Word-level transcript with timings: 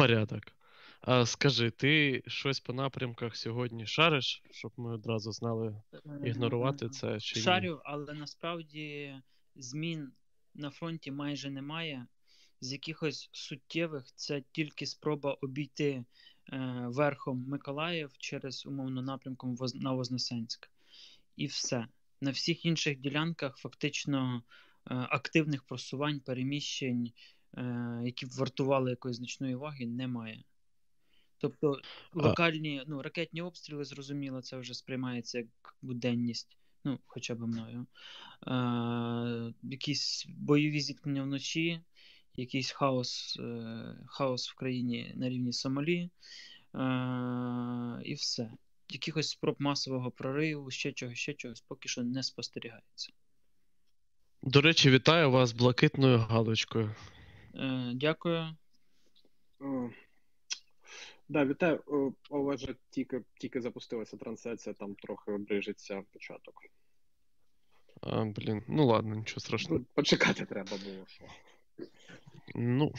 Порядок. 0.00 0.42
А 1.00 1.26
скажи, 1.26 1.70
ти 1.70 2.22
щось 2.26 2.60
по 2.60 2.72
напрямках 2.72 3.36
сьогодні 3.36 3.86
шариш, 3.86 4.42
щоб 4.50 4.72
ми 4.76 4.94
одразу 4.94 5.32
знали 5.32 5.82
ігнорувати 6.24 6.88
це 6.88 7.20
чи 7.20 7.38
ні? 7.38 7.44
Шарю, 7.44 7.80
але 7.84 8.14
насправді 8.14 9.14
змін 9.56 10.12
на 10.54 10.70
фронті 10.70 11.10
майже 11.10 11.50
немає. 11.50 12.06
З 12.60 12.72
якихось 12.72 13.28
суттєвих 13.32 14.04
це 14.14 14.42
тільки 14.52 14.86
спроба 14.86 15.36
обійти 15.40 16.04
е, 16.52 16.84
верхом 16.86 17.44
Миколаїв 17.48 18.10
через 18.18 18.66
умовно 18.66 19.02
напрямком 19.02 19.56
Воз- 19.56 19.82
на 19.82 19.92
Вознесенськ. 19.92 20.70
І 21.36 21.46
все. 21.46 21.86
На 22.20 22.30
всіх 22.30 22.64
інших 22.64 23.00
ділянках 23.00 23.56
фактично 23.56 24.42
е, 24.42 24.94
активних 24.94 25.62
просувань, 25.62 26.20
переміщень, 26.20 27.12
які 28.04 28.26
б 28.26 28.30
вартували 28.30 28.90
якоїсь 28.90 29.16
значної 29.16 29.54
уваги, 29.54 29.86
немає. 29.86 30.44
Тобто 31.40 31.80
локальні 32.14 32.82
ну, 32.86 33.02
ракетні 33.02 33.42
обстріли, 33.42 33.84
зрозуміло, 33.84 34.42
це 34.42 34.56
вже 34.56 34.74
сприймається 34.74 35.38
як 35.38 35.76
буденність, 35.82 36.58
ну, 36.84 36.98
хоча 37.06 37.34
б 37.34 37.40
мною. 37.40 37.86
Е, 38.46 39.54
якісь 39.62 40.26
бойові 40.28 40.80
зіткнення 40.80 41.22
вночі, 41.22 41.80
якийсь 42.36 42.70
хаос, 42.70 43.36
е, 43.40 43.96
хаос 44.06 44.50
в 44.50 44.54
країні 44.54 45.12
на 45.16 45.28
рівні 45.28 45.52
Сомалі, 45.52 46.10
е, 46.74 48.02
і 48.04 48.14
все. 48.14 48.50
Якихось 48.88 49.28
спроб 49.28 49.56
масового 49.58 50.10
прориву, 50.10 50.70
ще 50.70 50.92
чогось, 50.92 51.18
ще 51.18 51.34
чогось, 51.34 51.60
поки 51.60 51.88
що 51.88 52.02
не 52.02 52.22
спостерігається. 52.22 53.12
До 54.42 54.60
речі, 54.60 54.90
вітаю 54.90 55.30
вас 55.30 55.48
з 55.48 55.52
блакитною 55.52 56.18
галочкою. 56.18 56.94
Е, 57.54 57.92
дякую. 57.94 58.56
Да, 61.28 61.44
вітаю. 61.44 61.82
У 62.30 62.42
вас 62.42 62.60
же 62.60 62.76
тільки, 62.90 63.22
тільки 63.38 63.60
запустилася 63.60 64.16
трансляція, 64.16 64.74
там 64.74 64.94
трохи 64.94 65.32
обрижиться 65.32 66.02
початок. 66.12 66.54
А, 68.00 68.24
блін, 68.24 68.62
ну 68.68 68.86
ладно, 68.86 69.14
нічого 69.14 69.40
страшного. 69.40 69.78
Ну, 69.78 69.86
Почекати 69.94 70.46
треба 70.46 70.76
було. 70.84 71.06
Що. 71.06 71.24
Ну, 72.54 72.92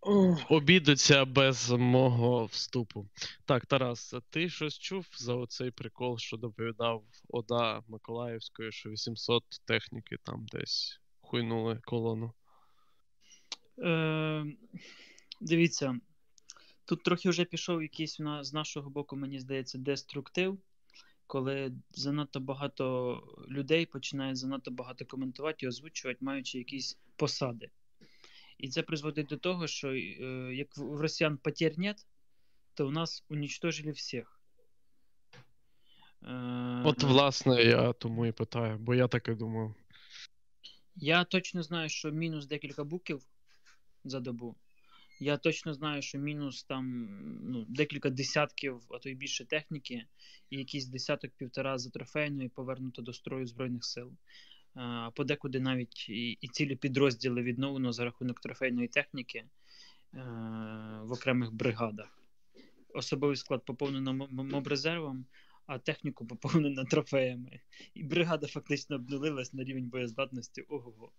О, 0.00 0.36
обідеться 0.48 1.24
без 1.24 1.70
мого 1.70 2.44
вступу. 2.44 3.08
Так, 3.44 3.66
Тарас, 3.66 4.14
ти 4.30 4.48
щось 4.48 4.78
чув 4.78 5.06
за 5.18 5.34
оцей 5.34 5.70
прикол, 5.70 6.18
що 6.18 6.36
доповідав 6.36 7.04
Ода 7.28 7.82
Миколаївської, 7.88 8.72
що 8.72 8.90
800 8.90 9.44
техніки 9.64 10.16
там 10.24 10.46
десь 10.46 11.00
хуйнули 11.26 11.80
колону. 11.84 12.32
Е, 13.78 14.46
дивіться, 15.40 16.00
тут 16.84 17.02
трохи 17.02 17.30
вже 17.30 17.44
пішов 17.44 17.82
якийсь 17.82 18.18
на, 18.18 18.44
з 18.44 18.52
нашого 18.52 18.90
боку, 18.90 19.16
мені 19.16 19.40
здається, 19.40 19.78
деструктив, 19.78 20.58
коли 21.26 21.72
занадто 21.90 22.40
багато 22.40 23.22
людей 23.48 23.86
починає 23.86 24.34
занадто 24.34 24.70
багато 24.70 25.04
коментувати 25.04 25.66
і 25.66 25.68
озвучувати, 25.68 26.18
маючи 26.20 26.58
якісь 26.58 26.98
посади. 27.16 27.70
І 28.58 28.68
це 28.68 28.82
призводить 28.82 29.26
до 29.26 29.36
того, 29.36 29.66
що 29.66 29.88
е, 29.88 29.94
як 30.54 30.76
в 30.76 30.80
в 30.80 31.00
росіян 31.00 31.36
потерь 31.36 31.78
нет, 31.78 32.06
то 32.74 32.88
у 32.88 32.90
нас 32.90 33.24
унічтожили 33.28 33.90
всіх. 33.90 34.40
Е, 36.22 36.82
От, 36.84 37.02
власне, 37.02 37.62
я 37.62 37.92
тому 37.92 38.26
і 38.26 38.32
питаю, 38.32 38.78
бо 38.78 38.94
я 38.94 39.08
так 39.08 39.28
і 39.28 39.34
думав. 39.34 39.74
Я 40.96 41.24
точно 41.24 41.62
знаю, 41.62 41.88
що 41.88 42.10
мінус 42.10 42.46
декілька 42.46 42.84
буків 42.84 43.22
за 44.04 44.20
добу. 44.20 44.56
Я 45.20 45.36
точно 45.36 45.74
знаю, 45.74 46.02
що 46.02 46.18
мінус 46.18 46.64
там 46.64 47.08
ну, 47.42 47.64
декілька 47.68 48.10
десятків, 48.10 48.80
а 48.90 48.98
то 48.98 49.08
й 49.08 49.14
більше 49.14 49.44
техніки, 49.44 50.06
і 50.50 50.58
якийсь 50.58 50.86
десяток 50.86 51.30
півтора 51.30 51.78
за 51.78 51.90
трофейної 51.90 52.48
повернуто 52.48 53.02
до 53.02 53.12
строю 53.12 53.46
Збройних 53.46 53.84
сил. 53.84 54.12
А 54.74 55.10
подекуди 55.14 55.60
навіть 55.60 56.08
і, 56.08 56.38
і 56.40 56.48
цілі 56.48 56.76
підрозділи 56.76 57.42
відновлено 57.42 57.92
за 57.92 58.04
рахунок 58.04 58.40
трофейної 58.40 58.88
техніки 58.88 59.38
е, 59.38 59.48
в 61.02 61.12
окремих 61.12 61.52
бригадах. 61.52 62.18
Особовий 62.94 63.36
склад 63.36 63.64
поповнено 63.64 64.12
мобрезервом, 64.30 65.26
а 65.66 65.78
техніку 65.78 66.26
поповнено 66.26 66.84
трофеями. 66.84 67.60
І 67.94 68.02
бригада 68.02 68.46
фактично 68.46 68.96
обнулилась 68.96 69.52
на 69.52 69.64
рівень 69.64 69.88
боєздатності. 69.88 70.64
Ого. 70.68 71.12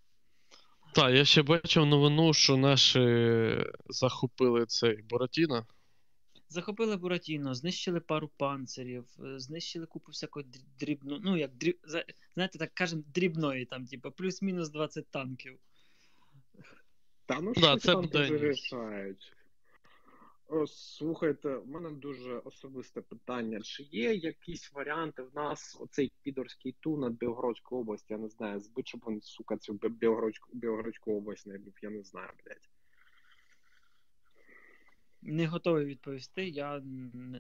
Так, 0.94 1.14
я 1.14 1.26
ще 1.26 1.44
бачив 1.44 1.86
новину, 1.86 2.34
що 2.34 2.58
наші 2.58 3.00
захопили 3.90 4.66
цей 4.66 5.02
Боратіно. 5.02 5.66
Захопили 6.50 6.98
Буратіно, 6.98 7.54
знищили 7.54 8.00
пару 8.00 8.28
панцирів, 8.38 9.06
е, 9.26 9.40
знищили 9.40 9.86
купу 9.86 10.12
всякої 10.12 10.46
дріб- 10.46 10.80
дрібно, 10.80 11.20
ну 11.24 11.38
як 11.38 11.54
дріб, 11.54 11.80
знаєте, 12.34 12.58
так 12.58 12.72
кажемо, 12.74 13.04
дрібної, 13.14 13.66
там, 13.66 13.86
типу, 13.86 14.12
плюс-мінус 14.12 14.70
20 14.70 15.08
танків. 15.12 15.60
Та 17.26 17.42
ну 17.42 17.54
Да, 17.54 17.62
щось 17.62 17.82
це 17.82 17.92
там 17.92 18.38
рішають. 18.38 19.34
Слухайте, 20.68 21.56
в 21.58 21.68
мене 21.68 21.92
дуже 21.92 22.38
особисте 22.38 23.02
питання. 23.02 23.62
Чи 23.62 23.84
є 23.84 24.14
якісь 24.14 24.74
варіанти 24.74 25.22
в 25.24 25.36
нас 25.36 25.78
оцей 25.80 26.12
підорський 26.22 26.76
ту 26.80 26.98
над 26.98 27.14
Білгородською 27.14 27.82
областю, 27.82 28.06
я 28.14 28.18
не 28.18 28.30
знаю, 28.30 28.60
збить, 28.60 28.88
щоб 28.88 29.02
він, 29.08 29.22
сука, 29.22 29.58
цю 29.58 29.74
Бі- 29.74 29.90
Білгородську, 29.90 30.50
Білгородську 30.54 31.18
область 31.18 31.48
не 31.48 31.58
був, 31.58 31.74
я 31.82 31.90
не 31.90 32.04
знаю, 32.04 32.30
блядь. 32.46 32.70
Не 35.22 35.48
готовий 35.48 35.86
відповісти, 35.86 36.48
я 36.50 36.82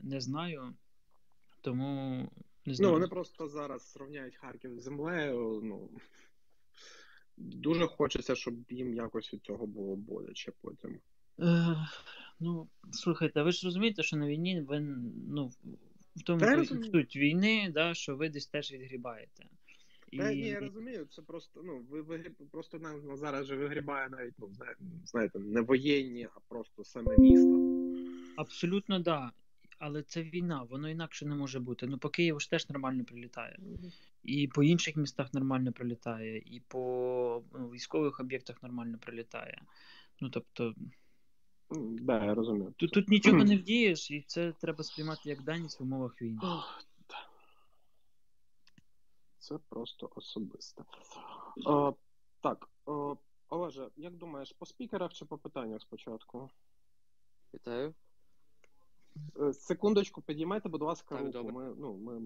не 0.04 0.22
знаю, 0.22 0.74
тому 1.62 2.16
не 2.22 2.28
Ну, 2.66 2.74
знаю. 2.74 2.94
вони 2.94 3.08
просто 3.08 3.48
зараз 3.48 3.92
зрівняють 3.94 4.36
Харків 4.36 4.80
з 4.80 4.84
землею. 4.84 5.62
Ну 5.64 5.90
дуже 7.38 7.88
хочеться, 7.88 8.36
щоб 8.36 8.72
їм 8.72 8.94
якось 8.94 9.34
від 9.34 9.42
цього 9.42 9.68
було 9.68 9.96
боляче 9.96 10.52
потім. 10.62 11.00
Е, 11.40 11.76
ну, 12.40 12.68
слухайте, 12.92 13.44
ви 13.44 13.52
ж 13.52 13.66
розумієте, 13.66 14.04
що 14.04 14.18
на 14.18 14.28
війні 14.28 14.62
ви 14.62 14.80
ну, 15.28 15.52
в 16.16 16.22
тому 16.24 16.40
Та 16.40 16.66
суть 16.66 17.16
війни, 17.16 17.72
да, 17.74 17.94
що 17.94 18.16
ви 18.16 18.30
десь 18.30 18.48
теж 18.48 18.72
відгрібаєте. 18.72 19.46
І... 20.12 20.18
Та 20.18 20.34
ні, 20.34 20.48
я 20.48 20.60
розумію, 20.60 21.08
це 21.12 21.22
просто 21.22 21.62
ну 21.66 21.86
ви, 21.90 22.02
ви 22.02 22.20
просто 22.52 22.80
нам 22.80 23.18
зараз 23.18 23.48
же 23.48 23.56
вигрібає 23.56 24.10
навіть 24.10 24.34
ну 24.40 24.50
знаєте, 25.06 25.40
не 25.40 25.62
воєнні, 25.62 26.28
а 26.36 26.40
просто 26.48 26.84
саме 26.84 27.18
місто. 27.18 27.60
Абсолютно 28.36 29.00
да. 29.00 29.32
Але 29.80 30.04
це 30.04 30.24
війна, 30.24 30.64
воно 30.64 30.90
інакше 30.90 31.26
не 31.26 31.36
може 31.36 31.60
бути. 31.60 31.88
Ну, 31.88 31.98
по 31.98 32.10
Києву 32.10 32.40
ж 32.40 32.50
теж 32.50 32.70
нормально 32.70 33.06
прилітає. 33.06 33.60
І 34.24 34.48
по 34.48 34.64
інших 34.64 34.96
містах 34.96 35.34
нормально 35.34 35.72
прилітає, 35.72 36.38
і 36.38 36.62
по 36.68 37.44
ну, 37.54 37.70
військових 37.70 38.20
об'єктах 38.20 38.64
нормально 38.64 38.98
прилітає. 39.02 39.62
Ну, 40.22 40.30
тобто, 40.30 40.74
Да, 41.70 42.26
я 42.26 42.34
розумію. 42.36 42.74
тут, 42.78 42.92
тут 42.92 43.10
нічого 43.10 43.38
не 43.44 43.58
вдієш, 43.58 44.12
і 44.12 44.22
це 44.28 44.52
треба 44.52 44.84
сприймати 44.84 45.30
як 45.30 45.42
даність 45.44 45.80
в 45.80 45.84
умовах 45.84 46.22
війни. 46.22 46.40
Це 49.40 49.58
просто 49.70 50.10
особисте. 50.16 50.84
О, 51.66 51.94
так, 52.42 52.70
о, 52.86 53.18
Олеже, 53.50 53.90
як 53.96 54.16
думаєш, 54.18 54.52
по 54.52 54.66
спікерах 54.66 55.14
чи 55.14 55.26
по 55.26 55.38
питаннях 55.38 55.82
спочатку? 55.82 56.50
Вітаю. 57.54 57.94
Е, 59.40 59.54
Секундочку, 59.54 60.22
підіймайте, 60.22 60.70
будь 60.70 60.82
ласка, 60.82 61.16
Так, 61.16 61.26
руку. 61.26 61.32
добре. 61.32 61.54
Ми, 61.54 61.76
ну, 61.78 61.98
ми... 61.98 62.22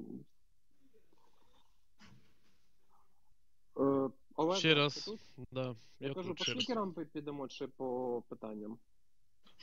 Е, 3.78 4.10
Олеже, 4.36 4.60
Ще 4.60 4.70
ти 4.70 4.74
раз. 4.76 5.06
тут? 5.06 5.20
Да, 5.52 5.76
Я, 6.00 6.08
я 6.08 6.14
кажу, 6.14 6.30
тут 6.30 6.38
по 6.38 6.46
спікерам 6.46 6.94
підемо 6.94 7.48
чи 7.48 7.68
по 7.68 8.24
питанням? 8.30 8.78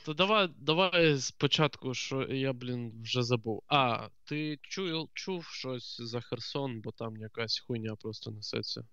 То 0.05 0.13
давай, 0.13 0.49
давай 0.57 1.17
спочатку, 1.17 1.93
що 1.93 2.21
я, 2.21 2.53
блін, 2.53 3.01
вже 3.03 3.23
забув. 3.23 3.63
А, 3.67 4.07
ти 4.23 4.59
чув, 4.61 5.09
чув 5.13 5.45
щось 5.45 6.01
за 6.01 6.21
Херсон, 6.21 6.81
бо 6.81 6.91
там 6.91 7.17
якась 7.17 7.59
хуйня 7.59 7.95
просто 7.95 8.31
несеться. 8.31 8.83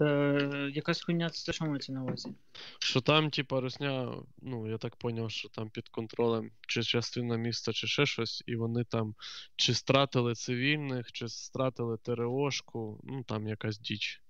Е, 0.00 0.70
якась 0.74 1.02
хуйня, 1.02 1.30
це 1.30 1.52
що 1.52 1.64
мається 1.64 1.92
на 1.92 2.02
увазі? 2.02 2.34
Що 2.78 3.00
там, 3.00 3.30
типа, 3.30 3.60
Росня, 3.60 4.14
ну, 4.42 4.70
я 4.70 4.78
так 4.78 4.96
поняв, 4.96 5.30
що 5.30 5.48
там 5.48 5.70
під 5.70 5.88
контролем 5.88 6.50
чи 6.68 6.82
частина 6.82 7.36
міста, 7.36 7.72
чи 7.72 7.86
ще 7.86 8.06
щось, 8.06 8.42
і 8.46 8.56
вони 8.56 8.84
там 8.84 9.14
чи 9.56 9.74
стратили 9.74 10.34
цивільних, 10.34 11.12
чи 11.12 11.28
стратили 11.28 11.96
ТРОшку, 11.96 13.00
ну 13.04 13.24
там 13.24 13.48
якась 13.48 13.78
діч. 13.78 14.22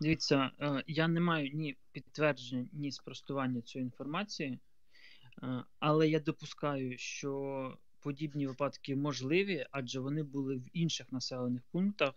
Дивіться, 0.00 0.50
е, 0.60 0.82
я 0.86 1.08
не 1.08 1.20
маю 1.20 1.50
ні 1.54 1.76
підтвердження, 1.92 2.68
ні 2.72 2.92
спростування 2.92 3.62
цієї 3.62 3.84
інформації, 3.84 4.58
але 5.78 6.08
я 6.08 6.20
допускаю, 6.20 6.98
що 6.98 7.78
подібні 8.00 8.46
випадки 8.46 8.96
можливі, 8.96 9.66
адже 9.70 10.00
вони 10.00 10.22
були 10.22 10.56
в 10.56 10.64
інших 10.72 11.12
населених 11.12 11.62
пунктах, 11.70 12.14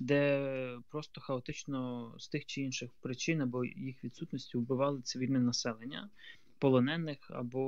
де 0.00 0.78
просто 0.88 1.20
хаотично 1.20 2.14
з 2.18 2.28
тих 2.28 2.46
чи 2.46 2.62
інших 2.62 2.90
причин 3.00 3.40
або 3.40 3.64
їх 3.64 4.04
відсутності 4.04 4.58
вбивали 4.58 5.02
цивільне 5.02 5.40
населення, 5.40 6.10
полонених, 6.58 7.30
або 7.30 7.60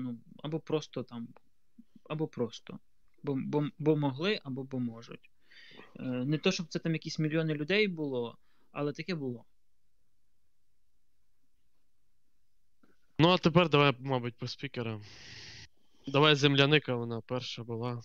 ну, 0.00 0.18
або 0.42 0.60
просто 0.60 1.02
там, 1.02 1.28
або 2.08 2.26
просто. 2.26 2.78
Бо, 3.22 3.34
бо, 3.34 3.68
бо 3.78 3.96
могли, 3.96 4.40
або 4.44 4.64
бо 4.64 4.80
можуть. 4.80 5.30
Е, 5.96 6.02
не 6.02 6.38
то, 6.38 6.52
щоб 6.52 6.66
це 6.68 6.78
там 6.78 6.92
якісь 6.92 7.18
мільйони 7.18 7.54
людей 7.54 7.88
було, 7.88 8.38
але 8.72 8.92
таке 8.92 9.14
було. 9.14 9.44
Ну, 13.22 13.28
а 13.28 13.38
тепер 13.38 13.68
давай, 13.68 13.94
мабуть, 14.00 14.36
по 14.36 14.48
спікерам. 14.48 15.02
Давай 16.06 16.34
земляника, 16.34 16.94
вона 16.94 17.20
перша 17.20 17.62
була. 17.62 18.02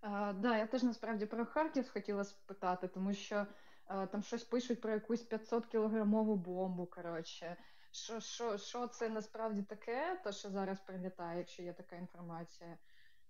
А, 0.00 0.32
да, 0.32 0.58
я 0.58 0.66
теж 0.66 0.82
насправді 0.82 1.26
про 1.26 1.46
Харків 1.46 1.90
хотіла 1.90 2.24
спитати, 2.24 2.88
тому 2.88 3.14
що 3.14 3.46
а, 3.86 4.06
там 4.06 4.22
щось 4.22 4.44
пишуть 4.44 4.80
про 4.80 4.92
якусь 4.92 5.22
500 5.22 5.66
кілограмову 5.66 6.36
бомбу. 6.36 6.86
Коротше, 6.86 7.56
що 7.90 8.20
що, 8.20 8.58
що 8.58 8.86
це 8.86 9.08
насправді 9.08 9.62
таке, 9.62 10.20
то 10.24 10.32
що 10.32 10.50
зараз 10.50 10.80
прилітає, 10.80 11.38
якщо 11.38 11.62
є 11.62 11.72
така 11.72 11.96
інформація. 11.96 12.78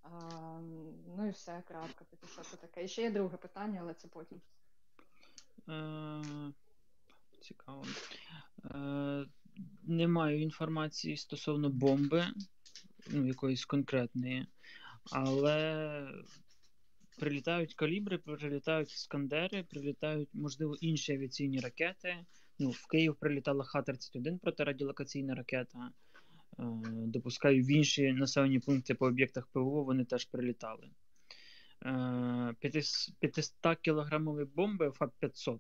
А, 0.03 0.09
ну 1.17 1.27
і 1.27 1.31
все, 1.31 1.63
крапка. 1.69 2.05
Типу, 2.05 2.27
що 2.27 2.43
це 2.43 2.57
таке? 2.57 2.85
І 2.85 2.89
ще 2.89 3.03
є 3.03 3.11
друге 3.11 3.37
питання, 3.37 3.81
але 3.83 3.95
це 3.95 4.09
потім. 4.09 4.41
Е, 5.69 6.53
Цікаво. 7.41 7.85
Е, 9.57 9.61
Не 9.83 10.09
маю 10.09 10.43
інформації 10.43 11.17
стосовно 11.17 11.71
бомби, 11.71 12.25
ну, 13.11 13.27
якоїсь 13.27 13.65
конкретної, 13.65 14.47
але 15.13 16.09
прилітають 17.19 17.75
калібри, 17.75 18.19
прилітають 18.19 18.91
скандери, 18.91 19.63
прилітають, 19.63 20.29
можливо, 20.33 20.77
інші 20.81 21.13
авіаційні 21.13 21.61
ракети. 21.61 22.17
Ну, 22.59 22.71
В 22.71 22.87
Київ 22.87 23.17
прилітала 23.17 23.65
Х-31 23.65 24.39
протирадіолокаційна 24.39 25.35
ракета. 25.35 25.91
Е, 26.59 26.65
допускаю, 26.87 27.63
в 27.63 27.71
інші 27.71 28.13
населені 28.13 28.59
пункти 28.59 28.95
по 28.95 29.07
об'єктах 29.07 29.47
ПВО 29.47 29.85
вони 29.85 30.05
теж 30.05 30.25
прилітали. 30.25 30.91
500 33.21 33.79
кілограмові 33.81 34.45
бомби 34.45 34.89
ФАП-500. 34.89 35.59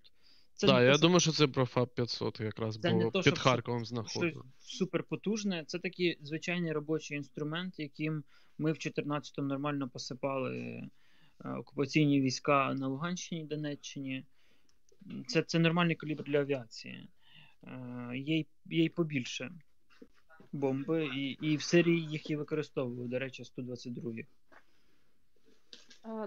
Так, 0.60 0.70
да, 0.70 0.82
я 0.82 0.98
думаю, 0.98 1.20
що 1.20 1.32
це 1.32 1.46
про 1.46 1.64
ФАП-500 1.64 2.42
якраз 2.44 2.78
це 2.78 2.90
було 2.90 3.10
то, 3.10 3.22
під 3.22 3.38
Харковом 3.38 3.84
знаходило. 3.84 4.44
Суперпотужне. 4.58 5.64
Це 5.66 5.78
такий 5.78 6.18
звичайний 6.22 6.72
робочий 6.72 7.16
інструмент, 7.16 7.78
яким 7.78 8.24
ми 8.58 8.72
в 8.72 8.76
14-му 8.76 9.48
нормально 9.48 9.88
посипали 9.88 10.56
е, 10.56 10.90
окупаційні 11.50 12.20
війська 12.20 12.74
на 12.74 12.88
Луганщині, 12.88 13.44
Донеччині. 13.44 14.24
Це 15.26 15.42
це 15.42 15.58
нормальний 15.58 15.96
калібр 15.96 16.24
для 16.24 16.40
авіації. 16.40 17.08
Е, 17.64 18.12
є 18.16 18.44
є 18.66 18.84
й 18.84 18.88
побільше 18.88 19.52
бомби, 20.52 21.06
і 21.06 21.30
і 21.30 21.56
в 21.56 21.62
Сирії 21.62 22.06
їх 22.06 22.30
і 22.30 22.36
використовували, 22.36 23.08
до 23.08 23.18
речі, 23.18 23.44
122 23.44 24.12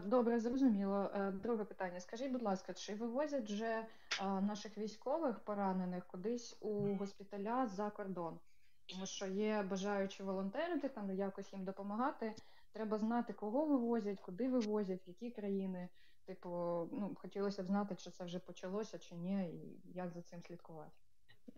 Добре, 0.06 0.40
зрозуміло. 0.40 1.12
Е, 1.16 1.32
друге 1.32 1.64
питання. 1.64 2.00
Скажіть, 2.00 2.32
будь 2.32 2.42
ласка, 2.42 2.74
чи 2.74 2.96
вивозять 2.96 3.50
вже 3.50 3.86
наших 4.22 4.78
військових 4.78 5.40
поранених 5.40 6.08
кудись 6.08 6.58
у 6.62 6.96
госпіталя 6.96 7.68
за 7.68 7.90
кордон? 7.90 8.40
Тому 8.86 9.06
що 9.06 9.26
є 9.26 9.64
бажаючі 9.70 10.24
волонтерити, 10.24 10.90
там 10.90 11.12
якось 11.12 11.54
їм 11.54 11.64
допомагати. 11.64 12.36
Треба 12.72 12.98
знати, 12.98 13.34
кого 13.34 13.66
вивозять, 13.66 14.22
куди 14.22 14.50
вивозять, 14.50 15.08
в 15.08 15.10
які 15.10 15.32
країни. 15.32 15.90
Типу, 16.26 16.50
ну 16.92 17.16
хотілося 17.16 17.64
б 17.64 17.66
знати, 17.66 17.96
чи 17.96 18.12
це 18.12 18.24
вже 18.24 18.40
почалося, 18.40 19.00
чи 19.00 19.16
ні, 19.16 19.50
і 19.50 19.82
як 19.94 20.12
за 20.12 20.22
цим 20.22 20.42
слідкувати. 20.44 20.92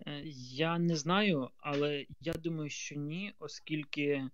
Е, 0.07 0.21
я 0.51 0.79
не 0.79 0.95
знаю, 0.95 1.50
але 1.57 2.05
я 2.19 2.33
думаю, 2.33 2.69
що 2.69 2.95
ні, 2.95 3.33
оскільки 3.39 4.05
е, 4.09 4.29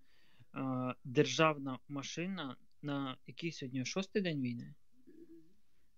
державна 1.03 1.79
машина 1.87 2.55
на 2.85 3.17
який 3.27 3.51
сьогодні 3.51 3.85
шостий 3.85 4.21
день 4.21 4.41
війни. 4.41 4.73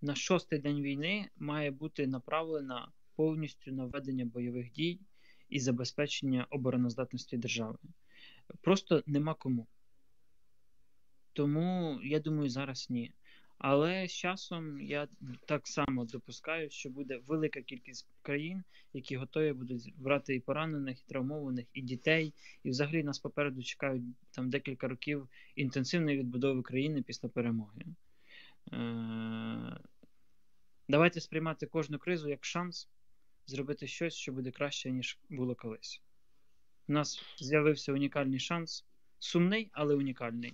На 0.02 0.16
шостий 0.16 0.60
день 0.60 0.82
війни 0.82 1.30
має 1.38 1.72
бути 1.72 2.08
направлена 2.08 2.92
повністю 3.16 3.72
на 3.72 3.86
ведення 3.86 4.26
бойових 4.26 4.72
дій 4.72 5.00
і 5.50 5.60
забезпечення 5.60 6.48
обороноздатності 6.50 7.38
держави. 7.38 7.78
Просто 8.62 9.04
нема 9.06 9.34
кому. 9.34 9.68
Тому 11.34 12.00
я 12.04 12.20
думаю, 12.20 12.50
зараз 12.50 12.90
ні. 12.90 13.12
Але 13.58 14.08
з 14.08 14.12
часом 14.12 14.82
я 14.82 15.08
так 15.46 15.68
само 15.68 16.06
допускаю, 16.06 16.70
що 16.70 16.90
буде 16.90 17.18
велика 17.28 17.62
кількість 17.62 18.08
країн, 18.22 18.64
які 18.94 19.18
готові 19.18 19.54
будуть 19.54 19.94
брати 19.98 20.36
і 20.36 20.40
поранених, 20.40 21.00
і 21.00 21.04
травмованих, 21.08 21.66
і 21.74 21.82
дітей. 21.82 22.34
І 22.64 22.70
взагалі 22.70 23.04
нас 23.04 23.20
попереду 23.20 23.64
чекають 23.64 24.04
там 24.32 24.50
декілька 24.50 24.88
років 24.88 25.28
інтенсивної 25.56 26.18
відбудови 26.18 26.62
країни 26.62 27.02
після 27.02 27.30
перемоги. 27.30 27.82
Е- 28.74 29.78
Давайте 30.90 31.22
сприймати 31.22 31.66
кожну 31.66 32.00
кризу 32.00 32.30
як 32.30 32.46
шанс 32.46 32.90
зробити 33.46 33.88
щось, 33.88 34.14
що 34.14 34.32
буде 34.32 34.52
краще, 34.52 34.92
ніж 34.92 35.20
було 35.30 35.56
колись. 35.56 36.02
У 36.88 36.94
нас 36.94 37.22
з'явився 37.40 37.94
унікальний 37.94 38.40
шанс, 38.40 38.86
сумний, 39.20 39.70
але 39.74 39.96
унікальний. 39.96 40.54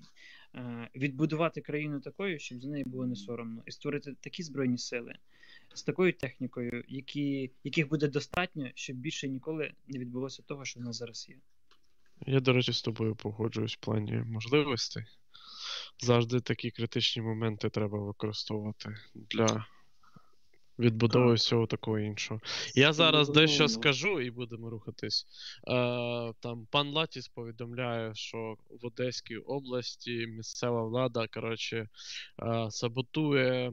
Е, 0.56 0.90
відбудувати 0.96 1.62
країну 1.62 2.00
такою, 2.00 2.40
щоб 2.40 2.62
за 2.62 2.70
неї 2.70 2.84
було 2.84 3.08
не 3.08 3.16
соромно, 3.16 3.64
і 3.66 3.72
створити 3.72 4.16
такі 4.22 4.44
збройні 4.44 4.78
сили 4.78 5.16
з 5.74 5.84
такою 5.84 6.14
технікою, 6.14 6.84
які, 6.88 7.52
яких 7.64 7.90
буде 7.90 8.08
достатньо, 8.08 8.70
щоб 8.76 8.98
більше 8.98 9.28
ніколи 9.28 9.74
не 9.88 10.00
відбулося 10.00 10.44
того, 10.44 10.66
що 10.66 10.80
в 10.80 10.84
нас 10.84 10.96
зараз 10.96 11.30
є. 11.30 11.36
Я, 12.26 12.40
до 12.40 12.54
речі, 12.54 12.74
з 12.74 12.82
тобою 12.82 13.16
погоджуюсь 13.16 13.74
в 13.74 13.80
плані 13.80 14.14
можливостей. 14.14 15.04
Завжди 16.00 16.40
такі 16.40 16.72
критичні 16.72 17.22
моменти 17.22 17.70
треба 17.70 18.00
використовувати 18.00 18.96
для 19.16 19.66
відбудови 20.80 21.30
так. 21.30 21.38
всього 21.38 21.68
такого 21.68 22.00
іншого. 22.00 22.42
Я 22.76 22.94
зараз 22.94 23.30
дещо 23.30 23.68
скажу 23.68 24.22
і 24.22 24.32
будемо 24.32 24.70
рухатись. 24.70 25.26
Е, 25.68 26.34
Там 26.40 26.68
пан 26.72 26.88
Латіс 26.88 27.28
повідомляє, 27.28 28.16
що 28.16 28.56
в 28.82 28.86
Одеській 28.86 29.38
області 29.38 30.28
місцева 30.28 30.84
влада 30.84 31.28
коротше, 31.28 31.78
е, 32.44 32.68
саботує 32.70 33.72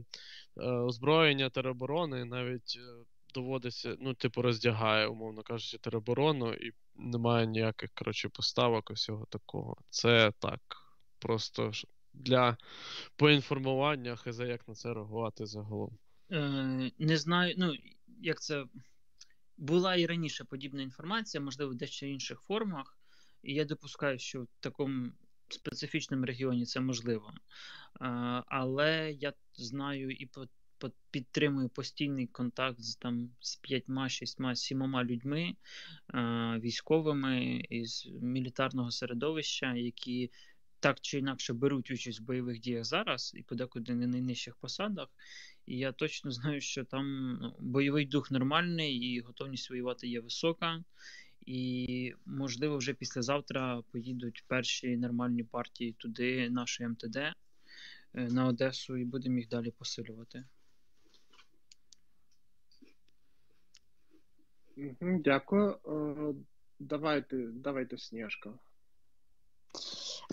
е, 0.56 0.62
озброєння 0.62 1.50
тероборони, 1.50 2.24
навіть 2.24 2.76
е, 2.76 3.04
доводиться, 3.34 3.96
ну, 4.00 4.14
типу, 4.14 4.42
роздягає, 4.42 5.06
умовно 5.06 5.42
кажучи, 5.42 5.78
тероборону, 5.78 6.52
і 6.52 6.72
немає 6.96 7.46
ніяких 7.46 7.90
коротше, 7.94 8.28
поставок 8.28 8.90
усього 8.90 9.26
такого. 9.30 9.76
Це 9.90 10.32
так. 10.38 10.60
Просто 11.18 11.72
для 12.14 12.56
поінформування, 13.16 14.16
хз 14.16 14.38
як 14.38 14.68
на 14.68 14.74
це 14.74 14.94
реагувати 14.94 15.46
загалом. 15.46 15.98
Е, 16.32 16.90
не 16.98 17.16
знаю, 17.16 17.54
ну, 17.58 17.74
як 18.20 18.40
це. 18.40 18.64
Була 19.56 19.96
і 19.96 20.06
раніше 20.06 20.44
подібна 20.44 20.82
інформація, 20.82 21.40
можливо, 21.40 21.72
в 21.72 21.74
дещо 21.74 22.06
інших 22.06 22.40
формах. 22.40 22.98
І 23.42 23.54
я 23.54 23.64
допускаю, 23.64 24.18
що 24.18 24.42
в 24.42 24.48
такому 24.60 25.12
специфічному 25.48 26.24
регіоні 26.24 26.64
це 26.64 26.80
можливо. 26.80 27.32
Е, 27.32 27.42
але 28.46 29.12
я 29.12 29.32
знаю 29.54 30.10
і 30.10 30.28
підтримую 31.10 31.68
постійний 31.68 32.26
контакт 32.26 32.80
з 32.80 32.96
там 32.96 33.30
з 33.40 33.56
п'ятьма, 33.56 34.08
шістьма, 34.08 34.56
сімома 34.56 35.04
людьми, 35.04 35.54
е, 36.14 36.60
військовими 36.62 37.62
із 37.70 38.08
мілітарного 38.20 38.90
середовища, 38.90 39.74
які 39.74 40.30
так 40.80 41.00
чи 41.00 41.18
інакше 41.18 41.52
беруть 41.52 41.90
участь 41.90 42.20
в 42.20 42.22
бойових 42.22 42.60
діях 42.60 42.84
зараз 42.84 43.32
і 43.34 43.42
подекуди 43.42 43.94
на 43.94 44.06
найнижчих 44.06 44.56
посадах. 44.56 45.08
І 45.66 45.78
я 45.78 45.92
точно 45.92 46.30
знаю, 46.30 46.60
що 46.60 46.84
там 46.84 47.32
ну, 47.42 47.56
бойовий 47.58 48.06
дух 48.06 48.30
нормальний 48.30 48.96
і 48.96 49.20
готовність 49.20 49.70
воювати 49.70 50.08
є 50.08 50.20
висока. 50.20 50.84
І, 51.46 52.14
можливо, 52.26 52.76
вже 52.76 52.94
післязавтра 52.94 53.82
поїдуть 53.92 54.44
перші 54.46 54.96
нормальні 54.96 55.44
партії 55.44 55.92
туди, 55.92 56.50
нашої 56.50 56.88
МТД, 56.88 57.16
е, 57.16 57.34
на 58.12 58.46
Одесу, 58.46 58.96
і 58.96 59.04
будемо 59.04 59.38
їх 59.38 59.48
далі 59.48 59.70
посилювати. 59.70 60.44
Дякую. 65.00 65.70
Е, 65.70 66.34
давайте, 66.78 67.36
давайте 67.36 67.98
Сніжка. 67.98 68.54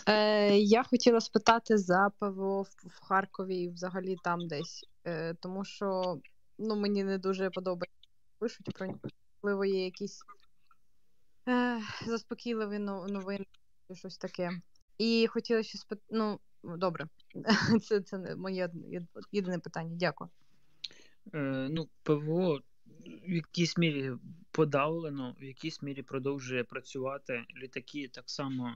Е, 0.08 0.58
Я 0.58 0.84
хотіла 0.84 1.22
спитати 1.22 1.78
за 1.78 2.12
ПВО 2.20 2.62
в 2.62 3.00
Харкові 3.02 3.58
і 3.58 3.70
взагалі 3.70 4.16
там 4.24 4.48
десь, 4.48 4.86
Е, 5.08 5.34
тому 5.34 5.66
що 5.66 6.20
ну, 6.58 6.76
мені 6.76 7.04
не 7.04 7.18
дуже 7.18 7.50
подобається, 7.50 8.10
пишуть 8.40 8.74
про 8.74 8.86
нього. 8.86 9.00
Можливо, 9.44 9.66
є 9.66 9.86
якісь 9.86 10.22
е, 11.48 11.82
заспокійливі 12.06 12.80
новини, 12.80 13.46
щось 13.94 14.18
таке. 14.18 14.52
І 14.98 15.28
хотіла 15.28 15.64
ще 15.64 15.78
спитати. 15.78 16.08
Ну, 16.12 16.40
добре, 16.64 17.08
це 17.84 18.02
це 18.02 18.36
моє 18.36 18.70
єдине 19.32 19.60
питання. 19.60 19.96
Дякую. 19.96 20.30
Е, 21.34 21.68
ну, 21.72 21.90
ПВО 22.04 22.62
в 23.28 23.32
якійсь 23.32 23.78
мірі 23.78 24.12
подавлено, 24.52 25.36
в 25.40 25.44
якійсь 25.44 25.82
мірі 25.82 26.02
продовжує 26.02 26.64
працювати. 26.64 27.44
Літаки 27.62 28.10
так 28.14 28.30
само 28.30 28.76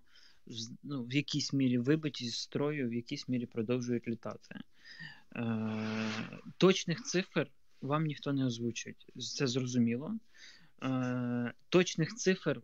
ну, 0.84 1.04
в 1.04 1.14
якійсь 1.14 1.54
мірі 1.54 1.78
вибиті 1.78 2.30
з 2.30 2.36
строю, 2.36 2.90
в 2.90 2.94
якійсь 2.94 3.28
мірі 3.28 3.46
продовжують 3.46 4.08
літати. 4.08 4.60
Е, 5.36 5.88
Точних 6.58 7.04
цифр 7.04 7.48
вам 7.82 8.06
ніхто 8.06 8.34
не 8.34 8.46
озвучить, 8.46 9.08
це 9.38 9.48
зрозуміло. 9.48 10.16
Е, 10.84 11.54
Точних 11.70 12.16
цифр. 12.16 12.62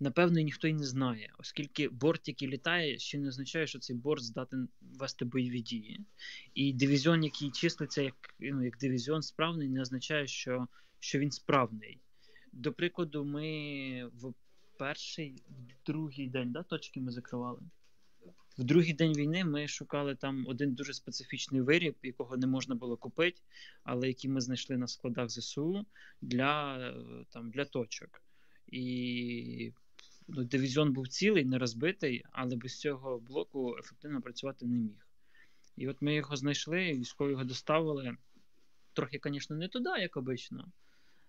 Напевно, 0.00 0.40
ніхто 0.40 0.68
й 0.68 0.72
не 0.72 0.84
знає, 0.84 1.32
оскільки 1.38 1.88
борт, 1.88 2.28
який 2.28 2.48
літає, 2.48 2.98
ще 2.98 3.18
не 3.18 3.28
означає, 3.28 3.66
що 3.66 3.78
цей 3.78 3.96
борт 3.96 4.22
здатен 4.22 4.68
вести 4.80 5.24
бойові 5.24 5.60
дії. 5.60 6.00
І 6.54 6.72
дивізіон, 6.72 7.24
який 7.24 7.50
числиться 7.50 8.02
як 8.02 8.14
ну, 8.40 8.64
як 8.64 8.78
дивізіон 8.78 9.22
справний, 9.22 9.68
не 9.68 9.82
означає, 9.82 10.26
що 10.26 10.68
що 11.00 11.18
він 11.18 11.30
справний. 11.30 12.00
До 12.52 12.72
прикладу, 12.72 13.24
ми 13.24 14.10
в 14.14 14.24
перший, 14.78 15.42
в 15.48 15.86
другий 15.86 16.28
день 16.28 16.52
да, 16.52 16.62
точки 16.62 17.00
ми 17.00 17.12
закривали. 17.12 17.60
В 18.58 18.64
другий 18.64 18.92
день 18.92 19.12
війни 19.12 19.44
ми 19.44 19.68
шукали 19.68 20.14
там 20.14 20.46
один 20.46 20.74
дуже 20.74 20.94
специфічний 20.94 21.60
виріб, 21.60 21.96
якого 22.02 22.36
не 22.36 22.46
можна 22.46 22.74
було 22.74 22.96
купити, 22.96 23.40
але 23.82 24.08
який 24.08 24.30
ми 24.30 24.40
знайшли 24.40 24.76
на 24.76 24.88
складах 24.88 25.30
ЗСУ 25.30 25.86
для 26.20 26.78
там, 27.30 27.50
для 27.50 27.64
точок. 27.64 28.22
І 28.66 29.72
ну, 30.28 30.44
дивізіон 30.44 30.92
був 30.92 31.08
цілий, 31.08 31.44
не 31.44 31.58
розбитий, 31.58 32.24
але 32.32 32.56
без 32.56 32.80
цього 32.80 33.18
блоку 33.18 33.76
ефективно 33.78 34.22
працювати 34.22 34.66
не 34.66 34.78
міг. 34.78 35.06
І 35.76 35.88
от 35.88 36.02
ми 36.02 36.14
його 36.14 36.36
знайшли, 36.36 36.92
військові 36.92 37.30
його 37.30 37.44
доставили. 37.44 38.16
Трохи, 38.92 39.20
звісно, 39.24 39.56
не 39.56 39.68
туди, 39.68 39.90
як 39.90 40.16
обично. 40.16 40.72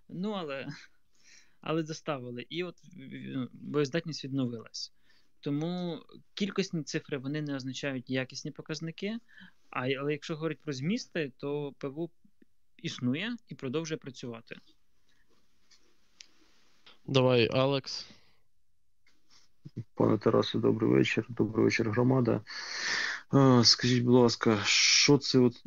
Ну, 0.09 0.31
але 0.31 0.67
але 1.67 1.83
доставили. 1.83 2.45
І 2.49 2.63
от 2.63 2.75
ну, 2.95 3.49
боєздатність 3.53 4.23
відновилась. 4.23 4.93
Тому 5.39 5.99
кількісні 6.33 6.83
цифри 6.83 7.17
вони 7.17 7.41
не 7.41 7.55
означають 7.55 8.09
якісні 8.09 8.51
показники. 8.51 9.17
А, 9.69 9.79
Але 9.79 10.11
якщо 10.11 10.35
говорити 10.35 10.61
про 10.63 10.73
змісти, 10.73 11.31
то 11.37 11.73
ПВО 11.77 12.09
існує 12.77 13.37
і 13.47 13.55
продовжує 13.55 13.97
працювати. 13.97 14.55
Давай, 17.05 17.49
Алекс. 17.51 18.09
Пане 19.93 20.17
Тарасе, 20.17 20.57
добрий 20.57 20.91
вечір. 20.91 21.25
Добрий 21.29 21.65
вечір, 21.65 21.91
громада. 21.91 22.41
Скажіть, 23.63 24.03
будь 24.03 24.13
ласка, 24.13 24.59
що 24.63 25.17
це 25.17 25.39
от, 25.39 25.63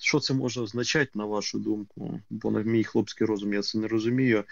що 0.00 0.20
це 0.20 0.34
може 0.34 0.60
означати, 0.60 1.10
на 1.14 1.24
вашу 1.24 1.58
думку? 1.58 2.20
Бо 2.30 2.50
на 2.50 2.62
мій 2.62 2.84
хлопський 2.84 3.26
розум 3.26 3.52
я 3.52 3.62
це 3.62 3.78
не 3.78 3.88
розумію. 3.88 4.44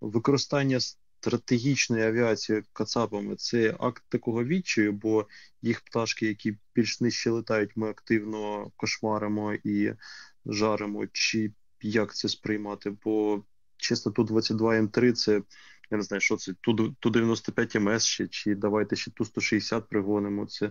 Використання 0.00 0.80
стратегічної 0.80 2.04
авіації 2.04 2.62
кацапами 2.72 3.36
це 3.36 3.76
акт 3.80 4.02
такого 4.08 4.44
відчаю, 4.44 4.92
бо 4.92 5.26
їх 5.62 5.80
пташки, 5.80 6.26
які 6.26 6.56
більш 6.74 7.00
нижче 7.00 7.30
летають, 7.30 7.76
ми 7.76 7.90
активно 7.90 8.70
кошмаримо 8.76 9.54
і 9.54 9.92
жаримо, 10.46 11.06
чи 11.12 11.52
як 11.82 12.14
це 12.14 12.28
сприймати? 12.28 12.96
Бо 13.04 13.44
чесно, 13.76 14.12
ту 14.12 14.24
22 14.24 14.72
М3 14.72 15.12
це 15.12 15.42
я 15.92 15.98
не 15.98 16.04
знаю, 16.04 16.20
що 16.20 16.36
це 16.36 16.54
ту, 16.60 16.92
ту 16.92 17.10
95 17.10 17.74
МС 17.74 18.04
ще, 18.04 18.28
чи 18.28 18.54
давайте 18.54 18.96
ще 18.96 19.10
ту 19.10 19.24
160 19.24 19.88
пригонимо. 19.88 20.46
Це, 20.46 20.70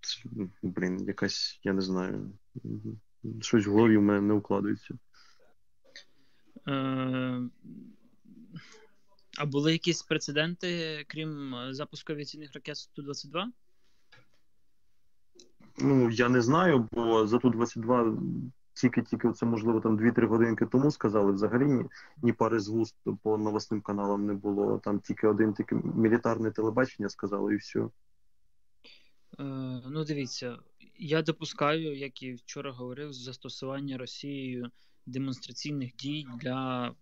це 0.00 0.20
блін, 0.62 1.04
якась, 1.06 1.60
я 1.62 1.72
не 1.72 1.82
знаю, 1.82 2.32
щось 3.40 3.66
в 3.66 3.70
голові 3.70 3.96
в 3.96 4.02
мене 4.02 4.20
не 4.20 4.34
укладається. 4.34 4.94
Е, 6.68 7.40
а 9.38 9.46
були 9.46 9.72
якісь 9.72 10.02
прецеденти, 10.02 11.04
крім 11.08 11.54
е, 11.54 11.74
запуску 11.74 12.12
авіаційних 12.12 12.54
ракет 12.54 12.76
Ту-22? 12.94 13.44
Ну, 15.78 16.10
я 16.10 16.28
не 16.28 16.40
знаю, 16.40 16.88
бо 16.92 17.26
за 17.26 17.38
Ту-22 17.38 18.18
тільки-тільки 18.74 19.32
це, 19.32 19.46
можливо, 19.46 19.80
там 19.80 19.98
2-3 19.98 20.26
годинки 20.26 20.66
тому 20.66 20.90
сказали. 20.90 21.32
Взагалі 21.32 21.64
ні, 21.64 21.84
ні 22.22 22.32
пари 22.32 22.60
з 22.60 22.68
вуст 22.68 22.96
по 23.22 23.38
новостним 23.38 23.80
каналам 23.80 24.26
не 24.26 24.34
було. 24.34 24.78
Там 24.78 25.00
тільки 25.00 25.26
один 25.26 25.54
тільки 25.54 25.74
мілітарне 25.74 26.50
телебачення 26.50 27.08
сказали 27.08 27.54
і 27.54 27.56
все. 27.56 27.80
Е, 27.80 27.90
ну, 29.86 30.04
дивіться, 30.04 30.58
я 30.98 31.22
допускаю, 31.22 31.96
як 31.96 32.22
і 32.22 32.32
вчора 32.32 32.72
говорив, 32.72 33.12
застосування 33.12 33.98
Росією 33.98 34.70
демонстраційних 35.06 35.96
дій 35.96 36.26
для 36.40 36.94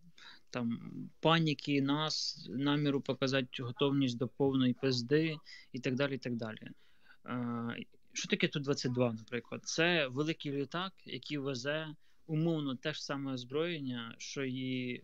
там 0.51 0.81
паніки, 1.21 1.83
нас, 1.83 2.47
наміру 2.51 3.01
показати 3.01 3.63
готовність 3.63 4.19
до 4.19 4.29
повної 4.29 4.75
ПСД 4.75 5.13
і 5.73 5.81
так 5.83 5.95
далі. 5.95 6.15
і 6.15 6.19
так 6.19 6.37
далі. 6.37 6.71
Е, 7.27 7.85
що 8.13 8.29
таке 8.29 8.49
Ту-22, 8.49 9.13
наприклад? 9.13 9.61
Це 9.65 10.07
великий 10.07 10.53
літак, 10.53 10.93
який 11.05 11.39
везе 11.39 11.95
умовно 12.27 12.77
те 12.77 12.93
ж 12.93 13.05
саме 13.05 13.33
озброєння, 13.33 14.15
що 14.19 14.45
і 14.45 15.03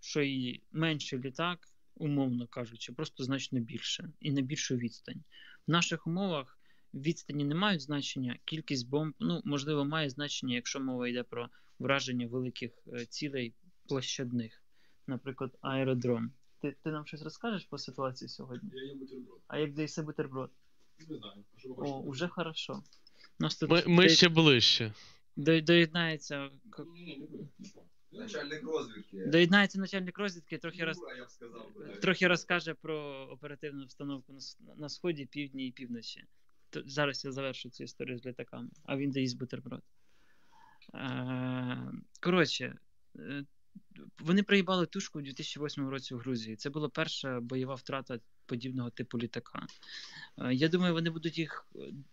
що 0.00 0.22
і 0.22 0.62
менший 0.72 1.18
літак, 1.18 1.68
умовно 1.94 2.46
кажучи, 2.46 2.92
просто 2.92 3.24
значно 3.24 3.60
більше 3.60 4.10
і 4.20 4.32
на 4.32 4.40
більшу 4.40 4.76
відстань. 4.76 5.24
В 5.66 5.70
наших 5.70 6.06
умовах 6.06 6.55
відстані 6.96 7.44
не 7.44 7.54
мають 7.54 7.80
значення, 7.80 8.38
кількість 8.44 8.88
бомб, 8.88 9.14
ну, 9.20 9.42
можливо, 9.44 9.84
має 9.84 10.10
значення, 10.10 10.54
якщо 10.54 10.80
мова 10.80 11.08
йде 11.08 11.22
про 11.22 11.48
враження 11.78 12.26
великих 12.26 12.70
е, 12.92 13.06
цілей 13.06 13.54
площадних, 13.88 14.62
наприклад, 15.06 15.58
аеродром. 15.60 16.32
Ти 16.62 16.76
ти 16.82 16.90
нам 16.90 17.06
щось 17.06 17.22
розкажеш 17.22 17.64
по 17.64 17.78
ситуації 17.78 18.28
сьогодні? 18.28 18.70
Я 18.74 18.84
їм 18.84 18.98
бутерброд. 18.98 19.40
А 19.48 19.58
як 19.58 19.74
даєшся 19.74 20.02
бутерброд? 20.02 20.50
Не 21.08 21.16
знаю. 21.16 21.44
Що 21.56 21.74
О, 21.78 22.00
уже 22.00 22.28
хорошо. 22.28 22.82
Нас 23.38 23.56
тут 23.56 23.70
Ми, 23.70 23.82
ми 23.86 24.08
ще 24.08 24.28
ближче. 24.28 24.92
до, 25.36 25.60
доєднається. 25.60 26.50
Начальник 28.12 28.62
розвідки. 28.64 29.26
Доєднається 29.26 29.78
начальник 29.78 30.18
розвідки, 30.18 30.58
трохи 30.58 30.84
роз... 30.84 31.00
Я 31.18 31.24
б 31.24 31.30
сказав. 31.30 31.72
трохи 32.02 32.28
розкаже 32.28 32.74
про 32.74 33.28
оперативну 33.32 33.82
обстановку 33.82 34.32
на, 34.32 34.40
на 34.76 34.88
сході, 34.88 35.26
півдні 35.26 35.66
і 35.66 35.72
півночі. 35.72 36.24
Зараз 36.86 37.24
я 37.24 37.32
завершу 37.32 37.70
цю 37.70 37.84
історію 37.84 38.18
з 38.18 38.26
літаками, 38.26 38.68
а 38.84 38.96
він 38.96 39.10
доїсть 39.10 39.38
бутерброд. 39.38 39.82
Е, 40.94 41.92
коротше, 42.20 42.78
е, 43.16 43.44
вони 44.18 44.42
приїбали 44.42 44.86
тушку 44.86 45.18
у 45.18 45.22
2008 45.22 45.88
році 45.88 46.14
в 46.14 46.18
Грузії. 46.18 46.56
Це 46.56 46.70
була 46.70 46.88
перша 46.88 47.40
бойова 47.40 47.74
втрата 47.74 48.18
подібного 48.46 48.90
типу 48.90 49.18
літака. 49.18 49.66
Е, 50.38 50.54
Я 50.54 50.68
думаю, 50.68 50.92
вони 50.92 51.10
будуть 51.10 51.38
їх 51.38 51.66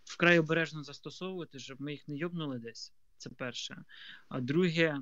вкрай 0.04 0.38
обережно 0.38 0.84
застосовувати, 0.84 1.58
щоб 1.58 1.80
ми 1.80 1.92
їх 1.92 2.08
не 2.08 2.16
йобнули 2.16 2.58
десь. 2.58 2.92
Це 3.16 3.30
перше. 3.30 3.84
А 4.28 4.40
друге, 4.40 5.00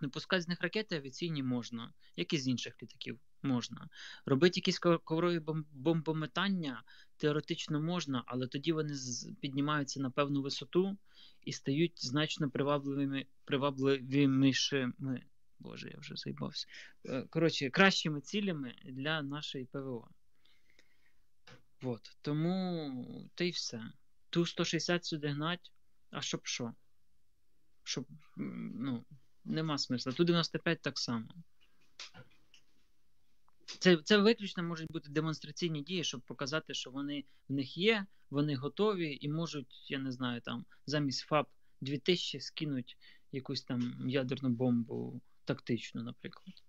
ну, 0.00 0.10
пускати 0.10 0.42
з 0.42 0.48
них 0.48 0.62
ракети 0.62 0.96
авіаційні 0.96 1.42
можна, 1.42 1.92
як 2.16 2.32
і 2.32 2.38
з 2.38 2.48
інших 2.48 2.82
літаків 2.82 3.18
можна. 3.42 3.88
Робити 4.26 4.60
якісь 4.60 4.78
коврові 4.78 5.40
бомбометання 5.72 6.82
теоретично 7.16 7.80
можна, 7.80 8.24
але 8.26 8.46
тоді 8.46 8.72
вони 8.72 8.94
піднімаються 9.40 10.00
на 10.00 10.10
певну 10.10 10.42
висоту 10.42 10.96
і 11.42 11.52
стають 11.52 12.06
значно 12.06 12.50
привабливими, 12.50 13.26
привабливішими. 13.44 15.22
Боже, 15.58 15.90
я 15.90 15.98
вже 15.98 16.16
заїбався. 16.16 16.66
Е, 17.04 17.22
Коротше, 17.22 17.70
кращими 17.70 18.20
цілями 18.20 18.74
для 18.84 19.22
нашої 19.22 19.64
ПВО. 19.64 20.08
От. 21.82 22.16
Тому 22.22 23.30
та 23.34 23.44
й 23.44 23.50
все. 23.50 23.82
Ту 24.30 24.46
160 24.46 25.04
сюди 25.04 25.28
гнать, 25.28 25.72
а 26.10 26.20
щоб 26.20 26.46
що? 26.46 26.74
Щоб, 27.84 28.06
ну, 28.36 29.04
нема 29.44 29.78
смисла. 29.78 30.12
Ту 30.12 30.24
95 30.24 30.82
так 30.82 30.98
само. 30.98 31.28
Це, 33.66 33.96
це 33.96 34.18
виключно 34.18 34.62
можуть 34.62 34.92
бути 34.92 35.10
демонстраційні 35.10 35.82
дії, 35.82 36.04
щоб 36.04 36.20
показати, 36.20 36.74
що 36.74 36.90
вони 36.90 37.24
в 37.48 37.52
них 37.52 37.76
є, 37.76 38.06
вони 38.30 38.56
готові 38.56 39.18
і 39.20 39.28
можуть, 39.28 39.90
я 39.90 39.98
не 39.98 40.12
знаю, 40.12 40.40
там 40.40 40.64
замість 40.86 41.20
ФАП 41.20 41.48
2000 41.80 42.40
скинуть 42.40 42.96
якусь 43.32 43.62
там 43.62 44.08
ядерну 44.08 44.48
бомбу 44.48 45.20
тактичну, 45.44 46.02
наприклад. 46.02 46.62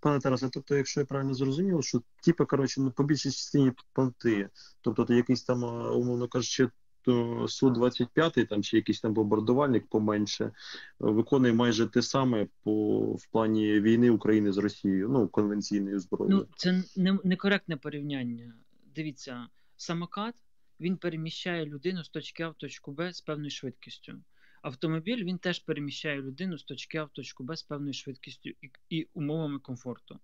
Пане 0.00 0.20
Тарасе, 0.20 0.48
тобто, 0.52 0.76
якщо 0.76 1.00
я 1.00 1.06
правильно 1.06 1.34
зрозумів, 1.34 1.84
що 1.84 2.02
типу, 2.22 2.46
коротше, 2.46 2.80
ну, 2.80 2.90
по 2.90 3.04
більшій 3.04 3.30
частині 3.30 3.72
понти, 3.92 4.48
тобто 4.80 5.04
то 5.04 5.14
якийсь 5.14 5.42
там, 5.42 5.62
умовно 5.96 6.28
кажучи, 6.28 6.70
то 7.02 7.46
Су-25 7.48 8.46
там 8.46 8.62
чи 8.62 8.76
якийсь 8.76 9.00
там 9.00 9.14
бомбардувальник 9.14 9.86
поменше, 9.86 10.52
виконує 10.98 11.52
майже 11.52 11.86
те 11.86 12.02
саме 12.02 12.46
по 12.62 13.00
в 13.12 13.26
плані 13.26 13.80
війни 13.80 14.10
України 14.10 14.52
з 14.52 14.58
Росією, 14.58 15.08
ну 15.08 15.28
конвенційною 15.28 16.00
зброєю. 16.00 16.36
Ну, 16.36 16.46
це 16.56 16.84
не, 16.96 17.18
некоректне 17.24 17.76
порівняння. 17.76 18.54
Дивіться, 18.94 19.46
самокат 19.76 20.34
він 20.80 20.96
переміщає 20.96 21.66
людину 21.66 22.04
з 22.04 22.08
точки 22.08 22.42
А 22.42 22.48
в 22.48 22.54
точку 22.54 22.92
Б 22.92 23.12
з 23.12 23.20
певною 23.20 23.50
швидкістю. 23.50 24.22
Автомобіль 24.62 25.24
він 25.24 25.38
теж 25.38 25.58
переміщає 25.58 26.22
людину 26.22 26.58
з 26.58 26.64
точки 26.64 26.98
А 26.98 27.04
в 27.04 27.10
точку 27.10 27.44
Б 27.44 27.56
з 27.56 27.62
певною 27.62 27.92
швидкістю 27.92 28.50
і, 28.50 28.70
і 28.88 29.08
умовами 29.14 29.58
комфорту. 29.58 30.18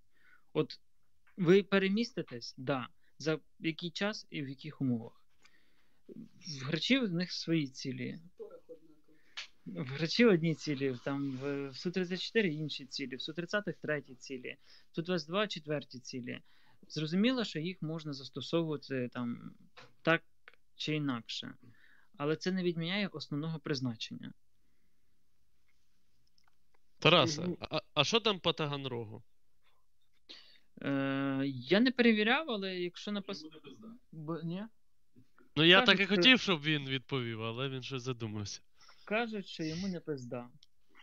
От 0.52 0.80
ви 1.36 1.62
переміститесь, 1.62 2.54
да. 2.56 2.88
За 3.18 3.38
який 3.60 3.90
час 3.90 4.26
і 4.30 4.42
в 4.42 4.48
яких 4.48 4.80
умовах? 4.80 5.25
В 6.08 6.64
грачів 6.64 7.08
в 7.08 7.12
них 7.12 7.32
свої 7.32 7.68
цілі. 7.68 8.18
В 9.66 9.86
грачів 9.86 10.28
одні 10.28 10.54
цілі, 10.54 10.96
там 11.04 11.30
в, 11.30 11.68
в 11.68 11.72
Су-34 11.72 12.44
інші 12.44 12.86
цілі, 12.86 13.16
в 13.16 13.20
Су-30 13.20 13.74
треті 13.82 14.14
цілі, 14.14 14.56
в 14.92 14.98
Су-22 14.98 15.48
четверті 15.48 16.00
цілі. 16.00 16.40
Зрозуміло, 16.88 17.44
що 17.44 17.58
їх 17.58 17.82
можна 17.82 18.12
застосовувати 18.12 19.08
там 19.12 19.54
так 20.02 20.22
чи 20.76 20.94
інакше. 20.94 21.54
Але 22.16 22.36
це 22.36 22.52
не 22.52 22.62
відміняє 22.62 23.08
основного 23.08 23.58
призначення. 23.58 24.32
Тарасе, 26.98 27.46
а, 27.60 27.80
а 27.94 28.04
що 28.04 28.20
там 28.20 28.40
по 28.40 28.52
Таганрогу? 28.52 29.22
Е, 30.82 31.42
я 31.46 31.80
не 31.80 31.90
перевіряв, 31.90 32.50
але 32.50 32.76
якщо 32.76 33.12
напис... 33.12 33.42
Буде 33.42 33.58
пизда. 33.60 33.88
Ні? 34.44 34.64
Ну 35.56 35.64
я 35.64 35.80
Кажуть, 35.80 35.86
так 35.98 36.00
і 36.00 36.16
хотів, 36.16 36.40
щоб 36.40 36.62
він 36.62 36.88
відповів, 36.88 37.42
але 37.42 37.68
він 37.68 37.82
щось 37.82 38.02
задумався. 38.02 38.60
Кажуть, 39.04 39.46
що 39.46 39.62
йому 39.62 39.88
не 39.88 40.00
пизда. 40.00 40.48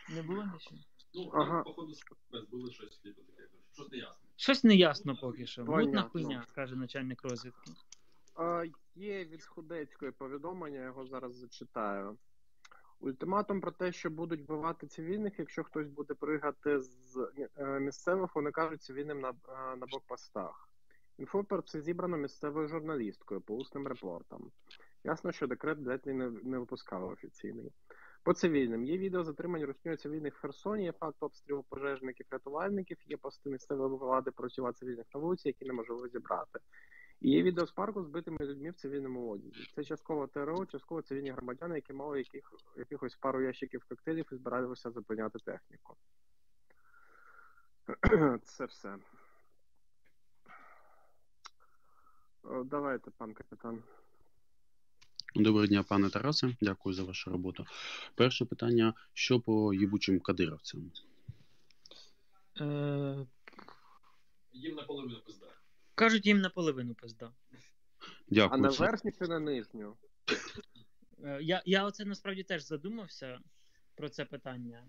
Не 0.10 0.22
було 0.24 0.44
нічого. 0.44 0.82
Ну, 1.14 1.32
Ага. 1.34 1.64
походу, 1.64 1.96
спец 1.96 2.44
були 2.52 2.72
щось, 2.72 2.98
типу 2.98 3.22
таке. 3.22 3.50
Щось 3.74 3.92
не 3.92 3.98
ясно. 3.98 4.24
Щось 4.36 4.64
неясно 4.64 5.16
поки 5.16 5.48
що. 5.48 5.66
Мутна 5.66 6.04
хуйня, 6.04 6.48
каже 6.56 6.76
начальник 6.76 7.24
розвідки. 7.24 7.72
А, 8.36 8.64
Є 8.96 9.26
від 9.26 9.42
Сходецької 9.42 10.12
повідомлення, 10.12 10.80
я 10.80 10.86
його 10.86 11.06
зараз 11.06 11.36
зачитаю. 11.36 12.18
Ультиматум 13.00 13.62
про 13.62 13.72
те, 13.72 13.92
що 13.92 14.10
будуть 14.10 14.42
вбивати 14.42 14.88
цивільних, 14.88 15.40
якщо 15.40 15.64
хтось 15.64 15.88
буде 15.88 16.14
пригати 16.14 16.82
з 16.82 17.32
е, 17.58 17.80
місцевих, 17.80 18.36
вони 18.36 18.52
кажуть 18.52 18.82
цивільним 18.82 19.20
на, 19.20 19.30
е, 19.30 19.76
на 19.76 19.86
блокпостах. 19.86 20.70
Інфо 21.18 21.44
про 21.44 21.62
це 21.62 21.82
зібрано 21.82 22.18
місцевою 22.18 22.68
журналісткою 22.68 23.42
по 23.42 23.56
усним 23.56 23.88
репортам. 23.88 24.52
Ясно, 25.04 25.32
що 25.32 25.48
декрет 25.48 25.80
Бретлі 25.80 26.14
не, 26.14 26.30
не 26.30 26.60
випускав 26.60 27.10
офіційний. 27.10 27.72
По 28.24 28.34
цивільним 28.34 28.86
є 28.86 28.98
відео 28.98 29.24
затримань 29.24 29.66
русньою 29.66 29.98
цивільних 29.98 30.36
в 30.36 30.40
Херсоні, 30.40 30.84
є 30.84 30.92
факт 30.92 31.18
обстрілу 31.20 31.64
пожежників, 31.70 32.26
рятувальників, 32.32 32.98
є 33.06 33.18
пости 33.18 33.50
місцевої 33.50 33.90
влади 33.90 34.32
проти 34.32 34.74
цивільних 34.74 35.06
на 35.14 35.20
вулиці, 35.20 35.48
які 35.50 35.66
неможливо 35.66 36.08
зібрати. 36.08 36.60
І 37.22 37.32
є 37.32 37.44
відео 37.44 37.66
з 37.66 37.72
парку 37.72 38.04
з 38.04 38.06
збитими 38.06 38.38
людьми 38.42 38.70
в 38.70 38.76
цивільному 38.76 39.30
одязі. 39.30 39.72
Це 39.76 39.84
частково 39.84 40.28
ТРО, 40.28 40.66
частково 40.66 41.02
цивільні 41.02 41.32
громадяни, 41.32 41.76
які 41.76 41.94
мали 41.94 42.18
яких, 42.18 42.52
якихось 42.78 43.16
пару 43.16 43.42
ящиків 43.42 43.86
коктейлів 43.90 44.26
і 44.32 44.36
збиралися 44.36 44.92
зупиняти 44.92 45.40
техніку. 45.40 45.96
Це 48.44 48.66
все. 48.66 48.98
О, 48.98 48.98
Давайте, 52.44 53.12
пан 53.12 53.34
капітан. 53.34 53.84
Доброго 55.36 55.68
дня, 55.68 55.84
пане 55.84 56.10
Тарасе. 56.10 56.56
Дякую 56.62 56.96
за 56.96 57.04
вашу 57.04 57.32
роботу. 57.32 57.66
Перше 58.16 58.46
питання: 58.46 58.94
що 59.14 59.40
по 59.40 59.74
їбучим 59.74 60.20
кадировцям? 60.20 60.92
Е, 62.62 63.26
Їм 64.54 64.76
наполовину 64.76 65.20
пизда. 65.26 65.46
кажуть, 65.96 66.26
їм 66.26 66.42
наполовину 66.42 66.94
пизда. 66.94 67.32
А 68.50 68.58
на 68.58 68.70
верхню 68.70 69.12
чи 69.12 69.28
на 69.28 69.40
нижню? 69.40 69.98
Е, 71.24 71.40
я, 71.42 71.64
я 71.66 71.86
оце 71.86 72.06
насправді 72.06 72.44
теж 72.44 72.64
задумався 72.66 73.40
про 73.96 74.10
це 74.10 74.26
питання. 74.26 74.84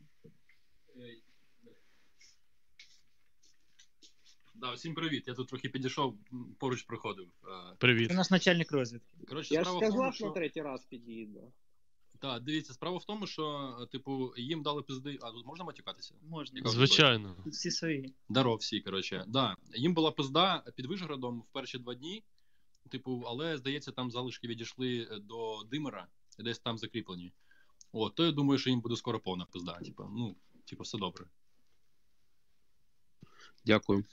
Да, 4.54 4.72
всім 4.72 4.94
привіт. 4.94 5.24
Я 5.28 5.34
тут 5.34 5.48
трохи 5.48 5.68
підійшов, 5.68 6.14
поруч 6.58 6.82
проходив. 6.82 7.28
Е, 7.44 7.76
Привіт. 7.78 8.08
Це 8.08 8.14
наш 8.14 8.30
начальник 8.30 8.72
розвідки. 8.72 9.26
Коротше, 9.28 9.54
Я 9.54 9.60
ж 9.60 9.64
справа 9.64 9.78
в 9.78 9.80
тому, 9.80 9.92
сказав, 9.92 10.06
на 10.06 10.12
що... 10.12 10.30
третій 10.30 10.62
раз 10.62 10.84
під'їду. 10.84 11.52
Так, 12.18 12.42
дивіться, 12.42 12.74
справа 12.74 12.98
в 12.98 13.04
тому, 13.04 13.26
що, 13.26 13.76
е, 13.82 13.86
типу, 13.86 14.34
їм 14.36 14.62
дали 14.62 14.82
пизди. 14.82 15.18
А 15.22 15.30
тут 15.30 15.46
можна 15.46 15.64
матюкатися? 15.64 16.14
Можна. 16.28 16.58
Яка 16.58 16.70
Звичайно. 16.70 17.36
Всі 17.46 17.70
свої. 17.70 18.14
Даров 18.28 18.56
всі, 18.56 18.80
коротше. 18.80 19.24
Да. 19.28 19.56
Їм 19.74 19.94
була 19.94 20.10
пизда 20.10 20.64
під 20.76 20.86
Вишгородом 20.86 21.40
в 21.40 21.52
перші 21.52 21.78
два 21.78 21.94
дні. 21.94 22.22
Типу, 22.90 23.24
але 23.26 23.58
здається, 23.58 23.92
там 23.92 24.10
залишки 24.10 24.48
відійшли 24.48 25.08
до 25.22 25.62
Димера, 25.70 26.06
і 26.38 26.42
десь 26.42 26.58
там 26.58 26.78
закріплені. 26.78 27.32
От, 27.92 28.14
то 28.14 28.24
я 28.24 28.32
думаю, 28.32 28.58
що 28.58 28.70
їм 28.70 28.80
буде 28.80 28.96
скоро 28.96 29.20
повна 29.20 29.44
пизда. 29.44 29.72
Типу, 29.72 30.04
ну, 30.16 30.36
типу, 30.64 30.82
все 30.82 30.98
добре. 30.98 31.26
Дякую. 33.66 34.04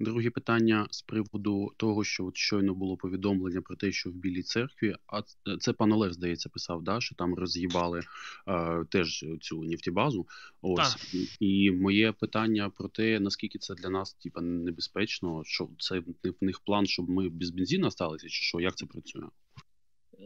Друге 0.00 0.30
питання 0.30 0.86
з 0.90 1.02
приводу 1.02 1.72
того, 1.76 2.04
що 2.04 2.26
от 2.26 2.36
щойно 2.36 2.74
було 2.74 2.96
повідомлення 2.96 3.62
про 3.62 3.76
те, 3.76 3.92
що 3.92 4.10
в 4.10 4.12
Білій 4.12 4.42
церкві, 4.42 4.96
а 5.06 5.22
це 5.60 5.72
пан 5.72 5.92
Олег, 5.92 6.12
здається, 6.12 6.48
писав, 6.48 6.82
да, 6.82 7.00
що 7.00 7.14
там 7.14 7.34
роз'їбали 7.34 8.00
е, 8.48 8.84
теж 8.90 9.24
цю 9.40 9.62
нефтебазу. 9.62 10.26
Ось 10.62 10.94
Так. 10.94 11.14
і, 11.40 11.70
моє 11.70 12.12
питання 12.12 12.70
про 12.70 12.88
те, 12.88 13.20
наскільки 13.20 13.58
це 13.58 13.74
для 13.74 13.90
нас 13.90 14.14
типа 14.14 14.40
небезпечно, 14.40 15.42
що 15.44 15.68
це 15.78 15.98
в 15.98 16.34
них 16.40 16.60
план, 16.60 16.86
щоб 16.86 17.10
ми 17.10 17.28
без 17.28 17.50
бензину 17.50 17.86
осталися, 17.86 18.28
чи 18.28 18.42
що, 18.42 18.60
як 18.60 18.76
це 18.76 18.86
працює? 18.86 19.28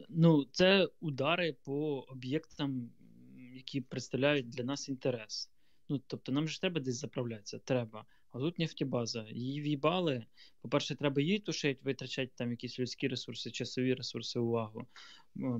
Ну, 0.08 0.46
це 0.52 0.88
удари 1.00 1.56
по 1.64 2.00
об'єктам, 2.00 2.90
які 3.54 3.80
представляють 3.80 4.48
для 4.48 4.64
нас 4.64 4.88
інтерес. 4.88 5.50
Ну, 5.88 6.00
тобто, 6.06 6.32
нам 6.32 6.48
же 6.48 6.54
ж 6.54 6.60
треба 6.60 6.80
десь 6.80 7.00
заправлятися, 7.00 7.58
треба. 7.58 8.04
А 8.34 8.38
тут 8.38 8.58
нефтебаза. 8.58 9.26
Її 9.30 9.60
в'їбали. 9.60 10.26
По-перше, 10.60 10.94
треба 10.94 11.22
її 11.22 11.38
тушити, 11.38 11.80
витрачати 11.84 12.32
там 12.34 12.50
якісь 12.50 12.78
людські 12.78 13.08
ресурси, 13.08 13.50
часові 13.50 13.94
ресурси, 13.94 14.38
увагу. 14.38 14.86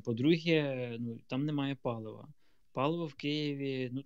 По-друге, 0.04 0.96
ну, 1.00 1.18
там 1.26 1.44
немає 1.46 1.74
палива. 1.74 2.28
Паливо 2.72 3.06
в 3.06 3.14
Києві, 3.14 3.90
ну, 3.92 4.04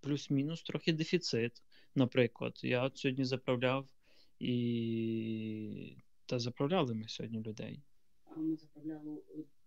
плюс-мінус 0.00 0.62
трохи 0.62 0.92
дефіцит. 0.92 1.62
Наприклад, 1.94 2.60
я 2.62 2.84
от 2.84 2.98
сьогодні 2.98 3.24
заправляв 3.24 3.88
і. 4.38 5.96
Та 6.26 6.38
заправляли 6.38 6.94
ми 6.94 7.08
сьогодні 7.08 7.42
людей. 7.42 7.82
А 8.24 8.36
ми 8.36 8.56
заправляли 8.56 9.18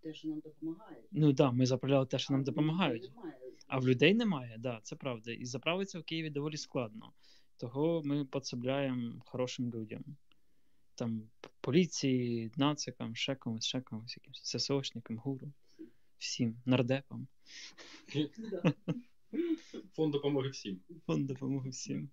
те, 0.01 0.13
що 0.13 0.27
нам 0.27 0.39
допомагає. 0.39 0.97
Ну 1.12 1.27
так, 1.27 1.36
да, 1.36 1.51
ми 1.51 1.65
заправляли 1.65 2.05
те, 2.05 2.19
що 2.19 2.33
нам 2.33 2.39
А 2.39 2.43
в 2.43 2.45
допомагають. 2.45 3.12
немає. 3.15 3.33
А 3.67 3.79
в 3.79 3.88
людей 3.88 4.13
немає, 4.13 4.55
да, 4.60 4.79
це 4.83 4.95
правда. 4.95 5.31
І 5.31 5.45
заправитися 5.45 5.99
в 5.99 6.03
Києві 6.03 6.29
доволі 6.29 6.57
складно. 6.57 7.13
Того 7.58 8.02
ми 8.06 8.26
підсобляємо 8.26 9.22
хорошим 9.26 9.72
людям. 9.72 10.04
Там 10.96 11.30
поліції, 11.62 12.52
нацикам, 12.56 13.15
ще 13.15 13.36
комусь, 13.36 13.65
ще 13.65 13.82
комусь, 13.82 14.17
якимось 14.17 14.41
ССОшникам, 14.43 15.17
гуру, 15.17 15.52
всім, 16.17 16.58
нардепам. 16.65 17.28
Фонд 19.96 20.12
допомоги 20.12 20.50
всім. 20.50 20.80
Фонд 21.06 21.28
допомоги 21.28 21.70
всім. 21.70 22.10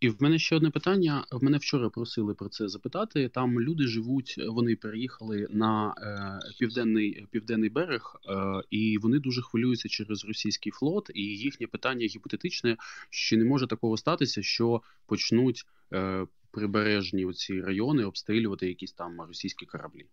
І 0.00 0.08
в 0.08 0.22
мене 0.22 0.38
ще 0.38 0.56
одне 0.56 0.70
питання. 0.70 1.24
В 1.32 1.44
мене 1.44 1.58
вчора 1.58 1.90
просили 1.90 2.34
про 2.34 2.48
це 2.48 2.68
запитати. 2.68 3.28
Там 3.28 3.60
люди 3.60 3.86
живуть, 3.86 4.34
вони 4.48 4.76
переїхали 4.76 5.46
на 5.50 5.94
е, 5.98 6.38
південний 6.58 7.26
південний 7.30 7.70
берег, 7.70 8.20
е, 8.28 8.62
і 8.70 8.98
вони 8.98 9.18
дуже 9.18 9.42
хвилюються 9.42 9.88
через 9.88 10.24
російський 10.24 10.72
флот. 10.72 11.10
І 11.14 11.22
їхнє 11.22 11.66
питання 11.66 12.06
гіпотетичне: 12.06 12.76
чи 13.10 13.36
не 13.36 13.44
може 13.44 13.66
такого 13.66 13.96
статися, 13.96 14.42
що 14.42 14.82
почнуть 15.06 15.64
е, 15.92 16.26
прибережні 16.50 17.24
оці 17.24 17.60
райони 17.60 18.04
обстрілювати 18.04 18.68
якісь 18.68 18.92
там 18.92 19.20
російські 19.20 19.66
кораблі? 19.66 20.06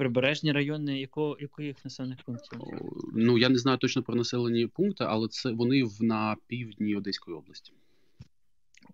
Прибережні 0.00 0.52
райони 0.52 1.00
яко, 1.00 1.36
яких 1.40 1.84
населених 1.84 2.22
пунктів? 2.22 2.60
Ну 3.14 3.38
я 3.38 3.48
не 3.48 3.58
знаю 3.58 3.78
точно 3.78 4.02
про 4.02 4.14
населені 4.14 4.66
пункти, 4.66 5.04
але 5.04 5.28
це 5.28 5.50
вони 5.50 5.84
в 5.84 6.02
на 6.02 6.36
півдні 6.46 6.96
Одеської 6.96 7.36
області. 7.36 7.72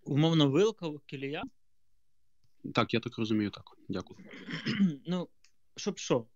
Умовно, 0.04 0.50
вилка, 0.50 0.90
кілія. 1.06 1.44
Так, 2.74 2.94
я 2.94 3.00
так 3.00 3.18
розумію. 3.18 3.50
Так, 3.50 3.64
дякую. 3.88 4.20
ну, 5.06 5.28
щоб 5.76 5.98
що? 5.98 6.26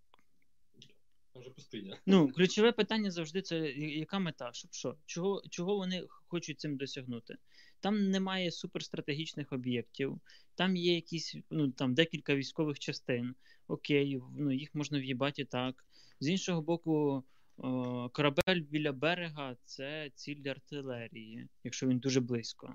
Там 1.33 1.43
вже 1.43 1.51
пустиня. 1.51 1.97
Ну, 2.07 2.29
ключове 2.29 2.73
питання 2.73 3.11
завжди 3.11 3.43
це 3.43 3.59
яка 3.77 4.19
мета? 4.19 4.51
Щоб 4.53 4.73
що? 4.73 4.97
Чого, 5.07 5.43
чого 5.51 5.77
вони 5.77 6.07
хочуть 6.29 6.61
цим 6.61 6.77
досягнути? 6.77 7.37
Там 7.81 8.11
немає 8.11 8.51
суперстратегічних 8.51 9.53
об'єктів, 9.53 10.21
там 10.55 10.77
є 10.77 10.95
якісь 10.95 11.37
ну 11.51 11.71
там 11.71 11.95
декілька 11.95 12.35
військових 12.35 12.79
частин. 12.79 13.35
Окей, 13.69 14.21
ну 14.37 14.53
їх 14.53 14.75
можна 14.75 14.99
в'їбати 14.99 15.45
так. 15.45 15.85
З 16.21 16.29
іншого 16.29 16.63
боку, 16.63 17.25
о, 17.57 18.09
корабель 18.09 18.61
біля 18.61 18.93
берега 18.93 19.57
це 19.65 20.11
ціль 20.15 20.37
для 20.37 20.51
артилерії, 20.51 21.49
якщо 21.65 21.89
він 21.89 21.99
дуже 21.99 22.21
близько. 22.21 22.75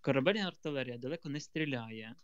Корабельна 0.00 0.46
артилерія 0.46 0.98
далеко 0.98 1.28
не 1.28 1.40
стріляє, 1.40 2.14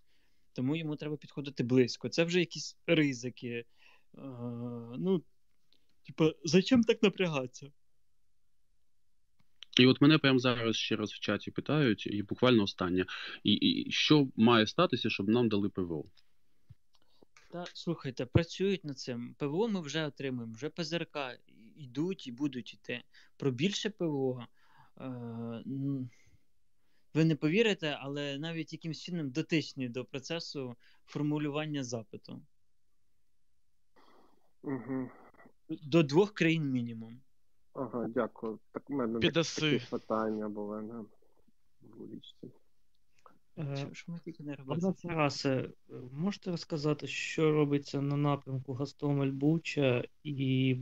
тому 0.52 0.76
йому 0.76 0.96
треба 0.96 1.16
підходити 1.16 1.62
близько. 1.62 2.08
Це 2.08 2.24
вже 2.24 2.40
якісь 2.40 2.76
ризики. 2.86 3.48
Е, 3.48 3.64
ну, 4.98 5.22
Типа, 6.06 6.32
зачем 6.44 6.84
так 6.84 7.02
напрягатися? 7.02 7.70
І 9.80 9.86
от 9.86 10.00
мене 10.00 10.18
прямо 10.18 10.38
зараз 10.38 10.76
ще 10.76 10.96
раз 10.96 11.12
в 11.12 11.20
чаті 11.20 11.50
питають, 11.50 12.06
і 12.06 12.22
буквально 12.22 12.62
останнє. 12.62 13.06
І, 13.42 13.52
і 13.52 13.90
що 13.90 14.28
має 14.36 14.66
статися, 14.66 15.10
щоб 15.10 15.28
нам 15.28 15.48
дали 15.48 15.68
ПВО? 15.68 16.04
Та 17.50 17.64
слухайте, 17.74 18.26
працюють 18.26 18.84
над 18.84 18.98
цим. 18.98 19.34
ПВО 19.38 19.68
ми 19.68 19.80
вже 19.80 20.06
отримуємо, 20.06 20.54
вже 20.54 20.68
ПЗРК 20.68 21.16
йдуть 21.76 22.26
і 22.26 22.32
будуть 22.32 22.74
йти. 22.74 23.02
Про 23.36 23.50
більше 23.50 23.90
ПВО. 23.90 24.46
Е, 25.00 25.64
ви 27.14 27.24
не 27.24 27.36
повірите, 27.36 27.98
але 28.00 28.38
навіть 28.38 28.72
якимсь 28.72 29.02
чином 29.02 29.30
дотичні 29.30 29.88
до 29.88 30.04
процесу 30.04 30.76
формулювання 31.06 31.84
запиту. 31.84 32.42
Угу. 34.62 35.10
До 35.68 36.02
двох 36.02 36.34
країн 36.34 36.70
мінімум. 36.70 37.20
Ага, 37.74 38.08
дякую. 38.08 38.58
Так 38.72 38.90
у 38.90 38.94
мене 38.94 39.20
такі 39.20 39.80
питання 39.90 40.48
були 40.48 40.82
на 40.82 41.04
вуличці. 41.80 42.50
Е, 43.58 43.88
Що 43.92 44.12
ми 44.12 44.18
тільки 44.24 44.42
не 44.42 44.54
робили? 44.54 44.94
Тарасе, 45.02 45.68
можете 46.12 46.50
розказати, 46.50 47.06
що 47.06 47.52
робиться 47.52 48.00
на 48.00 48.16
напрямку 48.16 48.74
Гастомель-Буча 48.74 50.08
і 50.24 50.76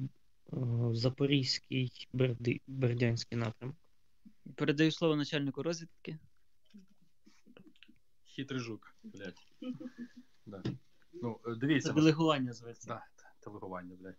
е, 0.52 0.56
Запорізький 0.92 2.08
Берди... 2.12 2.60
Бердянський 2.66 3.38
напрямок? 3.38 3.76
Передаю 4.54 4.92
слово 4.92 5.16
начальнику 5.16 5.62
розвідки. 5.62 6.18
Хитрий 8.24 8.60
жук, 8.60 8.94
блядь. 9.02 9.46
Да. 10.46 10.62
Ну, 11.12 11.40
е, 11.46 11.54
дивіться. 11.54 11.88
Це 11.88 11.94
делегування 11.94 12.52
зветься. 12.52 12.88
Да, 12.88 13.04
делегування, 13.44 13.96
блядь. 14.00 14.18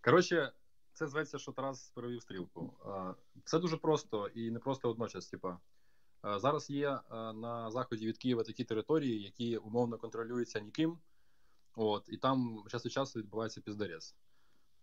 Коротше, 0.00 0.52
це 1.00 1.08
зветься, 1.08 1.38
що 1.38 1.52
Тарас 1.52 1.90
перевів 1.90 2.22
стрілку. 2.22 2.74
Все 3.44 3.58
дуже 3.58 3.76
просто 3.76 4.28
і 4.28 4.50
не 4.50 4.58
просто 4.58 4.88
водночас. 4.88 5.26
Типа, 5.26 5.58
Е, 6.24 6.38
зараз 6.38 6.70
є 6.70 6.88
е, 6.90 7.00
на 7.32 7.70
заході 7.70 8.06
від 8.06 8.18
Києва 8.18 8.42
такі 8.42 8.64
території, 8.64 9.22
які 9.22 9.56
умовно 9.56 9.98
контролюються 9.98 10.60
ніким. 10.60 10.98
От, 11.76 12.08
і 12.08 12.16
там 12.16 12.64
час 12.68 12.84
від 12.84 12.92
часу 12.92 13.18
відбувається 13.18 13.60
піздарез. 13.60 14.16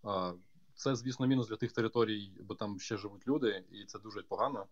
Е, 0.05 0.33
Це, 0.75 0.95
звісно, 0.95 1.27
мінус 1.27 1.47
для 1.47 1.55
тих 1.55 1.71
територій, 1.71 2.31
бо 2.41 2.55
там 2.55 2.79
ще 2.79 2.97
живуть 2.97 3.27
люди, 3.27 3.65
і 3.71 3.85
це 3.85 3.99
дуже 3.99 4.21
погано. 4.21 4.67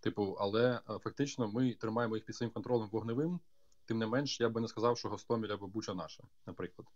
Типу, 0.00 0.36
але 0.40 0.80
фактично 0.86 1.48
ми 1.48 1.74
тримаємо 1.74 2.16
їх 2.16 2.24
під 2.24 2.36
своїм 2.36 2.52
контролем 2.52 2.88
вогневим. 2.88 3.40
Тим 3.84 3.98
не 3.98 4.06
менш, 4.06 4.40
я 4.40 4.48
би 4.48 4.60
не 4.60 4.68
сказав, 4.68 4.98
що 4.98 5.08
Гостомель 5.08 5.48
або 5.48 5.66
Буча 5.66 5.94
наша, 5.94 6.24
наприклад. 6.46 6.88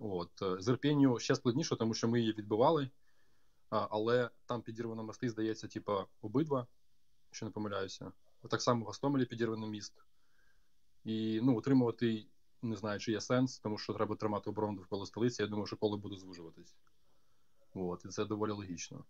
От. 0.00 0.42
е, 0.42 0.56
З 0.62 0.68
Ірпінню 0.68 1.18
ще 1.18 1.34
складніше, 1.34 1.76
тому 1.76 1.94
що 1.94 2.08
ми 2.08 2.20
її 2.20 2.32
відбивали, 2.32 2.90
але 3.70 4.30
там 4.46 4.62
підірвано 4.62 5.04
мости, 5.04 5.30
здається, 5.30 5.68
типа 5.68 6.06
обидва, 6.22 6.66
якщо 7.28 7.46
не 7.46 7.52
помиляюся. 7.52 8.12
Так 8.50 8.62
само 8.62 8.84
в 8.84 8.86
Гостомелі 8.86 9.24
підірваний 9.24 9.70
міст. 9.70 9.92
І 11.04 11.40
ну, 11.42 11.58
утримувати, 11.58 12.26
не 12.62 12.76
знаю, 12.76 13.00
чи 13.00 13.12
є 13.12 13.20
сенс, 13.20 13.58
тому 13.58 13.78
що 13.78 13.92
треба 13.92 14.16
тримати 14.16 14.50
оборону 14.50 14.76
довкола 14.76 15.06
столиці. 15.06 15.42
Я 15.42 15.48
думаю, 15.48 15.66
що 15.66 15.76
поле 15.76 15.96
буде 15.96 16.16
звужуватись. 16.16 16.74
От, 17.74 18.04
і 18.04 18.08
це 18.08 18.24
доволі 18.24 18.50
логічно. 18.50 19.04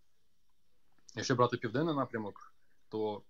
Якщо 1.14 1.34
брати 1.34 1.56
південний 1.56 1.94
напрямок, 1.94 2.54
то 2.88 3.22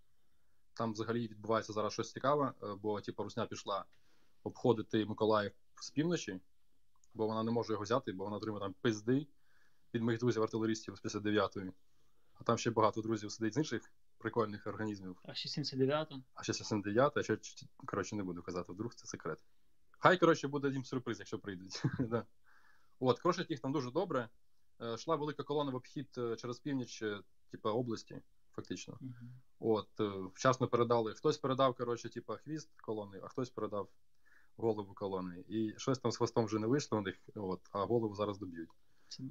там 0.75 0.93
взагалі 0.93 1.29
відбувається 1.29 1.73
зараз 1.73 1.93
щось 1.93 2.13
цікаве, 2.13 2.53
е, 2.63 2.75
бо 2.83 3.01
типу, 3.01 3.23
Русня 3.23 3.47
пішла 3.47 3.85
обходити 4.43 5.07
Миколаїв 5.07 5.53
з 5.81 5.91
півночі, 5.91 6.41
бо 7.17 7.27
вона 7.27 7.43
не 7.43 7.51
може 7.51 7.73
його 7.73 7.85
взяти, 7.85 8.13
бо 8.13 8.25
вона 8.25 8.37
отримує 8.37 8.61
там 8.61 8.75
пизди 8.81 9.27
від 9.95 10.03
моїх 10.03 10.21
друзів 10.21 10.43
артилеристів 10.43 10.97
з 10.97 11.05
59-ї. 11.05 11.73
А 12.35 12.45
там 12.45 12.59
ще 12.59 12.71
багато 12.71 13.01
друзів 13.01 13.33
сидить 13.33 13.55
з 13.55 13.57
інших 13.57 13.93
прикольних 14.19 14.67
організмів. 14.67 15.17
А 15.25 15.35
ще 15.35 15.49
79 15.49 16.13
А 16.35 16.43
ще 16.43 16.55
79, 16.55 17.17
а 17.17 17.23
ще 17.23 17.39
коротше 17.87 18.17
не 18.17 18.23
буду 18.23 18.43
казати, 18.43 18.73
вдруг 18.73 18.95
це 18.95 19.07
секрет. 19.07 19.45
Хай, 19.99 20.19
коротше, 20.19 20.49
буде 20.49 20.69
їм 20.69 20.85
сюрприз, 20.85 21.19
якщо 21.19 21.39
прийдуть. 21.39 21.83
да. 21.99 22.27
От, 23.01 23.21
крошать 23.21 23.51
їх 23.51 23.61
там 23.61 23.73
дуже 23.73 23.91
добре. 23.91 24.29
Е, 24.83 24.97
Шла 24.97 25.17
велика 25.17 25.43
колона 25.43 25.71
в 25.71 25.75
обхід 25.75 26.09
е, 26.19 26.37
через 26.37 26.59
північ, 26.59 27.05
типу, 27.51 27.69
області, 27.69 28.23
фактично. 28.53 28.99
От, 29.59 30.01
е, 30.01 30.13
вчасно 30.35 30.69
передали. 30.69 31.15
Хтось 31.15 31.39
передав, 31.39 31.75
коротше, 31.75 32.09
типу, 32.09 32.33
хвіст 32.33 32.81
колони, 32.81 33.21
а 33.25 33.29
хтось 33.29 33.51
передав 33.51 33.89
голову 34.57 34.95
колони. 34.95 35.45
І 35.49 35.75
щось 35.77 35.99
там 35.99 36.13
з 36.13 36.17
хвостом 36.17 36.45
вже 36.45 36.59
не 36.59 36.67
вийшло 36.67 36.99
у 36.99 37.01
них, 37.01 37.17
от, 37.35 37.61
а 37.73 37.85
голову 37.85 38.15
зараз 38.15 38.39
доб'ють. 38.39 38.69
Це? 39.09 39.23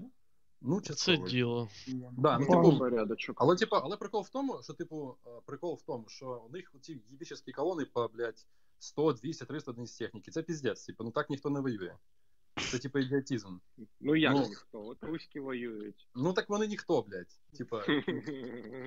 Ну, 0.61 0.81
Це 0.81 0.87
частково. 0.87 1.27
діло. 1.29 1.69
Да, 2.17 2.39
ну, 2.39 2.45
типу, 2.45 2.77
порядочок. 2.79 3.37
але, 3.39 3.55
типа, 3.55 3.79
але 3.83 3.97
прикол 3.97 4.21
в 4.21 4.29
тому, 4.29 4.59
що, 4.63 4.73
типу, 4.73 5.17
е, 5.27 5.29
прикол 5.45 5.75
в 5.75 5.81
тому, 5.81 6.05
що 6.07 6.43
у 6.49 6.49
них 6.49 6.73
ці 6.81 7.01
єбічні 7.09 7.53
колони 7.53 7.85
по, 7.85 8.07
блядь, 8.07 8.45
100, 8.79 9.13
200, 9.13 9.45
300 9.45 9.71
одиниць 9.71 9.97
техніки. 9.97 10.31
Це 10.31 10.43
піздець, 10.43 10.85
типу, 10.85 11.03
ну 11.03 11.11
так 11.11 11.29
ніхто 11.29 11.49
не 11.49 11.59
воює. 11.59 11.95
Це, 12.71 12.79
типу, 12.79 12.99
ідіотизм. 12.99 13.57
Ну 13.99 14.15
як 14.15 14.33
Ну. 14.33 14.47
ніхто? 14.47 14.85
От 14.85 15.03
руські 15.03 15.39
воюють. 15.39 16.07
Ну 16.15 16.33
так 16.33 16.49
вони 16.49 16.67
ніхто, 16.67 17.01
блядь. 17.01 17.39
Типа. 17.57 17.85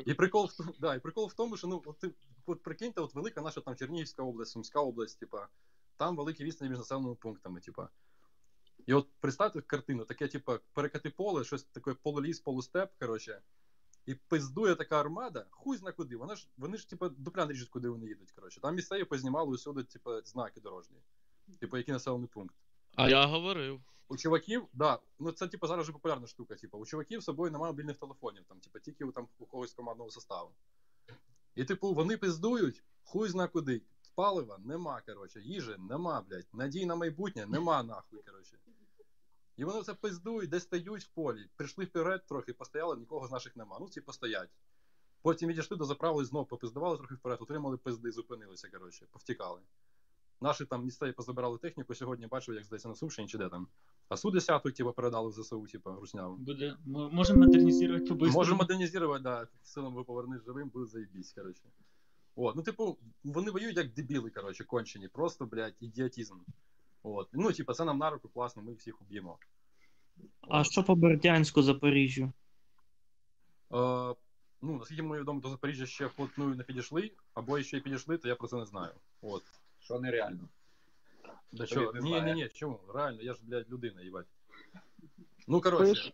І 0.06 0.14
прикол 0.14 0.46
в 0.46 0.56
тому, 0.56 0.72
да, 0.80 0.94
і 0.94 1.00
прикол 1.00 1.28
в 1.28 1.34
тому, 1.34 1.56
що 1.56 1.66
ну, 1.66 1.82
от 1.86 1.98
ти 1.98 2.10
от 2.46 2.62
прикиньте, 2.62 3.00
от 3.00 3.14
велика 3.14 3.40
наша 3.40 3.60
там 3.60 3.76
Чернігівська 3.76 4.22
область, 4.22 4.52
Сумська 4.52 4.80
область, 4.80 5.18
типа, 5.20 5.48
там 5.98 6.16
великі 6.16 6.44
відстані 6.44 6.68
між 6.70 6.78
населеними 6.78 7.14
пунктами, 7.14 7.60
типа. 7.60 7.88
І 8.86 8.94
от 8.94 9.08
представте 9.20 9.60
картину, 9.60 10.04
таке, 10.04 10.28
типа, 10.28 10.58
перекати 10.72 11.10
поле, 11.10 11.44
щось 11.44 11.64
таке 11.64 11.94
полуліс, 11.94 12.40
полустеп, 12.40 12.90
коротше, 12.98 13.42
і 14.06 14.14
пиздує 14.14 14.74
така 14.74 15.00
армада, 15.00 15.46
хуй 15.50 15.76
зна 15.76 15.92
куди. 15.92 16.16
Вона 16.16 16.36
ж, 16.36 16.48
вони 16.56 16.76
ж, 16.76 16.90
типа, 16.90 17.08
дупля 17.08 17.46
не 17.46 17.52
ріжуть, 17.52 17.68
куди 17.68 17.88
вони 17.88 18.06
їдуть, 18.06 18.32
коротше. 18.32 18.60
Там 18.60 18.74
місцеві 18.74 19.04
познімали 19.04 19.50
усюди, 19.50 19.82
типа, 19.82 20.20
знаки 20.20 20.60
дорожні. 20.60 20.96
Типу, 21.60 21.76
який 21.76 21.92
населений 21.92 22.28
пункт. 22.28 22.54
А 22.94 23.08
я 23.08 23.26
говорив. 23.26 23.80
У 24.08 24.16
чуваків, 24.16 24.68
да, 24.72 24.98
ну 25.18 25.32
це 25.32 25.48
типу 25.48 25.66
зараз 25.66 25.82
вже 25.82 25.92
популярна 25.92 26.26
штука. 26.26 26.54
Типу, 26.54 26.78
у 26.78 26.86
чуваків 26.86 27.20
з 27.20 27.24
собою 27.24 27.52
немає 27.52 27.72
мобільних 27.72 27.96
телефонів, 27.96 28.44
там, 28.44 28.60
типу, 28.60 28.78
тільки 28.80 29.04
у, 29.04 29.12
там, 29.12 29.28
у 29.38 29.46
когось 29.46 29.72
командного 29.72 30.10
составу. 30.10 30.50
І, 31.54 31.64
типу, 31.64 31.94
вони 31.94 32.16
пиздують, 32.16 32.82
хуй 33.02 33.28
зна 33.28 33.48
куди. 33.48 33.82
Палива 34.18 34.58
нема, 34.64 35.02
коротше, 35.06 35.40
їжі 35.40 35.76
нема, 35.78 36.20
блядь. 36.20 36.46
Надій 36.52 36.86
на 36.86 36.94
майбутнє 36.94 37.46
нема, 37.46 37.82
нахуй, 37.82 38.22
коротше. 38.26 38.58
І 39.56 39.64
вони 39.64 39.82
це 39.82 39.94
пиздують, 39.94 40.50
десь 40.50 40.62
стають 40.62 41.04
в 41.04 41.08
полі. 41.08 41.48
Прийшли 41.56 41.84
вперед 41.84 42.26
трохи, 42.26 42.52
постояли, 42.52 42.96
нікого 42.96 43.28
з 43.28 43.30
наших 43.30 43.56
нема. 43.56 43.76
Ну, 43.80 43.88
ці 43.88 44.00
постоять. 44.00 44.48
Потім 45.22 45.48
відійшли 45.48 45.76
до 45.76 45.84
заправили, 45.84 46.24
знов 46.24 46.48
попиздували 46.48 46.96
трохи 46.96 47.14
вперед, 47.14 47.38
отримали 47.42 47.76
пизди, 47.76 48.12
зупинилися, 48.12 48.68
коротше, 48.68 49.06
повтікали. 49.10 49.60
Наші 50.40 50.64
там 50.64 50.84
місцеві 50.84 51.12
позабирали 51.12 51.58
техніку, 51.58 51.94
сьогодні 51.94 52.26
бачив, 52.26 52.54
як 52.54 52.64
здається 52.64 52.88
на 52.88 52.94
Сумщині 52.94 53.28
чи 53.28 53.38
де 53.38 53.48
там. 53.48 53.68
А 54.08 54.16
су 54.16 54.30
10 54.30 54.62
типу, 54.62 54.92
передали 54.92 55.28
в 55.28 55.32
ЗСУ, 55.32 55.66
типу, 55.66 55.90
русняву. 55.90 56.36
Буде... 56.36 56.76
Можемо 56.86 57.40
модернізувати 57.40 58.04
побисти. 58.04 58.36
Можемо 58.36 58.58
модернізувати, 58.58 59.22
да, 59.22 59.48
силам 59.62 59.94
ви 59.94 60.04
повернеш 60.04 60.42
живим, 60.44 60.68
буде 60.68 60.86
заєбісь, 60.86 61.32
коротше. 61.32 61.62
От, 62.40 62.56
ну, 62.56 62.62
типу, 62.62 62.98
вони 63.24 63.50
воюють 63.50 63.76
як 63.76 63.92
дебіли, 63.92 64.30
коротше, 64.30 64.64
кончені. 64.64 65.08
Просто, 65.08 65.46
блядь, 65.46 65.74
ідіотизм. 65.80 66.34
От. 67.02 67.28
Ну, 67.32 67.52
типу, 67.52 67.72
це 67.72 67.84
нам 67.84 67.98
на 67.98 68.10
руку 68.10 68.28
класно, 68.28 68.62
ми 68.62 68.74
всіх 68.74 69.02
уб'ємо. 69.02 69.38
А 70.48 70.64
що 70.64 70.82
по 70.82 70.94
Бердянську, 70.94 71.62
Запоріжжю? 71.62 72.22
Е, 72.24 72.32
ну, 74.62 74.78
наскільки 74.78 75.02
мені 75.02 75.20
відомо, 75.20 75.40
до 75.40 75.48
Запоріжжя 75.48 75.86
ще 75.86 76.06
вплотную 76.06 76.54
не 76.54 76.64
підійшли, 76.64 77.10
або 77.34 77.62
ще 77.62 77.76
й 77.76 77.80
підійшли, 77.80 78.18
то 78.18 78.28
я 78.28 78.34
про 78.34 78.48
це 78.48 78.56
не 78.56 78.66
знаю. 78.66 78.92
От. 79.22 79.42
Що 79.80 79.98
нереально. 79.98 80.48
Да 81.52 81.66
що? 81.66 81.92
не 81.92 82.00
Ні, 82.00 82.22
ні, 82.22 82.34
ні, 82.34 82.48
чому? 82.48 82.80
Реально, 82.94 83.22
я 83.22 83.34
ж, 83.34 83.40
блядь, 83.42 83.70
людина, 83.70 84.02
їбать. 84.02 84.26
Ну, 85.48 85.60
коротше, 85.60 86.12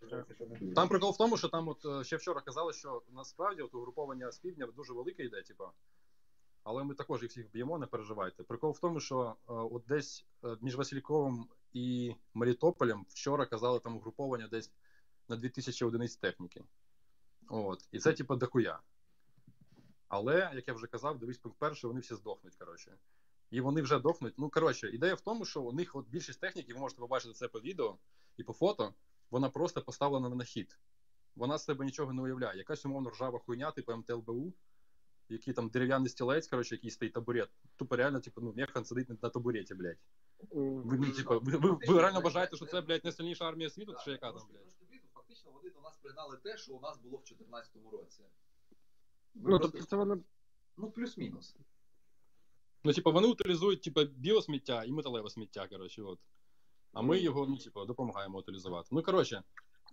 там 0.75 0.89
прикол 0.89 1.13
в 1.13 1.17
тому, 1.17 1.37
що 1.37 1.49
там 1.49 1.69
от 1.69 1.85
е, 1.85 2.05
ще 2.05 2.17
вчора 2.17 2.41
казали, 2.41 2.73
що 2.73 3.03
насправді 3.13 3.63
от 3.63 3.75
угруповання 3.75 4.31
з 4.31 4.39
півдня 4.39 4.67
дуже 4.77 4.93
велике 4.93 5.25
йде, 5.25 5.43
типа. 5.43 5.71
Але 6.65 6.85
ми 6.85 6.95
також 6.95 7.23
їх 7.23 7.31
всіх 7.31 7.51
б'ємо, 7.51 7.79
не 7.79 7.87
переживайте. 7.87 8.43
Прикол 8.43 8.71
в 8.71 8.79
тому, 8.79 9.01
що 9.01 9.37
е, 9.49 9.53
от 9.53 9.85
десь 9.89 10.27
е, 10.45 10.57
між 10.61 10.77
Васильковим 10.77 11.49
і 11.73 12.15
Мелітополем 12.35 13.07
вчора 13.09 13.47
казали 13.47 13.81
там 13.81 13.97
угруповання 13.97 14.49
десь 14.49 14.71
на 15.29 15.37
2000 15.37 15.87
одиниць 15.87 16.17
техніки. 16.17 16.65
От. 17.49 17.89
І 17.93 17.99
це, 17.99 18.13
типа, 18.13 18.37
дохуя. 18.37 18.81
Але, 20.09 20.51
як 20.55 20.69
я 20.69 20.75
вже 20.75 20.87
казав, 20.87 21.19
дивись, 21.19 21.39
пункт 21.39 21.59
перший, 21.59 21.89
вони 21.89 22.01
всі 22.01 22.15
здохнуть, 22.15 22.55
коротше. 22.55 22.99
І 23.51 23.61
вони 23.61 23.83
вже 23.83 23.99
дохнуть. 23.99 24.35
Ну, 24.37 24.51
коротше, 24.51 24.91
ідея 24.91 25.15
в 25.15 25.21
тому, 25.21 25.45
що 25.45 25.63
у 25.63 25.73
них 25.73 25.97
от 25.97 26.09
більшість 26.09 26.41
техніки, 26.41 26.75
ви 26.75 26.81
можете 26.81 27.01
побачити 27.01 27.35
це 27.35 27.49
по 27.49 27.61
відео 27.61 27.99
і 28.37 28.43
по 28.43 28.53
фото, 28.53 28.95
вона 29.31 29.51
просто 29.51 29.83
поставлена 29.83 30.29
на 30.29 30.45
хід. 30.45 30.79
Вона 31.37 31.59
з 31.59 31.65
себе 31.65 31.85
нічого 31.85 32.13
не 32.13 32.23
уявляє. 32.23 32.59
Якась 32.59 32.87
умовно 32.87 33.11
ржава 33.11 33.39
хуйня, 33.39 33.71
типу 33.71 33.97
МТЛБУ, 33.97 34.53
який 35.29 35.55
там 35.55 35.69
дерев'яний 35.69 36.09
стілець, 36.09 36.49
коротше, 36.49 36.75
який 36.75 36.91
стоїть 36.91 37.15
табурет. 37.15 37.51
Тупо 37.77 37.97
реально, 37.97 38.21
типу, 38.21 38.41
ну, 38.41 38.53
механ 38.57 38.85
сидить 38.85 39.09
на, 39.09 39.17
на 39.23 39.29
табуреті, 39.29 39.75
блядь. 39.75 39.99
Ви, 40.51 40.99
ну, 40.99 41.13
типу, 41.13 41.41
ви, 41.41 41.57
ви, 41.57 41.79
ви 41.89 42.01
реально 42.01 42.21
вважаєте, 42.21 42.57
що 42.57 42.67
це, 42.67 42.81
блядь, 42.81 43.05
найсильніша 43.05 43.45
армія 43.45 43.71
світу, 43.71 43.97
чи 44.05 44.11
яка 44.11 44.33
там, 44.33 44.43
блядь? 44.51 45.01
Фактично 45.15 45.53
вони 45.53 45.71
до 45.71 45.81
нас 45.81 45.97
пригнали 45.97 46.37
те, 46.37 46.57
що 46.57 46.73
у 46.73 46.81
нас 46.81 46.99
було 46.99 47.17
в 47.17 47.21
2014 47.21 47.77
році. 47.93 48.23
Ну, 49.35 49.59
тобто 49.59 49.83
це 49.83 49.97
вони. 49.97 50.17
Ну, 50.77 50.91
плюс-мінус. 50.91 51.57
Ну, 52.85 52.93
типу, 52.93 53.13
вони 53.13 53.29
утилізують 53.29 53.83
типу, 53.83 54.05
біосміття 54.05 54.85
і 54.85 54.93
металеве 54.93 55.31
сміття, 55.31 55.69
коротше, 55.69 56.03
от. 56.03 56.19
А 56.93 57.03
ми 57.03 57.19
його, 57.19 57.47
ну, 57.47 57.57
типу, 57.57 57.85
допомагаємо 57.85 58.39
утилізувати. 58.39 58.89
Ну, 58.93 59.03
коротше, 59.03 59.43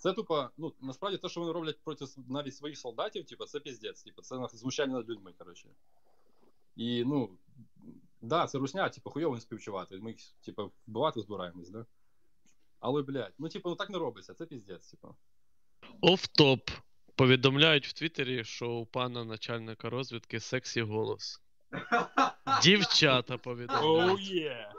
це 0.01 0.13
тупо, 0.13 0.49
ну, 0.57 0.73
насправді 0.81 1.17
те, 1.17 1.29
що 1.29 1.39
вони 1.39 1.53
роблять 1.53 1.79
проти 1.83 2.05
навіть 2.27 2.55
своїх 2.55 2.77
солдатів, 2.77 3.25
типу, 3.25 3.45
це 3.45 3.59
піздець, 3.59 4.03
типу, 4.03 4.21
це 4.21 4.47
знущання 4.53 4.93
над 4.93 5.09
людьми, 5.09 5.33
коротше. 5.37 5.67
І, 6.75 7.03
ну, 7.05 7.37
да, 8.21 8.47
це 8.47 8.57
русня, 8.57 8.89
типу, 8.89 9.09
хуйово 9.09 9.35
не 9.35 9.41
співчувати. 9.41 9.97
Ми 9.97 10.11
їх, 10.11 10.19
типу, 10.45 10.71
вбивати 10.87 11.21
збираємось, 11.21 11.69
да? 11.69 11.85
Але, 12.79 13.01
блядь, 13.01 13.33
ну, 13.37 13.49
типу, 13.49 13.69
ну 13.69 13.75
так 13.75 13.89
не 13.89 13.97
робиться, 13.97 14.33
це 14.33 14.45
піздець, 14.45 14.87
типу. 14.87 15.15
Оф-топ. 16.01 16.69
Повідомляють 17.15 17.87
в 17.87 17.93
Твіттері, 17.93 18.43
що 18.43 18.69
у 18.71 18.85
пана 18.85 19.25
начальника 19.25 19.89
розвідки 19.89 20.39
сексі 20.39 20.81
голос. 20.81 21.41
Дівчата 22.63 23.37
повідомляють. 23.37 24.19
Oh, 24.19 24.33
yeah. 24.35 24.71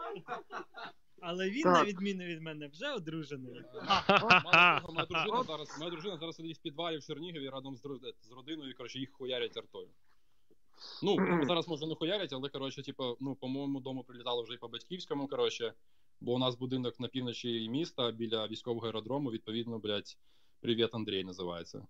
Але 1.24 1.50
він, 1.50 1.62
Так. 1.62 1.72
на 1.72 1.84
відміну 1.84 2.24
від 2.24 2.42
мене, 2.42 2.68
вже 2.68 2.92
одружений. 2.92 3.52
Моя 4.88 5.06
дружина 5.08 5.42
зараз, 5.42 5.78
моя 5.78 5.90
дружина 5.90 6.16
зараз 6.16 6.36
сидить 6.36 6.58
в 6.58 6.60
підвалі 6.60 6.98
в 6.98 7.04
Чернігові 7.04 7.48
разом 7.48 7.76
з, 7.76 7.80
з 8.22 8.32
родиною, 8.32 8.74
коротше, 8.76 8.98
їх 8.98 9.12
хуярять 9.12 9.56
артою. 9.56 9.88
Ну, 11.02 11.16
зараз 11.46 11.68
може 11.68 11.86
не 11.86 11.94
хуярять, 11.94 12.32
але 12.32 12.48
коротше, 12.48 12.82
типу, 12.82 13.16
ну, 13.20 13.34
по 13.34 13.48
моєму 13.48 13.80
дому 13.80 14.04
прилітало 14.04 14.42
вже 14.42 14.54
і 14.54 14.58
по 14.58 14.68
батьківському, 14.68 15.28
коротше, 15.28 15.74
бо 16.20 16.32
у 16.32 16.38
нас 16.38 16.54
будинок 16.54 17.00
на 17.00 17.08
півночі 17.08 17.68
міста 17.68 18.10
біля 18.10 18.46
військового 18.46 18.86
аеродрому, 18.86 19.30
відповідно, 19.30 19.78
блядь, 19.78 20.16
Привіт, 20.60 20.88
Андрій 20.92 21.24
називається. 21.24 21.86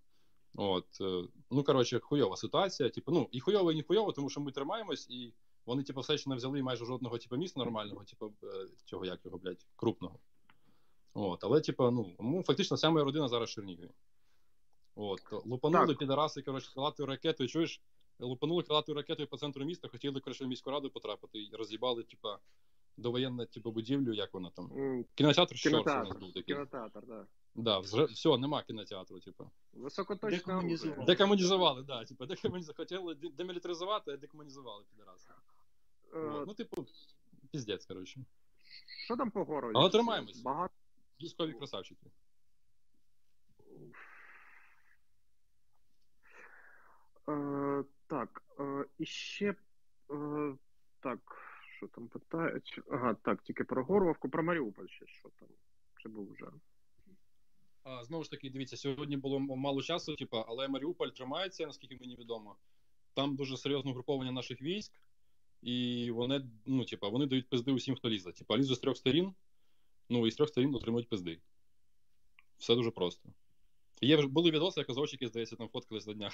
От, 0.54 0.86
е, 1.00 1.24
ну, 1.50 1.64
коротше, 1.64 2.00
хуйова 2.00 2.36
ситуація. 2.36 2.88
Типу, 2.88 3.12
ну, 3.12 3.28
і 3.32 3.40
хуйово, 3.40 3.72
і 3.72 3.76
не 3.76 3.82
хуйово, 3.82 4.12
тому 4.12 4.30
що 4.30 4.40
ми 4.40 4.52
тримаємось, 4.52 5.10
і 5.10 5.32
вони, 5.66 5.83
типу, 5.83 6.01
все 6.01 6.18
ще 6.18 6.31
не 6.31 6.37
взяли 6.37 6.62
майже 6.62 6.85
жодного 6.85 7.18
типу, 7.18 7.37
міста 7.37 7.61
нормального, 7.61 8.05
типу, 8.05 8.33
е, 8.42 8.66
цього 8.85 9.05
як 9.05 9.25
його, 9.25 9.38
блядь, 9.38 9.66
крупного. 9.77 10.18
От, 11.14 11.44
але, 11.44 11.61
типу, 11.61 11.90
ну, 11.90 12.12
ну, 12.20 12.42
фактично, 12.42 12.75
вся 12.77 12.90
моя 12.90 13.05
родина 13.05 13.29
зараз 13.29 13.48
в 13.48 13.53
Чернігові. 13.53 13.90
От, 14.94 15.20
лупанули 15.46 15.87
Так. 15.87 15.98
підараси, 15.98 16.42
коротше, 16.42 16.72
крилатою 16.72 17.07
ракетою, 17.07 17.48
чуєш, 17.48 17.81
лупанули 18.18 18.62
крилатою 18.62 18.96
ракетою 18.96 19.29
по 19.29 19.37
центру 19.37 19.64
міста, 19.64 19.88
хотіли, 19.88 20.20
коротше, 20.20 20.44
в 20.44 20.48
міську 20.48 20.70
раду 20.70 20.90
потрапити 20.90 21.38
і 21.38 21.51
роз'їбали, 21.53 22.03
типа, 22.03 22.38
довоєнну, 22.96 23.46
типу, 23.46 23.70
будівлю, 23.70 24.12
як 24.12 24.35
вона 24.35 24.51
там. 24.51 24.70
Кінотеатр 25.14 25.57
що 25.57 25.70
це 25.70 25.77
у 25.77 25.85
нас 25.85 26.16
був 26.16 26.33
такий. 26.33 26.55
Кінотеатр, 26.55 27.01
так. 27.07 27.27
Да, 27.55 27.79
вже 27.79 28.05
все, 28.05 28.38
нема 28.38 28.62
кінотеатру, 28.62 29.20
типу. 29.20 29.51
Високоточне 29.72 30.38
Декомунізували. 30.38 31.05
Декомунізували, 31.05 31.83
да, 31.83 32.05
типу, 32.05 32.27
декомунізували. 32.27 32.77
Хотіли 32.77 33.14
демілітаризувати, 33.14 34.11
а 34.11 34.16
декомунізували 34.16 34.85
підараси. 34.90 35.29
Е, 36.14 36.44
ну, 36.46 36.55
типу, 36.55 36.87
піздець, 37.51 37.87
коротше. 37.87 38.20
Що 39.05 39.16
там 39.16 39.31
по 39.31 39.44
городі? 39.44 39.72
Але 39.77 39.90
тримаємось. 39.90 40.42
Багато. 40.42 40.75
Військові 41.20 41.53
красавчики. 41.53 42.07
Е, 47.29 47.85
так, 48.07 48.42
е, 48.61 48.85
і 48.98 49.07
ще. 49.07 49.55
Е, 50.11 50.55
так, 51.01 51.18
що 51.77 51.88
там 51.88 52.09
питають? 52.09 52.81
Ага, 52.90 53.14
так, 53.14 53.42
тільки 53.42 53.64
про 53.64 53.85
Горловку, 53.85 54.29
про 54.29 54.42
Маріуполь 54.42 54.87
ще 54.87 55.07
що 55.07 55.29
там. 55.29 55.48
Чи 55.96 56.09
був 56.09 56.33
вже? 56.33 56.46
А, 57.85 58.05
знову 58.05 58.25
ж 58.25 58.31
таки, 58.31 58.51
дивіться, 58.51 58.77
сьогодні 58.77 59.16
було 59.16 59.40
мало 59.40 59.83
часу, 59.83 60.16
типу, 60.16 60.37
але 60.37 60.68
Маріуполь 60.68 61.09
тримається, 61.09 61.66
наскільки 61.66 61.96
мені 62.01 62.16
відомо. 62.16 62.57
Там 63.14 63.37
дуже 63.37 63.57
серйозне 63.57 63.90
угруповання 63.90 64.33
наших 64.33 64.62
військ, 64.62 64.92
і 65.62 66.11
вони, 66.11 66.46
ну, 66.66 66.85
типу, 66.85 67.11
вони 67.11 67.27
дають 67.27 67.48
пизди 67.48 67.72
усім, 67.72 67.94
хто 67.96 68.11
лізе. 68.11 68.33
Типу, 68.33 68.57
лізуть 68.57 68.77
з 68.77 68.81
трьох 68.81 68.96
сторін, 68.96 69.35
ну 70.09 70.27
і 70.27 70.31
з 70.31 70.37
трьох 70.37 70.48
сторін 70.48 70.75
отримують 70.75 71.09
пизди. 71.09 71.40
Все 72.59 72.75
дуже 72.75 72.90
просто. 72.90 73.29
Є 74.01 74.16
вже- 74.16 74.29
були 74.29 74.51
відоси, 74.51 74.81
як 74.81 74.90
азовчики, 74.90 75.29
здається, 75.29 75.57
там 75.57 75.68
фоткались 75.68 76.07
на 76.07 76.14
днях. 76.14 76.33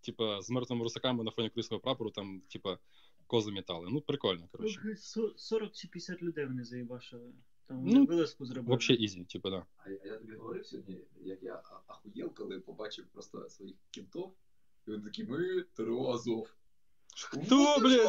Типа, 0.00 0.42
з 0.42 0.50
мертвими 0.50 0.82
русаками 0.82 1.24
на 1.24 1.30
фоні 1.30 1.48
українського 1.48 1.80
прапору, 1.80 2.10
там, 2.10 2.42
типа, 2.48 2.78
кози 3.26 3.50
метали. 3.52 3.88
Ну, 3.90 4.00
прикольно, 4.00 4.48
коротше. 4.52 4.96
Со- 4.96 5.34
40 5.36 5.72
чи 5.72 5.88
50 5.88 6.22
людей 6.22 6.46
вони 6.46 6.64
заїбашили. 6.64 7.32
Там 7.66 7.84
Ну, 7.86 8.04
вилазку 8.04 8.44
зробили. 8.46 8.68
Вообще 8.68 8.94
easy, 8.94 9.24
типу, 9.24 9.50
да. 9.50 9.66
А 9.76 9.90
я, 9.90 9.98
а 10.04 10.06
я 10.06 10.16
тобі 10.18 10.34
говорив 10.36 10.66
сьогодні, 10.66 11.00
як 11.20 11.42
я 11.42 11.54
а- 11.54 11.80
ахуєл, 11.86 12.34
коли 12.34 12.60
побачив 12.60 13.06
просто 13.12 13.48
своїх 13.48 13.76
кентов, 13.90 14.34
і 14.86 14.90
вони 14.90 15.04
такі, 15.04 15.24
ми 15.24 15.62
ТРО 15.62 16.06
Азов. 16.06 16.54
Хто, 17.16 17.76
блядь? 17.80 18.08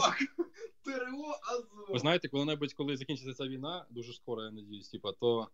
ТРО 0.83 1.35
Азов! 1.51 1.85
Ви 1.89 1.99
знаєте, 1.99 2.27
коли-небудь, 2.27 2.73
коли 2.73 2.97
закінчиться 2.97 3.33
ця 3.33 3.47
війна, 3.47 3.85
дуже 3.89 4.13
скоро, 4.13 4.43
я 4.43 4.51
надіюсь, 4.51 4.89
типа, 4.89 5.11
то 5.11 5.47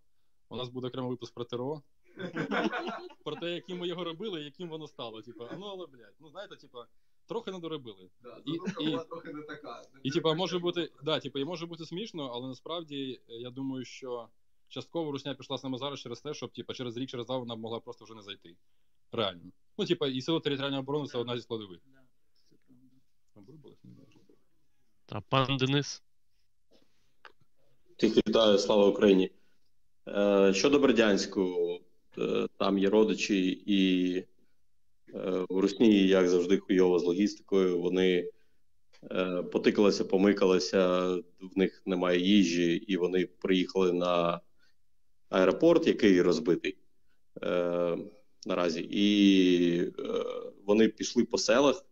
у 0.49 0.55
нас 0.55 0.69
буде 0.69 0.87
окремий 0.87 1.09
випуск 1.09 1.33
про 1.33 1.43
ТРО. 1.43 1.81
Про 3.23 3.35
те, 3.35 3.51
яким 3.51 3.77
ми 3.77 3.87
його 3.87 4.03
робили 4.03 4.41
і 4.41 4.45
яким 4.45 4.69
воно 4.69 4.87
стало. 4.87 5.21
Типа, 5.21 5.49
ну 5.59 5.65
але, 5.65 5.87
блядь, 5.87 6.15
ну 6.19 6.29
знаєте, 6.29 6.55
типа, 6.55 6.87
трохи 7.27 7.51
не 7.51 7.59
доробили. 7.59 8.09
Да, 8.23 8.41
І- 8.45 8.83
і- 8.83 8.91
була 8.91 9.03
трохи 9.03 9.33
не 9.33 9.41
така. 9.41 9.81
не 9.93 9.99
І 10.03 10.11
типа 10.11 10.33
може 10.33 10.59
бути, 10.59 10.91
да, 11.03 11.19
типа, 11.19 11.39
і 11.39 11.45
може 11.45 11.65
бути 11.65 11.85
смішно, 11.85 12.31
але 12.33 12.47
насправді 12.47 13.21
е, 13.29 13.33
я 13.33 13.49
думаю, 13.49 13.85
що 13.85 14.29
частково 14.67 15.11
русня 15.11 15.33
пішла 15.33 15.57
саме 15.57 15.77
зараз 15.77 15.99
через 15.99 16.21
те, 16.21 16.33
щоб 16.33 16.51
типа 16.53 16.73
через 16.73 16.97
рік, 16.97 17.09
через 17.09 17.25
два 17.25 17.37
вона 17.37 17.55
могла 17.55 17.79
просто 17.79 18.05
вже 18.05 18.13
не 18.15 18.21
зайти. 18.21 18.55
Реально. 19.11 19.51
Ну, 19.77 19.85
типа, 19.85 20.07
і 20.07 20.21
сила 20.21 20.39
територіальної 20.39 20.81
оборони 20.81 21.07
це 21.07 21.17
одна 21.17 21.35
зі 21.37 21.41
складових. 21.41 21.79
Були? 23.47 23.75
Не 23.83 23.91
знаю. 23.93 24.07
Та 25.05 25.21
пан 25.21 25.57
Денис. 25.57 26.03
Всіх 27.97 28.17
вітаю, 28.17 28.57
слава 28.57 28.87
Україні. 28.87 29.31
Е, 30.07 30.53
Щодо 30.53 30.79
Бердянську, 30.79 31.55
е, 32.17 32.47
там 32.57 32.77
є 32.77 32.89
родичі, 32.89 33.63
і 33.65 34.15
е, 35.13 35.45
у 35.49 35.61
Русні, 35.61 36.07
як 36.07 36.29
завжди, 36.29 36.57
хуйово 36.57 36.99
з 36.99 37.03
логістикою. 37.03 37.81
Вони 37.81 38.29
е, 39.11 39.43
потикалися, 39.43 40.05
помикалися, 40.05 41.07
в 41.39 41.57
них 41.57 41.81
немає 41.85 42.19
їжі, 42.19 42.73
і 42.75 42.97
вони 42.97 43.25
приїхали 43.25 43.93
на 43.93 44.41
аеропорт, 45.29 45.87
який 45.87 46.21
розбитий 46.21 46.77
е, 47.43 47.97
наразі. 48.45 48.87
І 48.91 49.81
е, 49.81 49.91
вони 50.65 50.87
пішли 50.87 51.23
по 51.23 51.37
селах, 51.37 51.86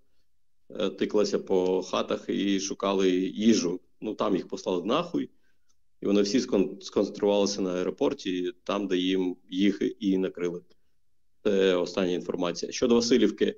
е, 0.70 0.90
тикалися 0.90 1.40
по 1.40 1.84
хатах 1.84 2.26
і 2.30 2.60
шукали 2.60 3.12
їжу. 3.20 3.80
Ну 4.02 4.16
там 4.16 4.36
їх 4.36 4.48
послали 4.48 4.86
нахуй. 4.86 5.30
І 6.02 6.06
вони 6.06 6.22
всі 6.22 6.40
сконцентрувалися 6.82 7.62
на 7.62 7.74
аеропорті, 7.74 8.54
там, 8.64 8.88
де 8.88 8.98
їм 8.98 9.38
їх 9.50 9.82
і 10.00 10.18
накрили. 10.18 10.62
Це 11.44 11.76
остання 11.76 12.12
інформація. 12.12 12.72
Щодо 12.72 12.96
Васильівки, 12.96 13.46
е, 13.46 13.56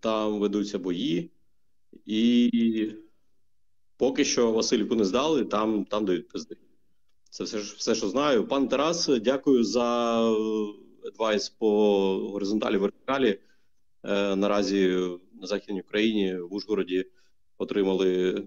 там 0.00 0.38
ведуться 0.38 0.78
бої, 0.78 1.30
і 2.06 2.92
поки 3.96 4.24
що 4.24 4.52
Васильівку 4.52 4.94
не 4.94 5.04
здали, 5.04 5.44
там, 5.44 5.84
там 5.84 6.04
дають 6.04 6.28
пизди. 6.28 6.56
Це 7.30 7.44
все, 7.44 7.58
все, 7.58 7.94
що 7.94 8.08
знаю. 8.08 8.48
Пан 8.48 8.68
Тарас, 8.68 9.08
дякую 9.08 9.64
за 9.64 10.18
адвайс 11.06 11.48
по 11.48 11.68
горизонталі 12.32 12.76
вертикалі. 12.76 13.38
Е, 14.04 14.36
наразі 14.36 15.08
на 15.32 15.46
Західній 15.46 15.80
Україні 15.80 16.36
в 16.36 16.54
Ужгороді 16.54 17.06
отримали 17.58 18.34
е, 18.36 18.44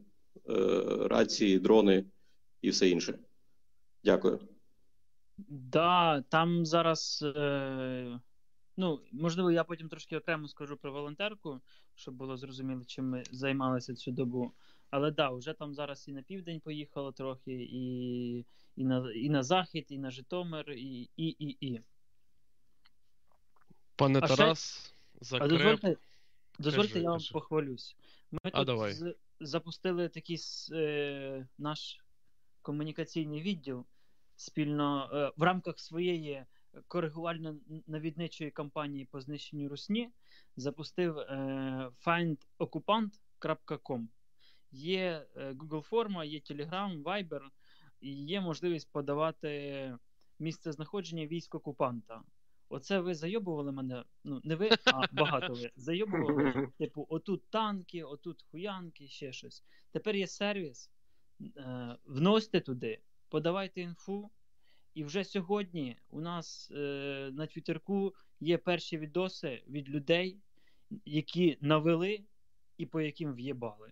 рації, 1.07 1.59
дрони 1.59 2.05
і 2.61 2.69
все 2.69 2.89
інше. 2.89 3.19
Дякую. 4.03 4.39
Да, 5.47 6.21
там 6.21 6.65
зараз. 6.65 7.23
Е... 7.35 8.19
Ну, 8.77 8.99
можливо, 9.11 9.51
я 9.51 9.63
потім 9.63 9.89
трошки 9.89 10.17
окремо 10.17 10.47
скажу 10.47 10.77
про 10.77 10.91
волонтерку, 10.91 11.61
щоб 11.95 12.15
було 12.15 12.37
зрозуміло, 12.37 12.85
чим 12.85 13.05
ми 13.05 13.23
займалися 13.31 13.95
цю 13.95 14.11
добу. 14.11 14.53
Але 14.89 15.11
да, 15.11 15.29
вже 15.29 15.53
там 15.53 15.73
зараз 15.73 16.07
і 16.07 16.11
на 16.11 16.21
південь 16.21 16.59
поїхало 16.59 17.11
трохи, 17.11 17.51
і, 17.51 18.37
і, 18.75 18.85
на, 18.85 19.11
і 19.11 19.29
на 19.29 19.43
захід, 19.43 19.85
і 19.89 19.97
на 19.97 20.11
Житомир, 20.11 20.71
і, 20.71 21.09
і, 21.17 21.27
і, 21.27 21.57
і. 21.67 21.81
Пане 23.95 24.19
А 24.23 24.27
ще- 24.27 24.90
Тарас, 25.29 25.45
А 25.45 25.47
дозвольте, 25.47 25.97
дозвольте, 26.59 26.93
Кажи, 26.93 27.03
я 27.03 27.09
вам 27.09 27.19
кажи. 27.19 27.33
похвалюсь. 27.33 27.95
Ми 28.31 28.39
А, 28.43 28.49
тут 28.51 28.65
давай. 28.65 28.93
з- 28.93 29.15
запустили 29.39 30.09
такий 30.09 30.37
е, 30.71 31.47
наш 31.57 31.99
комунікаційний 32.61 33.41
відділ 33.41 33.85
спільно 34.35 35.09
е, 35.13 35.31
в 35.37 35.43
рамках 35.43 35.79
своєї 35.79 36.45
коригувально-навідничої 36.87 38.51
кампанії 38.51 39.05
по 39.05 39.21
знищенню 39.21 39.69
русні 39.69 40.09
запустив 40.55 41.17
е, 41.19 41.91
findoccupant.com. 42.05 44.07
Є 44.71 45.27
е, 45.35 45.51
Google 45.51 45.81
форма, 45.81 46.25
є 46.25 46.39
Telegram, 46.39 47.03
Viber, 47.03 47.41
і 48.01 48.25
є 48.25 48.41
можливість 48.41 48.91
подавати 48.91 49.97
місце 50.39 50.71
знаходження 50.71 51.25
військ 51.27 51.55
окупанта. 51.55 52.21
Оце 52.71 52.99
ви 52.99 53.15
зайобували 53.15 53.71
мене. 53.71 54.03
Ну, 54.23 54.41
не 54.43 54.55
ви, 54.55 54.69
а 54.85 55.07
багато 55.11 55.53
ви. 55.53 55.71
Зайобували. 55.75 56.67
Типу, 56.77 57.05
отут 57.09 57.49
танки, 57.49 58.03
отут 58.03 58.45
хуянки, 58.51 59.07
ще 59.07 59.33
щось. 59.33 59.63
Тепер 59.91 60.15
є 60.15 60.27
сервіс. 60.27 60.91
Е, 61.57 61.97
вносьте 62.05 62.59
туди, 62.61 63.01
подавайте 63.29 63.81
інфу. 63.81 64.31
І 64.93 65.03
вже 65.03 65.23
сьогодні 65.23 65.97
у 66.09 66.21
нас 66.21 66.71
е, 66.71 67.29
на 67.33 67.47
Твіттерку 67.47 68.13
є 68.39 68.57
перші 68.57 68.97
відоси 68.97 69.63
від 69.67 69.89
людей, 69.89 70.39
які 71.05 71.57
навели 71.61 72.23
і 72.77 72.85
по 72.85 73.01
яким 73.01 73.33
в'єбали. 73.33 73.91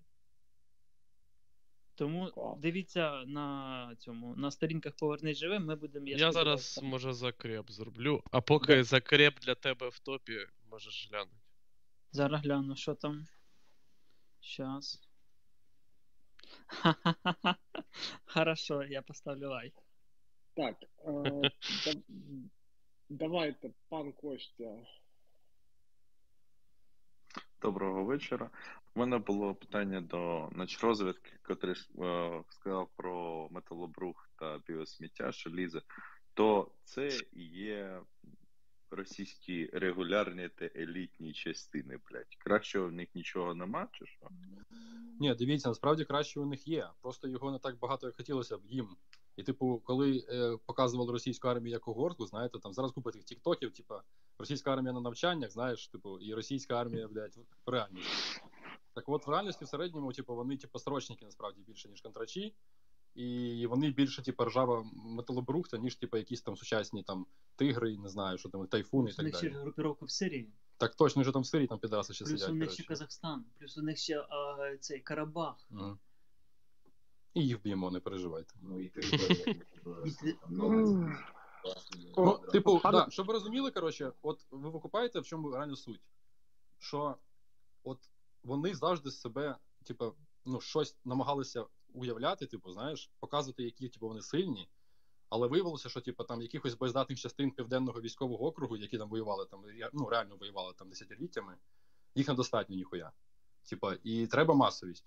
Тому 1.99 2.55
дивіться 2.57 3.23
на 3.25 3.95
цьому 3.99 4.35
на 4.35 4.51
сторінках 4.51 4.93
Повернись 4.95 5.37
живим. 5.37 5.65
Ми 5.65 5.75
будемо 5.75 6.07
Я 6.07 6.11
сподіваюся, 6.17 6.39
зараз, 6.39 6.75
там- 6.75 6.85
може, 6.85 7.13
закреп 7.13 7.71
зроблю, 7.71 8.23
а 8.31 8.41
поки 8.41 8.75
Да. 8.75 8.83
закреп 8.83 9.39
для 9.39 9.55
тебе 9.55 9.89
в 9.89 9.99
топі, 9.99 10.47
можеш 10.71 11.09
глянути. 11.11 11.35
Зараз 12.11 12.41
гляну, 12.41 12.75
що 12.75 12.95
там. 12.95 13.27
Щас. 14.41 15.01
Хорошо, 18.25 18.83
я 18.83 19.01
поставлю 19.01 19.49
лайк. 19.49 19.73
Так, 20.53 20.75
е, 20.83 21.51
да- 21.85 22.01
давайте, 23.09 23.69
пан 23.89 24.11
Костя. 24.11 24.77
Доброго 27.61 28.03
вечора. 28.05 28.49
У 28.95 28.99
мене 28.99 29.17
було 29.17 29.55
питання 29.55 30.01
до 30.01 30.49
начрозвідки, 30.51 31.31
котрий 31.43 31.75
е, 31.99 32.43
сказав 32.49 32.89
про 32.95 33.47
металобрух 33.51 34.29
та 34.35 34.59
біосміття, 34.67 35.31
лізе. 35.47 35.81
То 36.33 36.71
це 36.83 37.09
є 37.35 38.01
російські 38.91 39.69
регулярні 39.73 40.49
та 40.49 40.69
елітні 40.75 41.33
частини, 41.33 41.99
блядь. 42.09 42.35
Краще 42.37 42.79
в 42.79 42.91
них 42.91 43.15
нічого 43.15 43.53
нема, 43.53 43.87
чи 43.91 44.05
що? 44.05 44.27
Ні, 45.19 45.35
дивіться, 45.35 45.69
насправді 45.69 46.05
краще 46.05 46.39
у 46.39 46.45
них 46.45 46.67
є. 46.67 46.89
Просто 47.01 47.27
його 47.27 47.51
не 47.51 47.59
так 47.59 47.79
багато, 47.79 48.07
як 48.07 48.15
хотілося 48.15 48.57
б 48.57 48.61
їм. 48.65 48.97
І, 49.35 49.43
типу, 49.43 49.81
коли 49.85 50.25
е, 50.29 50.57
показували 50.65 51.11
російську 51.11 51.47
армію 51.47 51.71
як 51.71 51.87
угорку, 51.87 52.25
знаєте, 52.25 52.59
там 52.59 52.73
зараз 52.73 52.91
купа 52.91 53.11
тих 53.11 53.23
тіктоків, 53.23 53.73
типу, 53.73 53.95
російська 54.39 54.73
армія 54.73 54.93
на 54.93 55.01
навчаннях, 55.01 55.51
знаєш, 55.51 55.87
типу, 55.87 56.19
і 56.19 56.33
російська 56.33 56.81
армія, 56.81 57.07
блядь, 57.07 57.37
в 57.65 57.69
реальності. 57.69 58.41
Так 58.93 59.09
от 59.09 59.27
в 59.27 59.29
реальності 59.29 59.65
в 59.65 59.67
середньому, 59.67 60.13
типу, 60.13 60.35
вони, 60.35 60.57
типу, 60.57 60.79
срочники 60.79 61.25
насправді 61.25 61.61
більше, 61.61 61.89
ніж 61.89 62.01
контрачі. 62.01 62.55
І 63.15 63.67
вони 63.69 63.91
більше, 63.91 64.21
типу, 64.21 64.45
ржава 64.45 64.85
металобрухта, 64.93 65.77
ніж 65.77 65.95
типу, 65.95 66.17
якісь 66.17 66.41
там 66.41 66.57
сучасні 66.57 67.03
там 67.03 67.25
тигри, 67.55 67.97
не 67.97 68.09
знаю, 68.09 68.37
що 68.37 68.49
там, 68.49 68.67
тайфуни 68.67 69.09
і 69.09 69.13
так 69.13 69.31
далі. 69.31 69.49
групіровка 69.49 70.05
в 70.05 70.09
Сирії. 70.09 70.49
Так 70.77 70.95
точно, 70.95 71.21
вже 71.21 71.31
там 71.31 71.41
в 71.41 71.45
Сирії 71.45 71.67
там 71.67 71.79
підраси 71.79 72.13
ще 72.13 72.25
Плюс 72.25 72.39
сидять. 72.39 72.49
у 72.49 72.53
них 72.53 72.61
коротше. 72.67 72.83
ще 72.83 72.87
Казахстан, 72.87 73.45
плюс 73.59 73.77
у 73.77 73.81
них 73.81 73.97
ще 73.97 74.19
а, 74.19 74.77
цей 74.79 74.99
Карабах. 74.99 75.67
Мгм. 75.69 75.99
І 77.33 77.47
їх 77.47 77.61
б'ємо, 77.61 77.91
не 77.91 77.99
переживайте. 77.99 78.53
Ну 78.61 78.79
і 78.79 78.85
І 78.85 78.89
ти- 80.11 80.37
Ну, 80.49 81.11
Ну, 82.17 82.37
типу, 82.51 82.81
да, 82.83 83.07
щоб 83.09 83.27
ви 83.27 83.33
розуміли, 83.33 83.71
коротше, 83.71 84.11
от 84.21 84.45
ви 84.51 84.69
викупаєте, 84.69 85.19
в 85.19 85.25
чому 85.25 85.51
реально 85.51 85.75
суть. 85.75 86.01
Що 86.79 87.17
от 87.83 87.99
вони 88.43 88.75
завжди 88.75 89.11
себе, 89.11 89.57
типу, 89.83 90.13
ну, 90.45 90.61
щось 90.61 90.97
намагалися 91.05 91.65
уявляти, 91.93 92.45
типу, 92.45 92.71
знаєш, 92.71 93.11
показувати, 93.19 93.63
які 93.63 93.89
типу, 93.89 94.07
вони 94.07 94.21
сильні. 94.21 94.69
Але 95.29 95.47
виявилося, 95.47 95.89
що 95.89 96.01
типу, 96.01 96.23
там 96.23 96.41
якихось 96.41 96.73
боєздатних 96.73 97.19
частин 97.19 97.51
південного 97.51 98.01
військового 98.01 98.45
округу, 98.45 98.77
які 98.77 98.97
там 98.97 99.09
воювали, 99.09 99.45
там 99.45 99.63
ну, 99.93 100.09
реально 100.09 100.35
воювали 100.35 100.73
там 100.73 100.89
десятиліттями, 100.89 101.57
їх 102.15 102.27
недостатньо 102.27 102.75
ніхуя. 102.75 103.11
Типа, 103.69 103.95
і 104.03 104.27
треба 104.27 104.53
масовість. 104.53 105.05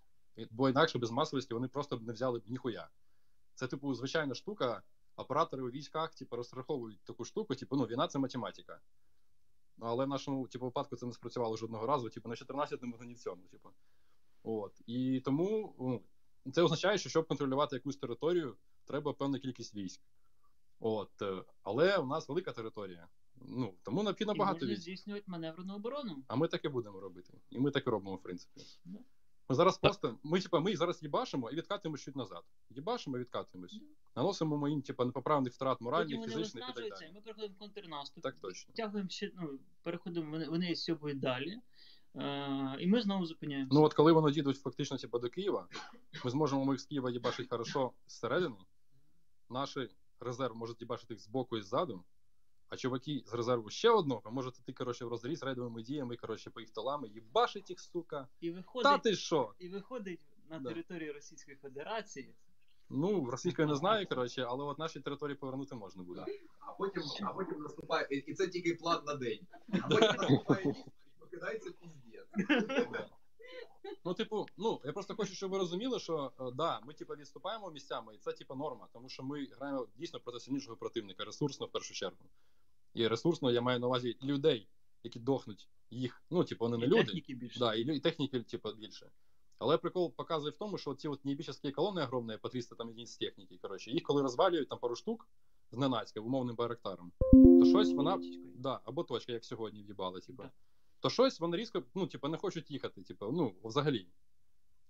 Бо 0.51 0.69
інакше 0.69 0.99
без 0.99 1.11
масовості 1.11 1.55
вони 1.55 1.69
просто 1.69 1.97
б 1.97 2.03
не 2.03 2.13
взяли 2.13 2.39
б 2.39 2.43
ніхуя. 2.47 2.89
Це, 3.55 3.67
типу, 3.67 3.95
звичайна 3.95 4.35
штука. 4.35 4.83
Оператори 5.17 5.63
у 5.63 5.71
військах, 5.71 6.15
типу, 6.15 6.37
розраховують 6.37 7.05
таку 7.05 7.25
штуку, 7.25 7.55
типу, 7.55 7.77
ну, 7.77 7.85
війна 7.85 8.09
це 8.09 8.19
математика. 8.19 8.81
Ну, 9.83 9.89
Але 9.89 10.05
в 10.05 10.09
нашому 10.09 10.49
типу, 10.49 10.65
випадку 10.65 10.97
це 10.97 11.07
не 11.07 11.13
спрацювало 11.13 11.57
жодного 11.57 11.87
разу, 11.87 12.11
типу, 12.11 12.29
на 12.29 12.37
14 12.37 12.83
ні 12.83 13.15
в 13.15 13.19
цьому. 13.19 13.43
Типу. 13.47 13.71
От. 14.43 14.83
І 14.87 15.21
тому 15.25 15.75
ну, 16.45 16.53
це 16.53 16.63
означає, 16.63 16.99
що 16.99 17.09
щоб 17.09 17.29
контролювати 17.29 17.77
якусь 17.77 17.97
територію, 17.97 18.57
треба 18.85 19.13
певна 19.13 19.39
кількість 19.39 19.75
військ. 19.75 20.03
От. 20.81 21.23
Але 21.63 21.99
у 21.99 22.07
нас 22.07 22.29
велика 22.29 22.53
територія. 22.53 23.09
Ну, 23.37 23.75
тому 23.83 24.03
необхідно 24.03 24.35
І 24.35 24.39
багато 24.39 24.67
військ. 24.67 24.83
здійснюють 24.83 25.29
маневрену 25.29 25.75
оборону. 25.75 26.25
А 26.29 26.37
ми 26.37 26.49
так 26.49 26.65
і 26.65 26.69
будемо 26.69 27.01
робити. 27.01 27.41
І 27.51 27.59
ми 27.59 27.71
так 27.71 27.87
і 27.87 27.91
робимо, 27.91 28.17
в 28.17 28.23
принципі. 28.23 28.61
Ми 29.49 29.57
зараз 29.57 29.79
просто, 29.79 30.19
ми, 30.23 30.41
типа, 30.41 30.61
ми 30.61 30.71
їх 30.71 30.79
зараз 30.79 31.03
їбашимо 31.03 31.51
і 31.51 31.57
відкатуємось 31.57 32.01
чуть 32.01 32.17
назад. 32.17 32.43
Їбашимо 32.71 33.17
і 33.17 33.21
відкатуємось. 33.21 33.81
Наносимо 34.17 34.69
їм, 34.69 34.83
типа, 34.83 35.05
непоправних 35.05 35.53
втрат 35.53 35.79
Потім 35.79 35.85
моральних, 35.85 36.19
вони 36.19 36.33
фізичних 36.33 36.65
і 36.71 36.73
так 36.73 36.89
далі. 36.89 37.13
ми 37.15 37.21
переходимо 37.21 37.55
в 37.55 37.59
контрнаступ. 37.59 38.23
Так 38.23 38.37
точно. 38.41 38.75
Тягуємо 38.75 39.09
ще, 39.09 39.31
ну, 39.35 39.59
переходимо, 39.83 40.31
вони, 40.31 40.49
вони 40.49 40.77
сьобують 40.77 41.21
далі. 41.21 41.61
Е, 42.17 42.77
і 42.81 42.87
ми 42.87 43.03
знову 43.03 43.27
зупиняємося. 43.27 43.75
Ну 43.75 43.83
от 43.85 43.95
коли 43.95 44.13
вони 44.13 44.33
дійдуть 44.33 44.61
фактично 44.61 44.97
типа, 44.97 45.19
до 45.19 45.29
Києва, 45.29 45.69
ми 46.25 46.31
зможемо 46.31 46.73
їх 46.73 46.81
з 46.81 46.85
Києва 46.85 47.11
їбашити 47.11 47.49
хорошо 47.49 47.93
зсередини. 48.07 48.57
Наш 49.51 49.79
резерв 50.21 50.57
може 50.57 50.75
їбашити 50.81 51.15
їх 51.15 51.23
збоку 51.23 51.57
і 51.57 51.63
ззаду. 51.63 52.05
А 52.73 52.77
чуваки 52.77 53.23
з 53.27 53.35
резерву 53.35 53.71
ще 53.71 53.91
одного 53.91 54.23
можуть 54.31 54.55
ти, 54.65 54.73
коротше, 54.73 55.05
в 55.05 55.09
розріз 55.09 55.43
рейдовими 55.43 55.83
діями, 55.83 56.17
коротше, 56.17 56.51
по 56.51 56.61
їх 56.61 56.71
талами, 56.71 57.09
їбашить 57.09 57.71
їх, 57.71 57.81
сука. 57.81 58.29
І 58.41 58.51
виходить, 58.51 58.83
Та 58.85 58.99
ти 58.99 59.15
що? 59.17 59.55
і 59.59 59.69
виходить 59.69 60.21
на 60.51 60.59
Да. 60.59 60.69
території 60.69 61.13
Російської 61.13 61.57
Федерації. 61.57 62.35
Ну, 62.91 63.31
російською 63.31 63.69
не 63.69 63.75
знаю, 63.75 64.07
коротше, 64.09 64.43
але 64.49 64.65
от 64.65 64.79
наші 64.79 65.01
території 65.01 65.37
повернути 65.37 65.75
можна 65.75 66.03
буде. 66.03 66.25
А 66.61 66.73
потім, 66.73 67.03
а 67.23 67.33
потім 67.33 67.63
наступає, 67.63 68.07
і- 68.11 68.35
це 68.35 68.49
тільки 68.49 68.75
план 68.75 69.05
на 69.07 69.15
день. 69.15 69.47
А 69.73 69.89
потім 69.89 70.17
наступає 70.17 70.65
і 70.71 71.21
покидається 71.21 71.71
піздець. 71.71 73.09
Ну, 74.05 74.15
типу, 74.15 74.47
ну 74.57 74.81
я 74.85 74.93
просто 74.93 75.15
хочу, 75.15 75.35
щоб 75.35 75.51
ви 75.51 75.59
розуміли, 75.59 75.99
що 76.01 76.33
е, 76.41 76.51
да, 76.55 76.81
ми 76.81 76.95
типу 76.95 77.15
відступаємо 77.15 77.71
місцями, 77.71 78.15
і 78.15 78.19
це 78.19 78.33
типу 78.33 78.55
норма, 78.55 78.89
тому 78.93 79.09
що 79.09 79.23
ми 79.23 79.47
граємо 79.59 79.87
дійсно 79.97 80.21
проти 80.21 80.41
сильнішого 80.41 80.77
противника, 80.77 81.25
ресурсно 81.25 81.67
в 81.67 81.73
першу 81.73 81.95
чергу. 81.95 82.17
І 82.95 83.09
ресурсно 83.09 83.51
я 83.51 83.61
маю 83.61 83.81
на 83.81 83.87
увазі 83.87 84.17
людей, 84.23 84.69
які 85.03 85.19
дохнуть 85.21 85.69
їх. 85.91 86.23
Ну, 86.31 86.45
типу, 86.45 86.65
вони 86.65 86.79
не 86.79 86.85
І 86.85 86.89
люди. 86.89 87.05
техніки 87.05 87.35
більше. 87.35 87.59
Да, 87.59 87.75
і, 87.75 87.81
і 87.81 88.01
техніки, 88.01 88.41
типу, 88.41 88.73
більше. 88.73 89.11
Але 89.59 89.79
прикол 89.79 90.15
показує 90.15 90.53
в 90.53 90.57
тому, 90.57 90.79
що 90.79 90.95
ці 90.95 91.09
от 91.09 91.25
небічні 91.25 91.73
колони 91.73 92.03
огромні, 92.03 92.37
по 92.37 92.49
300 92.49 92.75
там 92.75 92.89
единиць 92.89 93.17
техніки, 93.17 93.59
коротше, 93.63 93.91
їх 93.91 94.03
коли 94.03 94.23
розвалюють 94.23 94.69
там 94.69 94.79
пару 94.79 94.97
штук 94.97 95.29
зненацька, 95.73 96.21
умовним 96.21 96.57
байрактаром, 96.57 97.13
то 97.33 97.65
щось 97.65 97.93
вона. 97.93 98.21
Да, 98.57 98.81
або 98.85 99.05
точка, 99.05 99.33
як 99.33 99.45
сьогодні 99.45 99.83
в'їбала, 99.83 100.21
типу. 100.21 100.43
То 101.01 101.11
щось 101.11 101.41
вони 101.41 101.57
різко, 101.57 101.83
ну, 101.95 102.07
типу, 102.07 102.29
не 102.29 102.37
хочуть 102.37 102.71
їхати, 102.71 103.03
типу, 103.03 103.33
ну, 103.33 103.55
взагалі. 103.65 104.09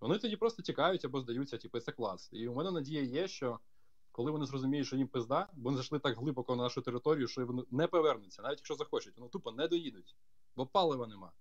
Вони 0.00 0.18
тоді 0.18 0.36
просто 0.36 0.62
тікають 0.62 1.04
або 1.04 1.20
здаються, 1.20 1.58
типу, 1.58 1.80
це 1.80 1.92
клас. 1.92 2.30
І 2.32 2.48
у 2.48 2.54
мене 2.54 2.70
надія 2.70 3.02
є, 3.02 3.28
що 3.28 3.58
коли 4.12 4.30
вони 4.30 4.46
зрозуміють, 4.46 4.86
що 4.86 4.96
їм 4.96 5.08
пизда, 5.08 5.48
бо 5.52 5.62
вони 5.62 5.76
зайшли 5.76 5.98
так 5.98 6.18
глибоко 6.18 6.56
на 6.56 6.62
нашу 6.62 6.82
територію, 6.82 7.28
що 7.28 7.46
вони 7.46 7.64
не 7.70 7.86
повернуться, 7.86 8.42
навіть 8.42 8.58
якщо 8.58 8.74
захочуть, 8.74 9.16
вони 9.16 9.28
тупо 9.28 9.52
не 9.52 9.68
доїдуть, 9.68 10.16
бо 10.56 10.66
палива 10.66 11.06
нема. 11.06 11.32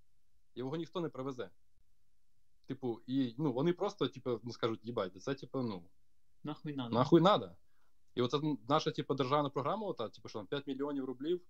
Його 0.56 0.76
ніхто 0.76 1.02
не 1.02 1.10
привезе. 1.10 1.50
Типу, 2.66 3.02
і 3.08 3.36
ну, 3.38 3.54
вони 3.54 3.74
просто, 3.74 4.08
типу, 4.08 4.40
ну, 4.44 4.52
скажуть, 4.52 4.86
їбать, 4.86 5.24
це, 5.24 5.36
типу, 5.36 5.62
ну, 5.62 5.84
Нахуй 6.44 6.76
надо. 6.76 6.96
нахуй 6.96 7.22
надо. 7.22 7.56
І 8.16 8.22
оце 8.22 8.38
наша, 8.70 8.92
типу, 8.92 9.14
державна 9.14 9.50
програма, 9.50 9.88
ота, 9.88 10.10
типу, 10.10 10.30
що 10.30 10.40
там 10.40 10.48
5 10.48 10.68
мільйонів 10.68 11.06
рублів 11.06 11.42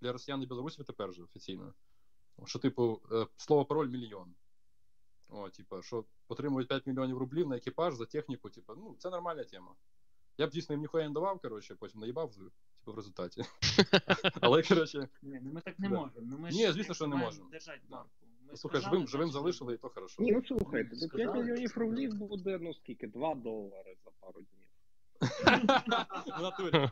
для 0.00 0.12
росіян 0.12 0.42
і 0.42 0.46
білорусів 0.46 0.84
тепер 0.84 1.10
вже 1.10 1.22
офіційно. 1.22 1.74
Що, 2.44 2.58
типу, 2.58 3.02
е, 3.12 3.26
слово 3.36 3.64
пароль 3.64 3.88
мільйон. 3.88 4.34
О, 5.28 5.50
типу, 5.50 5.82
що 5.82 6.04
отримують 6.28 6.68
5 6.68 6.86
мільйонів 6.86 7.18
рублів 7.18 7.48
на 7.48 7.56
екіпаж 7.56 7.94
за 7.94 8.06
техніку, 8.06 8.50
типу, 8.50 8.74
ну, 8.74 8.96
це 8.98 9.10
нормальна 9.10 9.44
тема. 9.44 9.74
Я 10.38 10.46
б 10.46 10.50
дійсно 10.50 10.72
їм 10.72 10.80
ніхуя 10.80 11.08
не 11.08 11.14
давав, 11.14 11.40
коротше, 11.40 11.74
потім 11.74 12.00
наїбав, 12.00 12.34
типу, 12.34 12.92
в 12.92 12.96
результаті. 12.96 13.42
Але, 14.40 14.62
коротше. 14.62 15.08
Ні, 15.22 15.40
ну 15.42 15.52
ми 15.52 15.60
так 15.60 15.78
не 15.78 15.88
можемо. 15.88 16.10
Ну, 16.22 16.38
ми 16.38 16.50
Ні, 16.50 16.66
ж 16.66 16.72
звісно, 16.72 16.94
що 16.94 17.06
не 17.06 17.16
можемо. 17.16 17.48
марку. 17.88 18.08
Ми 18.50 18.56
Слухай, 18.56 18.80
живим, 18.80 19.08
живим 19.08 19.30
залишили, 19.30 19.74
і 19.74 19.76
то 19.76 19.88
хорошо. 19.88 20.22
Ні, 20.22 20.32
ну 20.32 20.44
слухайте, 20.44 20.96
ну 21.02 21.08
5 21.08 21.34
мільйонів 21.34 21.72
рублів 21.76 22.14
буде, 22.14 22.58
ну 22.62 22.74
скільки, 22.74 23.06
2 23.06 23.34
долари 23.34 23.96
за 24.04 24.10
пару 24.20 24.40
днів. 24.40 24.68
В 26.38 26.42
натурі. 26.42 26.90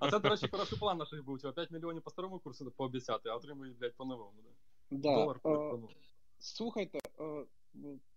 А 0.00 0.10
це, 0.10 0.18
до 0.18 0.28
речі, 0.28 0.48
хороший 0.50 0.78
план 0.78 0.98
наш 0.98 1.12
був. 1.12 1.40
Типа 1.40 1.52
5 1.52 1.70
мільйонів 1.70 2.02
по 2.02 2.10
старому 2.10 2.38
курсу 2.38 2.70
пообіцяти, 2.70 3.28
а 3.28 3.36
отримують, 3.36 3.78
блядь, 3.78 3.96
по-новому. 3.96 4.32
Да. 4.90 4.98
Да, 4.98 5.14
Долар 5.14 5.36
е, 5.36 5.40
по 5.42 5.78
ну. 5.80 5.88
Слухайте, 6.38 6.98
е, 7.20 7.46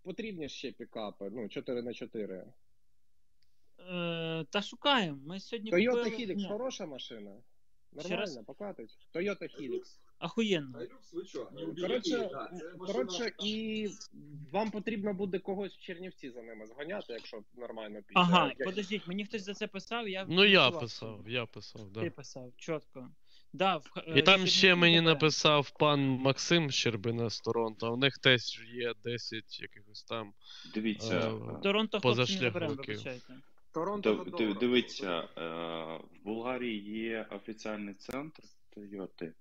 потрібні 0.02 0.48
ще 0.48 0.72
пікапи, 0.72 1.30
ну, 1.32 1.48
4 1.48 1.82
на 1.82 1.94
4 1.94 2.52
Е, 3.80 4.44
та 4.50 4.62
шукаємо. 4.62 5.18
Ми 5.26 5.40
сьогодні 5.40 5.72
Toyota 5.72 6.04
купили- 6.04 6.34
Helix 6.34 6.48
хороша 6.48 6.86
машина? 6.86 7.30
Нормально, 7.92 8.44
покатить. 8.46 8.98
Toyota 9.14 9.42
Helix. 9.60 9.82
Ахуєнно. 10.18 10.78
Що? 11.26 11.48
Ну, 11.52 11.74
Коротше? 11.80 12.28
Да, 12.32 12.50
коротше, 12.78 13.32
і 13.44 13.88
вам 14.52 14.70
потрібно 14.70 15.14
буде 15.14 15.38
когось 15.38 15.74
в 15.74 15.80
Чернівці 15.80 16.30
за 16.30 16.42
ними 16.42 16.66
зганяти, 16.66 17.12
якщо 17.12 17.42
нормально 17.56 17.94
піде. 18.06 18.20
Ага, 18.20 18.46
Як- 18.58 18.64
подождіть, 18.68 19.06
мені 19.06 19.24
хтось 19.24 19.42
за 19.42 19.54
це 19.54 19.66
писав, 19.66 20.08
я 20.08 20.26
Ну 20.28 20.44
я 20.44 20.70
писав, 20.70 21.24
я 21.28 21.46
писав, 21.46 21.92
Ти 21.92 22.10
писав, 22.10 22.52
чітко. 22.56 23.08
Да, 23.52 23.76
в, 23.76 23.90
Х- 23.90 24.02
І 24.06 24.18
е, 24.18 24.22
там 24.22 24.46
ще 24.46 24.60
Чернівці 24.60 24.80
мені 24.80 24.96
заберемо. 24.96 25.14
написав 25.14 25.70
пан 25.70 26.00
Максим 26.00 26.70
Щербина 26.70 27.30
з 27.30 27.40
Торонто, 27.40 27.92
у 27.94 27.96
них 27.96 28.18
теж 28.18 28.62
є 28.74 28.94
10 29.04 29.60
якихось 29.60 30.02
там 30.02 30.32
Дивіться, 30.74 31.18
е, 31.18 31.60
Торонто 31.62 32.00
хлопці 32.00 32.32
не 32.32 32.38
заберемо, 32.38 32.74
вибачайте. 32.74 33.34
Торонто. 33.78 34.56
Дивіться, 34.60 35.18
е, 35.18 35.40
в 35.96 36.24
Болгарії 36.24 37.00
є 37.00 37.26
офіціальний 37.30 37.94
центр 37.94 38.42
Тойоти. 38.74 39.32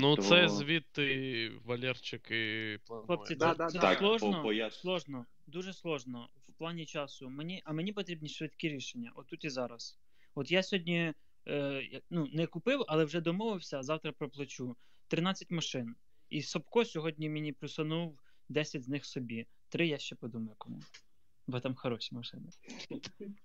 Ну, 0.00 0.16
то... 0.16 0.22
це 0.22 0.48
звідти 0.48 1.52
Валерчик 1.64 2.30
і. 2.30 2.78
Хлопці, 3.06 3.34
Да, 3.34 3.54
да, 3.54 3.66
це. 3.66 3.78
Так, 3.78 3.98
сложно, 3.98 4.70
сложно, 4.70 5.26
дуже 5.46 5.72
сложно 5.72 6.28
в 6.48 6.52
плані 6.52 6.86
часу. 6.86 7.30
Мені, 7.30 7.62
а 7.64 7.72
мені 7.72 7.92
потрібні 7.92 8.28
швидкі 8.28 8.68
рішення, 8.68 9.12
отут 9.14 9.44
і 9.44 9.50
зараз. 9.50 9.98
От 10.34 10.50
я 10.50 10.62
сьогодні 10.62 11.12
е, 11.48 12.00
ну, 12.10 12.28
не 12.32 12.46
купив, 12.46 12.84
але 12.88 13.04
вже 13.04 13.20
домовився, 13.20 13.82
завтра 13.82 14.12
проплачу 14.12 14.76
13 15.08 15.50
машин. 15.50 15.94
І 16.30 16.42
Собко 16.42 16.84
сьогодні 16.84 17.28
мені 17.28 17.52
плюсанув 17.52 18.18
10 18.48 18.84
з 18.84 18.88
них 18.88 19.04
собі. 19.04 19.46
Три 19.68 19.86
я 19.86 19.98
ще 19.98 20.16
подумаю 20.16 20.54
кому. 20.58 20.80
Бо 21.48 21.60
там 21.60 21.74
хороші 21.74 22.14
машини. 22.14 22.48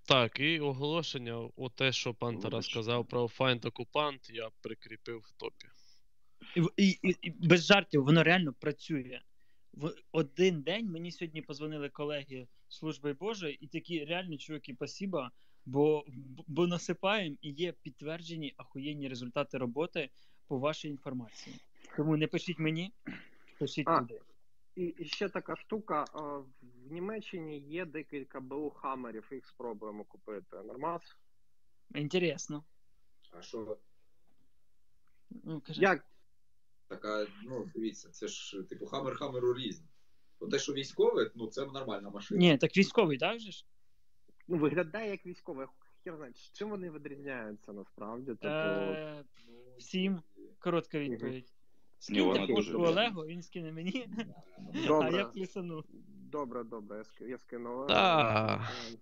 Так, 0.08 0.40
і 0.40 0.60
оголошення, 0.60 1.50
о 1.56 1.68
те, 1.68 1.92
що 1.92 2.14
пан 2.14 2.38
Тарас 2.38 2.66
сказав 2.66 3.06
про 3.06 3.26
Find 3.26 3.60
Occupant, 3.60 4.32
я 4.32 4.50
прикріпив 4.60 5.18
в 5.18 5.32
топі. 5.32 5.66
І, 6.76 6.88
і, 6.88 7.16
і, 7.22 7.30
без 7.30 7.66
жартів, 7.66 8.04
воно 8.04 8.22
реально 8.22 8.52
працює. 8.52 9.20
В 9.72 9.94
один 10.12 10.62
день 10.62 10.90
мені 10.90 11.12
сьогодні 11.12 11.42
позвонили 11.42 11.88
колеги 11.88 12.46
Служби 12.68 13.12
Божої, 13.12 13.54
і 13.60 13.66
такі 13.66 14.04
реально 14.04 14.36
чуваки, 14.36 14.74
спасіба, 14.74 15.30
бо, 15.66 16.04
бо 16.46 16.66
насипаємо 16.66 17.36
і 17.40 17.50
є 17.50 17.72
підтверджені 17.72 18.54
ахуєнні 18.56 19.08
результати 19.08 19.58
роботи 19.58 20.10
по 20.46 20.58
вашій 20.58 20.88
інформації. 20.88 21.56
Тому 21.96 22.16
не 22.16 22.26
пишіть 22.26 22.58
мені, 22.58 22.92
пишіть 23.58 23.88
А. 23.88 24.00
туди. 24.00 24.20
І, 24.76 24.84
і 24.84 25.04
ще 25.04 25.28
така 25.28 25.56
штука. 25.56 26.04
В 26.14 26.92
Німеччині 26.92 27.58
є 27.58 27.84
декілька 27.84 28.40
БУ 28.40 28.70
Хаммерів, 28.70 29.28
їх 29.30 29.46
спробуємо 29.46 30.04
купити. 30.04 30.56
Нормас? 30.56 31.02
Інтересно. 31.94 32.64
А 33.30 33.42
що? 33.42 33.78
Ну, 35.30 35.60
кажи. 35.60 35.82
Як? 35.82 36.04
Така, 36.88 37.26
ну, 37.44 37.70
дивіться, 37.74 38.08
це 38.08 38.28
ж, 38.28 38.62
типу, 38.62 38.86
хамер 38.86 39.16
хамеру 39.16 39.54
різні. 39.54 39.86
От 40.38 40.50
те, 40.50 40.58
що 40.58 40.72
військове, 40.72 41.30
ну, 41.34 41.46
це 41.46 41.66
нормальна 41.66 42.10
машина. 42.10 42.40
Ні, 42.40 42.58
так 42.58 42.76
військовий, 42.76 43.18
так 43.18 43.40
же 43.40 43.52
ж? 43.52 43.66
Ну, 44.48 44.58
виглядає 44.58 45.10
як 45.10 45.26
військовий. 45.26 45.66
Хер 46.04 46.16
знає, 46.16 46.32
чим 46.52 46.70
вони 46.70 46.90
відрізняються 46.90 47.72
насправді? 47.72 48.30
Типу, 48.30 48.46
Е, 48.46 49.24
всім 49.78 50.22
коротка 50.58 50.98
відповідь. 50.98 51.53
Ні, 52.10 52.20
вона 52.20 52.34
Скиньте 52.34 52.54
дуже 52.54 52.72
фотку. 52.72 52.86
Олегу, 52.86 53.26
він 53.26 53.42
скине 53.42 53.72
мені, 53.72 54.08
а 54.74 54.86
Добре. 54.86 55.16
я 55.18 55.24
плюсану. 55.24 55.84
Добре, 56.30 56.64
добре, 56.64 56.96
я, 56.98 57.04
ски- 57.04 57.24
я 57.28 57.38
скинув. 57.38 57.86
Да. 57.86 58.54
Е, 58.94 58.96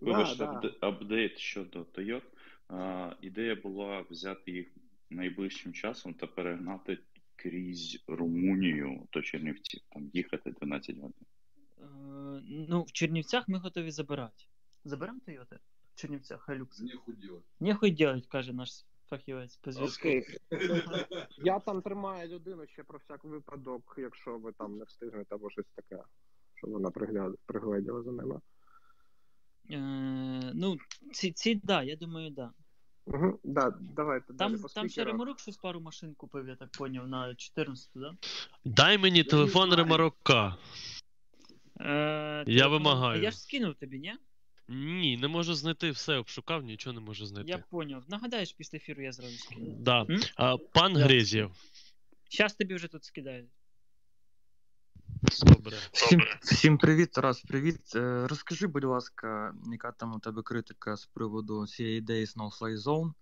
Вибачте, 0.00 0.36
да, 0.38 0.46
да. 0.46 0.58
апде- 0.68 0.74
апдейт 0.80 1.38
щодо 1.38 1.82
Toyota. 1.82 2.22
А, 2.68 3.12
ідея 3.20 3.54
була 3.54 4.04
взяти 4.10 4.50
їх 4.52 4.66
найближчим 5.10 5.72
часом 5.72 6.14
та 6.14 6.26
перегнати 6.26 6.98
крізь 7.36 8.04
Румунію 8.06 9.08
до 9.12 9.22
Чернівців, 9.22 9.80
там 9.92 10.10
їхати 10.12 10.50
12 10.50 10.96
годин. 10.96 11.26
Е, 11.78 11.84
ну, 12.68 12.82
в 12.82 12.92
Чернівцях 12.92 13.48
ми 13.48 13.58
готові 13.58 13.90
забирати. 13.90 14.44
Заберемо 14.84 15.20
Тойоти? 15.26 15.58
В 15.94 16.00
Чернівцях, 16.00 16.42
хай 16.42 16.58
люкс. 16.58 16.80
Не 16.80 16.96
худіло. 16.96 17.42
Нехуй 17.60 17.90
делать, 17.90 18.26
каже 18.26 18.52
наш 18.52 18.70
фахівець 19.10 19.56
по 19.56 19.72
зв'язку. 19.72 20.08
Окей. 20.08 20.24
Я 21.38 21.58
там 21.60 21.82
тримаю 21.82 22.28
людину 22.28 22.66
ще 22.66 22.82
про 22.82 22.98
всяк 22.98 23.24
випадок, 23.24 23.94
якщо 23.98 24.38
ви 24.38 24.52
там 24.52 24.78
не 24.78 24.84
встигнете 24.84 25.34
або 25.34 25.50
щось 25.50 25.66
таке, 25.74 26.02
щоб 26.54 26.70
вона 26.70 26.90
пригляд... 26.90 27.34
пригледіла 27.46 28.02
за 28.02 28.12
ними. 28.12 28.40
Е, 29.70 30.50
ну, 30.54 30.76
ці, 31.12 31.32
ці, 31.32 31.54
да, 31.54 31.82
я 31.82 31.96
думаю, 31.96 32.30
да. 32.30 32.52
Угу, 33.06 33.40
да, 33.44 33.74
давайте 33.80 34.26
Там, 34.26 34.36
далі 34.36 34.62
по 34.62 34.68
там 34.68 34.84
ще 34.84 34.88
спікерах. 34.88 35.12
Ремарук 35.12 35.40
щось 35.40 35.56
пару 35.56 35.80
машин 35.80 36.14
купив, 36.14 36.48
я 36.48 36.56
так 36.56 36.70
поняв, 36.78 37.08
на 37.08 37.34
14, 37.34 37.90
да? 37.94 38.12
Дай 38.64 38.98
мені 38.98 39.24
телефон 39.24 39.74
Ремарока. 39.74 40.56
Е, 41.80 42.44
Я 42.46 42.64
телефон- 42.64 42.70
вимагаю. 42.70 43.20
А 43.20 43.24
я 43.24 43.30
ж 43.30 43.40
скинув 43.40 43.74
тобі, 43.74 43.98
ні? 43.98 44.14
Ні, 44.68 45.16
не 45.16 45.28
можу 45.28 45.54
знайти 45.54 45.90
все, 45.90 46.16
обшукав, 46.16 46.62
нічого 46.64 46.94
не 46.94 47.00
можу 47.00 47.24
Я 47.24 47.28
знайти. 47.28 47.64
поняв. 47.70 48.04
Нагадаєш, 48.08 48.52
після 48.52 48.76
ефіру 48.76 49.02
я 49.02 49.12
зразу 49.12 49.36
скину. 49.38 49.76
Да. 49.78 50.06
А, 50.36 50.56
пан 50.56 50.96
Гризєв. 50.96 51.50
Щас 52.28 52.54
тобі 52.54 52.74
вже 52.74 52.88
тут 52.88 53.04
скидають. 53.04 53.50
Добре. 55.46 55.76
Всім, 55.92 56.20
всім 56.42 56.78
привіт, 56.78 57.10
Тарас, 57.12 57.40
привіт. 57.40 57.80
Е, 57.94 58.26
Розкажи, 58.26 58.66
будь 58.66 58.84
ласка, 58.84 59.54
яка 59.72 59.92
там 59.92 60.14
у 60.14 60.18
тебе 60.18 60.42
критика 60.42 60.96
з 60.96 61.06
приводу 61.06 61.66
цієї 61.66 61.98
ідеї 61.98 62.24
Snowfly 62.24 62.76
Zone? 62.76 63.12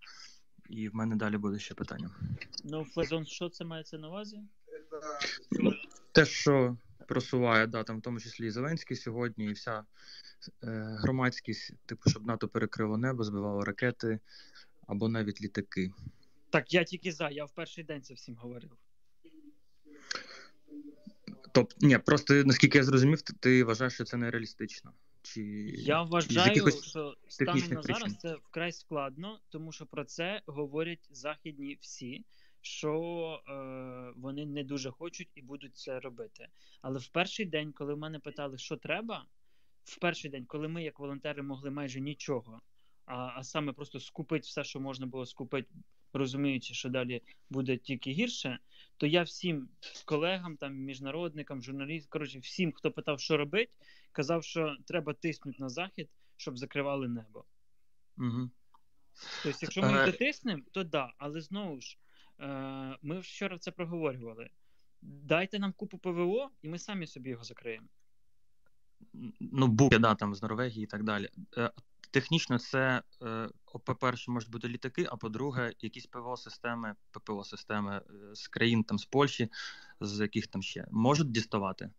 І 0.70 0.88
в 0.88 0.94
мене 0.94 1.16
далі 1.16 1.36
буде 1.36 1.58
ще 1.58 1.74
питання. 1.74 2.10
No 2.64 2.94
Fly 2.94 3.08
Zone, 3.08 3.24
що 3.24 3.48
це 3.48 3.64
мається 3.64 3.98
на 3.98 4.08
увазі? 4.08 4.40
Те, 6.12 6.26
що 6.26 6.76
просуває, 7.06 7.66
да, 7.66 7.82
там 7.82 7.98
в 7.98 8.02
тому 8.02 8.20
числі 8.20 8.46
і 8.46 8.50
Зеленський 8.50 8.96
сьогодні, 8.96 9.44
і 9.44 9.52
вся 9.52 9.84
е, 10.62 10.96
громадськість, 11.00 11.72
типу, 11.86 12.10
щоб 12.10 12.26
НАТО 12.26 12.48
перекрило 12.48 12.96
небо, 12.96 13.24
збивало 13.24 13.64
ракети 13.64 14.18
або 14.86 15.08
навіть 15.08 15.40
літаки. 15.40 15.92
Так, 16.50 16.74
я 16.74 16.84
тільки 16.84 17.12
за, 17.12 17.30
я 17.30 17.44
в 17.44 17.50
перший 17.50 17.84
день 17.84 18.02
це 18.02 18.14
всім 18.14 18.36
говорив. 18.36 18.70
Тобто, 21.52 21.76
ні, 21.80 21.98
просто 21.98 22.34
наскільки 22.34 22.78
я 22.78 22.84
зрозумів, 22.84 23.22
ти, 23.22 23.32
ти 23.40 23.64
вважаєш, 23.64 23.94
що 23.94 24.04
це 24.04 24.16
нереалістично. 24.16 24.92
Чи 25.22 25.42
Я 25.78 26.02
вважаю, 26.02 26.70
що 26.82 27.14
станом 27.28 27.68
на 27.70 27.82
зараз 27.82 28.16
це 28.16 28.34
вкрай 28.34 28.72
складно, 28.72 29.40
тому 29.48 29.72
що 29.72 29.86
про 29.86 30.04
це 30.04 30.42
говорять 30.46 31.08
західні 31.10 31.78
всі, 31.80 32.24
що 32.64 33.42
е, 33.48 34.12
вони 34.16 34.46
не 34.46 34.64
дуже 34.64 34.90
хочуть 34.90 35.28
і 35.34 35.42
будуть 35.42 35.76
це 35.76 36.00
робити. 36.00 36.48
Але 36.82 36.98
в 36.98 37.08
перший 37.08 37.46
день, 37.46 37.72
коли 37.72 37.94
в 37.94 37.98
мене 37.98 38.18
питали, 38.18 38.58
що 38.58 38.76
треба, 38.76 39.26
в 39.84 39.98
перший 39.98 40.30
день, 40.30 40.44
коли 40.44 40.68
ми, 40.68 40.82
як 40.82 40.98
волонтери, 40.98 41.42
могли 41.42 41.70
майже 41.70 42.00
нічого, 42.00 42.60
а, 43.06 43.32
а 43.36 43.44
саме 43.44 43.72
просто 43.72 44.00
скупити 44.00 44.42
все, 44.42 44.64
що 44.64 44.80
можна 44.80 45.06
було 45.06 45.26
скупити, 45.26 45.68
розуміючи, 46.12 46.74
що 46.74 46.88
далі 46.88 47.22
буде 47.50 47.76
тільки 47.76 48.10
гірше, 48.10 48.58
то 48.96 49.06
я 49.06 49.22
всім 49.22 49.68
колегам, 50.04 50.56
там, 50.56 50.74
міжнародникам, 50.74 51.62
журналістам, 51.62 52.10
коротше, 52.10 52.38
всім, 52.38 52.72
хто 52.72 52.90
питав, 52.90 53.20
що 53.20 53.36
робити, 53.36 53.72
казав, 54.12 54.44
що 54.44 54.76
треба 54.86 55.12
тиснути 55.14 55.56
на 55.60 55.68
захід, 55.68 56.08
щоб 56.36 56.58
закривали 56.58 57.08
небо. 57.08 57.44
Угу. 58.18 58.50
Тобто, 59.42 59.58
якщо 59.62 59.82
ми 59.82 60.02
Е, 60.02 60.06
дотиснемо, 60.06 60.62
то 60.72 60.84
да, 60.84 61.12
але 61.18 61.40
знову 61.40 61.80
ж, 61.80 61.98
ми 63.02 63.20
вчора 63.20 63.58
це 63.58 63.70
проговорювали. 63.70 64.50
Дайте 65.02 65.58
нам 65.58 65.72
купу 65.72 65.98
ПВО, 65.98 66.50
і 66.62 66.68
ми 66.68 66.78
самі 66.78 67.06
собі 67.06 67.30
його 67.30 67.44
закриємо. 67.44 67.86
ну, 69.40 69.66
буки, 69.66 69.98
да, 69.98 70.14
там 70.14 70.34
з 70.34 70.42
Норвегії 70.42 70.84
і 70.84 70.86
так 70.86 71.02
далі. 71.02 71.28
Е, 71.56 71.70
Технічно 72.10 72.58
це, 72.58 73.02
е, 73.22 73.48
по-перше, 73.84 74.30
можуть 74.30 74.50
бути 74.50 74.68
літаки, 74.68 75.06
а 75.10 75.16
по-друге, 75.16 75.72
якісь 75.80 76.06
ПВО-системи, 76.06 76.94
ППО-системи 77.10 77.96
е, 77.96 78.34
з 78.34 78.48
країн 78.48 78.84
там 78.84 78.98
з 78.98 79.04
Польщі, 79.04 79.48
з 80.00 80.20
яких 80.20 80.46
там 80.46 80.62
ще 80.62 80.86
можуть 80.90 81.30
діставати. 81.30 81.90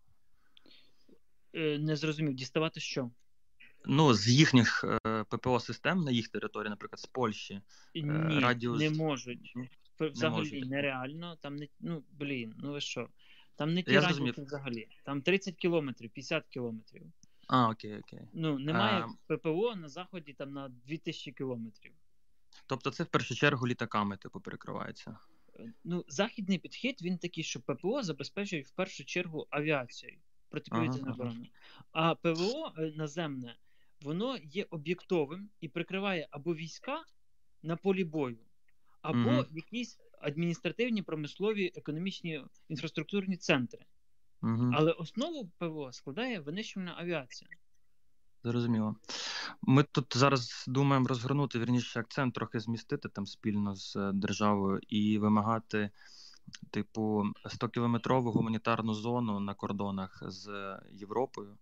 Е, 1.54 1.78
не 1.80 1.96
зрозумів, 1.96 2.34
діставати 2.34 2.80
що? 2.80 3.12
Ну, 3.86 4.14
з 4.14 4.28
їхніх 4.28 4.84
е, 4.84 5.24
ППО-систем 5.24 6.04
на 6.04 6.12
їх 6.12 6.28
території, 6.28 6.70
наприклад, 6.70 7.00
з 7.00 7.06
Польщі. 7.06 7.54
е, 7.54 8.02
Ні, 8.02 8.40
радіус... 8.40 8.80
не 8.80 8.90
можуть. 8.90 9.54
Взагалі 10.00 10.38
можуть. 10.38 10.70
нереально. 10.70 11.36
Там 11.36 11.56
не 11.56 11.68
ну 11.80 12.04
блін, 12.12 12.54
ну 12.58 12.72
ви 12.72 12.82
що? 12.82 13.10
Там 13.56 13.74
не 13.74 13.84
ті 13.84 14.00
радіуси 14.00 14.42
взагалі. 14.42 14.88
Там 15.04 15.22
30 15.22 15.56
кілометрів, 15.56 16.10
50 16.10 16.48
кілометрів. 16.48 17.04
А, 17.48 17.70
окей, 17.70 18.00
окей. 18.00 18.20
Ну, 18.34 18.60
немає 18.60 19.06
А, 19.28 19.36
ППО 19.36 19.76
на 19.76 19.90
заході 19.90 20.34
там 20.34 20.54
на 20.54 20.70
2000 20.70 21.32
кілометрів. 21.32 21.94
тобто 22.66 22.92
це 22.92 23.04
в 23.04 23.08
першу 23.08 23.36
чергу 23.36 23.68
літаками, 23.68 24.18
типу, 24.18 24.40
перекривається. 24.40 25.18
Ну, 25.84 26.06
західний 26.08 26.58
підхід 26.58 27.02
він 27.02 27.18
такий, 27.18 27.44
що 27.44 27.60
ППО 27.60 28.04
забезпечують 28.04 28.68
в 28.68 28.72
першу 28.72 29.06
чергу 29.06 29.48
авіацією, 29.50 30.20
протиповітряну 30.50 31.16
Ага, 31.20 31.34
ага. 31.34 31.46
А 31.92 32.16
ПВО 32.16 32.74
е, 32.78 32.94
наземне, 32.96 33.56
воно 34.02 34.38
є 34.38 34.66
об'єктовим 34.70 35.50
і 35.62 35.70
прикриває 35.70 36.28
або 36.32 36.56
війська 36.56 37.04
на 37.64 37.76
полі 37.76 38.04
бою, 38.04 38.38
або 39.06 39.42
в 39.52 39.56
якісь 39.56 40.00
адміністративні, 40.22 41.02
промислові, 41.02 41.72
економічні 41.76 42.42
інфраструктурні 42.70 43.38
центри. 43.38 43.86
Мгм. 44.42 44.72
Але 44.76 44.92
основу 44.92 45.52
ПВО 45.58 45.92
складає 45.92 46.40
винищувальна 46.40 46.96
авіація. 46.98 47.50
Зрозуміло. 48.44 48.96
Ми 49.62 49.84
тут 49.84 50.18
зараз 50.18 50.66
думаємо 50.68 51.08
розгорнути 51.08 51.60
вірніше 51.60 52.00
акцент, 52.00 52.34
трохи 52.34 52.60
змістити 52.60 53.10
там 53.10 53.26
спільно 53.26 53.76
з 53.76 53.96
е, 53.96 54.12
державою 54.14 54.80
і 54.88 55.18
вимагати, 55.18 55.90
типу, 56.72 57.24
100-кілометрову 57.46 58.32
гуманітарну 58.32 58.94
зону 58.94 59.40
на 59.40 59.54
кордонах 59.54 60.24
з 60.28 60.78
Європою, 60.92 61.58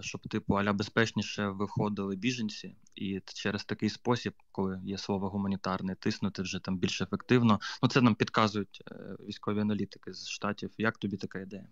щоб, 0.00 0.20
типу, 0.28 0.54
аля 0.54 0.72
безпечніше 0.72 1.48
виходили 1.48 2.16
біженці, 2.16 2.76
і 2.94 3.20
через 3.26 3.64
такий 3.64 3.90
спосіб, 3.90 4.34
коли 4.52 4.80
є 4.84 4.98
слово 4.98 5.28
гуманітарне, 5.28 5.94
тиснути 5.94 6.42
вже 6.42 6.60
там 6.60 6.78
більш 6.78 7.00
ефективно. 7.00 7.60
Ну, 7.82 7.88
це 7.88 8.00
нам 8.00 8.14
підказують 8.14 8.82
е, 8.90 8.94
військові 9.20 9.60
аналітики 9.60 10.12
з 10.12 10.28
штатів. 10.28 10.70
Як 10.78 10.98
тобі 10.98 11.16
така 11.16 11.40
ідея? 11.40 11.66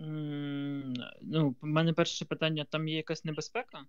М, 0.00 0.94
Ну, 1.22 1.56
в 1.60 1.66
мене 1.66 1.92
перше 1.92 2.24
питання: 2.24 2.66
там 2.70 2.88
є 2.88 2.96
якась 2.96 3.24
небезпека? 3.24 3.84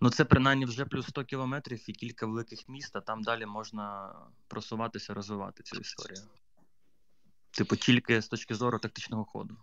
Ну, 0.00 0.10
це 0.10 0.24
принаймні 0.24 0.64
вже 0.64 0.84
плюс 0.84 1.06
100 1.06 1.24
кілометрів 1.24 1.90
і 1.90 1.92
кілька 1.92 2.26
великих 2.26 2.68
міст, 2.68 2.96
а 2.96 3.00
там 3.00 3.22
далі 3.22 3.46
можна 3.46 4.14
просуватися, 4.48 5.14
розвивати 5.14 5.62
цю 5.62 5.80
історію. 5.80 6.22
Типу, 7.50 7.76
тільки 7.76 8.22
з 8.22 8.28
точки 8.28 8.54
зору 8.54 8.78
тактичного 8.78 9.24
ходу. 9.24 9.56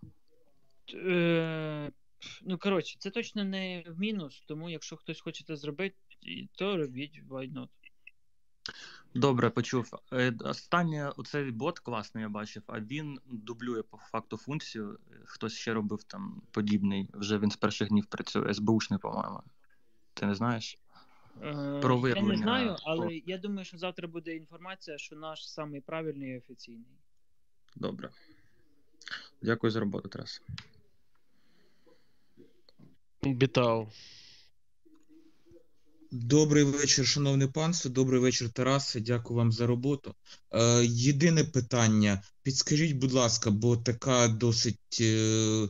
Ну, 2.42 2.58
коротше, 2.58 2.98
це 3.00 3.10
точно 3.10 3.44
не 3.44 3.84
в 3.88 4.00
мінус, 4.00 4.44
тому 4.48 4.70
якщо 4.70 4.98
хтось 4.98 5.22
хоче 5.22 5.44
це 5.44 5.56
зробити, 5.56 5.96
то 6.56 6.78
робіть, 6.78 7.22
why 7.30 7.54
not. 7.54 7.70
Добре, 9.14 9.50
почув. 9.50 9.92
Е, 10.14 10.34
Останнє, 10.40 11.10
оцей 11.10 11.52
бот 11.52 11.80
класний, 11.80 12.22
я 12.22 12.30
бачив, 12.30 12.64
а 12.68 12.80
він 12.80 13.20
дублює 13.26 13.84
по 13.84 13.98
факту 13.98 14.38
функцію. 14.38 15.00
Хтось 15.26 15.54
ще 15.54 15.74
робив 15.74 16.04
там 16.04 16.42
подібний, 16.52 17.10
вже 17.14 17.40
він 17.40 17.52
з 17.52 17.56
перших 17.56 17.88
днів 17.88 18.06
працює, 18.06 18.54
СБУшний, 18.54 19.00
по-моєму. 19.00 19.42
Ти 20.14 20.26
не 20.26 20.36
знаєш? 20.36 20.78
Е, 21.44 21.80
Про 21.82 22.08
я 22.08 22.22
не 22.22 22.38
знаю, 22.38 22.76
але 22.84 23.16
я 23.26 23.38
думаю, 23.38 23.66
що 23.66 23.78
завтра 23.78 24.08
буде 24.08 24.36
інформація, 24.36 24.98
що 24.98 25.16
наш 25.16 25.52
самий 25.52 25.82
правильний 25.82 26.32
і 26.32 26.38
офіційний. 26.38 26.98
Добре. 27.76 28.10
Дякую 29.42 29.72
за 29.72 29.80
роботу, 29.80 30.10
Тарас. 30.10 30.42
Бітау. 33.24 33.88
Добрий 36.12 36.64
вечір, 36.64 37.08
шановне 37.08 37.48
панство. 37.48 37.92
Добрий 37.92 38.20
вечір, 38.20 38.50
Тарасе. 38.50 39.00
Дякую 39.00 39.38
вам 39.38 39.52
за 39.52 39.68
роботу. 39.68 40.16
Е, 40.52 40.86
єдине 40.86 41.44
питання. 41.44 42.22
Підскажіть, 42.44 42.96
будь 42.96 43.12
ласка, 43.12 43.52
бо 43.52 43.78
така 43.78 44.28
досить 44.28 44.98
е, 45.02 45.68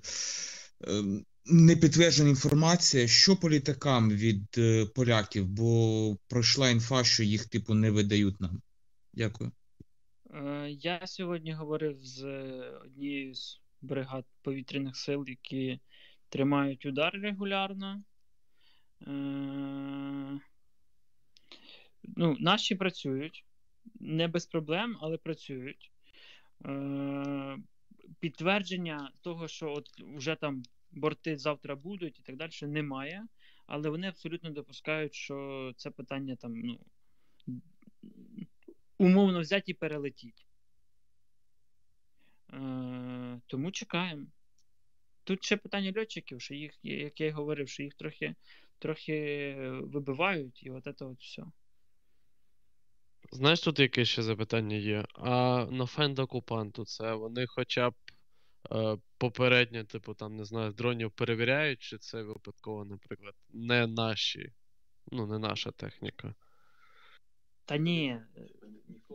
е, 0.87 1.03
непідтверджена 1.45 2.29
інформація, 2.29 3.07
що 3.07 3.35
по 3.35 3.49
літакам 3.49 4.09
від 4.09 4.45
е, 4.57 4.85
поляків, 4.85 5.47
бо 5.47 6.17
пройшла 6.27 6.69
інфа, 6.69 7.03
що 7.03 7.23
їх 7.23 7.45
типу 7.45 7.73
не 7.73 7.91
видають 7.91 8.41
нам. 8.41 8.61
Дякую. 9.13 9.51
Е, 10.33 10.69
Я 10.69 11.07
сьогодні 11.07 11.53
говорив 11.53 11.97
з 12.01 12.23
однією 12.85 13.35
з 13.35 13.61
бригад 13.81 14.25
повітряних 14.41 14.95
сил, 14.95 15.25
які 15.27 15.79
тримають 16.29 16.85
удар 16.85 17.13
регулярно. 17.13 18.03
Е, 19.07 20.39
Ну, 22.15 22.37
наші 22.39 22.75
працюють 22.75 23.45
не 23.99 24.27
без 24.27 24.45
проблем, 24.45 24.97
але 25.01 25.17
працюють. 25.17 25.91
Е, 26.65 27.57
Підтвердження 28.19 29.11
того, 29.21 29.47
що 29.47 29.71
от 29.71 29.89
вже 29.99 30.35
там 30.35 30.63
борти 30.91 31.37
завтра 31.37 31.75
будуть 31.75 32.19
і 32.19 32.23
так 32.23 32.35
далі, 32.35 32.51
немає. 32.61 33.27
Але 33.65 33.89
вони 33.89 34.07
абсолютно 34.07 34.49
допускають, 34.49 35.13
що 35.13 35.73
це 35.77 35.91
питання 35.91 36.35
там, 36.35 36.61
ну, 36.61 36.79
умовно 38.97 39.39
взяти 39.39 39.71
і 39.71 39.73
перелетіть. 39.73 40.45
Е, 42.53 43.41
тому 43.47 43.71
чекаємо. 43.71 44.25
Тут 45.27 45.43
ще 45.43 45.57
питання 45.57 45.93
льотчиків, 45.97 46.41
що 46.41 46.53
їх, 46.53 46.73
як 46.83 47.19
я 47.19 47.27
й 47.27 47.31
говорив, 47.31 47.69
що 47.69 47.83
їх 47.83 47.93
трохи, 47.93 48.35
трохи 48.79 49.55
вибивають, 49.81 50.63
і 50.63 50.69
от 50.69 50.83
це 50.83 51.05
от 51.05 51.19
все. 51.19 51.43
Знаєш, 53.31 53.61
тут 53.61 53.79
яке 53.79 54.05
ще 54.05 54.23
запитання 54.23 54.75
є? 54.75 55.05
А 55.13 55.65
на 55.71 55.85
фенд 55.85 56.19
окупанту 56.19 56.85
це 56.85 57.13
вони 57.13 57.45
хоча 57.47 57.89
б 57.89 57.93
е, 58.71 58.97
попередньо, 59.17 59.83
типу, 59.83 60.13
там, 60.13 60.35
не 60.35 60.45
знаю, 60.45 60.71
дронів 60.71 61.11
перевіряють, 61.11 61.79
чи 61.79 61.97
це 61.97 62.23
випадково, 62.23 62.85
наприклад, 62.85 63.35
не 63.49 63.87
наші, 63.87 64.51
ну, 65.11 65.27
не 65.27 65.39
наша 65.39 65.71
техніка. 65.71 66.35
Та 67.65 67.77
ні, 67.77 68.21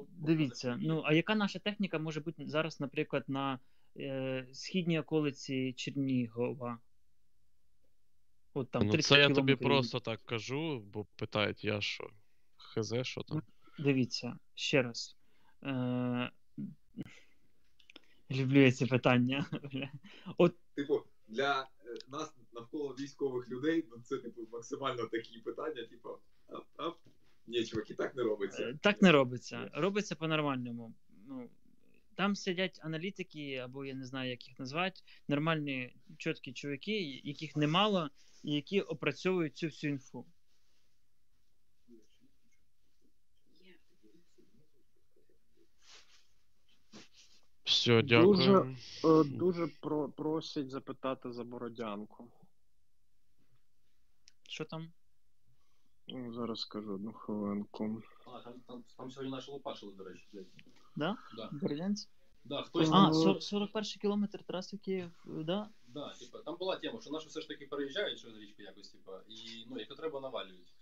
дивіться, 0.09 0.79
ну 0.81 1.03
а 1.05 1.13
яка 1.13 1.35
наша 1.35 1.59
техніка 1.59 1.99
може 1.99 2.21
бути 2.21 2.49
зараз, 2.49 2.81
наприклад, 2.81 3.25
на 3.29 3.59
е, 3.97 4.47
східній 4.53 5.01
околиці 5.01 5.73
Чернігова? 5.73 6.79
От 8.55 8.71
там 8.71 8.87
ну, 8.87 8.93
30 8.93 9.09
це 9.09 9.21
я 9.21 9.27
тобі 9.27 9.35
кілометрів. 9.35 9.59
просто 9.59 10.01
так 10.01 10.21
кажу, 10.23 10.81
бо 10.81 11.07
питають, 11.17 11.65
я 11.65 11.81
що, 11.81 12.11
хз, 12.57 12.95
що 13.03 13.23
там? 13.23 13.43
Дивіться, 13.79 14.39
ще 14.55 14.83
раз. 14.83 15.17
Е, 15.63 16.31
люблю 18.31 18.61
я 18.61 18.73
ці 18.73 18.87
питання. 18.87 19.47
От 20.39 20.55
Типу, 20.75 21.03
для 21.29 21.63
е, 21.63 21.99
нас 22.09 22.35
навколо 22.53 22.95
військових 23.01 23.49
людей, 23.49 23.85
ну 23.91 24.03
це 24.05 24.19
типу 24.19 24.49
максимально 24.53 25.07
такі 25.07 25.39
питання, 25.39 25.87
типу, 25.87 26.09
ап, 26.49 26.65
ап. 26.77 26.97
Ні, 27.47 27.65
чуваки, 27.65 27.95
так 27.95 28.15
не 28.15 28.23
робиться. 28.23 28.63
Е, 28.63 28.79
Так 28.83 29.03
не 29.03 29.13
робиться. 29.13 29.71
Робиться 29.75 30.17
по-нормальному. 30.17 30.95
Ну, 31.29 31.49
там 32.15 32.37
сидять 32.37 32.81
аналітики, 32.83 33.57
або 33.57 33.85
я 33.85 33.95
не 33.95 34.05
знаю, 34.05 34.31
як 34.31 34.49
їх 34.49 34.59
назвати, 34.59 35.01
нормальні, 35.29 35.97
чіткі 36.19 36.53
чуваки, 36.53 37.01
яких 37.25 37.57
немало, 37.57 38.11
і 38.43 38.55
які 38.55 38.81
опрацьовують 38.81 39.57
цю 39.57 39.67
всю 39.67 39.93
інфу. 39.93 40.27
Все, 47.65 48.03
дякую. 48.03 48.77
е, 49.05 49.25
дуже 49.25 49.67
про, 49.67 50.09
просять 50.09 50.71
запитати 50.71 51.33
за 51.33 51.45
Бородянку. 51.45 52.29
Що 54.49 54.65
там? 54.65 54.93
Ну, 56.09 56.33
Зараз 56.33 56.61
скажу 56.61 56.95
одну 56.95 57.13
хвилинку. 57.13 58.03
А, 58.27 58.39
там, 58.41 58.55
там, 58.67 58.85
там 58.97 59.11
сьогодні 59.11 59.31
наші 59.33 59.51
лопашили, 59.51 59.93
до 59.93 60.05
речі. 60.05 60.29
блядь. 60.33 60.47
Да? 60.97 61.17
Да. 61.37 61.49
Бердянськ? 61.53 62.09
Да, 62.45 62.63
хтось 62.63 62.89
А, 62.89 62.93
там- 62.93 63.13
сор- 63.13 63.41
41 63.41 64.01
кілометр 64.01 64.43
траси 64.43 64.77
Київ, 64.77 65.11
да? 65.25 65.69
Да, 65.89 66.15
типа, 66.15 66.39
там 66.39 66.57
була 66.57 66.77
тема, 66.77 67.01
що 67.01 67.11
наші 67.11 67.29
все 67.29 67.41
ж 67.41 67.49
таки 67.49 67.67
переїжджають 67.67 68.21
через 68.21 68.37
річку 68.37 68.63
якось, 68.63 68.89
типа, 68.89 69.21
і 69.29 69.67
ну, 69.71 69.77
якщо 69.79 69.95
треба, 69.95 70.21
навалюють. 70.21 70.75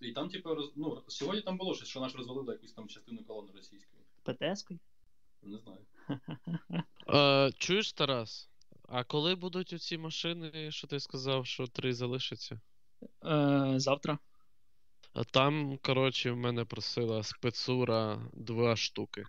І 0.00 0.12
там, 0.12 0.28
типа, 0.28 0.54
роз... 0.54 0.72
ну, 0.76 1.02
сьогодні 1.08 1.42
там 1.42 1.56
було 1.56 1.74
щось, 1.74 1.88
що 1.88 2.00
наш 2.00 2.14
розвалили 2.14 2.52
якусь 2.52 2.72
там 2.72 2.88
частину 2.88 3.24
колони 3.24 3.52
російської. 3.54 4.02
ПТС-кою? 4.24 4.78
Не 5.42 5.58
знаю. 5.58 5.78
Е, 7.08 7.52
чуєш, 7.58 7.92
Тарас? 7.92 8.50
А 8.88 9.04
коли 9.04 9.34
будуть 9.34 9.72
оці 9.72 9.98
машини, 9.98 10.70
що 10.72 10.86
ти 10.86 11.00
сказав, 11.00 11.46
що 11.46 11.66
три 11.66 11.94
залишаться? 11.94 12.60
Е, 13.02 13.74
завтра. 13.80 14.18
А 15.12 15.24
там, 15.24 15.78
коротше, 15.82 16.30
в 16.30 16.36
мене 16.36 16.64
просила 16.64 17.22
спецура 17.22 18.20
два 18.32 18.76
штуки. 18.76 19.24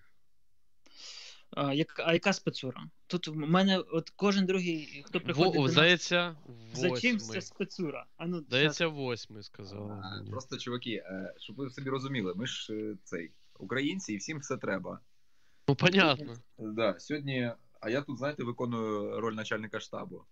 А, 1.51 1.73
як, 1.73 1.99
а 2.05 2.13
яка 2.13 2.33
спецура? 2.33 2.83
Тут 3.07 3.27
в 3.27 3.35
мене 3.35 3.77
от 3.79 4.09
кожен 4.09 4.45
другий, 4.45 5.03
хто 5.05 5.19
приходить 5.19 5.55
Во, 5.55 5.61
до 5.61 5.61
нас, 5.61 5.71
здається, 5.71 6.35
за 6.73 6.91
чим 6.91 7.19
це 7.19 7.41
спецура? 7.41 8.05
А 8.17 8.27
ну, 8.27 8.39
Здається, 8.39 8.87
восьмий 8.87 9.43
сказали. 9.43 10.25
Просто, 10.29 10.57
чуваки, 10.57 10.91
е, 10.91 11.33
щоб 11.37 11.55
ви 11.55 11.69
собі 11.69 11.89
розуміли, 11.89 12.33
ми 12.35 12.47
ж 12.47 12.73
е, 12.73 12.95
цей 13.03 13.31
українці 13.59 14.13
і 14.13 14.17
всім 14.17 14.39
все 14.39 14.57
треба. 14.57 14.99
Ну, 15.67 15.75
понятно. 15.75 16.37
Да, 16.57 16.99
сьогодні, 16.99 17.51
а 17.79 17.89
я 17.89 18.01
тут, 18.01 18.17
знаєте, 18.17 18.43
виконую 18.43 19.19
роль 19.19 19.33
начальника 19.33 19.79
штабу. 19.79 20.25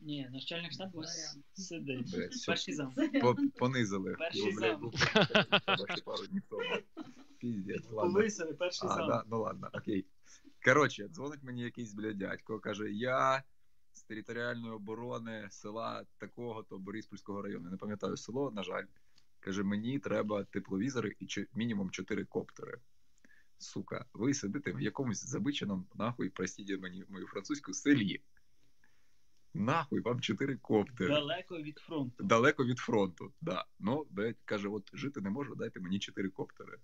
Ні, 0.00 0.28
начальник 0.32 0.72
штабу 0.72 1.02
сидить. 1.54 2.16
Перший 2.46 2.74
зам. 2.74 2.94
Понизили. 3.58 4.16
Перший 4.18 4.52
зам. 4.52 4.92
Піздець, 7.38 7.90
ладно. 7.90 8.12
Повисили, 8.12 8.54
перший 8.54 8.88
зам. 8.88 9.08
Да, 9.08 9.24
ну 9.26 9.40
ладно, 9.40 9.70
окей. 9.72 10.06
Коротше, 10.64 11.08
дзвонить 11.08 11.42
мені 11.42 11.62
якийсь, 11.62 11.94
блядь, 11.94 12.18
дядько, 12.18 12.60
каже, 12.60 12.92
я 12.92 13.42
з 13.92 14.02
територіальної 14.02 14.72
оборони 14.74 15.48
села 15.50 16.04
такого-то 16.18 16.78
Бориспільського 16.78 17.42
району. 17.42 17.70
Не 17.70 17.76
пам'ятаю 17.76 18.16
село, 18.16 18.50
на 18.50 18.62
жаль. 18.62 18.84
Каже, 19.40 19.62
мені 19.62 19.98
треба 19.98 20.44
тепловізори 20.44 21.16
і 21.20 21.26
мінімум 21.54 21.90
4 21.90 22.24
коптери. 22.24 22.78
Сука, 23.58 24.06
ви 24.12 24.34
сидите 24.34 24.72
в 24.72 24.80
якомусь 24.80 25.24
забиченому, 25.24 25.86
нахуй, 25.94 26.30
простіть 26.30 26.80
мені 26.80 27.04
мою 27.08 27.26
французьку, 27.26 27.72
селі. 27.72 28.20
Нахуй 29.56 30.00
вам 30.00 30.20
4 30.20 30.56
коптери. 30.56 31.14
Далеко 31.14 31.58
від 31.58 31.78
фронту. 31.78 32.24
Далеко 32.24 32.64
від 32.64 32.78
фронту, 32.78 33.32
да. 33.40 33.64
Ну, 33.78 34.06
блядь, 34.10 34.36
каже, 34.44 34.68
от 34.68 34.90
жити 34.92 35.20
не 35.20 35.30
можу, 35.30 35.54
дайте 35.54 35.80
мені 35.80 35.98
4 35.98 36.28
коптери. 36.28 36.78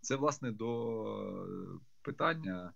Це, 0.00 0.16
власне, 0.16 0.52
до 0.52 1.46
питання 2.02 2.72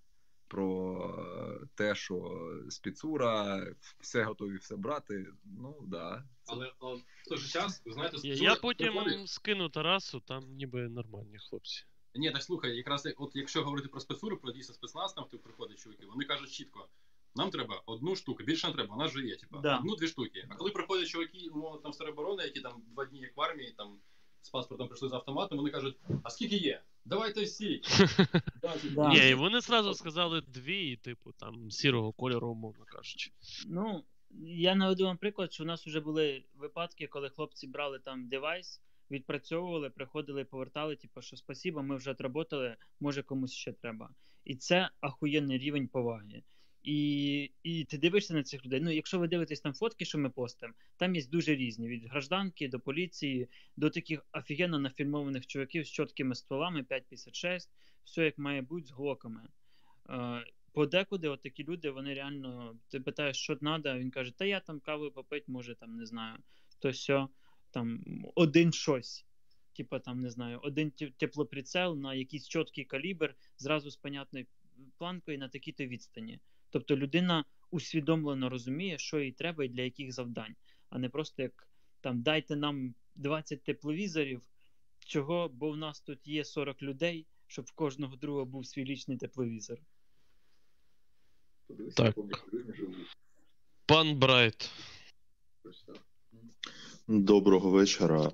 про 0.49 1.69
те, 1.75 1.95
що 1.95 2.39
спецура, 2.69 3.67
все 4.01 4.25
готові 4.25 4.57
все 4.57 4.77
брати. 4.77 5.27
Ну, 5.45 5.77
да. 5.87 6.25
Але 6.47 6.73
о, 6.81 6.95
в 6.97 7.29
той 7.29 7.39
же 7.39 7.49
час, 7.49 7.83
знаєте, 7.87 8.17
Я, 8.23 8.35
я 8.35 8.55
потім 8.55 8.93
приходить- 8.93 9.29
скину 9.29 9.69
Тарасу, 9.69 10.21
там 10.21 10.45
ніби 10.57 10.89
нормальні 10.89 11.39
хлопці. 11.39 11.85
Ні, 12.15 12.31
так 12.31 12.43
слухай, 12.43 12.77
якраз 12.77 13.09
от 13.17 13.37
якщо 13.37 13.65
говорити 13.65 13.89
про 13.89 14.01
спецуру, 14.01 14.37
про 14.37 14.53
дійсно 14.53 14.75
спецназ, 14.75 15.13
там 15.13 15.25
хто 15.25 15.39
приходить 15.39 15.79
чоловіки, 15.79 16.07
вони 16.07 16.25
кажуть 16.25 16.51
чітко. 16.51 16.89
Нам 17.37 17.51
треба 17.51 17.83
одну 17.87 18.17
штуку, 18.17 18.45
більше 18.45 18.67
не 18.67 18.73
треба, 18.73 18.95
вона 18.95 19.09
ж 19.09 19.27
є, 19.27 19.37
типа, 19.37 19.59
Да. 19.59 19.77
одну-дві 19.79 20.07
штуки. 20.09 20.47
А 20.49 20.55
коли 20.55 20.71
приходять 20.71 21.09
чуваки, 21.09 21.49
умовно 21.53 21.79
там 21.79 21.93
з 21.93 21.97
тероборони, 21.97 22.43
які 22.43 22.61
там 22.61 22.83
два 22.87 23.05
дні 23.05 23.21
як 23.21 23.37
в 23.37 23.41
армії, 23.41 23.75
там 23.77 23.99
з 24.43 24.49
паспортом 24.51 24.89
прийшли 24.89 25.09
з 25.09 25.13
автоматом, 25.13 25.59
вони 25.59 25.71
кажуть, 25.71 25.97
а 26.23 26.31
скільки 26.31 26.57
є? 26.57 26.83
Давайте 27.05 27.43
всі. 27.43 27.79
Типу, 28.83 29.09
Ні, 29.09 29.31
і 29.31 29.35
вони 29.35 29.61
зразу 29.61 29.95
сказали 29.95 30.41
дві, 30.41 30.97
типу, 30.97 31.33
там 31.33 31.71
сірого 31.71 32.13
кольору, 32.13 32.49
умовно 32.49 32.85
кажучи. 32.85 33.31
Ну, 33.67 34.05
я 34.47 34.75
наведу 34.75 35.05
вам 35.05 35.17
приклад, 35.17 35.53
що 35.53 35.63
у 35.63 35.67
нас 35.67 35.87
вже 35.87 36.01
були 36.01 36.45
випадки, 36.55 37.07
коли 37.07 37.31
хлопці 37.31 37.67
брали 37.67 37.99
там 37.99 38.29
девайс, 38.29 38.81
відпрацьовували, 39.11 39.91
приходили, 39.91 40.45
повертали, 40.45 40.97
типу, 40.97 41.23
що 41.23 41.37
спасіба, 41.37 41.83
ми 41.83 41.97
вже 41.97 42.11
отработали, 42.11 42.77
може 43.01 43.23
комусь 43.23 43.53
ще 43.53 43.73
треба. 43.73 44.11
І 44.45 44.57
це 44.57 44.91
ахуєнний 45.01 45.59
рівень 45.59 45.89
поваги. 45.89 46.43
І, 46.87 47.51
і 47.63 47.85
ти 47.85 47.99
дивишся 47.99 48.35
на 48.35 48.43
цих 48.43 48.67
людей. 48.67 48.81
Ну, 48.81 48.91
якщо 48.91 49.19
ви 49.19 49.29
дивитесь 49.29 49.61
там 49.61 49.75
фотки, 49.75 50.05
що 50.05 50.19
ми 50.19 50.31
постимо, 50.31 50.75
там 50.97 51.15
є 51.15 51.27
дуже 51.27 51.55
різні: 51.55 51.89
від 51.89 52.05
гражданки 52.05 52.69
до 52.69 52.81
поліції, 52.81 53.49
до 53.77 53.91
таких 53.91 54.27
офігенно 54.33 54.79
нафільмованих 54.79 55.47
чуваків 55.47 55.87
з 55.87 55.91
чіткими 55.91 56.35
стволами 56.35 56.83
5,56, 56.83 57.69
все 58.05 58.25
як 58.25 58.39
має 58.39 58.63
бути 58.63 58.87
з 58.87 58.91
глоками. 58.91 59.41
Е, 60.11 60.45
подекуди 60.73 61.29
от 61.29 61.61
люди, 61.61 61.91
вони 61.91 62.15
реально, 62.15 62.79
ти 62.89 63.01
питаєш, 63.01 63.37
що 63.37 63.57
треба, 63.57 63.99
він 63.99 64.11
каже, 64.11 64.33
та 64.37 64.45
я 64.45 64.61
там 64.61 64.81
каву 64.81 65.11
попить, 65.11 65.49
може 65.49 65.75
там 65.75 65.97
не 65.97 66.07
знаю, 66.07 66.39
то 66.79 66.93
сьо, 66.93 67.29
там 67.71 68.05
один 68.35 68.73
щось. 68.73 69.27
Типа 69.73 69.99
там, 69.99 70.21
не 70.21 70.31
знаю, 70.31 70.61
один 70.63 70.91
те- 70.91 71.13
теплоприцел 71.17 71.97
на 71.97 72.15
якийсь 72.15 72.49
чіткий 72.49 72.85
калібр, 72.85 73.35
зразу 73.59 73.91
з 73.91 73.97
понятною 73.97 74.47
планкою 74.99 75.39
на 75.39 75.49
такій-то 75.49 75.87
відстані. 75.87 76.41
Тобто 76.71 76.97
людина 76.97 77.45
усвідомлено 77.71 78.49
розуміє, 78.49 78.99
що 78.99 79.21
їй 79.21 79.33
треба 79.33 79.65
і 79.65 79.69
для 79.69 79.83
яких 79.83 80.13
завдань, 80.13 80.57
а 80.91 80.99
не 80.99 81.09
просто 81.09 81.43
як 81.43 81.69
там 82.01 82.23
дайте 82.23 82.57
нам 82.57 82.95
20 83.15 83.63
тепловізорів, 83.65 84.43
чого, 84.99 85.49
бо 85.49 85.71
в 85.71 85.77
нас 85.77 86.01
тут 86.01 86.27
є 86.27 86.45
40 86.45 86.83
людей, 86.83 87.27
щоб 87.47 87.65
в 87.65 87.73
кожного 87.73 88.17
друга 88.17 88.45
був 88.45 88.67
свій 88.67 88.85
лічний 88.85 89.17
тепловізор. 89.17 89.79
Так. 91.97 92.17
Пан 93.87 94.19
Брайт. 94.19 94.71
Доброго 97.09 97.71
вечора. 97.71 98.31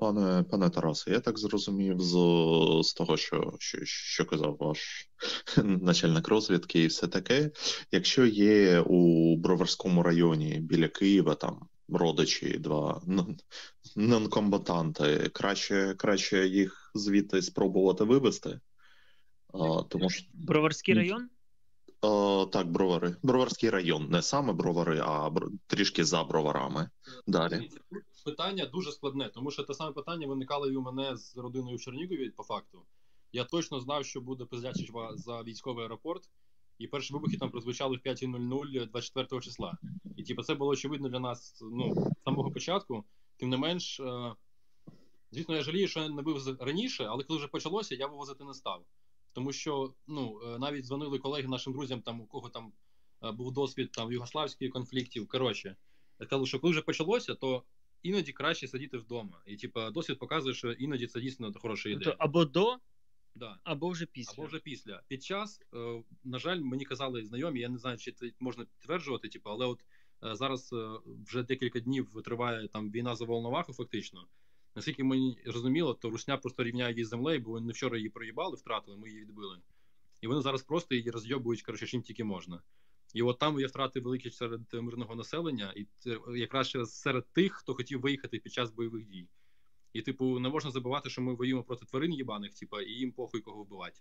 Пане, 0.00 0.44
пане 0.50 0.70
Тарасе, 0.70 1.10
я 1.10 1.20
так 1.20 1.38
зрозумів 1.38 2.00
з, 2.00 2.12
з 2.82 2.92
того, 2.92 3.16
що, 3.16 3.54
що, 3.58 3.78
що 3.84 4.24
казав 4.24 4.56
ваш 4.60 5.08
начальник 5.64 6.28
розвідки 6.28 6.82
і 6.82 6.86
все 6.86 7.08
таке. 7.08 7.50
Якщо 7.90 8.26
є 8.26 8.80
у 8.80 9.36
Броварському 9.36 10.02
районі 10.02 10.58
біля 10.60 10.88
Києва 10.88 11.34
там 11.34 11.68
родичі, 11.88 12.58
два 12.58 13.02
нонкомбатанти, 13.96 15.30
краще, 15.32 15.94
краще 15.98 16.48
їх 16.48 16.92
звідти 16.94 17.42
спробувати 17.42 18.04
вивезти. 18.04 18.60
Тому 19.88 20.10
що 20.10 20.26
Броварський 20.34 20.94
район? 20.94 21.28
О, 22.04 22.46
так, 22.46 22.70
бровари. 22.70 23.16
Броварський 23.22 23.70
район, 23.70 24.08
не 24.10 24.22
саме 24.22 24.52
бровари, 24.52 25.00
а 25.04 25.28
бр- 25.30 25.50
трішки 25.66 26.04
за 26.04 26.24
броварами. 26.24 26.90
Далі. 27.26 27.56
Дивіться, 27.56 27.80
питання 28.24 28.66
дуже 28.66 28.92
складне, 28.92 29.28
тому 29.28 29.50
що 29.50 29.62
те 29.62 29.74
саме 29.74 29.92
питання 29.92 30.26
виникало 30.26 30.66
і 30.66 30.76
у 30.76 30.82
мене 30.82 31.16
з 31.16 31.36
родиною 31.36 31.76
в 31.76 31.80
Чернігові 31.80 32.30
по 32.30 32.42
факту. 32.42 32.82
Я 33.32 33.44
точно 33.44 33.80
знав, 33.80 34.04
що 34.04 34.20
буде 34.20 34.44
пиздячить 34.44 34.90
за 35.14 35.42
військовий 35.42 35.82
аеропорт, 35.84 36.22
і 36.78 36.86
перші 36.86 37.14
вибухи 37.14 37.36
там 37.36 37.50
прозвучали 37.50 37.96
в 37.96 38.08
5.00 38.08 38.90
24 38.90 39.40
числа. 39.40 39.78
І 40.16 40.22
типу, 40.22 40.42
це 40.42 40.54
було 40.54 40.70
очевидно 40.70 41.08
для 41.08 41.20
нас 41.20 41.62
ну, 41.72 41.94
з 41.94 42.24
самого 42.24 42.50
початку. 42.50 43.04
Тим 43.36 43.48
не 43.48 43.56
менш, 43.56 44.00
е, 44.00 44.34
звісно, 45.30 45.56
я 45.56 45.62
жалію, 45.62 45.88
що 45.88 46.00
я 46.00 46.08
не 46.08 46.22
вивез 46.22 46.48
раніше, 46.60 47.04
але 47.04 47.24
коли 47.24 47.38
вже 47.38 47.48
почалося, 47.48 47.94
я 47.94 48.06
вивозити 48.06 48.44
не 48.44 48.54
став. 48.54 48.84
Тому 49.32 49.52
що 49.52 49.94
ну, 50.06 50.40
е, 50.44 50.58
навіть 50.58 50.84
дзвонили 50.84 51.18
колеги 51.18 51.48
нашим 51.48 51.72
друзям, 51.72 52.02
там, 52.02 52.20
у 52.20 52.26
кого 52.26 52.48
там 52.48 52.72
е, 53.24 53.32
був 53.32 53.52
досвід 53.52 53.92
там, 53.92 54.12
югославських 54.12 54.70
конфліктів. 54.70 55.28
Коротше, 55.28 55.76
кажу, 56.30 56.46
що 56.46 56.60
коли 56.60 56.70
вже 56.70 56.82
почалося, 56.82 57.34
то 57.34 57.62
іноді 58.02 58.32
краще 58.32 58.68
сидіти 58.68 58.96
вдома. 58.98 59.42
І 59.46 59.56
типу, 59.56 59.90
досвід 59.90 60.18
показує, 60.18 60.54
що 60.54 60.72
іноді 60.72 61.06
це 61.06 61.20
дійсно 61.20 61.52
хороша 61.52 61.88
ідея. 61.88 62.04
Тобто 62.04 62.24
або 62.24 62.44
до, 62.44 62.78
Да. 63.34 63.58
або 63.64 63.88
вже 63.88 64.06
після. 64.06 64.32
Або 64.32 64.46
вже 64.46 64.58
після. 64.58 65.02
Під 65.08 65.22
час, 65.22 65.60
е, 65.74 66.02
на 66.24 66.38
жаль, 66.38 66.60
мені 66.60 66.84
казали 66.84 67.24
знайомі, 67.24 67.60
я 67.60 67.68
не 67.68 67.78
знаю, 67.78 67.98
чи 67.98 68.12
це 68.12 68.32
можна 68.40 68.64
підтверджувати, 68.64 69.28
типу, 69.28 69.50
але 69.50 69.66
от 69.66 69.84
е, 70.24 70.36
зараз 70.36 70.72
е, 70.72 70.90
вже 71.26 71.42
декілька 71.42 71.80
днів 71.80 72.22
триває 72.24 72.68
там 72.68 72.90
війна 72.90 73.16
за 73.16 73.24
Волноваху, 73.24 73.72
фактично. 73.72 74.26
Наскільки 74.74 75.04
мені 75.04 75.38
зрозуміло, 75.46 75.94
то 75.94 76.10
Русня 76.10 76.36
просто 76.36 76.64
рівняє 76.64 76.92
її 76.92 77.04
з 77.04 77.08
землею, 77.08 77.40
бо 77.40 77.50
вони 77.50 77.72
вчора 77.72 77.96
її 77.96 78.08
проїбали, 78.08 78.56
втратили, 78.56 78.96
ми 78.96 79.08
її 79.08 79.20
відбили. 79.20 79.58
І 80.20 80.26
вони 80.26 80.40
зараз 80.40 80.62
просто 80.62 80.94
її 80.94 81.10
розйобують, 81.10 81.62
коротше, 81.62 81.86
чим 81.86 82.02
тільки 82.02 82.24
можна. 82.24 82.62
І 83.14 83.22
от 83.22 83.38
там 83.38 83.60
є 83.60 83.66
втрати 83.66 84.00
великі 84.00 84.30
серед 84.30 84.60
мирного 84.72 85.14
населення, 85.14 85.74
і 85.76 85.86
якраз 86.38 86.76
серед 86.84 87.26
тих, 87.32 87.52
хто 87.52 87.74
хотів 87.74 88.00
виїхати 88.00 88.38
під 88.38 88.52
час 88.52 88.70
бойових 88.70 89.06
дій. 89.06 89.28
І, 89.92 90.02
типу, 90.02 90.38
не 90.38 90.48
можна 90.48 90.70
забувати, 90.70 91.10
що 91.10 91.22
ми 91.22 91.34
воюємо 91.34 91.62
проти 91.62 91.86
тварин 91.86 92.12
їбаних, 92.12 92.54
типу, 92.54 92.80
і 92.80 92.92
їм 92.92 93.12
похуй 93.12 93.40
кого 93.40 93.62
вбивати. 93.62 94.00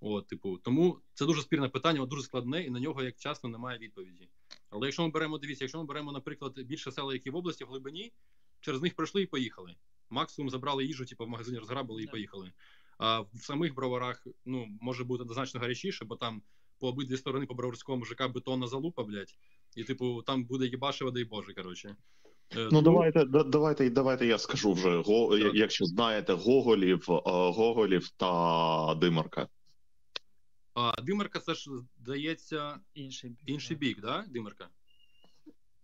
От, 0.00 0.26
типу, 0.26 0.58
тому 0.58 0.98
це 1.14 1.26
дуже 1.26 1.42
спірне 1.42 1.68
питання, 1.68 2.00
воно 2.00 2.10
дуже 2.10 2.22
складне, 2.22 2.64
і 2.64 2.70
на 2.70 2.80
нього, 2.80 3.02
як 3.02 3.16
часто, 3.16 3.48
немає 3.48 3.78
відповіді. 3.78 4.28
Але 4.70 4.86
якщо 4.86 5.02
ми 5.02 5.08
беремо, 5.08 5.38
дивіться, 5.38 5.64
якщо 5.64 5.78
ми 5.78 5.84
беремо, 5.84 6.12
наприклад, 6.12 6.60
більше 6.60 6.92
села, 6.92 7.12
які 7.12 7.30
в 7.30 7.36
області 7.36 7.64
в 7.64 7.68
глибині, 7.68 8.12
через 8.60 8.82
них 8.82 8.94
пройшли 8.94 9.22
і 9.22 9.26
поїхали. 9.26 9.74
Максимум 10.10 10.50
забрали 10.50 10.84
їжу, 10.84 11.04
типу, 11.04 11.24
в 11.24 11.28
магазині 11.28 11.58
розграбили 11.58 12.02
і 12.02 12.06
поїхали. 12.06 12.52
А 12.98 13.20
в 13.20 13.28
самих 13.40 13.74
броварах 13.74 14.26
ну, 14.44 14.66
може 14.80 15.04
бути 15.04 15.24
значно 15.34 15.60
гарячіше, 15.60 16.04
бо 16.04 16.16
там 16.16 16.42
по 16.80 16.88
обидві 16.88 17.16
сторони 17.16 17.46
по 17.46 17.54
броварському 17.54 17.98
мужика 17.98 18.28
бетонна 18.28 18.66
залупа, 18.66 19.04
блядь, 19.04 19.34
і, 19.76 19.84
типу, 19.84 20.22
там 20.22 20.44
буде 20.44 20.66
їбашево, 20.66 21.10
дай 21.10 21.24
Боже, 21.24 21.54
коротше. 21.54 21.96
Е, 22.56 22.68
Ну 22.72 22.82
давайте, 22.82 23.24
да- 23.24 23.42
давайте, 23.42 23.90
давайте 23.90 24.26
я 24.26 24.38
скажу 24.38 24.72
вже, 24.72 24.96
го, 24.96 25.36
якщо 25.36 25.84
знаєте 25.84 26.32
Гоголів, 26.32 27.06
е, 27.10 27.20
Гоголів 27.26 28.08
та 28.08 28.94
Димарка. 28.94 29.48
А 30.74 31.02
Димерка, 31.02 31.40
це 31.40 31.54
ж 31.54 31.70
здається 31.96 32.80
інший 32.94 33.30
бік, 33.30 33.40
інший 33.46 33.76
бік 33.76 34.00
да? 34.00 34.24
Димерка? 34.28 34.68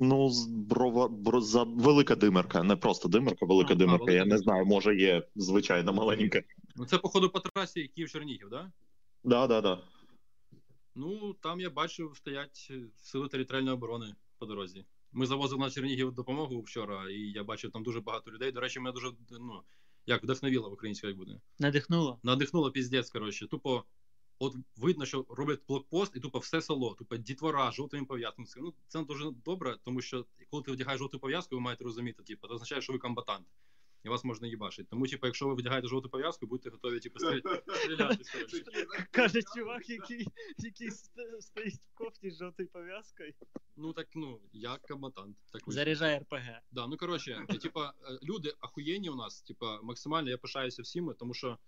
Ну, 0.00 0.30
брова, 0.48 1.08
бро, 1.08 1.40
за 1.40 1.62
велика 1.64 2.16
димерка, 2.16 2.62
не 2.62 2.76
просто 2.76 3.08
димерка, 3.08 3.46
велика 3.46 3.72
А, 3.72 3.76
димерка. 3.76 4.04
велика 4.04 4.12
Я 4.12 4.24
не 4.24 4.38
знаю, 4.38 4.66
може 4.66 4.96
є 4.96 5.28
звичайна 5.36 5.92
маленька. 5.92 6.42
Ну 6.76 6.84
це, 6.86 6.98
походу, 6.98 7.30
по 7.30 7.40
трасі 7.40 7.88
Київ-Чернігів, 7.88 8.48
да? 8.50 8.72
Да, 9.24 9.46
да, 9.46 9.60
да. 9.60 9.82
Ну, 10.94 11.34
там 11.42 11.60
я 11.60 11.70
бачив, 11.70 12.12
стоять 12.16 12.72
сили 12.96 13.28
територіальної 13.28 13.74
оборони 13.74 14.14
по 14.38 14.46
дорозі. 14.46 14.84
Ми 15.12 15.26
завозили 15.26 15.60
на 15.60 15.70
Чернігів 15.70 16.12
допомогу 16.12 16.60
вчора, 16.60 17.10
і 17.10 17.20
я 17.20 17.44
бачив 17.44 17.70
там 17.70 17.82
дуже 17.82 18.00
багато 18.00 18.30
людей. 18.30 18.52
До 18.52 18.60
речі, 18.60 18.80
мене 18.80 18.92
дуже 18.92 19.10
ну, 19.30 19.62
як 20.06 20.22
вдохновіло 20.22 20.70
в 20.70 20.72
українській, 20.72 21.06
як 21.06 21.16
буде. 21.16 21.40
Надихнуло. 21.58 22.18
Надихнуло 22.22 22.70
піздець, 22.70 23.10
коротше. 23.10 23.46
Тупо, 23.46 23.84
от 24.40 24.54
видно, 24.76 25.06
що 25.06 25.26
роблять 25.28 25.60
блокпост, 25.68 26.16
і 26.16 26.20
тупо 26.20 26.38
все 26.38 26.62
село, 26.62 26.94
тупо 26.98 27.16
дітвора, 27.16 27.70
жовтими 27.70 28.04
пов'язками. 28.04 28.48
Ну, 28.56 28.74
це 28.88 29.02
дуже 29.02 29.30
добре, 29.44 29.76
тому 29.84 30.00
що 30.00 30.26
коли 30.50 30.62
ти 30.62 30.72
вдягаєш 30.72 30.98
жовту 30.98 31.18
пов'язку, 31.18 31.54
ви 31.54 31.60
маєте 31.60 31.84
розуміти, 31.84 32.22
типу, 32.22 32.48
це 32.48 32.54
означає, 32.54 32.82
що 32.82 32.92
ви 32.92 32.98
комбатант. 32.98 33.46
і 34.04 34.08
вас 34.08 34.24
можна 34.24 34.48
їбашити. 34.48 34.88
Тому, 34.90 35.06
типу, 35.06 35.26
якщо 35.26 35.48
ви 35.48 35.54
вдягаєте 35.54 35.88
жовту 35.88 36.08
пов'язку, 36.08 36.46
будьте 36.46 36.70
готові 36.70 37.00
типу, 37.00 37.18
стріляти. 37.18 38.24
Каже 39.10 39.42
чувак, 39.56 39.88
який, 39.88 40.26
який 40.58 40.90
стоїть 41.40 41.74
в 41.74 41.94
кофті 41.94 42.30
з 42.30 42.38
жовтою 42.38 42.68
пов'язкою. 42.68 43.32
Ну 43.76 43.92
так 43.92 44.08
ну, 44.14 44.40
я 44.52 44.78
коматант. 44.88 45.36
Так. 45.52 45.62
Заряджає 45.66 46.18
РПГ. 46.18 46.60
Да, 46.70 46.86
ну 46.86 46.96
коротше, 46.96 47.46
типа, 47.62 47.92
люди 48.22 48.54
ахуєнні 48.60 49.10
у 49.10 49.14
нас, 49.14 49.42
типа, 49.42 49.82
максимально 49.82 50.30
я 50.30 50.38
пишаюся 50.38 50.82
всіми, 50.82 51.14
тому 51.14 51.34
що 51.34 51.58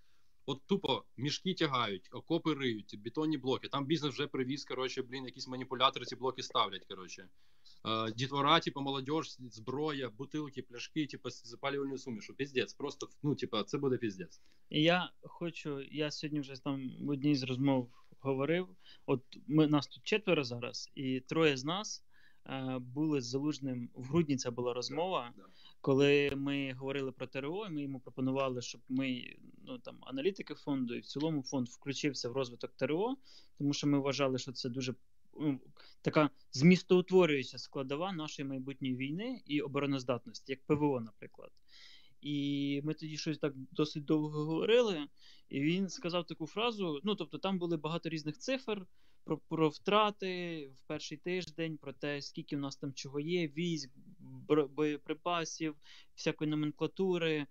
от 0.47 0.63
тупо 0.67 1.05
мішки 1.17 1.55
тягають, 1.55 2.09
окопи 2.13 2.55
риють, 2.55 3.01
бетонні 3.05 3.39
блоки. 3.39 3.69
Там 3.69 3.87
бізнес 3.87 4.15
вже 4.15 4.27
привіз, 4.27 4.65
коротше, 4.65 5.03
блін, 5.03 5.25
якісь 5.25 5.49
маніпулятори 5.49 6.05
ці 6.05 6.17
блоки 6.17 6.43
ставлять. 6.43 6.87
Коротше. 6.87 7.29
Е, 7.85 8.13
дітвора, 8.13 8.61
типу, 8.61 8.81
молодь, 8.81 9.09
зброя, 9.39 10.11
бутилки, 10.11 10.63
пляшки, 10.63 11.07
типу, 11.07 11.31
з 11.31 11.47
запалювальною 11.47 11.99
сумішу. 11.99 12.35
Піздець. 12.35 12.75
Просто, 12.75 13.09
ну, 13.23 13.35
типа, 13.35 13.65
це 13.65 13.79
буде 13.79 13.97
піздець. 13.97 14.41
Я 14.71 15.11
хочу, 15.23 15.81
я 15.81 16.11
сьогодні 16.11 16.41
вже 16.41 16.65
там 16.65 16.91
в 17.01 17.09
одній 17.11 17.35
з 17.35 17.43
розмов 17.43 17.91
говорив. 18.21 18.69
От 19.07 19.23
ми 19.47 19.67
нас 19.67 19.87
тут 19.87 20.03
четверо 20.03 20.45
зараз, 20.45 20.91
і 20.95 21.21
троє 21.21 21.57
з 21.57 21.65
нас 21.65 22.05
е, 22.47 22.79
були 22.79 23.21
з 23.21 23.27
залужним 23.27 23.91
в 23.95 24.05
грудні. 24.05 24.37
Це 24.37 24.51
була 24.51 24.75
розмова. 24.75 25.33
Коли 25.83 26.31
ми 26.37 26.73
говорили 26.73 27.13
про 27.13 27.27
ТРО, 27.27 27.69
ми 27.71 27.83
йому 27.83 28.01
пропонували, 28.01 28.63
щоб 28.63 28.81
ми, 28.89 29.37
ну 29.67 29.79
там 29.79 29.97
аналітики 30.01 30.55
фонду 30.55 30.95
і 30.95 31.01
в 31.01 31.07
цілому 31.07 31.43
фонд 31.43 31.69
включився 31.69 32.29
в 32.29 32.33
розвиток 32.33 32.73
ТРО, 32.77 33.17
тому 33.59 33.73
що 33.73 33.87
ми 33.87 33.99
вважали, 33.99 34.39
що 34.39 34.53
це 34.53 34.69
дуже 34.69 34.95
ну, 35.41 35.61
така 36.03 36.31
змістоутворююча 36.53 37.59
складова 37.59 38.13
нашої 38.13 38.49
майбутньої 38.49 38.97
війни 38.97 39.43
і 39.47 39.61
обороноздатності, 39.61 40.53
як 40.53 40.61
ПВО, 40.67 41.01
наприклад. 41.01 41.51
І 42.21 42.81
ми 42.85 42.95
тоді 42.95 43.17
щось 43.17 43.39
так 43.39 43.55
досить 43.57 44.05
довго 44.05 44.45
говорили, 44.45 45.07
і 45.49 45.61
він 45.61 45.89
сказав 45.89 46.27
таку 46.27 46.47
фразу: 46.47 47.01
ну, 47.05 47.15
тобто, 47.15 47.39
там 47.39 47.59
були 47.59 47.77
багато 47.77 48.09
різних 48.09 48.39
цифр 48.39 48.87
про, 49.25 49.39
про 49.39 49.69
втрати 49.69 50.67
в 50.77 50.87
перший 50.87 51.19
тиждень, 51.19 51.79
про 51.79 51.93
те, 51.93 52.23
скільки 52.23 52.57
в 52.57 52.61
нас 52.61 52.77
там 52.77 52.93
чого 52.93 53.21
є, 53.21 53.49
військ, 53.49 53.91
боєприпасів, 54.71 55.77
всякої 56.15 56.51
номенклатури, 56.51 57.37
е, 57.37 57.47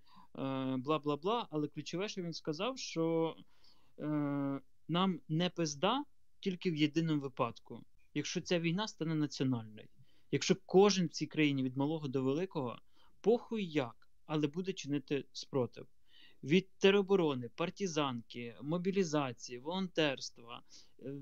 бла 0.77 0.99
бла 0.99 1.17
бла. 1.17 1.47
Але 1.51 1.67
ключове, 1.67 2.09
що 2.09 2.21
він 2.21 2.33
сказав, 2.33 2.77
що 2.77 3.35
е, 3.99 4.05
нам 4.87 5.19
не 5.29 5.49
пизда 5.49 6.03
тільки 6.39 6.71
в 6.71 6.75
єдиному 6.75 7.21
випадку, 7.21 7.83
якщо 8.13 8.41
ця 8.41 8.59
війна 8.59 8.87
стане 8.87 9.15
національною. 9.15 9.87
Якщо 10.31 10.55
кожен 10.65 11.05
в 11.05 11.09
цій 11.09 11.27
країні 11.27 11.63
від 11.63 11.77
малого 11.77 12.07
до 12.07 12.23
великого, 12.23 12.79
похуй 13.21 13.65
як, 13.65 14.09
але 14.25 14.47
буде 14.47 14.73
чинити 14.73 15.25
спротив. 15.31 15.87
Від 16.43 16.69
тероборони, 16.77 17.49
партизанки, 17.55 18.55
мобілізації, 18.61 19.59
волонтерства, 19.59 20.61
е, 20.99 21.15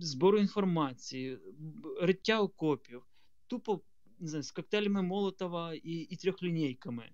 збору 0.00 0.38
інформації, 0.38 1.38
риття 2.00 2.40
окопів, 2.40 3.02
тупо 3.46 3.80
не 4.18 4.28
знаю, 4.28 4.42
з 4.42 4.50
коктейлями 4.50 5.02
Молотова 5.02 5.74
і, 5.74 5.90
і 5.90 6.16
трьохлінійками. 6.16 7.04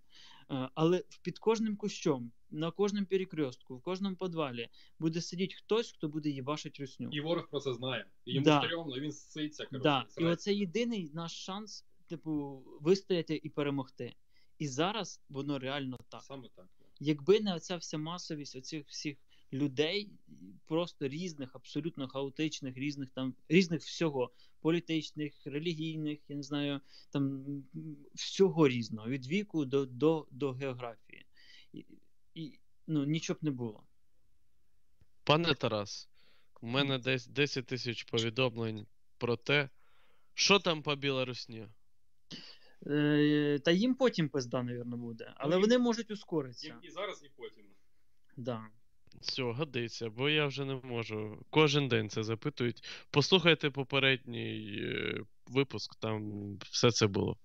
Е, 0.50 0.68
Але 0.74 1.04
під 1.22 1.38
кожним 1.38 1.76
кущом, 1.76 2.32
на 2.50 2.70
кожному 2.70 3.06
перекрестку, 3.06 3.76
в 3.76 3.82
кожному 3.82 4.16
підвалі 4.16 4.68
буде 4.98 5.20
сидіти 5.20 5.54
хтось, 5.54 5.92
хто 5.92 6.08
буде 6.08 6.30
їбашить 6.30 6.80
русню. 6.80 7.08
І 7.12 7.20
ворог 7.20 7.48
про 7.50 7.60
це 7.60 7.74
знає. 7.74 8.06
І 8.24 8.34
йому 8.34 8.44
Да. 8.44 8.62
стрьомно, 8.62 9.00
він 9.00 9.12
ситься, 9.12 9.66
коротше. 9.66 9.82
Да. 9.82 10.06
І 10.18 10.24
оце 10.24 10.54
єдиний 10.54 11.10
наш 11.14 11.44
шанс, 11.44 11.86
типу, 12.06 12.62
вистояти 12.80 13.40
і 13.42 13.48
перемогти. 13.48 14.14
І 14.58 14.68
зараз 14.68 15.20
воно 15.28 15.58
реально 15.58 15.96
так. 16.08 16.22
Саме 16.22 16.48
так. 16.56 16.66
Якби 17.00 17.40
не 17.40 17.54
оця 17.54 17.76
вся 17.76 17.98
масовість 17.98 18.56
оцих 18.56 18.86
всіх 18.86 19.16
людей, 19.52 20.10
просто 20.66 21.08
різних, 21.08 21.56
абсолютно 21.56 22.08
хаотичних, 22.08 22.76
різних 22.76 23.10
там 23.10 23.34
різних 23.48 23.82
всього, 23.82 24.30
політичних, 24.60 25.32
релігійних, 25.44 26.18
я 26.28 26.36
не 26.36 26.42
знаю, 26.42 26.80
там 27.10 27.44
всього 28.14 28.68
різного, 28.68 29.08
від 29.08 29.26
віку 29.26 29.64
до, 29.64 29.86
до, 29.86 30.26
до 30.30 30.52
географії. 30.52 31.26
І, 31.72 31.84
і 32.34 32.58
ну, 32.86 33.04
нічого 33.04 33.38
б 33.40 33.44
не 33.44 33.50
було. 33.50 33.82
Пане 35.24 35.54
Тарас, 35.54 36.08
у 36.60 36.66
мене 36.66 36.98
десь 36.98 37.26
10 37.26 37.66
тисяч 37.66 38.04
повідомлень 38.04 38.86
про 39.18 39.36
те, 39.36 39.68
що 40.34 40.58
там 40.58 40.82
по 40.82 40.96
Білорусні. 40.96 41.68
Е, 42.86 43.58
та 43.64 43.70
їм 43.70 43.94
потім 43.94 44.28
пизда, 44.28 44.62
навірно, 44.62 44.96
буде. 44.96 45.32
Але 45.36 45.56
вони 45.56 45.78
можуть 45.78 46.10
ускоритися. 46.10 46.76
І, 46.82 46.86
і 46.86 46.90
зараз, 46.90 47.24
і 47.24 47.30
потім. 47.36 47.64
Да. 48.36 48.66
Все, 49.20 49.42
годиться, 49.42 50.10
бо 50.10 50.30
я 50.30 50.46
вже 50.46 50.64
не 50.64 50.74
можу. 50.74 51.44
Кожен 51.50 51.88
день 51.88 52.08
це 52.08 52.22
запитують. 52.22 52.84
Послухайте 53.10 53.70
попередній 53.70 54.78
е, 54.82 55.20
випуск, 55.46 55.96
там 55.96 56.32
все 56.70 56.90
це 56.90 57.06
було. 57.06 57.36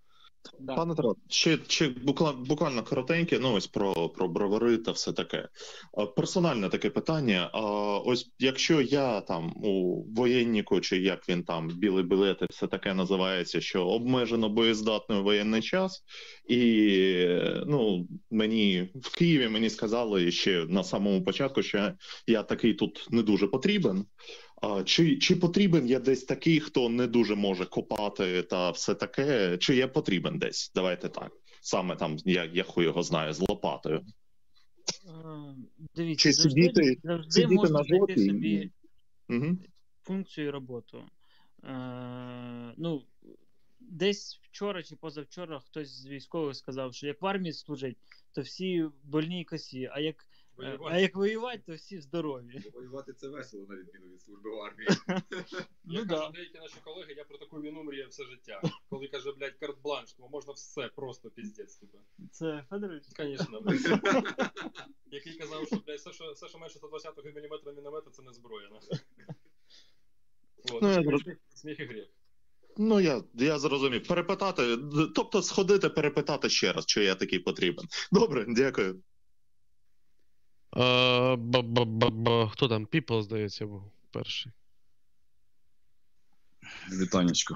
Пане 0.68 0.96
Тарас, 0.96 1.16
ще, 1.30 1.58
ще 1.68 1.90
буквально, 1.90 2.46
буквально 2.46 2.84
коротеньке, 2.84 3.40
ну 3.40 3.54
ось 3.54 3.68
про, 3.68 4.10
про 4.10 4.28
бровари 4.28 4.78
та 4.78 4.92
все 4.92 5.14
таке. 5.14 5.48
Персональне 6.16 6.70
таке 6.70 6.90
питання. 6.90 7.48
Ось 8.06 8.32
якщо 8.40 8.82
я 8.82 9.22
там 9.22 9.54
у 9.64 10.04
воєнніку, 10.16 10.82
чи 10.82 10.98
як 10.98 11.30
він 11.30 11.44
там, 11.44 11.68
білий 11.68 12.04
білет, 12.04 12.42
все 12.50 12.68
таке 12.68 12.94
називається, 12.94 13.62
що 13.62 13.88
обмежено 13.88 14.50
боєздатний 14.50 15.22
воєнний 15.22 15.62
час, 15.62 16.04
і 16.50 17.28
ну, 17.68 18.08
мені 18.32 18.90
в 18.96 19.18
Києві 19.18 19.48
мені 19.48 19.70
сказали 19.70 20.32
ще 20.32 20.66
на 20.66 20.84
самому 20.84 21.24
початку, 21.24 21.62
що 21.64 21.92
я 22.28 22.44
такий 22.44 22.74
тут 22.74 23.08
не 23.12 23.24
дуже 23.24 23.48
потрібен. 23.48 24.06
Чи, 24.86 25.18
чи 25.18 25.36
потрібен 25.36 25.88
я 25.88 26.00
десь 26.00 26.24
такий, 26.24 26.60
хто 26.60 26.90
не 26.90 27.08
дуже 27.08 27.36
може 27.36 27.66
копати 27.66 28.44
та 28.44 28.72
все 28.72 28.96
таке? 28.96 29.58
Чи 29.58 29.76
я 29.76 29.88
потрібен 29.88 30.40
десь? 30.40 30.72
Давайте 30.76 31.10
так. 31.10 31.32
Саме 31.62 31.96
там, 31.96 32.18
я, 32.26 32.46
я 32.46 32.64
хуй 32.64 32.86
його 32.86 33.04
знаю, 33.04 33.34
з 33.34 33.40
лопатою. 33.50 34.06
Е, 35.08 35.56
Дивіться, 35.96 36.24
Чи 36.30 36.34
завжди, 36.34 36.62
сидіти- 36.62 36.98
завжди 37.04 37.32
сидіти 37.32 37.54
можна 37.56 37.78
на 37.80 37.84
знайти 37.84 38.18
собі 38.26 38.72
Угу. 39.30 39.58
функцію 40.04 40.48
і 40.48 40.50
роботу. 40.50 41.04
Е, 41.64 42.74
ну, 42.78 43.04
десь 43.80 44.40
вчора 44.44 44.84
чи 44.84 44.96
позавчора 44.96 45.60
хтось 45.60 45.90
з 46.02 46.08
військових 46.08 46.56
сказав, 46.56 46.94
що 46.94 47.08
як 47.08 47.22
в 47.22 47.26
армії 47.26 47.54
служить, 47.54 47.98
то 48.36 48.42
всі 48.42 48.86
больні 49.04 49.42
і 49.42 49.46
косі, 49.46 49.90
а 49.94 50.00
як, 50.00 50.16
Воювати. 50.58 50.96
а 50.96 51.00
як 51.00 51.16
воювати, 51.16 51.64
то 51.66 51.74
всі 51.76 52.00
здорові. 52.02 52.62
Бо 52.64 52.80
Воювати 52.80 53.14
це 53.14 53.28
весело, 53.28 53.66
на 53.70 53.76
відміну 53.76 54.06
від 54.14 54.22
служби 54.22 54.50
в 54.50 54.60
армії. 54.62 54.90
Ну 55.84 56.00
Я 56.00 56.06
да. 56.06 56.20
кажу, 56.20 56.32
деякі 56.34 56.58
наші 56.60 56.76
колеги, 56.84 57.14
я 57.18 57.24
про 57.24 57.38
таку 57.38 57.62
війну 57.62 57.84
мріяв 57.84 58.10
все 58.10 58.26
життя. 58.26 58.62
Коли 58.90 59.08
каже, 59.08 59.32
блядь, 59.32 59.56
карт-бланш, 59.62 60.14
тому 60.18 60.30
можна 60.30 60.54
все, 60.54 60.88
просто 60.96 61.30
піздець, 61.30 61.76
типу. 61.76 61.98
Це 62.32 62.66
Федорович? 62.70 63.04
Звісно. 63.18 63.62
Який 65.12 65.38
казав, 65.38 65.68
що 65.68 65.76
блядь, 65.76 66.00
все, 66.00 66.14
що, 66.14 66.32
все, 66.32 66.48
що 66.48 66.58
менше 66.60 66.78
120 66.78 67.18
мм 67.18 67.76
міномета, 67.76 68.12
це 68.12 68.22
не 68.22 68.34
зброя. 68.34 68.70
Ну, 68.72 68.80
сміх- 70.80 71.04
зрозумів. 71.04 71.38
і 71.82 71.86
гріх. 71.86 72.08
Ну, 72.78 73.00
я, 73.00 73.24
я 73.34 73.60
зрозумів. 73.60 74.08
Перепитати, 74.08 74.78
тобто 75.16 75.42
сходити, 75.42 75.90
перепитати 75.90 76.50
ще 76.50 76.74
раз, 76.74 76.86
чи 76.86 77.04
я 77.04 77.16
такий 77.16 77.40
потрібен. 77.40 77.86
Добре, 78.12 78.46
дякую. 78.48 79.02
Ба-ба-ба-ба. 80.76 82.50
Хто 82.50 82.68
там? 82.68 82.86
People, 82.86 83.22
здається, 83.22 83.66
був 83.66 83.84
перший. 84.12 84.52
Вітанечко. 86.92 87.56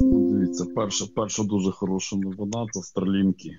Дивіться, 0.00 0.64
перша, 0.64 1.06
перша 1.06 1.44
дуже 1.44 1.70
хороша 1.70 2.16
новина 2.16 2.66
це 2.72 2.82
Старлінки. 2.82 3.58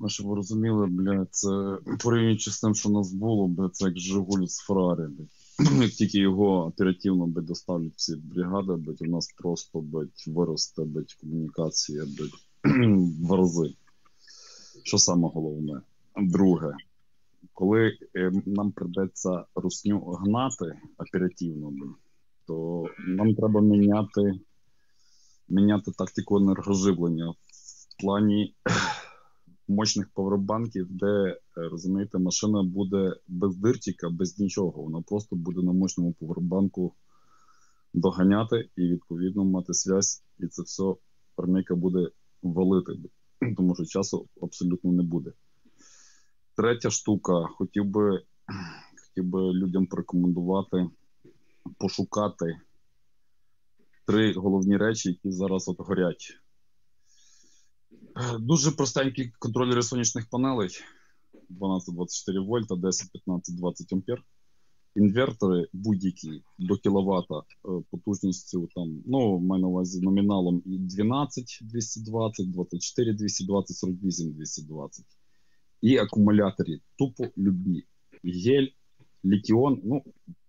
Ну, 0.00 0.08
щоб 0.08 0.26
ви 0.26 0.34
розуміли, 0.34 0.86
бля, 0.86 1.26
це 1.30 1.78
порівнюючи 1.98 2.50
з 2.50 2.60
тим, 2.60 2.74
що 2.74 2.88
нас 2.88 3.12
було, 3.12 3.48
бля, 3.48 3.68
це 3.68 3.84
як 3.84 3.98
Жигуль 3.98 4.46
з 4.46 4.58
Феррарі. 4.58 5.08
Як 5.82 5.90
тільки 5.90 6.18
його 6.18 6.66
оперативно 6.66 7.26
блядь, 7.26 7.46
доставлять 7.46 7.92
всі 7.96 8.16
бригади, 8.16 8.72
блядь, 8.72 9.02
у 9.02 9.04
нас 9.04 9.34
просто 9.36 9.80
блядь, 9.80 10.24
виросте 10.26 10.84
блядь, 10.84 11.14
комунікація 11.20 12.04
блядь, 12.04 12.64
в 13.28 13.34
рази. 13.34 13.74
Що 14.82 14.98
саме 14.98 15.28
головне? 15.34 15.80
Друге, 16.16 16.74
коли 17.54 17.98
е, 18.16 18.32
нам 18.46 18.72
придеться 18.72 19.44
русню 19.54 20.00
гнати 20.00 20.80
оперативно, 20.98 21.72
то 22.46 22.84
нам 23.06 23.34
треба 23.34 23.60
міняти, 23.60 24.40
міняти 25.48 25.92
тактику 25.92 26.36
енергоживлення 26.36 27.30
в 27.30 28.02
плані 28.02 28.54
мощних 29.68 30.08
павербанків, 30.14 30.86
де, 30.90 31.06
е, 31.06 31.38
розумієте, 31.54 32.18
машина 32.18 32.62
буде 32.62 33.14
без 33.28 33.56
диртіка, 33.56 34.10
без 34.10 34.38
нічого. 34.38 34.82
Вона 34.82 35.02
просто 35.02 35.36
буде 35.36 35.62
на 35.62 35.72
мощному 35.72 36.12
павербанку 36.12 36.94
доганяти 37.94 38.68
і 38.76 38.82
відповідно 38.82 39.44
мати 39.44 39.72
зв'язь, 39.72 40.24
і 40.38 40.46
це 40.46 40.62
все 40.62 40.94
армійка 41.36 41.74
буде 41.74 42.08
валити. 42.42 42.92
тому 43.56 43.74
що 43.74 43.84
часу 43.84 44.28
абсолютно 44.42 44.92
не 44.92 45.02
буде. 45.02 45.32
Третя 46.58 46.90
штука, 46.90 47.46
хотів 47.46 47.84
би, 47.84 48.22
хотів 49.08 49.24
би 49.24 49.40
людям 49.40 49.86
порекомендувати 49.86 50.90
пошукати 51.78 52.60
три 54.06 54.32
головні 54.32 54.76
речі, 54.76 55.08
які 55.08 55.32
зараз 55.32 55.68
от 55.68 55.80
горять. 55.80 56.40
Е, 58.16 58.38
Дуже 58.38 58.70
простенькі 58.70 59.32
контролери 59.38 59.82
сонячних 59.82 60.28
панелей 60.30 60.68
12-24 61.50 62.46
вольта, 62.46 62.74
10-15-20 62.74 63.94
ампер. 63.94 64.22
Інвертори 64.96 65.68
будь-які 65.72 66.42
до 66.58 66.76
кіловата 66.76 67.38
е, 67.38 67.42
потужністю 67.90 68.68
там, 68.74 69.02
ну, 69.06 69.38
маю 69.38 69.62
на 69.62 69.68
увазі 69.68 70.00
номіналом 70.00 70.62
12 70.64 71.58
220, 71.62 72.50
24 72.50 73.12
220, 73.14 73.76
48 73.76 74.32
220. 74.32 75.17
І 75.80 75.98
акумулятори 75.98 76.80
тупо 76.98 77.24
любі. 77.38 77.84
Гель, 78.24 78.66
літіон, 79.24 79.80
ну, 79.84 80.02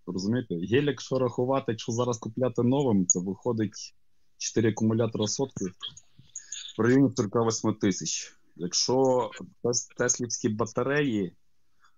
розумієте, 0.05 0.55
гель, 0.55 0.83
якщо 0.83 1.19
рахувати, 1.19 1.65
якщо 1.67 1.91
зараз 1.91 2.17
купляти 2.17 2.63
новим, 2.63 3.07
це 3.07 3.19
виходить 3.19 3.95
4 4.37 4.69
акумулятора 4.69 5.27
сотки 5.27 5.65
в 6.77 6.81
районі 6.81 7.09
48 7.15 7.73
тисяч. 7.73 8.35
Якщо 8.55 9.29
теслівські 9.97 10.49
батареї, 10.49 11.35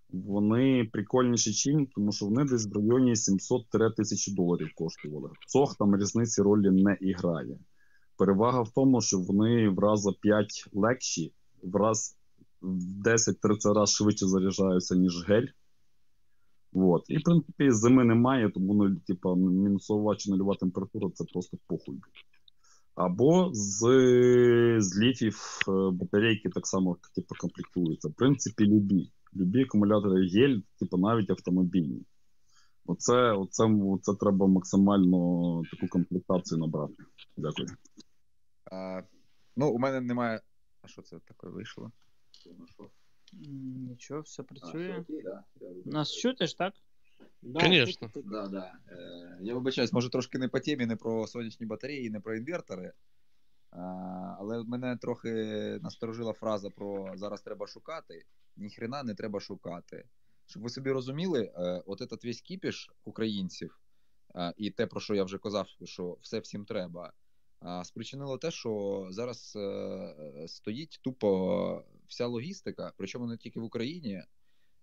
вони 0.10 0.90
прикольніші 0.94 1.54
чим, 1.54 1.88
тому 1.96 2.12
що 2.12 2.26
вони 2.26 2.46
десь 2.46 2.68
в 2.68 2.74
районі 2.74 3.14
700-1000 3.14 4.36
доларів 4.36 4.72
коштували. 4.76 5.30
Цох 5.48 5.76
там 5.76 5.96
різниці 5.96 6.42
ролі 6.42 6.72
не 6.72 6.98
іграє. 7.02 7.58
Перевага 8.18 8.62
в 8.62 8.70
тому, 8.70 9.02
що 9.02 9.20
вони 9.20 9.70
в 9.70 9.80
раза 9.80 10.12
5 10.22 10.70
легші, 10.74 11.34
в 11.64 11.76
раз 11.76 12.18
в 12.62 13.08
10-30 13.08 13.74
разів 13.74 13.96
швидше 13.96 14.28
заряджаються, 14.28 14.96
ніж 14.96 15.28
гель. 15.28 15.48
От. 16.74 17.04
І, 17.08 17.18
в 17.18 17.24
принципі, 17.24 17.72
зими 17.72 18.04
немає, 18.04 18.50
тому 18.50 18.74
ну, 18.74 18.96
типа, 18.96 19.36
мінусова 19.36 20.16
чи 20.16 20.32
нульова 20.32 20.56
температура 20.56 21.10
це 21.14 21.24
просто 21.34 21.58
похуй. 21.68 22.00
Або 22.96 23.50
з, 23.54 23.80
з 24.80 25.00
ліфів 25.00 25.60
е, 25.68 25.72
батарейки 25.92 26.50
так 26.50 26.68
само 26.68 26.98
типу, 27.16 27.36
комплектуються. 27.40 28.08
В 28.08 28.14
принципі, 28.14 28.66
любі. 28.66 29.12
Любі 29.36 29.64
акумулятори 29.64 30.30
гель, 30.30 30.60
типу, 30.80 30.98
навіть 30.98 31.30
автомобільні. 31.30 32.06
Оце, 32.86 33.32
оце, 33.32 33.64
оце 33.66 34.14
треба 34.14 34.48
максимально 34.48 35.62
таку 35.72 35.88
комплектацію 35.88 36.60
набрати. 36.60 36.94
Дякую. 37.38 37.68
А, 38.72 39.02
ну, 39.56 39.70
у 39.70 39.78
мене 39.78 40.02
немає. 40.02 40.42
А 40.82 40.88
що 40.88 41.02
це 41.02 41.20
таке 41.20 41.48
вийшло? 41.48 41.92
М, 42.50 43.86
Нічого, 43.90 44.22
все 44.22 44.44
працює. 44.44 44.98
окей, 45.00 45.22
да. 45.24 45.44
Я 45.62 45.70
Нас 45.86 46.14
чути 46.14 46.48
ж, 46.48 46.58
так? 46.58 46.74
Конечно. 47.54 48.12
Да, 48.16 48.48
да. 48.48 48.74
Е, 48.92 49.38
Я 49.42 49.54
вибачаюсь, 49.54 49.94
може 49.94 50.10
трошки 50.10 50.38
не 50.38 50.48
по 50.48 50.60
темі, 50.60 50.86
не 50.86 50.96
про 50.96 51.28
сонячні 51.28 51.66
батареї, 51.66 52.10
не 52.10 52.20
про 52.20 52.36
інвертори. 52.36 52.94
А, 53.72 53.80
але 54.40 54.64
мене 54.64 54.98
трохи 54.98 55.30
насторожила 55.82 56.34
фраза 56.34 56.70
про 56.70 57.12
зараз 57.16 57.42
треба 57.42 57.68
шукати. 57.68 58.26
Ніхрена 58.58 59.04
не 59.04 59.16
треба 59.16 59.40
шукати. 59.40 60.06
Щоб 60.46 60.64
ви 60.64 60.70
собі 60.70 60.92
розуміли, 60.92 61.52
е, 61.56 61.84
от 61.86 62.02
этот 62.02 62.26
весь 62.26 62.42
кіпіш 62.42 62.92
українців, 63.04 63.80
е, 64.36 64.54
і 64.58 64.70
те, 64.72 64.88
про 64.88 65.00
що 65.00 65.16
я 65.16 65.24
вже 65.24 65.38
казав, 65.38 65.68
що 65.84 66.18
все 66.22 66.40
всім 66.40 66.66
треба, 66.66 67.14
а, 67.60 67.84
спричинило 67.84 68.38
те, 68.38 68.52
що 68.52 69.08
зараз 69.12 69.54
е, 69.56 70.46
стоїть 70.48 71.00
тупо 71.02 71.84
вся 72.12 72.28
логістика, 72.28 72.94
причому 72.98 73.28
не 73.28 73.38
тільки 73.38 73.60
в 73.60 73.64
Україні, 73.64 74.24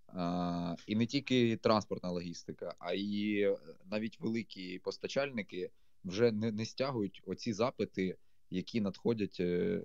а, 0.07 0.77
і 0.87 0.97
не 0.97 1.07
тільки 1.07 1.57
транспортна 1.57 2.11
логістика, 2.11 2.75
а 2.79 2.93
й 2.93 3.43
е, 3.43 3.57
навіть 3.91 4.21
великі 4.21 4.79
постачальники 4.79 5.71
вже 6.05 6.33
не, 6.33 6.53
не 6.53 6.65
стягують 6.65 7.23
оці 7.27 7.53
запити, 7.53 8.17
які 8.51 8.81
надходять 8.81 9.37
е, 9.41 9.83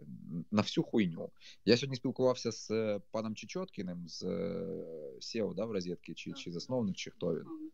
на 0.51 0.61
всю 0.61 0.83
хуйню. 0.83 1.31
Я 1.65 1.77
сьогодні 1.77 1.95
спілкувався 1.95 2.51
з 2.51 2.71
е, 2.71 3.01
паном 3.11 3.35
Чечоткіним 3.35 4.07
з 4.07 4.23
SEO, 5.19 5.53
да, 5.53 5.65
в 5.65 5.71
розетки, 5.71 6.13
чи, 6.13 6.33
чи 6.33 6.51
засновник, 6.51 6.95
чи 6.95 7.11
хто 7.11 7.35
він. 7.35 7.71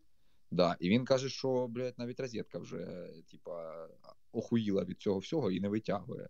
Да, 0.50 0.76
і 0.80 0.88
він 0.88 1.04
каже, 1.04 1.28
що 1.28 1.68
блядь, 1.68 1.98
навіть 1.98 2.20
розетка 2.20 2.58
вже 2.58 3.10
типа 3.30 3.88
охуїла 4.32 4.84
від 4.84 5.00
цього 5.00 5.18
всього 5.18 5.50
і 5.50 5.60
не 5.60 5.68
витягує. 5.68 6.28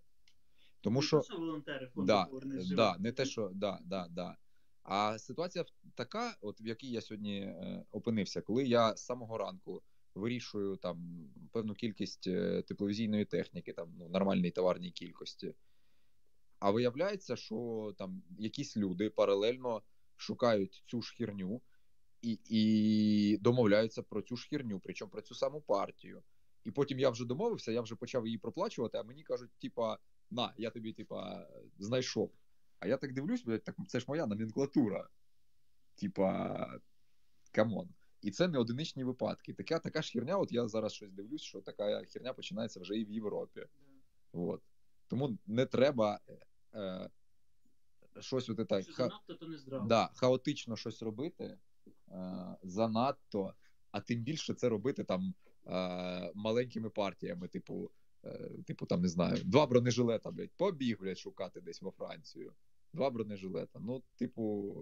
Тому 0.81 1.03
що 1.03 1.23
що 1.23 1.37
волонтери 1.37 1.87
фонду 1.87 2.07
да, 2.07 2.29
да, 2.71 2.97
не 2.99 3.13
те, 3.13 3.25
що 3.25 3.51
да, 3.55 3.79
да, 3.85 4.07
да. 4.11 4.37
А 4.83 5.19
ситуація 5.19 5.65
така, 5.95 6.37
от 6.41 6.61
в 6.61 6.67
якій 6.67 6.91
я 6.91 7.01
сьогодні 7.01 7.41
е, 7.41 7.85
опинився, 7.91 8.43
коли 8.43 8.65
я 8.65 8.97
з 8.97 9.05
самого 9.05 9.39
ранку 9.39 9.83
вирішую 10.15 10.77
там 10.77 11.29
певну 11.53 11.75
кількість 11.75 12.27
е, 12.27 12.63
тепловізійної 12.63 13.25
техніки, 13.25 13.73
там 13.73 13.95
ну, 13.99 14.09
нормальній 14.09 14.51
товарній 14.51 14.91
кількості. 14.91 15.55
А 16.59 16.71
виявляється, 16.71 17.37
що 17.37 17.95
там 17.99 18.23
якісь 18.39 18.77
люди 18.77 19.11
паралельно 19.11 19.83
шукають 20.17 20.85
цю 20.87 21.03
ж 21.03 21.17
і, 22.23 22.39
і 22.45 23.39
домовляються 23.39 24.03
про 24.03 24.23
цю 24.23 24.37
ж 24.37 24.49
причому 24.83 25.11
про 25.11 25.23
цю 25.23 25.35
саму 25.35 25.61
партію. 25.61 26.23
І 26.65 26.71
потім 26.71 26.99
я 26.99 27.11
вже 27.11 27.25
домовився, 27.25 27.73
я 27.73 27.81
вже 27.81 27.95
почав 27.95 28.27
її 28.27 28.39
проплачувати, 28.39 28.99
а 28.99 29.03
мені 29.03 29.23
кажуть, 29.23 29.51
типа, 29.59 29.99
на, 30.31 30.55
я 30.57 30.71
тобі, 30.71 30.93
типа, 30.93 31.47
знайшов. 31.79 32.33
А 32.79 32.87
я 32.87 32.97
так 32.97 33.13
дивлюсь, 33.13 33.45
блядь, 33.45 33.65
так 33.65 33.77
це 33.89 34.01
ж 34.01 34.05
моя 34.09 34.27
номенклатура. 34.27 35.09
Типа, 35.95 36.81
come 37.53 37.73
on. 37.73 37.89
І 38.23 38.31
це 38.31 38.49
не 38.49 38.59
одиничні 38.59 39.05
випадки. 39.05 39.55
Така, 39.55 39.79
така 39.79 40.03
ж 40.03 40.13
херня, 40.13 40.39
от 40.39 40.53
я 40.53 40.69
зараз 40.69 40.93
щось 40.93 41.13
дивлюсь, 41.13 41.43
що 41.43 41.61
така 41.61 42.05
херня 42.05 42.33
починається 42.33 42.81
вже 42.81 42.99
і 42.99 43.05
в 43.05 43.11
Європі. 43.11 43.67
От. 44.33 44.63
Тому 45.09 45.39
не 45.47 45.67
треба 45.67 46.21
е, 46.29 46.39
е, 46.75 47.11
щось 48.21 48.49
от 48.49 48.69
так. 48.69 48.83
Що 48.83 48.93
занадто, 48.93 49.35
то 49.35 49.47
не 49.47 49.59
здраво. 49.59 49.87
Да, 49.87 50.11
хаотично 50.15 50.77
щось 50.77 51.03
робити 51.03 51.59
е, 52.09 52.57
занадто, 52.63 53.55
а 53.91 54.01
тим 54.01 54.23
більше 54.23 54.55
це 54.55 54.69
робити 54.69 55.05
там 55.05 55.35
е, 55.67 56.33
маленькими 56.35 56.91
партіями, 56.91 57.49
типу, 57.49 57.91
типу, 58.67 58.87
там 58.87 59.03
не 59.03 59.09
знаю, 59.09 59.39
два 59.45 59.67
бронежилета, 59.67 60.31
блядь, 60.31 60.53
побіг, 60.57 60.99
блядь, 61.01 61.19
шукати 61.19 61.61
десь 61.61 61.83
во 61.83 61.91
Францію. 61.91 62.53
Два 62.93 63.11
бронежилета. 63.11 63.79
Ну, 63.79 64.03
типу, 64.17 64.75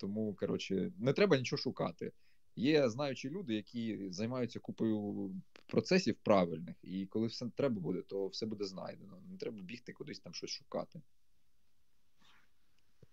тому, 0.00 0.34
коротше, 0.34 0.92
не 0.98 1.12
треба 1.12 1.36
нічого 1.36 1.62
шукати. 1.62 2.12
Є 2.56 2.88
знаючі 2.88 3.30
люди, 3.30 3.54
які 3.54 4.08
займаються 4.10 4.60
купою 4.60 5.30
процесів 5.66 6.16
правильних, 6.22 6.76
і 6.82 7.06
коли 7.06 7.26
все 7.26 7.50
треба 7.56 7.80
буде, 7.80 8.02
то 8.02 8.26
все 8.26 8.46
буде 8.46 8.64
знайдено. 8.64 9.22
Не 9.30 9.36
треба 9.36 9.62
бігти 9.62 9.92
кудись 9.92 10.20
там 10.20 10.34
щось 10.34 10.50
шукати. 10.50 11.00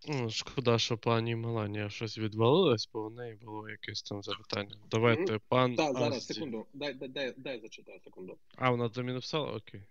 Ну, 0.08 0.30
шкода, 0.30 0.80
що 0.80 0.98
пані 0.98 1.36
Меланія 1.36 1.90
щось 1.90 2.18
відвалилась, 2.18 2.90
бо 2.94 3.10
в 3.10 3.14
неї 3.14 3.36
було 3.36 3.70
якесь 3.70 4.04
там 4.04 4.24
запитання. 4.24 4.76
Давайте, 4.92 5.40
пан. 5.48 5.76
Так, 5.76 5.94
зараз, 5.94 6.18
Асті. 6.18 6.34
секунду. 6.34 6.66
Дай, 6.74 6.94
дай, 6.94 7.10
дай, 7.10 7.34
дай 7.38 7.60
зачитаю 7.60 8.00
секунду. 8.00 8.38
А, 8.56 8.70
вона 8.70 8.90
тобі 8.90 9.08
написала? 9.08 9.52
Окей. 9.52 9.82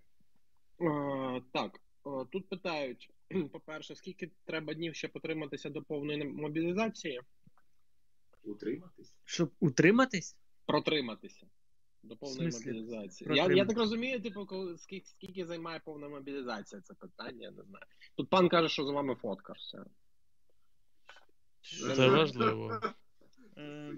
Е, 0.80 1.42
так, 1.52 1.80
е, 2.06 2.10
тут 2.32 2.48
питають: 2.48 3.10
по-перше, 3.52 3.94
скільки 3.94 4.30
треба 4.44 4.74
днів, 4.74 4.94
щоб 4.94 5.12
потриматися 5.12 5.70
до 5.70 5.82
повної 5.82 6.24
мобілізації? 6.24 7.20
Утриматись? 8.42 9.14
Щоб 9.24 9.50
утриматись? 9.60 10.36
Протриматися. 10.66 11.46
До 12.02 12.16
повної 12.16 12.52
смислі 12.52 12.72
мобілізації. 12.72 13.30
Я, 13.34 13.46
я 13.46 13.64
так 13.66 13.78
розумію, 13.78 14.20
типу, 14.20 14.46
коли, 14.46 14.78
скільки, 14.78 15.06
скільки 15.06 15.46
займає 15.46 15.80
повна 15.84 16.08
мобілізація, 16.08 16.80
це 16.80 16.94
питання, 16.94 17.42
я 17.42 17.50
не 17.50 17.62
знаю. 17.62 17.84
Тут 18.16 18.30
пан 18.30 18.48
каже, 18.48 18.68
що 18.68 18.84
з 18.84 18.90
вами 18.90 19.14
фотка 19.14 19.52
все. 19.52 19.78
Це 21.96 22.08
важливо. 22.08 22.80
Е, 23.58 23.94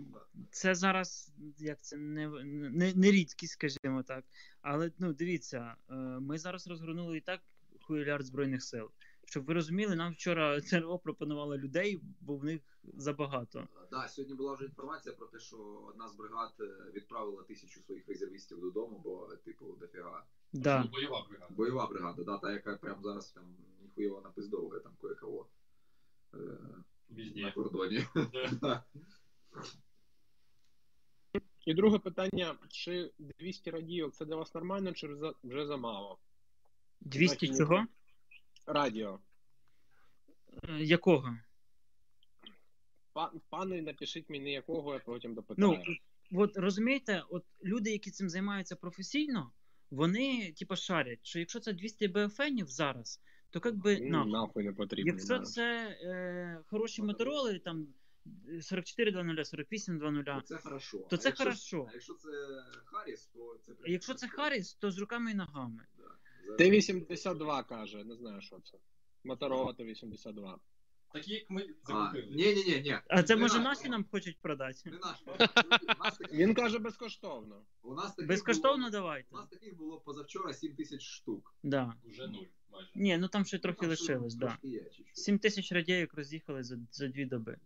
Це 0.51 0.75
зараз 0.75 1.33
як 1.59 1.81
це 1.81 1.97
не, 1.97 2.29
не, 2.45 2.95
не 2.95 3.11
рідкість, 3.11 3.53
скажімо 3.53 4.03
так. 4.03 4.25
Але 4.61 4.91
ну 4.99 5.13
дивіться, 5.13 5.75
е, 5.91 5.95
ми 5.95 6.39
зараз 6.39 6.67
розгорнули 6.67 7.17
і 7.17 7.21
так 7.21 7.41
хуйлярд 7.81 8.27
збройних 8.27 8.63
сил. 8.63 8.91
Щоб 9.33 9.45
ви 9.45 9.55
розуміли, 9.55 9.97
нам 9.97 10.13
вчора 10.13 10.61
ТРО 10.71 10.99
пропонувало 10.99 11.59
людей, 11.59 12.01
бо 12.21 12.37
в 12.37 12.45
них 12.45 12.61
забагато. 12.95 13.69
Да, 13.91 14.09
сьогодні 14.09 14.35
була 14.35 14.55
вже 14.55 14.65
інформація 14.65 15.15
про 15.15 15.27
те, 15.27 15.39
що 15.39 15.57
одна 15.89 16.09
з 16.09 16.17
бригад 16.17 16.53
е, 16.61 16.91
відправила 16.95 17.43
тисячу 17.43 17.81
своїх 17.81 18.09
резервістів 18.09 18.61
додому, 18.61 19.01
бо, 19.05 19.37
типу, 19.45 19.77
дофіга. 19.81 20.25
Да. 20.53 20.89
Бойова 20.93 21.27
бригада. 21.29 21.55
Бойова 21.55 21.87
бригада, 21.87 22.25
да, 22.25 22.39
та, 22.39 22.53
яка 22.53 22.77
прямо 22.77 23.03
зараз 23.03 23.31
там 23.31 23.45
ніхуєво 23.83 24.21
напиздовує 24.21 24.81
там 24.81 24.93
кое-кого. 25.01 25.47
Е, 26.35 26.39
Везде. 27.09 27.41
на 27.41 27.53
кордоні. 27.53 28.07
Да. 28.61 28.85
І 31.67 31.75
друге 31.75 31.99
питання: 31.99 32.55
чи 32.69 33.13
200 33.19 33.71
радійок 33.71 34.15
це 34.15 34.25
для 34.25 34.37
вас 34.37 34.55
нормально, 34.55 34.93
чи 34.93 35.09
вже 35.45 35.67
замало? 35.67 36.19
200 37.01 37.47
Значить, 37.47 37.59
чого? 37.59 37.87
Радіо. 38.67 39.19
Е, 40.69 40.79
Якого? 40.79 41.37
Пане, 43.51 43.83
напишіть 43.83 44.31
мені 44.31 44.53
якого, 44.53 44.93
я 44.95 44.99
потім 44.99 45.45
Ну, 45.57 45.83
от 46.33 46.57
розумієте, 46.57 47.23
от 47.29 47.45
люди, 47.65 47.91
які 47.91 48.11
цим 48.11 48.29
займаються 48.29 48.77
професійно, 48.77 49.53
вони 49.91 50.53
типа 50.53 50.77
шарять, 50.77 51.19
що 51.23 51.39
якщо 51.39 51.61
це 51.61 51.73
200 51.73 52.09
БФНів 52.09 52.67
зараз, 52.67 53.21
то 53.51 53.61
як 53.65 53.77
би 53.77 53.99
Ну, 54.01 54.09
нахуй. 54.09 54.33
нахуй 54.33 54.65
не 54.65 54.73
потрібно. 54.73 55.13
Якщо 55.13 55.39
да. 55.39 55.45
це 55.45 55.99
е, 56.03 56.63
хороші 56.67 57.03
мотороли, 57.03 57.59
там 57.59 57.87
44.00, 58.27 59.45
48.00, 59.45 60.43
Це 60.43 60.57
хорошо. 60.59 60.99
то 60.99 61.17
А 61.17 61.19
це 61.19 61.29
якщо- 61.29 61.45
хорошо. 61.45 61.87
А 61.91 61.93
якщо 61.93 62.15
це 62.15 62.29
Харріс, 62.85 63.27
то 63.27 63.57
це 63.63 63.73
А 63.87 63.91
Якщо 63.91 64.15
це 64.15 64.29
Харріс, 64.29 64.75
то 64.75 64.91
з 64.91 64.99
руками 64.99 65.31
і 65.31 65.35
ногами. 65.35 65.83
Т-82 66.59 67.69
каже, 67.69 68.05
не 68.05 68.17
знаю, 68.17 68.41
що 68.41 68.61
це. 68.61 68.79
Моторола 69.25 69.73
Т-82. 69.73 70.59
Такі, 71.13 71.35
як 71.35 71.51
ми 71.51 71.67
А, 71.85 72.13
ні, 72.31 72.55
ні, 72.55 72.65
ні, 72.65 72.81
ні. 72.81 72.99
А 73.09 73.23
це 73.23 73.37
Не 73.37 73.43
може 73.43 73.61
наші 73.61 73.89
нам 73.89 74.05
хочуть 74.11 74.39
продати? 74.41 74.91
Не 74.91 74.99
наш. 74.99 75.19
Він 76.33 76.55
каже 76.55 76.79
безкоштовно. 76.79 77.63
У 77.83 77.95
нас 77.95 78.15
таких 78.15 78.29
Безкоштовно 78.29 78.79
було, 78.79 78.91
давайте. 78.91 79.29
У 79.31 79.37
нас 79.37 79.49
таких 79.49 79.77
було 79.77 80.01
позавчора 80.01 80.53
7 80.55 80.75
тисяч 80.75 81.03
штук. 81.03 81.55
Да. 81.63 81.95
Уже 82.05 82.29
нуль 82.29 82.47
майже. 82.73 82.91
Ні, 82.95 83.19
ну 83.19 83.29
там 83.29 83.45
ще 83.45 83.59
трохи 83.59 83.87
Там 83.87 83.97
ще 83.97 84.03
лишилось, 84.03 84.35
да. 84.35 84.47
трошки 84.47 84.69
є 84.69 84.81
чуть-чуть. 84.85 85.17
7 85.17 85.39
тисяч 85.39 85.73
радійок 85.73 86.15
роз'їхали 86.15 86.63
за, 86.63 86.79
за 86.91 87.09
дві 87.09 87.25
доби. 87.25 87.57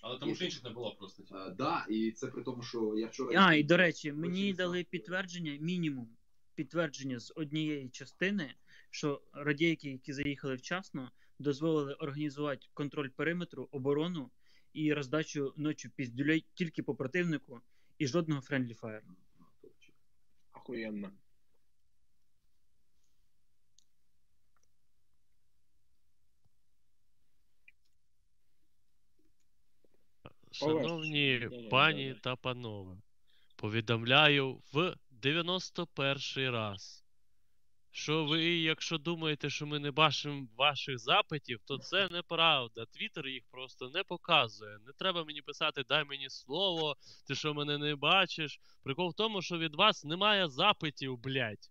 Але 0.00 0.18
тому 0.18 0.34
що 0.34 0.44
інших 0.44 0.64
не 0.64 0.70
було 0.70 0.94
просто. 0.94 1.22
А, 1.30 1.50
да, 1.50 1.86
і 1.88 2.10
це 2.10 2.26
при 2.26 2.42
тому, 2.42 2.62
що 2.62 2.94
я 2.96 3.06
вчора. 3.06 3.46
А, 3.46 3.54
і 3.54 3.62
до 3.62 3.76
речі, 3.76 4.12
мені 4.12 4.52
дали 4.52 4.84
підтвердження, 4.84 5.58
мінімум 5.60 6.16
підтвердження 6.54 7.18
з 7.18 7.32
однієї 7.36 7.88
частини, 7.88 8.54
що 8.90 9.22
радійки, 9.32 9.90
які 9.90 10.12
заїхали 10.12 10.54
вчасно, 10.54 11.10
дозволили 11.38 11.94
організувати 11.94 12.66
контроль 12.74 13.08
периметру, 13.08 13.68
оборону 13.70 14.30
і 14.72 14.92
роздачу 14.92 15.54
ночі 15.56 15.88
піздюлей 15.88 16.44
тільки 16.54 16.82
по 16.82 16.94
противнику 16.94 17.60
і 17.98 18.06
жодного 18.06 18.40
friendly 18.40 18.80
fire. 18.80 19.02
Охуєнно. 20.52 21.12
Шановні 30.50 31.48
пані 31.70 32.14
та 32.22 32.36
панове, 32.36 32.96
повідомляю 33.56 34.60
в 34.72 34.96
91 35.22 36.50
раз, 36.50 37.04
що 37.90 38.24
ви, 38.24 38.44
якщо 38.44 38.98
думаєте, 38.98 39.50
що 39.50 39.66
ми 39.66 39.78
не 39.78 39.90
бачимо 39.90 40.48
ваших 40.56 40.98
запитів, 40.98 41.60
то 41.64 41.78
це 41.78 42.08
неправда. 42.08 42.86
Твіттер 42.86 43.28
їх 43.28 43.42
просто 43.50 43.90
не 43.90 44.04
показує. 44.04 44.78
Не 44.86 44.92
треба 44.92 45.24
мені 45.24 45.42
писати, 45.42 45.84
дай 45.88 46.04
мені 46.04 46.30
слово, 46.30 46.96
ти 47.26 47.34
що 47.34 47.54
мене 47.54 47.78
не 47.78 47.96
бачиш. 47.96 48.60
Прикол 48.82 49.10
в 49.10 49.14
тому, 49.14 49.42
що 49.42 49.58
від 49.58 49.74
вас 49.74 50.04
немає 50.04 50.48
запитів, 50.48 51.18
блядь. 51.18 51.70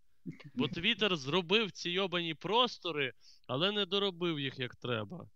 Бо 0.53 0.67
Твіттер 0.67 1.15
зробив 1.15 1.71
ці 1.71 1.89
йобані 1.89 2.33
простори, 2.33 3.13
але 3.47 3.71
не 3.71 3.85
доробив 3.85 4.39
їх 4.39 4.59
як 4.59 4.75
треба. 4.75 5.29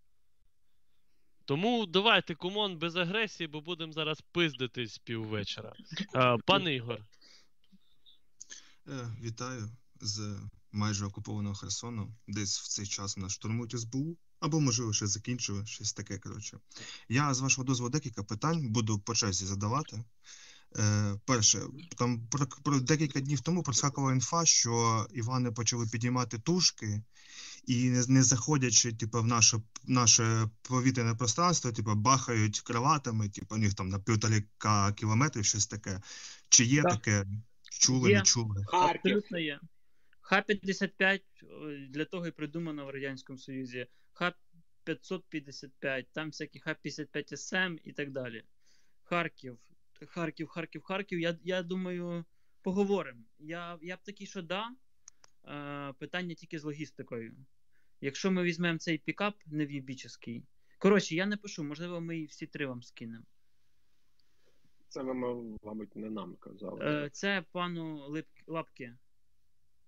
Тому 1.46 1.86
давайте, 1.86 2.36
кумон, 2.36 2.78
без 2.78 2.96
агресії, 2.96 3.48
бо 3.48 3.62
будемо 3.62 3.92
зараз 3.92 4.22
пиздитись 4.22 4.98
піввечора. 4.98 5.74
А, 6.14 6.38
пане 6.46 6.74
Ігор, 6.74 7.02
Вітаю 9.22 9.70
з 10.02 10.36
майже 10.72 11.06
окупованого 11.06 11.56
Херсону. 11.56 12.16
Десь 12.28 12.60
в 12.60 12.68
цей 12.68 12.86
час 12.88 13.18
нас 13.18 13.32
штурмують 13.32 13.80
СБУ, 13.80 14.18
або, 14.40 14.60
можливо, 14.62 14.94
ще 14.94 15.08
закінчили, 15.08 15.66
щось 15.66 15.94
таке. 15.94 16.18
Коротше. 16.18 16.60
Я 17.10 17.34
з 17.34 17.40
вашого 17.40 17.66
дозволу 17.66 17.90
декілька 17.90 18.24
питань 18.24 18.68
буду 18.70 19.00
по 19.00 19.16
черзі 19.16 19.46
задавати. 19.46 20.04
Е, 20.78 21.16
перше, 21.26 21.62
там 21.98 22.28
про, 22.28 22.48
про 22.48 22.80
декілька 22.80 23.20
днів 23.20 23.42
тому 23.42 23.64
проскакувала 23.64 24.14
інфа, 24.14 24.46
що 24.46 25.08
Івани 25.14 25.52
почали 25.52 25.88
піднімати 25.88 26.40
тушки 26.40 27.04
і 27.68 27.90
не, 27.90 28.06
не 28.08 28.24
заходячи, 28.24 28.94
типу, 28.94 29.22
в 29.22 29.28
наше, 29.28 29.62
наше 29.88 30.50
повітряне 30.62 31.16
пространство, 31.16 31.72
типу, 31.72 31.96
бахають 31.96 32.62
кроватами, 32.62 33.30
типу, 33.30 33.56
у 33.56 33.58
них 33.58 33.74
там 33.74 33.90
на 33.90 34.00
півтора 34.00 34.42
кілометрів, 34.96 35.46
щось 35.46 35.68
таке. 35.68 36.02
Чи 36.50 36.66
є 36.66 36.82
Да. 36.82 36.90
таке? 36.90 37.26
Чули, 37.80 38.10
Є. 38.10 38.16
не 38.18 38.24
чули? 38.24 38.66
Абсолютно 38.74 39.40
є. 39.40 39.60
Х-55 40.22 41.22
для 41.90 42.06
того 42.06 42.28
і 42.28 42.32
придумано 42.32 42.86
в 42.86 42.90
Радянському 42.90 43.40
Союзі. 43.40 43.88
Х-555, 44.14 46.06
там 46.14 46.28
всякі 46.28 46.60
Х-55СМ 46.60 47.78
і 47.84 47.92
так 47.92 48.12
далі. 48.12 48.44
Харків, 49.04 49.58
Харків, 50.08 50.48
Харків, 50.48 50.82
Харків. 50.82 51.20
Я, 51.20 51.38
я 51.44 51.64
думаю, 51.64 52.26
поговоримо. 52.62 53.22
Я, 53.40 53.80
я 53.82 53.96
б 53.96 54.00
такий, 54.04 54.28
що 54.28 54.42
да. 54.42 54.70
Е, 55.48 55.94
питання 56.00 56.36
тільки 56.36 56.60
з 56.60 56.64
логістикою. 56.64 57.36
Якщо 58.02 58.32
ми 58.32 58.44
візьмемо 58.44 58.80
цей 58.80 58.98
пікап 58.98 59.36
нев'єбічний. 59.46 60.44
Коротше, 60.78 61.16
я 61.16 61.26
не 61.26 61.38
пишу, 61.38 61.64
можливо, 61.64 62.02
ми 62.02 62.26
всі 62.26 62.48
три 62.48 62.66
вам 62.66 62.84
скинемо. 62.84 63.26
Це 64.90 65.02
ви, 65.04 65.14
мабуть, 65.64 65.96
не 65.96 66.10
нам 66.10 66.36
казали. 66.36 66.80
Е, 66.84 67.10
це 67.10 67.44
пану 67.52 68.08
Лип... 68.08 68.28
Лапки. 68.48 68.96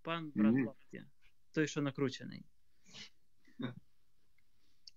Пан 0.02 0.32
брат 0.36 0.54
Мгм. 0.54 0.68
Лапки. 0.68 1.06
Той, 1.52 1.68
що 1.68 1.82
накручений. 1.82 2.46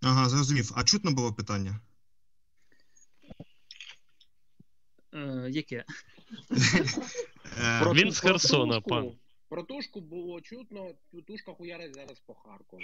Ага, 0.03 0.29
зрозумів. 0.29 0.73
А 0.77 0.85
чутно 0.85 1.13
було 1.13 1.33
питання? 1.33 1.81
Е, 5.15 5.49
яке? 5.51 5.85
Е, 7.59 7.81
Про 7.83 7.95
він 7.95 8.13
з 8.13 8.21
Херсона, 8.21 8.81
пан. 8.81 9.13
Про 9.49 9.63
тушку 9.63 10.01
було 10.01 10.41
чутно, 10.41 10.95
ту- 11.11 11.23
тушка 11.23 11.53
хуярить 11.55 11.95
зараз 11.95 12.21
по 12.21 12.35
Харкову. 12.35 12.83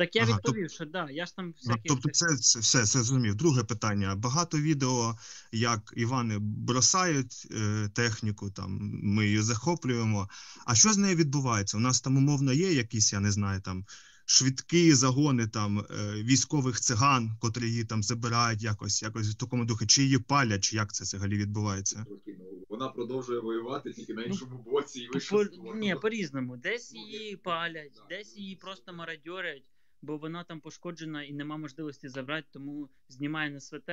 Так 0.00 0.16
я 0.16 0.22
Ага, 0.22 0.32
відповів, 0.32 0.70
що 0.70 0.84
да, 0.84 1.10
я 1.10 1.26
ж 1.26 1.36
там 1.36 1.54
А. 1.66 1.74
Тобто 1.84 2.08
це, 2.08 2.26
це 2.36 2.58
все, 2.58 2.78
це 2.78 2.86
зрозумів. 2.86 3.34
Друге 3.34 3.64
питання. 3.64 4.14
Багато 4.14 4.58
відео, 4.58 5.16
як 5.52 5.92
Івани 5.96 6.38
бросають 6.40 7.48
е, 7.50 7.88
техніку, 7.94 8.50
там 8.50 8.78
ми 9.02 9.24
її 9.24 9.42
захоплюємо. 9.42 10.28
А 10.66 10.74
що 10.74 10.92
з 10.92 10.96
нею 10.96 11.16
відбувається? 11.16 11.76
У 11.76 11.80
нас 11.80 12.00
там 12.00 12.16
умовно 12.16 12.52
є 12.52 12.72
якісь, 12.72 13.12
я 13.12 13.20
не 13.20 13.30
знаю, 13.30 13.60
там 13.60 13.84
швидкі 14.30 14.92
загони 14.92 15.46
там 15.46 15.78
е, 15.78 15.84
військових 16.22 16.80
циган, 16.80 17.30
котрі 17.40 17.66
її 17.66 17.84
там 17.84 18.02
забирають 18.02 18.62
якось, 18.62 19.02
якось 19.02 19.28
в 19.28 19.34
такому 19.34 19.64
духу, 19.64 19.86
чи 19.86 20.02
її 20.02 20.18
палять, 20.18 20.64
чи 20.64 20.76
як 20.76 20.92
це 20.92 21.04
взагалі 21.04 21.36
відбувається? 21.36 22.06
Ну, 22.10 22.20
Вона 22.68 22.88
продовжує 22.88 23.40
воювати 23.40 23.92
тільки 23.92 24.14
Ну, 24.14 24.20
на 24.20 24.26
іншому 24.26 24.64
боці 24.66 25.00
і 25.00 25.18
По, 25.30 25.44
ні, 25.74 25.96
по-різному. 26.02 26.56
Десь 26.56 26.94
її 26.94 27.36
палять, 27.36 28.02
десь 28.08 28.36
її 28.36 28.56
просто 28.56 28.92
мародьорять, 28.92 29.64
бо 30.02 30.16
вона 30.18 30.44
там 30.44 30.60
пошкоджена 30.60 31.22
і 31.22 31.32
нема 31.32 31.56
можливості 31.56 32.08
забрати, 32.08 32.48
тому 32.52 32.88
знімає 33.08 33.50
на 33.50 33.60
СВТ, 33.60 33.90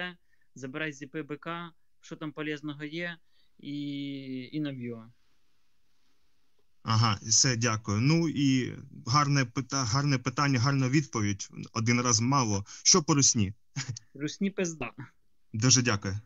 забирай 0.55 0.93
з 0.93 0.97
ЗП 0.97 1.17
БК, 1.17 1.47
що 2.01 2.15
там 2.15 2.31
полезного 2.31 2.83
є, 2.83 3.17
і, 3.59 4.49
і 4.51 4.59
наб'є. 4.59 4.97
Ага, 6.83 7.19
все, 7.21 7.55
дякую. 7.57 8.01
Ну 8.01 8.29
і 8.29 8.75
гарне 9.07 9.45
пита, 9.45 9.83
гарне 9.83 10.17
питання, 10.17 10.59
гарна 10.59 10.89
відповідь. 10.89 11.49
Один 11.73 12.01
раз 12.01 12.21
мало. 12.21 12.65
Що 12.83 13.03
по 13.03 13.13
русні? 13.13 13.53
Русні 14.13 14.49
пизда. 14.49 14.91
Дуже 15.53 15.81
дякую. 15.81 16.19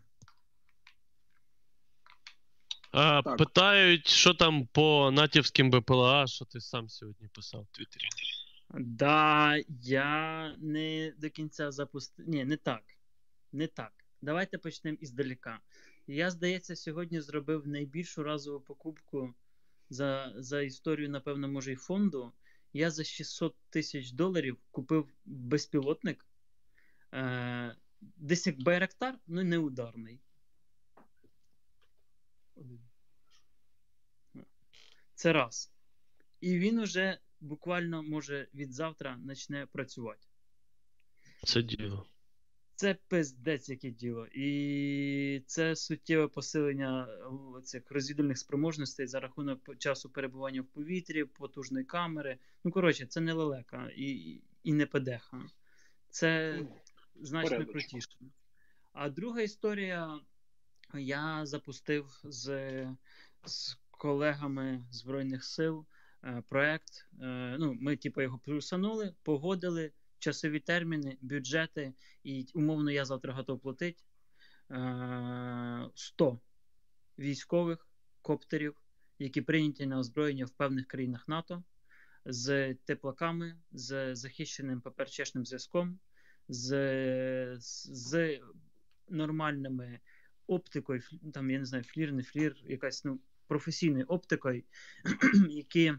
а, 2.92 3.22
Так. 3.22 3.38
питають, 3.38 4.08
що 4.08 4.34
там 4.34 4.68
по 4.68 5.12
натівським 5.14 5.72
БПЛА, 5.72 6.28
що 6.28 6.46
ти 6.46 6.62
сам 6.62 6.90
сьогодні 6.90 7.28
писав 7.28 7.62
в 7.62 7.76
Твіттері. 7.76 8.06
Да, 8.74 9.58
я 9.82 10.56
не 10.58 11.14
до 11.18 11.30
кінця 11.30 11.72
запустив. 11.72 12.30
Ні, 12.30 12.46
не 12.46 12.58
так. 12.58 12.84
Не 13.52 13.68
так. 13.68 13.94
Давайте 14.22 14.58
почнемо 14.58 14.98
іздалека. 15.02 15.60
Я, 16.08 16.32
здається, 16.32 16.76
сьогодні 16.76 17.22
зробив 17.22 17.68
найбільшу 17.68 18.24
разову 18.24 18.60
покупку 18.60 19.34
за, 19.90 20.34
за 20.36 20.62
історію, 20.62 21.10
напевно, 21.10 21.48
може, 21.48 21.72
і 21.72 21.76
фонду. 21.76 22.34
Я 22.74 22.92
за 22.92 23.04
600 23.04 23.56
тисяч 23.70 24.12
доларів 24.12 24.58
купив 24.72 25.10
безпілотник. 25.26 26.26
Е, 27.14 27.76
десь 28.02 28.48
як 28.48 28.62
Байрактар, 28.62 29.20
ну 29.28 29.44
не 29.44 29.58
ударний. 29.58 30.20
Це 35.16 35.34
раз. 35.34 35.72
І 36.42 36.60
він 36.60 36.80
уже 36.80 37.20
буквально 37.42 38.04
може 38.04 38.48
від 38.54 38.74
завтра 38.74 39.20
почне 39.28 39.66
працювати. 39.66 40.28
Це 41.44 41.62
діло. 41.62 42.06
Це 42.76 42.98
пиздець 43.08 43.70
яке 43.70 43.90
діло. 43.90 44.28
І 44.28 45.44
це 45.46 45.76
суттєве 45.76 46.28
посилення 46.28 47.08
цих 47.64 47.92
розвідувальних 47.92 48.38
спроможностей 48.38 49.08
за 49.08 49.20
рахунок 49.20 49.78
часу 49.78 50.10
перебування 50.10 50.62
в 50.62 50.66
повітрі, 50.66 51.24
потужної 51.24 51.86
камери. 51.86 52.38
Ну, 52.64 52.72
коротше, 52.72 53.06
це 53.06 53.22
не 53.22 53.34
лелека 53.34 53.92
і, 53.96 54.42
і 54.64 54.74
не 54.74 54.86
педеха. 54.86 55.42
Це 56.10 56.60
значно 57.22 57.66
крутіше. 57.66 58.10
А 58.94 59.10
друга 59.10 59.42
історія 59.42 60.20
я 60.94 61.46
запустив 61.46 62.22
з, 62.24 62.48
з 63.46 63.78
колегами 63.92 64.86
Збройних 64.92 65.44
сил 65.44 65.86
проект. 66.50 67.08
Е, 67.22 67.56
ну, 67.60 67.78
ми, 67.82 67.98
типу, 67.98 68.22
його 68.22 68.40
плюсанули, 68.40 69.16
погодили 69.24 69.92
часові 70.20 70.60
терміни, 70.60 71.18
бюджети, 71.22 71.94
і 72.24 72.48
умовно 72.54 72.92
я 72.92 73.06
завтра 73.06 73.34
готов 73.34 73.60
платити 73.60 74.04
е, 74.72 75.90
100 75.96 76.40
військових 77.20 77.88
коптерів, 78.22 78.76
які 79.20 79.42
прийняті 79.42 79.86
на 79.86 80.00
озброєння 80.00 80.46
в 80.46 80.50
певних 80.50 80.88
країнах 80.88 81.28
НАТО 81.28 81.64
з 82.26 82.74
теплаками, 82.74 83.58
з 83.72 84.16
захищеним 84.16 84.82
ППРЧшним 84.82 85.46
зв'язком, 85.46 86.00
з, 86.48 87.56
з, 87.58 88.40
нормальними 89.10 90.00
оптикою, 90.48 91.02
там, 91.34 91.50
я 91.50 91.60
не 91.60 91.66
знаю, 91.66 91.84
флір, 91.84 92.14
не 92.14 92.24
флір, 92.24 92.56
якась 92.64 93.06
ну, 93.06 93.20
професійною 93.48 94.06
оптикою, 94.06 94.64
які 95.50 95.94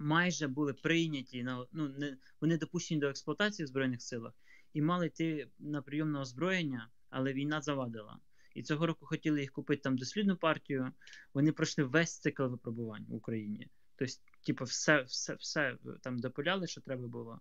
майже 0.00 0.48
були 0.48 0.74
прийняті 0.74 1.42
на 1.42 1.66
ну, 1.72 1.88
не, 1.88 2.16
вони 2.40 2.58
допущені 2.58 3.00
до 3.00 3.08
експлуатації 3.08 3.64
в 3.64 3.68
Збройних 3.68 4.02
силах 4.02 4.32
і 4.72 4.82
мали 4.82 5.06
йти 5.06 5.48
на 5.58 5.82
прийом 5.82 6.12
на 6.12 6.20
озброєння, 6.20 6.88
але 7.10 7.32
війна 7.32 7.60
завадила. 7.60 8.18
І 8.54 8.62
цього 8.62 8.86
року 8.86 9.06
хотіли 9.06 9.40
їх 9.40 9.52
купити 9.52 9.82
там 9.82 9.98
дослідну 9.98 10.36
партію. 10.36 10.92
Вони 11.34 11.52
пройшли 11.52 11.84
весь 11.84 12.18
цикл 12.18 12.42
випробувань 12.42 13.06
в 13.08 13.14
Україні. 13.14 13.68
Тобто, 13.96 14.14
типу, 14.46 14.64
все, 14.64 15.02
все, 15.02 15.34
все 15.34 15.76
там 16.02 16.18
допиляли, 16.18 16.66
що 16.66 16.80
треба 16.80 17.08
було. 17.08 17.40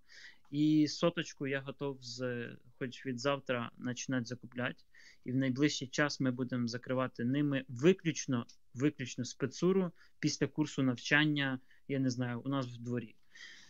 І 0.52 0.88
соточку 0.88 1.48
я 1.48 1.62
готов 1.62 1.98
з, 2.02 2.48
хоч 2.80 3.06
від 3.06 3.20
завтра 3.20 3.72
починати 3.86 4.26
закупляти. 4.26 4.84
І 5.26 5.32
в 5.32 5.36
найближчий 5.36 5.88
час 5.88 6.20
ми 6.20 6.32
будемо 6.32 6.68
закривати 6.68 7.26
ними 7.26 7.66
виключно, 7.68 8.46
виключно 8.74 9.26
спецуру 9.26 9.92
після 10.20 10.48
курсу 10.48 10.84
навчання, 10.84 11.60
я 11.88 12.00
не 12.00 12.10
знаю, 12.10 12.42
у 12.46 12.50
нас 12.50 12.66
в 12.66 12.78
дворі. 12.78 13.16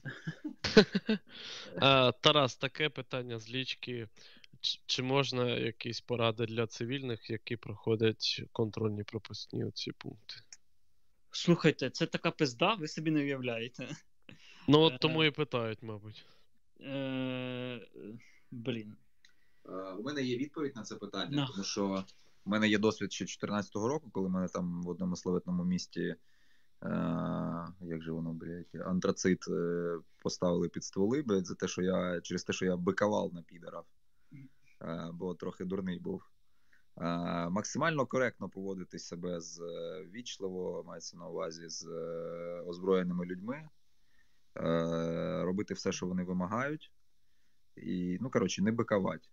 Тарас, 2.21 2.55
таке 2.55 2.89
питання 2.89 3.39
з 3.39 3.49
лічки. 3.49 4.07
Чи 4.85 5.03
можна 5.03 5.49
якісь 5.49 6.01
поради 6.01 6.45
для 6.45 6.67
цивільних, 6.67 7.29
які 7.29 7.55
проходять 7.55 8.43
контрольні 8.51 9.03
пропускні 9.03 9.71
ці 9.73 9.91
пункти? 9.91 10.35
Слухайте, 11.31 11.89
це 11.89 12.05
така 12.05 12.31
пизда, 12.31 12.73
ви 12.73 12.87
собі 12.87 13.11
не 13.11 13.19
уявляєте. 13.19 13.95
Ну, 14.67 14.81
Е. 14.81 14.81
от 14.81 14.99
тому 14.99 15.23
і 15.23 15.31
питають, 15.31 15.83
мабуть. 15.83 16.25
Е, 16.81 17.87
блін. 18.51 18.95
Е, 19.65 19.71
У 19.71 20.03
мене 20.03 20.21
є 20.21 20.37
відповідь 20.37 20.75
на 20.75 20.83
це 20.83 20.95
питання, 20.95 21.47
тому 21.51 21.63
що 21.63 22.05
в 22.45 22.49
мене 22.49 22.67
є 22.67 22.77
досвід 22.77 23.13
ще 23.13 23.25
14-го 23.25 23.87
року, 23.87 24.09
коли 24.11 24.29
мене 24.29 24.47
там 24.47 24.83
в 24.83 24.89
одному 24.89 25.15
славетному 25.15 25.63
місті, 25.63 26.01
е, 26.01 26.15
як 27.81 28.01
же 28.01 28.11
воно, 28.11 28.33
блядь, 28.33 28.75
антрацит 28.85 29.47
е, 29.47 29.97
поставили 30.23 30.69
під 30.69 30.83
стволи, 30.83 31.21
блядь, 31.21 31.47
за 31.47 31.55
те, 31.55 31.67
що 31.67 31.81
я 31.81 32.21
через 32.21 32.43
те, 32.43 32.53
що 32.53 32.65
я 32.65 32.77
бикавав 32.77 33.33
на 33.33 33.41
підарів, 33.41 33.83
е, 34.81 35.09
бо 35.13 35.35
трохи 35.35 35.65
дурний 35.65 35.99
був. 35.99 36.23
Е, 36.97 37.49
максимально 37.49 38.05
коректно 38.05 38.49
поводити 38.49 38.99
себе 38.99 39.41
з 39.41 39.59
е, 39.59 40.05
вічливо, 40.13 40.83
мається 40.87 41.17
на 41.17 41.27
увазі 41.27 41.69
з 41.69 41.85
е, 41.85 42.61
озброєними 42.67 43.25
людьми, 43.25 43.69
е, 44.57 45.43
робити 45.43 45.73
все, 45.73 45.91
що 45.91 46.07
вони 46.07 46.23
вимагають. 46.23 46.91
І, 47.75 48.17
ну, 48.21 48.29
коротше, 48.29 48.63
не 48.63 48.71
бикавати. 48.71 49.27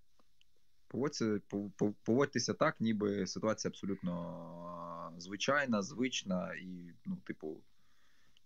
Поводьтеся 2.05 2.55
так, 2.55 2.80
ніби 2.80 3.26
ситуація 3.26 3.70
абсолютно 3.70 4.12
звичайна, 5.18 5.82
звична, 5.82 6.54
і, 6.54 6.94
ну, 7.04 7.16
типу, 7.16 7.62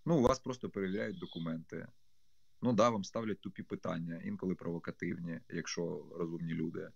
ну, 0.04 0.18
у 0.18 0.22
вас 0.22 0.38
просто 0.38 0.70
перевіряють 0.70 1.18
документи. 1.18 1.88
Ну, 2.62 2.72
да, 2.72 2.90
вам 2.90 3.04
ставлять 3.04 3.40
тупі 3.40 3.62
питання, 3.62 4.20
інколи 4.24 4.54
провокативні, 4.54 5.40
якщо 5.48 6.06
розумні 6.18 6.54
люди. 6.54 6.90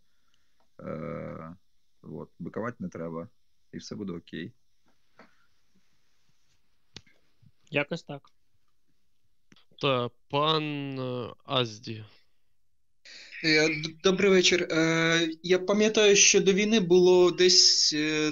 Е, 0.80 1.56
от, 2.02 2.30
бикувати 2.38 2.76
не 2.78 2.88
треба, 2.88 3.28
і 3.72 3.78
все 3.78 3.94
буде 3.94 4.12
окей. 4.12 4.52
Якось 7.70 8.02
так. 8.02 8.30
Та 9.80 10.10
пан 10.28 10.98
е, 10.98 11.34
Азді. 11.44 12.04
Е, 13.44 13.68
Добрий 14.02 14.30
вечір. 14.30 14.68
Е, 14.70 15.30
Я 15.42 15.58
пам'ятаю, 15.58 16.16
що 16.16 16.40
до 16.40 16.52
війни 16.52 16.80
було 16.80 17.30
десь 17.30 17.92
е, 17.96 18.30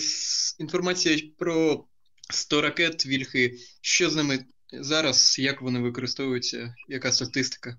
інформація 0.59 1.31
про 1.39 1.85
100 2.31 2.61
ракет 2.61 3.07
Вільхи. 3.07 3.55
Що 3.81 4.11
з 4.11 4.17
ними 4.17 4.45
зараз? 4.73 5.39
Як 5.39 5.63
вони 5.63 5.81
використовуються? 5.81 6.75
Яка 6.89 7.13
статистика? 7.13 7.79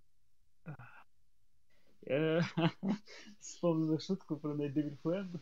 Сповнили 3.39 3.99
шутку 3.99 4.37
про 4.37 4.55
Найдевільфленд. 4.55 5.35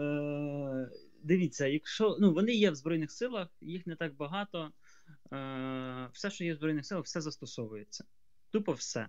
Е, 0.00 0.90
Дивіться, 1.22 1.66
якщо 1.66 2.16
ну, 2.20 2.34
вони 2.34 2.52
є 2.52 2.70
в 2.70 2.74
Збройних 2.74 3.10
силах, 3.10 3.48
їх 3.60 3.86
не 3.86 3.96
так 3.96 4.16
багато. 4.16 4.72
Все, 6.12 6.30
що 6.30 6.44
є 6.44 6.54
в 6.54 6.56
Збройних 6.56 6.86
силах, 6.86 7.04
все 7.04 7.20
застосовується. 7.20 8.04
Тупо 8.50 8.72
все. 8.72 9.08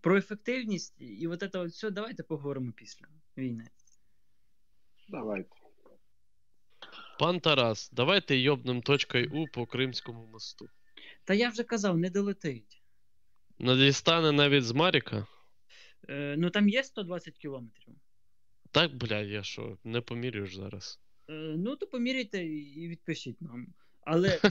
Про 0.00 0.16
ефективність 0.16 0.94
і 0.98 1.26
от 1.26 1.40
це 1.52 1.58
от 1.58 1.70
все 1.70 1.90
давайте 1.90 2.22
поговоримо 2.22 2.72
після 2.72 3.06
війни. 3.36 3.64
Давайте. 5.08 5.50
Пан 7.18 7.40
Тарас, 7.40 7.90
давайте 7.92 8.36
йобнем 8.36 8.82
точкою 8.82 9.30
У 9.32 9.46
по 9.46 9.66
Кримському 9.66 10.26
мосту. 10.26 10.68
Та 11.24 11.34
я 11.34 11.48
вже 11.48 11.64
казав, 11.64 11.98
не 11.98 12.10
долетить. 12.10 12.82
Не 13.58 13.76
дістане 13.76 14.32
навіть 14.32 14.64
з 14.64 14.72
Маріка? 14.72 15.26
Е, 16.08 16.34
ну 16.38 16.50
там 16.50 16.68
є 16.68 16.84
120 16.84 17.38
кілометрів. 17.38 17.94
Так, 18.70 18.96
бля, 18.96 19.20
я 19.20 19.42
що, 19.42 19.78
не 19.84 20.00
помірюєш 20.00 20.56
зараз. 20.56 21.00
Е, 21.30 21.32
ну, 21.58 21.76
то 21.76 21.86
поміряйте 21.86 22.44
і 22.44 22.58
і 22.58 22.88
відпишіть 22.88 23.42
нам. 23.42 23.66
Але 24.00 24.40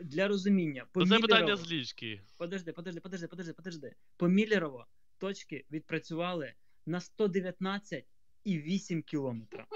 для, 0.00 0.28
розуміння- 0.28 0.86
по 0.92 1.06
це 1.06 1.18
питання 1.18 1.56
з 1.56 1.72
лічки. 1.72 2.22
Подожди, 2.36 2.72
подожди, 2.72 3.00
подожди, 3.00 3.28
подожди, 3.28 3.52
подожди. 3.52 3.94
По 4.16 4.28
Міллерово 4.28 4.86
точки 5.18 5.64
відпрацювали 5.70 6.54
на 6.86 7.00
119,8 7.00 9.02
кілометра. 9.02 9.66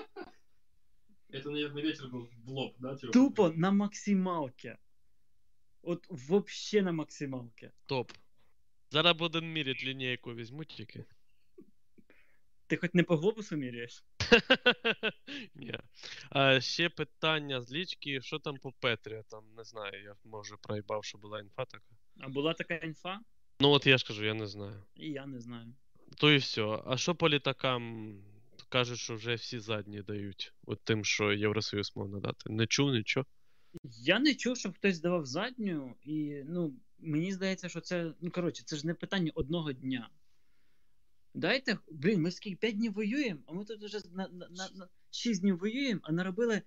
Это, 1.31 1.51
наверное, 1.51 1.83
ветер 1.83 2.07
был 2.09 2.29
в 2.45 2.49
лоб, 2.51 2.75
да? 2.79 2.97
типа? 2.97 3.13
Тупо 3.13 3.53
на 3.57 3.71
максималке. 3.71 4.79
От 5.83 6.07
вообще 6.11 6.83
на 6.83 6.93
максималке. 6.93 7.73
Топ. 7.87 8.13
Зараз 8.91 9.17
будемо 9.17 9.47
міряти 9.47 9.87
лінійку, 9.87 10.35
візьму 10.35 10.65
тільки. 10.65 11.05
Ти 12.67 12.77
хоч 12.77 12.95
не 12.95 13.03
по 13.03 13.17
глобусу 13.17 13.57
міряєш? 13.57 14.05
Ні. 15.55 15.75
А 16.31 16.61
ще 16.61 16.89
питання 16.89 17.61
з 17.61 17.73
лічки, 17.73 18.21
що 18.21 18.39
там 18.39 18.57
по 18.57 18.73
Петрі? 18.73 19.23
Там 19.31 19.45
не 19.57 19.65
знаю, 19.65 20.03
я 20.03 20.15
може 20.25 20.57
проїбав, 20.63 21.05
що 21.05 21.19
була 21.19 21.41
інфа 21.41 21.65
така. 21.65 21.97
А 22.21 22.29
була 22.29 22.55
така 22.55 22.75
інфа? 22.75 23.21
Ну 23.61 23.71
от 23.71 23.87
я 23.87 23.99
ж 23.99 24.07
кажу, 24.07 24.25
я 24.25 24.35
не 24.35 24.47
знаю. 24.47 24.83
І 24.95 25.11
я 25.11 25.27
не 25.27 25.41
знаю. 25.41 25.75
То 26.17 26.33
і 26.33 26.37
все. 26.37 26.83
А 26.87 26.97
що 26.97 27.15
по 27.15 27.29
літакам? 27.29 28.15
Кажуть, 28.69 28.99
що 28.99 29.15
вже 29.15 29.35
всі 29.35 29.59
задні 29.59 30.03
дають. 30.03 30.53
От 30.67 30.81
тим, 30.85 31.05
що 31.05 31.33
Євросоюз 31.33 31.93
мав 31.97 32.09
надати. 32.09 32.53
Не 32.53 32.67
чув 32.67 32.91
нічого. 32.91 33.27
Я 33.83 34.19
не 34.19 34.35
чув, 34.35 34.57
щоб 34.57 34.75
хтось 34.75 35.01
давав 35.01 35.27
задню, 35.27 35.95
і 36.03 36.43
ну, 36.47 36.75
мені 36.99 37.33
здається, 37.33 37.69
що 37.69 37.81
це. 37.81 38.13
Ну, 38.21 38.31
коротше, 38.31 38.63
це 38.65 38.77
ж 38.77 38.87
не 38.87 38.95
питання 38.95 39.33
одного 39.35 39.73
дня. 39.73 40.09
Дайте, 41.37 41.79
блін, 41.91 42.23
ми 42.23 42.31
скільки 42.31 42.57
5 42.57 42.77
днів 42.77 42.93
воюємо, 42.93 43.41
а 43.47 43.53
ми 43.53 43.65
тут 43.65 43.83
вже 43.85 43.99
на, 44.13 44.29
на, 44.29 44.49
на, 44.49 44.69
на 44.75 44.89
6 45.11 45.41
днів 45.41 45.59
воюємо, 45.59 46.01
а 46.05 46.13
наробили 46.13 46.63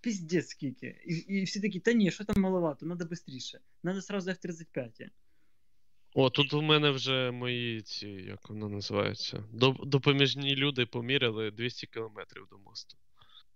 піздець 0.00 0.48
скільки. 0.48 1.02
І, 1.06 1.14
і 1.14 1.44
всі 1.44 1.60
такі, 1.60 1.80
та 1.80 1.92
ні, 1.92 2.10
що 2.10 2.24
там 2.24 2.42
маловато, 2.42 2.86
треба 2.86 3.16
швидше. 3.16 3.60
Треба 3.82 4.02
сразу 4.02 4.30
F-35. 4.30 5.08
О, 6.14 6.30
тут 6.30 6.54
у 6.54 6.62
мене 6.62 6.90
вже 6.90 7.30
мої 7.30 7.82
ці, 7.82 8.08
як 8.08 8.48
воно 8.48 8.68
називається. 8.68 9.44
Доп- 9.54 9.86
Допоміжні 9.86 10.56
люди 10.56 10.86
поміряли 10.86 11.50
200 11.50 11.86
кілометрів 11.86 12.46
до 12.50 12.58
мосту. 12.58 12.96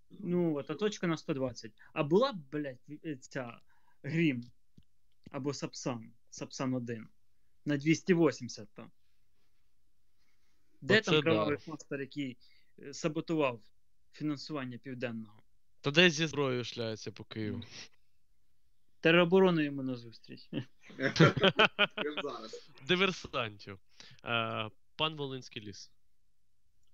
Ну, 0.09 0.55
от, 0.55 0.69
а 0.69 0.75
точка 0.75 1.07
на 1.07 1.17
120. 1.17 1.71
А 1.93 2.03
була, 2.03 2.33
б, 2.33 2.37
блядь, 2.51 3.23
ця 3.23 3.59
Грім 4.03 4.43
або 5.31 5.53
Сапсан, 5.53 6.11
Сапсан 6.29 6.73
1 6.73 7.07
на 7.65 7.77
280 7.77 8.69
то. 8.73 8.87
Де 10.81 10.99
Оце 10.99 11.11
там 11.11 11.21
кровавий 11.21 11.57
да. 11.65 11.71
мастер, 11.71 12.01
який 12.01 12.37
е, 12.79 12.93
саботував 12.93 13.59
фінансування 14.13 14.77
південного? 14.77 15.39
Та 15.81 15.91
десь 15.91 16.13
зі 16.13 16.27
зброєю 16.27 16.63
шляється 16.63 17.11
по 17.11 17.23
Києву. 17.23 17.61
Тероборону 18.99 19.61
йому 19.61 19.83
на 19.83 19.95
зустріч. 19.95 20.49
Диверсантів. 22.87 23.79
Е, 24.25 24.69
Пан 24.95 25.15
Волинський 25.15 25.61
ліс. 25.61 25.91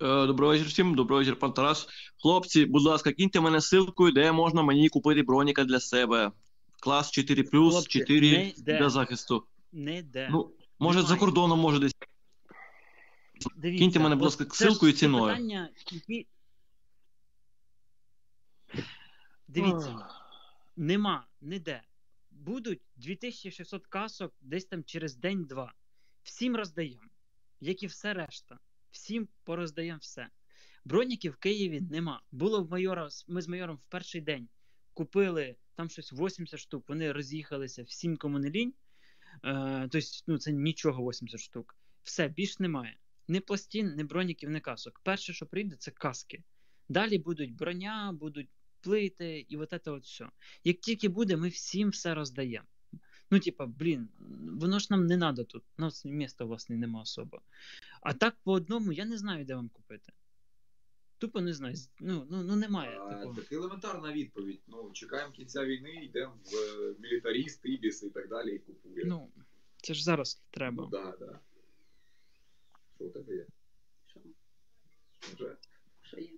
Е, 0.01 0.25
Доброго 0.27 0.51
вечір 0.51 0.67
всім, 0.67 0.95
доброго 0.95 1.19
вечір, 1.21 1.39
пан 1.39 1.53
Тарас. 1.53 1.87
Хлопці, 2.21 2.65
будь 2.65 2.83
ласка, 2.83 3.11
киньте 3.13 3.41
мене 3.41 3.57
ссылкою, 3.57 4.13
де 4.13 4.31
можна 4.31 4.63
мені 4.63 4.89
купити 4.89 5.23
броніка 5.23 5.63
для 5.63 5.79
себе. 5.79 6.31
Клас 6.79 7.11
4 7.11 7.43
Хлопці, 7.43 7.99
4 7.99 8.31
не 8.31 8.49
йде. 8.49 8.77
для 8.79 8.89
захисту. 8.89 9.43
Не 9.71 9.97
йде. 9.97 10.29
Ну, 10.31 10.51
може, 10.79 11.01
за 11.01 11.17
кордоном, 11.17 11.59
може 11.59 11.79
десь. 11.79 11.95
Дивіться, 13.55 13.83
Киньте 13.83 13.99
мене, 13.99 14.15
будь 14.15 14.23
ласка, 14.23 14.43
ссылкою 14.43 14.89
і 14.89 14.93
ціною. 14.93 15.33
питання, 15.35 15.69
які- 15.91 16.27
Дивіться, 19.47 20.07
нема, 20.75 21.27
ніде. 21.41 21.81
Будуть 22.31 22.81
2600 22.95 23.87
касок 23.87 24.33
десь 24.41 24.65
там 24.65 24.83
через 24.83 25.15
день-два. 25.15 25.73
Всім 26.23 26.55
роздаємо, 26.55 27.09
як 27.59 27.83
і 27.83 27.87
все 27.87 28.13
решта. 28.13 28.59
Всім 28.91 29.27
пороздаємо 29.43 29.99
все. 30.01 30.29
Броніків 30.85 31.31
в 31.31 31.35
Києві 31.35 31.81
нема. 31.81 32.21
Було 32.31 32.63
в 32.63 32.71
майора, 32.71 33.09
ми 33.27 33.41
з 33.41 33.47
майором 33.47 33.75
в 33.75 33.83
перший 33.89 34.21
день 34.21 34.47
купили 34.93 35.55
там 35.75 35.89
щось 35.89 36.13
80 36.13 36.59
штук, 36.59 36.89
вони 36.89 37.11
роз'їхалися 37.11 37.83
всім, 37.83 38.17
кому 38.17 38.39
не 38.39 38.49
лінь. 38.49 38.73
Е, 39.43 39.87
тобто, 39.91 40.07
ну, 40.27 40.37
це 40.37 40.51
нічого 40.51 41.09
80 41.09 41.41
штук. 41.41 41.75
Все, 42.03 42.27
більш 42.27 42.59
немає. 42.59 42.97
Ні 43.27 43.39
пластин, 43.39 43.95
ні 43.97 44.03
броніків, 44.03 44.49
ні 44.49 44.59
касок. 44.59 44.99
Перше, 45.03 45.33
що 45.33 45.45
прийде, 45.45 45.75
це 45.75 45.91
каски. 45.91 46.43
Далі 46.89 47.17
будуть 47.17 47.55
броня, 47.55 48.11
будуть 48.19 48.49
плити 48.81 49.45
і 49.49 49.57
от 49.57 49.69
це 49.69 49.91
от 49.91 50.03
все. 50.03 50.29
Як 50.63 50.77
тільки 50.77 51.09
буде, 51.09 51.37
ми 51.37 51.49
всім 51.49 51.89
все 51.89 52.13
роздаємо. 52.13 52.67
Ну, 53.31 53.39
типа, 53.39 53.65
блін, 53.65 54.09
воно 54.61 54.79
ж 54.79 54.87
нам 54.89 55.05
не 55.05 55.17
треба 55.17 55.43
тут. 55.43 55.63
У 55.77 55.81
нас 55.81 56.05
міста, 56.05 56.45
власне, 56.45 56.75
нема 56.75 57.01
особо. 57.01 57.41
А 58.01 58.13
так 58.13 58.35
по 58.43 58.51
одному 58.51 58.91
я 58.91 59.05
не 59.05 59.17
знаю, 59.17 59.45
де 59.45 59.55
вам 59.55 59.69
купити. 59.69 60.11
Тупо 61.17 61.41
не 61.41 61.53
знаю. 61.53 61.75
Ну, 61.99 62.27
ну, 62.29 62.43
ну 62.43 62.55
немає 62.55 62.99
А, 62.99 63.09
такого. 63.09 63.35
Так 63.35 63.51
елементарна 63.51 64.13
відповідь. 64.13 64.61
Ну, 64.67 64.91
чекаємо 64.93 65.31
кінця 65.31 65.65
війни, 65.65 65.91
йдемо 66.03 66.33
в 66.45 66.55
е, 66.55 66.95
мілітаріст, 66.99 67.61
ібіс 67.63 68.03
і 68.03 68.09
так 68.09 68.29
далі 68.29 68.55
і 68.55 68.59
купуємо. 68.59 69.09
Ну, 69.09 69.43
це 69.81 69.93
ж 69.93 70.03
зараз 70.03 70.43
треба. 70.51 70.83
Ну, 70.83 70.89
да, 70.89 71.15
да. 71.19 71.39
Що 72.95 73.05
у 73.05 73.09
тебе 73.09 73.35
є? 73.35 73.45
Що? 74.07 74.19
Вже 75.35 75.57
Що 76.01 76.19
є? 76.19 76.29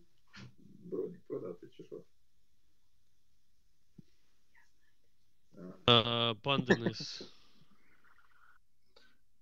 бронік 0.83 1.21
продати 1.27 1.67
чи 1.77 1.83
що? 1.83 2.01
Пан 6.43 6.61
Денис. 6.61 7.23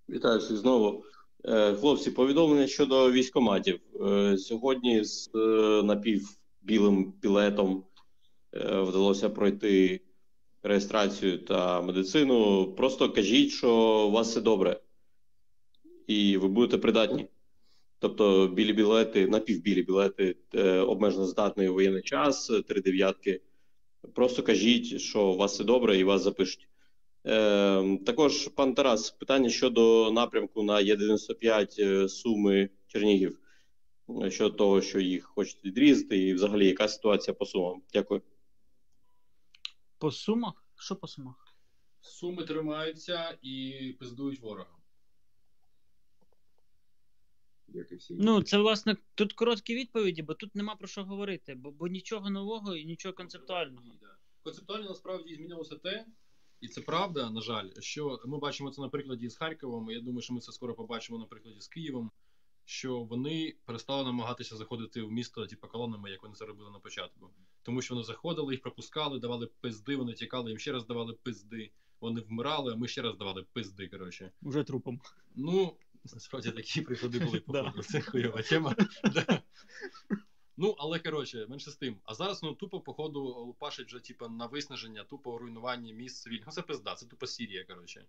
Вітаю 0.08 0.38
всіх 0.38 0.56
знову. 0.56 1.04
Е, 1.44 1.74
Хлопці, 1.74 2.10
повідомлення 2.10 2.66
щодо 2.66 3.12
військоматів. 3.12 3.80
Е, 4.00 4.38
Сьогодні 4.38 5.04
з 5.04 5.30
е, 5.34 5.82
напівбілим 5.82 7.12
білетом 7.22 7.84
вдалося 8.52 9.30
пройти 9.30 10.00
реєстрацію 10.62 11.38
та 11.38 11.80
медицину. 11.82 12.66
Просто 12.74 13.12
кажіть, 13.12 13.50
що 13.50 13.74
у 14.08 14.10
вас 14.10 14.28
все 14.30 14.40
добре, 14.40 14.80
і 16.06 16.36
ви 16.36 16.48
будете 16.48 16.78
придатні. 16.78 17.28
Тобто 17.98 18.48
білі 18.48 18.72
білети, 18.72 19.26
напівбілі 19.26 19.82
білети, 19.82 20.36
е, 20.54 20.78
обмежено 20.78 21.26
здатний 21.26 21.68
воєнний 21.68 22.02
час, 22.02 22.50
е, 22.50 22.62
три 22.62 22.80
дев'ятки. 22.80 23.40
Просто 24.14 24.42
кажіть, 24.42 25.00
що 25.00 25.26
у 25.26 25.36
вас 25.36 25.52
все 25.52 25.64
добре 25.64 25.98
і 25.98 26.04
вас 26.04 26.22
запишуть. 26.22 26.68
Е, 27.26 27.98
також, 28.06 28.48
пан 28.48 28.74
Тарас, 28.74 29.10
питання 29.10 29.48
щодо 29.48 30.12
напрямку 30.12 30.62
на 30.62 30.80
Є95 30.80 31.76
е, 31.78 32.08
Суми 32.08 32.70
Чернігів. 32.86 33.38
Щодо 34.28 34.56
того, 34.56 34.82
що 34.82 35.00
їх 35.00 35.24
хочуть 35.24 35.64
відрізати, 35.64 36.18
і 36.18 36.34
взагалі 36.34 36.66
яка 36.66 36.88
ситуація 36.88 37.34
по 37.34 37.46
сумам? 37.46 37.82
Дякую. 37.92 38.22
По 39.98 40.10
сумах? 40.10 40.64
Що 40.78 40.96
по 40.96 41.06
сумах? 41.06 41.54
Суми 42.00 42.44
тримаються 42.44 43.38
і 43.42 43.96
пиздують 43.98 44.40
ворога. 44.40 44.75
Як 47.68 47.92
і 47.92 47.96
всі. 47.96 48.14
Ну, 48.14 48.42
це 48.42 48.58
власне 48.58 48.96
тут 49.14 49.32
короткі 49.32 49.74
відповіді, 49.74 50.22
бо 50.22 50.34
тут 50.34 50.54
нема 50.54 50.76
про 50.76 50.88
що 50.88 51.04
говорити, 51.04 51.54
бо, 51.54 51.70
бо 51.70 51.88
нічого 51.88 52.30
нового 52.30 52.76
і 52.76 52.84
нічого 52.84 53.14
концептуального. 53.14 53.86
Концептуально 54.42 54.88
насправді 54.88 55.34
змінилося 55.34 55.76
те, 55.76 56.06
і 56.60 56.68
це 56.68 56.80
правда, 56.80 57.30
на 57.30 57.40
жаль, 57.40 57.70
що 57.78 58.20
ми 58.26 58.38
бачимо 58.38 58.70
це 58.70 58.82
на 58.82 58.88
прикладі 58.88 59.28
з 59.28 59.36
Харковом. 59.36 59.90
і 59.90 59.94
Я 59.94 60.00
думаю, 60.00 60.22
що 60.22 60.34
ми 60.34 60.40
це 60.40 60.52
скоро 60.52 60.74
побачимо 60.74 61.18
на 61.18 61.24
прикладі 61.24 61.60
з 61.60 61.68
Києвом. 61.68 62.10
Що 62.68 63.00
вони 63.00 63.54
перестали 63.64 64.04
намагатися 64.04 64.56
заходити 64.56 65.02
в 65.02 65.12
місто, 65.12 65.46
типу, 65.46 65.68
колонами, 65.68 66.10
як 66.10 66.22
вони 66.22 66.34
це 66.34 66.46
робили 66.46 66.70
на 66.70 66.78
початку. 66.78 67.30
Тому 67.62 67.82
що 67.82 67.94
вони 67.94 68.04
заходили, 68.04 68.54
їх 68.54 68.62
пропускали, 68.62 69.18
давали 69.18 69.48
пизди, 69.60 69.96
вони 69.96 70.12
тікали, 70.12 70.50
їм 70.50 70.58
ще 70.58 70.72
раз 70.72 70.86
давали 70.86 71.12
пизди. 71.12 71.70
Вони 72.00 72.20
вмирали, 72.20 72.72
а 72.72 72.76
ми 72.76 72.88
ще 72.88 73.02
раз 73.02 73.16
давали 73.16 73.44
пизди. 73.52 73.88
Коротше. 73.88 74.32
Уже 74.42 74.64
трупом. 74.64 75.00
Ну, 75.34 75.76
насправді 76.14 76.50
такі 76.50 76.80
приклади 76.82 77.18
були, 77.18 77.40
походу. 77.40 77.82
Це 77.82 78.00
хуйова 78.00 78.42
тема. 78.42 78.74
Ну, 80.58 80.74
але 80.78 80.98
коротше, 80.98 81.46
менше 81.48 81.70
з 81.70 81.76
тим. 81.76 82.00
А 82.04 82.14
зараз 82.14 82.42
ну 82.42 82.54
тупо, 82.54 82.80
походу, 82.80 83.20
лупашить 83.24 83.86
вже 83.86 84.00
типу, 84.00 84.28
на 84.28 84.46
виснаження, 84.46 85.04
тупо 85.04 85.38
руйнування 85.38 85.94
місць 85.94 86.22
цивільних. 86.22 86.46
Ну, 86.46 86.52
це 86.52 86.62
пизда, 86.62 86.94
це 86.94 87.06
тупо 87.06 87.26
Сірія, 87.26 87.64
коротше. 87.64 88.06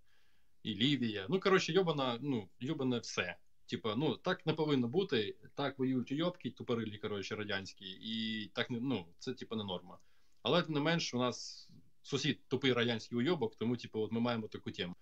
І 0.63 0.75
Лівія. 0.75 1.25
Ну, 1.29 1.39
коротше, 1.39 1.73
йобана, 1.73 2.19
ну, 2.21 2.49
йобане 2.59 2.99
все. 2.99 3.37
Типа, 3.65 3.95
ну 3.95 4.15
так 4.15 4.45
не 4.45 4.53
повинно 4.53 4.87
бути. 4.87 5.35
Так 5.55 5.79
воюють 5.79 6.11
уйобки, 6.11 6.51
тупорилі, 6.51 6.97
коротше, 6.97 7.35
радянські, 7.35 7.85
і 7.85 8.45
так 8.53 8.69
не 8.69 8.79
ну, 8.79 9.07
це 9.19 9.33
типа 9.33 9.55
не 9.55 9.63
норма. 9.63 9.99
Але 10.41 10.61
тим 10.63 10.73
не 10.73 10.79
менш, 10.79 11.13
у 11.13 11.17
нас 11.17 11.69
сусід 12.01 12.47
тупий 12.47 12.73
радянський 12.73 13.17
уйобок, 13.17 13.55
тому, 13.55 13.77
типу, 13.77 13.99
от 13.99 14.11
ми 14.11 14.19
маємо 14.19 14.47
таку 14.47 14.71
тему. 14.71 14.95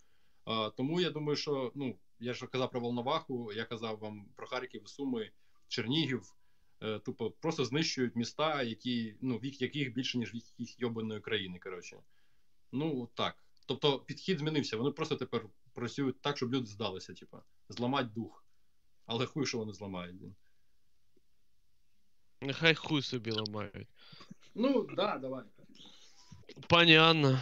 А, 0.45 0.69
тому 0.69 1.01
я 1.01 1.09
думаю, 1.09 1.35
що 1.35 1.72
ну, 1.76 1.97
я 2.20 2.34
ж 2.34 2.48
казав 2.48 2.72
про 2.72 2.80
Волноваху, 2.80 3.54
я 3.54 3.66
казав 3.66 4.00
вам 4.00 4.26
про 4.36 4.48
Харків, 4.48 4.88
Суми, 4.88 5.32
Чернігів. 5.68 6.36
Е, 6.82 7.00
тупо 7.00 7.32
просто 7.32 7.66
знищують 7.66 8.16
міста, 8.16 8.64
які, 8.64 9.16
ну, 9.22 9.38
вік 9.38 9.62
яких 9.62 9.94
більше, 9.94 10.18
ніж 10.18 10.34
вік 10.34 10.44
їх 10.58 10.80
йобаної 10.80 11.22
країни. 11.22 11.60
Коротше. 11.60 11.98
Ну 12.72 13.10
так. 13.14 13.36
Тобто 13.66 14.00
підхід 14.00 14.40
змінився. 14.40 14.78
Вони 14.78 14.92
просто 14.92 15.16
тепер 15.16 15.46
працюють 15.74 16.22
так, 16.22 16.38
щоб 16.38 16.54
люди 16.54 16.66
здалися, 16.66 17.14
типу, 17.14 17.38
зламати 17.70 18.10
дух. 18.16 18.46
Але 19.06 19.26
хуй, 19.26 19.46
що 19.46 19.58
вони 19.58 19.74
зламають. 19.74 20.22
Нехай 22.42 22.76
хуй 22.76 23.02
собі 23.02 23.32
ламають. 23.32 23.88
Ну, 24.56 24.88
да, 24.96 25.18
давай. 25.18 25.44
Пані 26.70 26.96
Анна. 26.96 27.42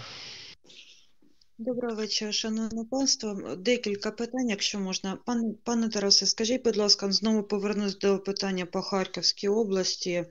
Доброго 1.57 1.95
вечора, 1.95 2.31
шановне 2.31 2.85
панство. 2.85 3.55
Декілька 3.55 4.11
питань, 4.11 4.49
якщо 4.49 4.79
можна. 4.79 5.15
Пане, 5.25 5.53
пане 5.63 5.89
Тарасе, 5.89 6.25
скажіть, 6.25 6.63
будь 6.63 6.77
ласка, 6.77 7.11
знову 7.11 7.43
повернусь 7.43 7.97
до 7.97 8.19
питання 8.19 8.65
по 8.65 8.81
Харківській 8.81 9.47
області. 9.47 10.25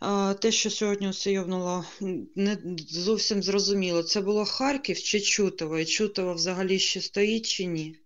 А, 0.00 0.34
Те, 0.34 0.52
що 0.52 0.70
сьогодні 0.70 1.08
усйомнуло, 1.08 1.84
не 2.36 2.58
зовсім 2.88 3.42
зрозуміло. 3.42 4.02
Це 4.02 4.20
було 4.20 4.44
Харків 4.44 4.98
чи 5.02 5.20
Чутово? 5.20 5.78
І 5.78 5.84
Чутово 5.84 6.34
взагалі 6.34 6.78
ще 6.78 7.00
стоїть 7.00 7.46
чи 7.46 7.64
ні? 7.64 7.96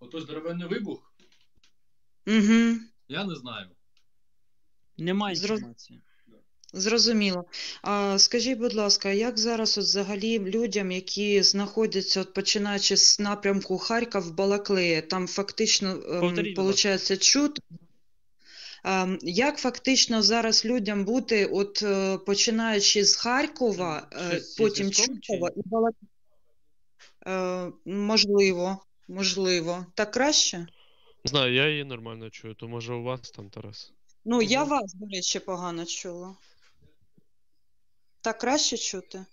Ото 0.00 0.20
здоровенний 0.20 0.68
вибух, 0.68 1.12
Угу. 2.26 2.78
я 3.08 3.24
не 3.24 3.34
знаю. 3.34 3.68
Немає 4.98 5.34
Зро- 5.36 5.52
інформації. 5.54 6.02
Зрозуміло. 6.72 7.44
А 7.82 8.18
скажіть, 8.18 8.58
будь 8.58 8.74
ласка, 8.74 9.10
як 9.10 9.38
зараз 9.38 9.78
от 9.78 9.84
взагалі 9.84 10.38
людям, 10.38 10.90
які 10.90 11.42
знаходяться, 11.42 12.20
от 12.20 12.34
починаючи 12.34 12.96
з 12.96 13.20
напрямку 13.20 13.78
Харків 13.78 14.34
Балаклея, 14.34 15.02
там 15.02 15.26
фактично, 15.26 15.90
ем, 15.90 16.20
Повторіть, 16.20 16.56
будь 16.56 16.64
ласка. 16.64 16.88
виходить, 16.88 17.22
чут. 17.22 17.60
Ем, 18.84 19.18
Як 19.22 19.58
фактично 19.58 20.22
зараз 20.22 20.64
людям 20.64 21.04
бути, 21.04 21.46
от 21.46 21.82
е, 21.82 22.18
починаючи 22.18 23.04
з 23.04 23.16
Харкова, 23.16 24.08
е, 24.12 24.28
Щось 24.30 24.54
потім 24.54 24.86
зв'язком 24.86 25.18
чи- 25.20 25.32
і 25.34 25.62
Балаклея? 25.64 26.08
Можливо, 27.84 28.78
можливо. 29.08 29.86
Так 29.94 30.10
краще? 30.10 30.58
Не 31.24 31.28
знаю, 31.28 31.54
я 31.54 31.68
її 31.68 31.84
нормально 31.84 32.30
чую, 32.30 32.54
то 32.54 32.68
може 32.68 32.94
у 32.94 33.02
вас 33.02 33.20
там, 33.30 33.50
Тарас. 33.50 33.92
Ну, 34.24 34.42
я 34.42 34.64
вас, 34.64 34.94
до 34.94 35.06
речі, 35.16 35.38
погано 35.38 35.84
чула. 35.84 36.34
Так 38.28 38.38
краще 38.38 38.76
чути? 38.78 39.26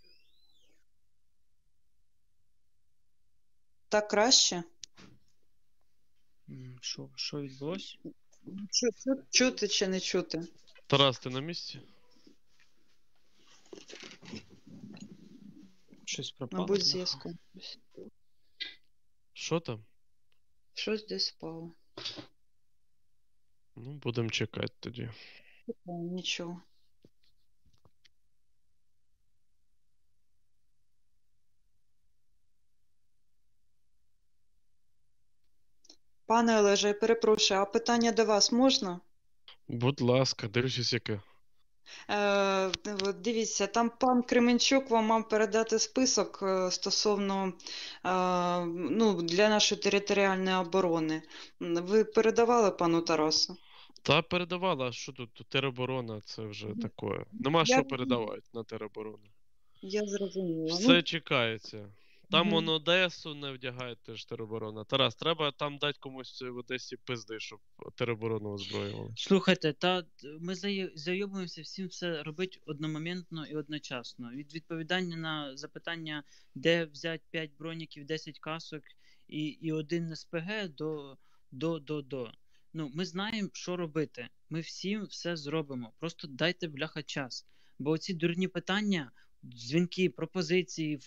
Так 3.90 4.08
краще? 4.08 4.64
М, 6.50 6.78
Що, 6.82 7.10
що 7.16 7.42
відбулося? 7.42 7.98
Чу, 8.72 8.88
чу, 9.04 9.24
чути 9.30 9.68
чи 9.68 9.88
не 9.88 10.00
чути? 10.00 10.48
Тарас, 10.88 11.20
ти 11.20 11.30
на 11.30 11.40
місці? 11.40 11.82
Щось 16.06 16.32
пропало. 16.32 16.62
Мабуть, 16.64 16.86
зв'язку. 16.86 17.34
Що 19.34 19.60
там? 19.60 19.86
Щось 20.74 21.06
десь 21.08 21.32
впало. 21.34 21.72
Ну, 23.76 23.94
будемо 23.94 24.30
чекати 24.30 24.74
тоді. 24.80 25.10
Нічого. 25.86 26.62
Пане 36.28 36.60
Олеже, 36.60 36.88
я 36.88 36.94
перепрошую, 36.94 37.60
а 37.60 37.66
питання 37.66 38.12
до 38.12 38.26
вас 38.26 38.52
можна? 38.52 39.00
Будь 39.68 40.02
ласка, 40.02 40.48
дивлюсь, 40.48 40.94
яке. 40.94 41.20
Е, 42.10 42.72
дивіться, 43.24 43.68
там 43.68 43.92
пан 44.00 44.24
Кременчук 44.24 44.90
вам 44.90 45.06
мав 45.06 45.30
передати 45.30 45.80
список 45.80 46.40
е, 46.44 46.72
стосовно 46.72 47.54
е, 48.06 48.66
ну, 48.66 49.22
для 49.22 49.50
нашої 49.50 49.82
територіальної 49.82 50.56
оборони. 50.56 51.22
Ви 51.60 52.04
передавали 52.04 52.72
пану 52.72 53.02
Тарасу? 53.02 53.58
Та 54.02 54.22
передавала, 54.22 54.88
а 54.88 54.92
що 54.92 55.12
тут 55.12 55.30
тероборона, 55.50 56.22
це 56.22 56.42
вже 56.42 56.68
таке. 56.68 57.26
Нема 57.32 57.60
Я 57.60 57.66
що 57.66 57.84
передавати 57.84 58.42
на 58.54 58.64
тероборону. 58.64 59.28
Я 59.82 60.06
зрозуміла. 60.06 60.76
Все 60.76 61.04
чекається. 61.04 61.90
Там 62.36 62.48
Мгм. 62.48 62.56
он 62.56 62.70
Одесу 62.70 63.36
не 63.36 63.52
вдягають 63.52 64.00
теж 64.04 64.26
тероборона. 64.26 64.84
Тарас, 64.84 65.16
треба 65.16 65.52
там 65.52 65.78
дати 65.78 65.98
комусь 66.00 66.42
в 66.42 66.58
Одесі 66.58 66.98
пизди, 66.98 67.40
щоб 67.40 67.60
тероборону 67.96 68.50
озброювали. 68.50 69.14
Слухайте, 69.18 69.74
та 69.74 70.04
ми 70.40 70.56
зайобуємося 70.96 71.62
всім 71.62 71.88
все 71.88 72.24
робити 72.24 72.60
одномоментно 72.66 73.46
і 73.46 73.56
одночасно. 73.56 74.32
Від 74.32 74.54
відповідання 74.54 75.18
на 75.18 75.58
запитання, 75.58 76.24
де 76.56 76.86
взяти 76.86 77.24
5 77.32 77.52
броніків, 77.60 78.06
10 78.06 78.40
касок 78.40 78.84
і, 79.28 79.46
і 79.46 79.72
один 79.72 80.16
СПГ 80.16 80.70
до, 80.70 81.18
до, 81.52 81.80
до, 81.80 82.02
до. 82.02 82.32
Ну, 82.74 82.92
ми 82.94 83.06
знаємо, 83.06 83.50
що 83.54 83.78
робити. 83.78 84.28
Ми 84.50 84.60
всім 84.60 85.04
все 85.04 85.36
зробимо. 85.36 85.94
Просто 86.00 86.28
дайте 86.28 86.68
бляха 86.68 87.04
час. 87.04 87.46
Бо 87.80 87.98
ці 87.98 88.14
дурні 88.14 88.48
питання, 88.48 89.12
дзвінки, 89.44 90.10
пропозиції, 90.10 91.00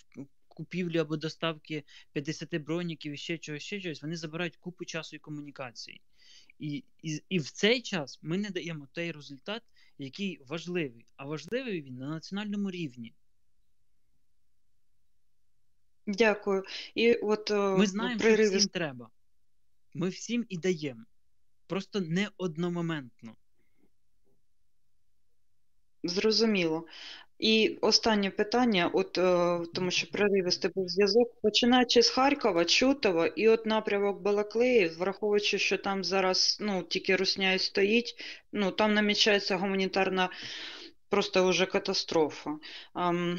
купівлі 0.58 0.98
або 0.98 1.16
доставки 1.16 1.84
50 2.12 2.54
броніків 2.54 3.12
і 3.12 3.16
ще 3.16 3.38
чогось, 3.38 3.62
ще 3.62 3.80
чогось, 3.80 4.02
вони 4.02 4.16
забирають 4.16 4.56
купу 4.56 4.84
часу 4.84 5.16
і 5.16 5.18
комунікації. 5.18 6.00
І, 6.58 6.84
і, 7.02 7.22
і 7.28 7.38
в 7.38 7.50
цей 7.50 7.82
час 7.82 8.18
ми 8.22 8.38
не 8.38 8.50
даємо 8.50 8.88
той 8.92 9.12
результат, 9.12 9.62
який 9.98 10.40
важливий. 10.46 11.06
А 11.16 11.24
важливий 11.24 11.82
він 11.82 11.96
на 11.96 12.08
національному 12.08 12.70
рівні. 12.70 13.14
Дякую. 16.06 16.64
І 16.94 17.14
от 17.14 17.50
е, 17.50 17.54
Ми 17.54 17.86
знаємо, 17.86 18.20
що 18.20 18.34
всім 18.34 18.68
треба. 18.68 19.10
Ми 19.94 20.08
всім 20.08 20.46
і 20.48 20.58
даємо. 20.58 21.04
Просто 21.66 22.00
не 22.00 22.28
одномоментно. 22.36 23.36
Зрозуміло. 26.02 26.86
І 27.38 27.78
останнє 27.80 28.30
питання, 28.30 28.90
от 28.94 29.18
е, 29.18 29.58
тому 29.74 29.90
що 29.90 30.10
проривистий 30.10 30.70
був 30.74 30.88
зв'язок, 30.88 31.40
починаючи 31.42 32.02
з 32.02 32.10
Харкова, 32.10 32.64
Чутова 32.64 33.26
і 33.26 33.48
от 33.48 33.66
напрямок 33.66 34.22
Балаклеї, 34.22 34.88
враховуючи, 34.88 35.58
що 35.58 35.78
там 35.78 36.04
зараз 36.04 36.58
ну, 36.60 36.82
тільки 36.82 37.16
Русня 37.16 37.52
і 37.52 37.58
стоїть, 37.58 38.14
ну 38.52 38.70
там 38.70 38.94
намічається 38.94 39.56
гуманітарна 39.56 40.30
просто 41.08 41.48
вже 41.48 41.66
катастрофа. 41.66 42.58
Ам, 42.92 43.38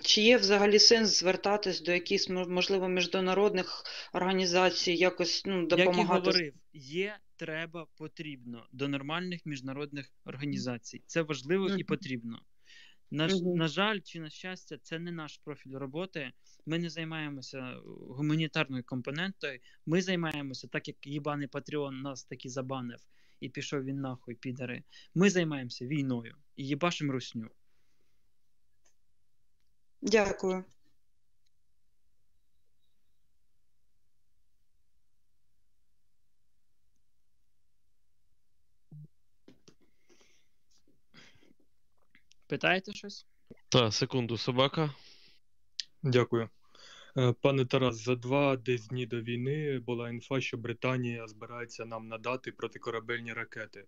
чи 0.00 0.20
є 0.20 0.36
взагалі 0.36 0.78
сенс 0.78 1.20
звертатись 1.20 1.82
до 1.82 1.92
якихось, 1.92 2.28
мо- 2.28 2.48
можливо, 2.48 2.88
міжнародних 2.88 3.84
організацій, 4.12 4.92
якось 4.92 5.42
ну, 5.46 5.60
Як 5.60 5.72
і 5.72 5.76
допомагати? 5.76 6.20
говорив, 6.20 6.54
є, 6.72 7.16
треба, 7.36 7.86
потрібно 7.96 8.66
до 8.72 8.88
нормальних 8.88 9.46
міжнародних 9.46 10.06
організацій. 10.24 11.02
Це 11.06 11.22
важливо 11.22 11.68
і 11.68 11.84
потрібно. 11.84 12.40
На, 13.10 13.28
ж- 13.28 13.36
Мгм. 13.36 13.56
на 13.56 13.68
жаль, 13.68 14.00
чи 14.00 14.20
на 14.20 14.30
щастя, 14.30 14.78
це 14.82 14.98
не 14.98 15.12
наш 15.12 15.38
профіль 15.38 15.74
роботи. 15.76 16.32
Ми 16.66 16.78
не 16.78 16.90
займаємося 16.90 17.80
гуманітарною 18.08 18.84
компонентою. 18.84 19.60
Ми 19.86 20.02
займаємося, 20.02 20.68
так 20.68 20.88
як 20.88 21.06
їбаний 21.06 21.48
Патреон 21.48 22.00
нас 22.02 22.24
таки 22.24 22.48
забанив 22.48 22.98
і 23.40 23.48
пішов 23.48 23.84
він 23.84 24.00
нахуй, 24.00 24.34
підари. 24.34 24.82
Ми 25.14 25.30
займаємося 25.30 25.86
війною 25.86 26.36
і 26.56 26.66
їбашим 26.66 27.10
русню. 27.10 27.50
Дякую. 30.02 30.64
Питаєте 42.46 42.92
щось? 42.92 43.26
Та, 43.68 43.90
секунду, 43.90 44.36
собака. 44.36 44.94
Дякую. 46.02 46.48
Е, 47.16 47.34
Пане 47.40 47.64
Тарас, 47.64 48.04
за 48.04 48.16
два 48.16 48.56
десь 48.56 48.86
дні 48.86 49.06
до 49.06 49.20
війни 49.20 49.78
була 49.78 50.10
інфа, 50.10 50.40
що 50.40 50.56
Британія 50.56 51.26
збирається 51.26 51.84
нам 51.84 52.08
надати 52.08 52.52
протикорабельні 52.52 53.32
ракети. 53.32 53.84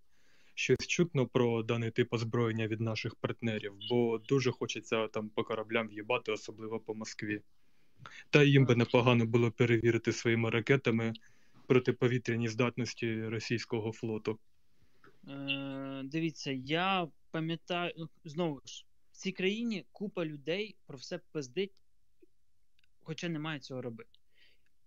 Щось 0.55 0.87
чутно 0.87 1.27
про 1.27 1.63
даний 1.63 1.91
тип 1.91 2.13
озброєння 2.13 2.67
від 2.67 2.81
наших 2.81 3.15
партнерів, 3.15 3.75
бо 3.91 4.19
дуже 4.19 4.53
хочеться 4.53 5.09
там 5.09 5.29
по 5.29 5.45
кораблям 5.45 5.89
в'їбати, 5.89 6.33
особливо 6.33 6.81
по 6.81 6.95
Москві. 6.95 7.43
Та 8.31 8.43
їм 8.43 8.67
би 8.67 8.77
непогано 8.77 9.27
було 9.27 9.51
перевірити 9.51 10.13
своїми 10.13 10.51
ракетами 10.51 11.13
протиповітряні 11.67 12.49
здатності 12.49 13.25
російського 13.25 13.93
флоту. 13.93 14.39
Е, 15.29 16.03
дивіться, 16.05 16.51
я 16.53 17.09
пам'ятаю, 17.31 17.93
ну, 17.97 18.09
знову 18.25 18.61
ж, 18.65 18.87
в 19.13 19.17
цій 19.17 19.33
країні 19.33 19.87
купа 19.93 20.25
людей 20.25 20.77
про 20.87 20.99
все 20.99 21.19
пиздить, 21.19 21.73
хоча 23.03 23.29
не 23.29 23.39
мають 23.39 23.65
цього 23.65 23.83
робити. 23.83 24.11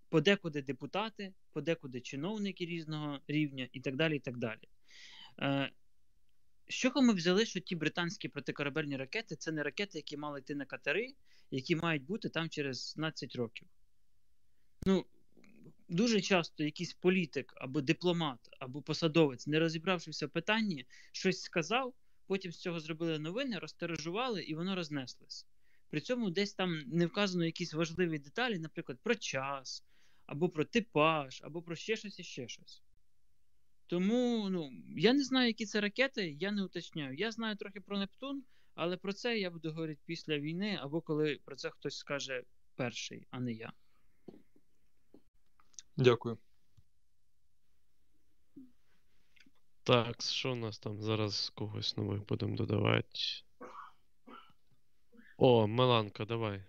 Подекуди 0.08 0.62
депутати, 0.62 1.34
подекуди 1.52 2.00
чиновники 2.00 2.66
різного 2.66 3.20
рівня 3.26 3.68
і 3.72 3.80
так 3.80 3.96
далі. 3.96 4.16
і 4.16 4.20
так 4.20 4.36
далі. 4.36 4.68
Е, 5.40 5.72
з 6.68 6.74
чого 6.74 7.02
ми 7.02 7.12
взяли, 7.12 7.46
що 7.46 7.60
ті 7.60 7.76
британські 7.76 8.28
протикорабельні 8.28 8.96
ракети 8.96 9.36
це 9.36 9.52
не 9.52 9.62
ракети, 9.62 9.98
які 9.98 10.16
мали 10.16 10.40
йти 10.40 10.54
на 10.54 10.64
катери, 10.64 11.14
які 11.50 11.76
мають 11.76 12.02
бути 12.02 12.28
там 12.28 12.48
через 12.48 12.92
15 12.94 13.36
років. 13.36 13.68
Ну, 14.86 15.06
дуже 15.90 16.20
часто 16.20 16.64
якийсь 16.64 16.94
політик 16.94 17.54
або 17.56 17.80
дипломат, 17.80 18.38
або 18.58 18.82
посадовець, 18.82 19.46
не 19.46 19.58
розібравшися 19.58 20.26
в 20.26 20.30
питанні, 20.30 20.86
щось 21.12 21.40
сказав, 21.40 21.94
потім 22.26 22.52
з 22.52 22.58
цього 22.58 22.80
зробили 22.80 23.18
новини, 23.18 23.58
розтиражували 23.58 24.42
і 24.42 24.54
воно 24.54 24.74
рознеслось. 24.76 25.46
При 25.90 26.00
цьому 26.00 26.30
десь 26.30 26.54
там 26.54 26.82
не 26.86 27.06
вказано 27.06 27.44
якісь 27.44 27.74
важливі 27.74 28.18
деталі, 28.18 28.58
наприклад, 28.58 28.98
про 29.02 29.14
час, 29.14 29.84
або 30.26 30.48
про 30.48 30.64
типаж, 30.64 31.40
або 31.44 31.62
про 31.62 31.76
ще 31.76 31.96
щось 31.96 32.18
і 32.18 32.24
ще 32.24 32.48
щось. 32.48 32.82
Тому 33.86 34.48
ну, 34.50 34.70
я 34.96 35.12
не 35.12 35.24
знаю, 35.24 35.46
які 35.46 35.66
це 35.66 35.80
ракети, 35.80 36.36
я 36.40 36.52
не 36.52 36.64
уточняю. 36.64 37.14
Я 37.14 37.30
знаю 37.30 37.56
трохи 37.56 37.80
про 37.80 37.98
Нептун, 37.98 38.44
але 38.74 38.96
про 38.96 39.12
це 39.12 39.38
я 39.38 39.50
буду 39.50 39.70
говорити 39.72 40.00
після 40.06 40.38
війни, 40.38 40.78
або 40.80 41.00
коли 41.00 41.40
про 41.44 41.56
це 41.56 41.70
хтось 41.70 41.96
скаже 41.96 42.42
перший, 42.76 43.26
а 43.30 43.40
не 43.40 43.52
я. 43.52 43.72
Дякую. 46.00 46.38
Так, 49.82 50.22
що 50.22 50.52
у 50.52 50.54
нас 50.54 50.78
там? 50.78 51.02
Зараз 51.02 51.50
когось 51.54 51.96
нових 51.96 52.26
будемо 52.26 52.56
додавати. 52.56 53.20
О, 55.36 55.66
Меланка, 55.66 56.24
давай. 56.24 56.62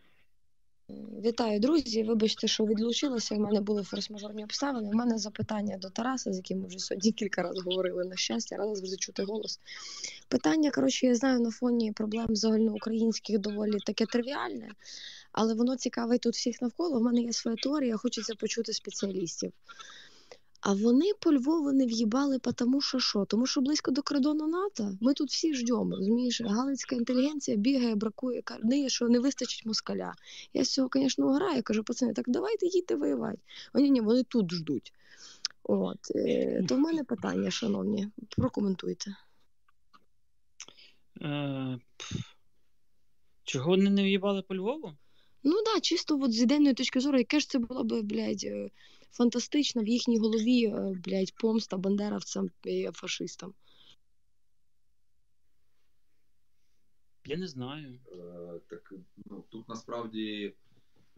Вітаю, 1.24 1.60
друзі. 1.60 2.04
Вибачте, 2.04 2.48
що 2.48 2.66
відлучилася. 2.66 3.36
В 3.36 3.40
мене 3.40 3.62
були 3.62 3.82
форс-мажорні 3.82 4.44
обставини. 4.44 4.90
У 4.90 4.94
мене 4.94 5.18
запитання 5.18 5.78
до 5.78 5.90
Тараса, 5.90 6.34
з 6.34 6.38
яким 6.38 6.60
ми 6.60 6.68
вже 6.68 6.80
сьогодні 6.80 7.12
кілька 7.18 7.42
разів 7.44 7.64
говорили 7.64 8.06
на 8.06 8.16
щастя, 8.16 8.56
рада 8.58 8.76
завжди 8.76 8.98
чути 8.98 9.24
голос. 9.24 9.60
Питання, 10.28 10.72
коротше, 10.72 11.08
я 11.08 11.16
знаю, 11.16 11.40
на 11.40 11.52
фоні 11.52 11.92
проблем 11.92 12.36
загальноукраїнських 12.36 13.40
доволі 13.40 13.78
таке 13.86 14.06
тривіальне, 14.06 14.70
але 15.32 15.54
воно 15.54 15.76
цікаве 15.78 16.18
тут 16.18 16.34
всіх 16.34 16.62
навколо. 16.62 16.98
У 17.00 17.04
мене 17.04 17.22
є 17.22 17.34
своя 17.34 17.58
теорія, 17.64 17.98
хочеться 17.98 18.36
почути 18.36 18.74
спеціалістів. 18.74 19.52
А 20.62 20.74
вони 20.74 21.12
по 21.20 21.34
Львову 21.34 21.72
не 21.72 21.86
в'їбали, 21.86 22.40
тому 22.40 22.82
що 22.82 23.00
що? 23.00 23.26
Тому 23.26 23.46
що 23.46 23.62
близько 23.62 23.92
до 23.92 24.02
кордону 24.02 24.48
НАТО 24.48 24.98
ми 25.02 25.14
тут 25.14 25.30
всі 25.30 25.54
ждемо, 25.54 25.96
розумієш? 25.96 26.42
Галицька 26.42 26.96
інтелігенція 26.96 27.58
бігає, 27.58 27.96
бракує, 27.96 28.42
кардиє, 28.42 28.90
що 28.90 29.10
не 29.10 29.20
вистачить 29.20 29.66
москаля. 29.66 30.14
Я 30.54 30.64
з 30.64 30.70
цього, 30.74 30.90
звісно, 30.94 31.34
граю, 31.34 31.64
кажу, 31.64 31.84
пацани, 31.84 32.14
так 32.14 32.26
давайте 32.28 32.68
їдьте 32.68 32.96
воювати. 32.96 33.38
Вони 33.74 33.90
ні, 33.90 34.02
вони 34.02 34.24
тут 34.24 34.52
ждуть. 34.52 34.94
От, 35.64 36.12
е, 36.16 36.64
то 36.68 36.76
в 36.76 36.80
мене 36.80 37.04
питання, 37.04 37.52
шановні, 37.52 38.10
прокоментуйте. 38.38 39.16
Е. 41.22 41.80
Чого 43.44 43.70
вони 43.70 43.90
не 43.90 44.04
в'їбали 44.04 44.42
по 44.42 44.56
Львову? 44.56 44.94
Ну 45.44 45.64
так, 45.64 45.76
да, 45.76 45.82
чисто 45.82 46.20
от 46.22 46.32
з 46.32 46.42
ідейної 46.42 46.74
точки 46.74 47.00
зору, 47.00 47.18
яке 47.18 47.40
ж 47.40 47.50
це 47.50 47.60
було 47.60 47.84
б, 47.84 48.02
блядь, 48.02 48.44
е, 48.44 48.70
фантастично 49.12 49.84
в 49.84 49.88
їхній 49.88 50.18
голові, 50.18 50.66
е, 50.66 50.94
блядь, 51.06 51.36
помста 51.36 51.78
бандеровцям 51.78 52.50
і 52.64 52.90
фашистам. 52.94 53.54
Я 57.26 57.38
не 57.38 57.48
знаю. 57.48 58.00
Е, 58.12 58.60
так 58.68 58.94
ну, 59.26 59.44
тут 59.50 59.70
насправді 59.70 60.56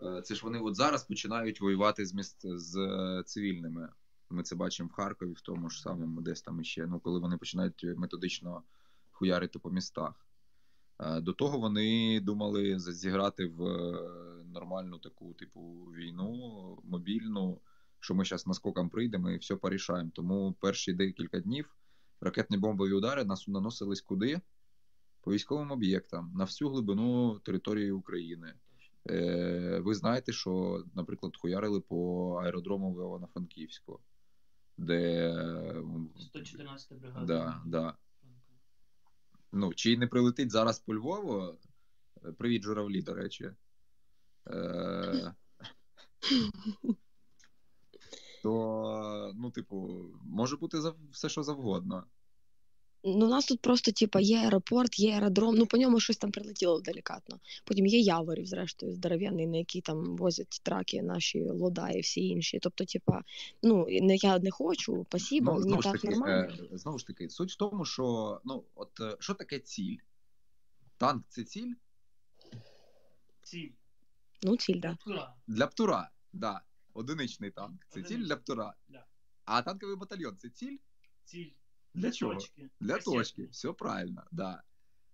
е, 0.04 0.22
це 0.22 0.36
ж 0.36 0.44
вони 0.44 0.60
от 0.60 0.76
зараз 0.76 1.04
починають 1.04 1.62
воювати 1.62 2.06
з 2.06 2.14
міст 2.14 2.38
з 2.44 2.78
е, 2.78 3.24
цивільними. 3.24 3.90
Ми 4.30 4.44
це 4.44 4.56
бачимо 4.56 4.90
в 4.94 4.96
Харкові, 4.96 5.32
в 5.32 5.42
тому 5.42 5.70
ж 5.70 5.82
самому, 5.82 6.22
десь 6.22 6.42
там 6.42 6.62
іще, 6.62 6.88
ну, 6.88 7.00
коли 7.00 7.20
вони 7.20 7.38
починають 7.38 7.84
методично 7.84 8.64
хуярити 9.12 9.60
по 9.60 9.70
містах. 9.70 10.28
Е, 11.00 11.22
До 11.22 11.34
того 11.34 11.58
вони 11.58 12.20
думали 12.20 12.80
зіграти 12.80 13.46
в 13.46 13.64
е, 13.64 14.44
нормальну 14.54 15.00
таку, 15.00 15.34
типу, 15.34 15.62
війну, 15.96 16.80
мобільну, 16.84 17.62
що 18.04 18.16
ми 18.16 18.26
зараз 18.26 18.48
наскоком 18.48 18.90
прийдемо 18.90 19.32
і 19.32 19.38
все 19.38 19.56
порішаємо. 19.56 20.12
Тому 20.14 20.56
перші 20.60 20.94
декілька 20.94 21.40
днів 21.40 21.76
ракетні 22.22 22.58
бомбові 22.58 22.94
удари 22.94 23.26
нас 23.26 23.48
наносились 23.48 24.02
куди? 24.02 24.42
По 25.22 25.32
військовим 25.32 25.72
об'єктам 25.72 26.32
на 26.36 26.44
всю 26.44 26.70
глибину 26.70 27.40
території 27.40 27.92
України. 27.92 28.54
Е, 29.10 29.80
ви 29.80 29.96
знаєте, 29.96 30.32
що, 30.32 30.84
наприклад, 30.96 31.38
хуярили 31.38 31.80
по 31.82 32.32
аеродрому 32.44 32.94
в 32.94 32.98
Івано-Франківську, 32.98 34.00
де. 34.78 35.30
м, 35.76 36.10
114 36.20 37.00
бригада. 37.00 37.26
Да, 37.26 37.62
да. 37.66 37.98
Ну, 39.52 39.74
чи 39.74 39.98
не 39.98 40.08
прилетить 40.08 40.52
зараз 40.52 40.80
по 40.80 40.96
Львову? 40.96 41.58
Привіт, 42.38 42.64
журавлі, 42.64 43.02
до 43.02 43.14
речі. 43.14 43.52
Е, 44.48 45.34
то, 48.44 49.32
ну, 49.36 49.52
типу, 49.52 50.06
може 50.26 50.58
бути 50.58 50.78
зав- 50.78 50.96
все, 51.12 51.30
що 51.30 51.44
завгодно. 51.44 52.04
Ну, 53.04 53.26
у 53.26 53.30
нас 53.30 53.46
тут 53.46 53.60
просто, 53.60 53.92
типа, 53.92 54.20
є 54.20 54.38
аеропорт, 54.38 55.00
є 55.00 55.14
аеродром, 55.14 55.56
ну 55.56 55.66
по 55.66 55.78
ньому 55.78 56.00
щось 56.00 56.18
там 56.18 56.32
прилетіло 56.32 56.82
делікатно. 56.82 57.40
Потім 57.66 57.86
є 57.86 58.00
Яворів, 58.00 58.46
зрештою, 58.46 58.94
здоров'яний, 58.94 59.48
на 59.48 59.58
який 59.58 59.82
там 59.82 60.16
возять 60.18 60.60
траки 60.64 61.02
наші 61.04 61.44
лода 61.50 61.90
і 61.90 62.00
всі 62.02 62.28
інші. 62.28 62.60
Тобто, 62.62 62.86
типа, 62.86 63.22
ну, 63.62 63.90
я 63.90 64.40
не 64.40 64.52
хочу, 64.52 65.06
спасибо, 65.10 65.52
Ну, 65.54 65.60
мені 65.60 65.82
так 65.82 65.94
таки, 65.94 66.10
нормально. 66.10 66.54
е, 66.74 66.78
знову 66.78 67.00
ж 67.00 67.08
таки, 67.08 67.30
суть 67.30 67.52
в 67.52 67.56
тому, 67.58 67.86
що 67.86 68.42
ну, 68.46 68.64
от 68.76 69.00
е, 69.00 69.18
що 69.20 69.34
таке 69.34 69.60
ціль? 69.60 69.98
Танк 70.98 71.26
це 71.30 71.44
ціль? 71.44 71.74
Ціль. 73.44 73.70
Ну, 74.44 74.58
ціль, 74.58 74.80
да. 74.80 74.98
Тура. 75.04 75.34
Для 75.48 75.68
птура, 75.68 76.10
да. 76.34 76.62
Одиничний 76.94 77.52
танк. 77.52 77.86
Це 77.90 78.04
ціль 78.04 78.24
для 78.24 78.36
птура. 78.36 78.74
Да. 78.88 79.06
А 79.46 79.62
танковий 79.62 79.96
батальйон 79.96 80.38
це 80.38 80.50
ціль? 80.50 80.78
Ціль. 81.24 81.52
Для 81.94 82.12
чого? 82.12 82.34
точки. 82.34 82.70
Для 82.80 82.94
Касетні. 82.94 83.18
точки. 83.18 83.46
Все 83.46 83.74
правильно, 83.74 84.24
да. 84.32 84.64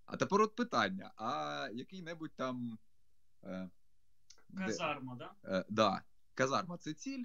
А 0.05 0.17
тепер 0.17 0.41
от 0.41 0.55
питання: 0.55 1.11
а 1.15 1.69
який-небудь 1.73 2.31
там. 2.35 2.79
Е, 3.43 3.69
де- 4.49 4.65
Казарма, 4.65 5.15
да? 5.15 5.57
Е, 5.57 5.65
да. 5.69 6.03
Казарма 6.33 6.77
це 6.77 6.93
ціль, 6.93 7.23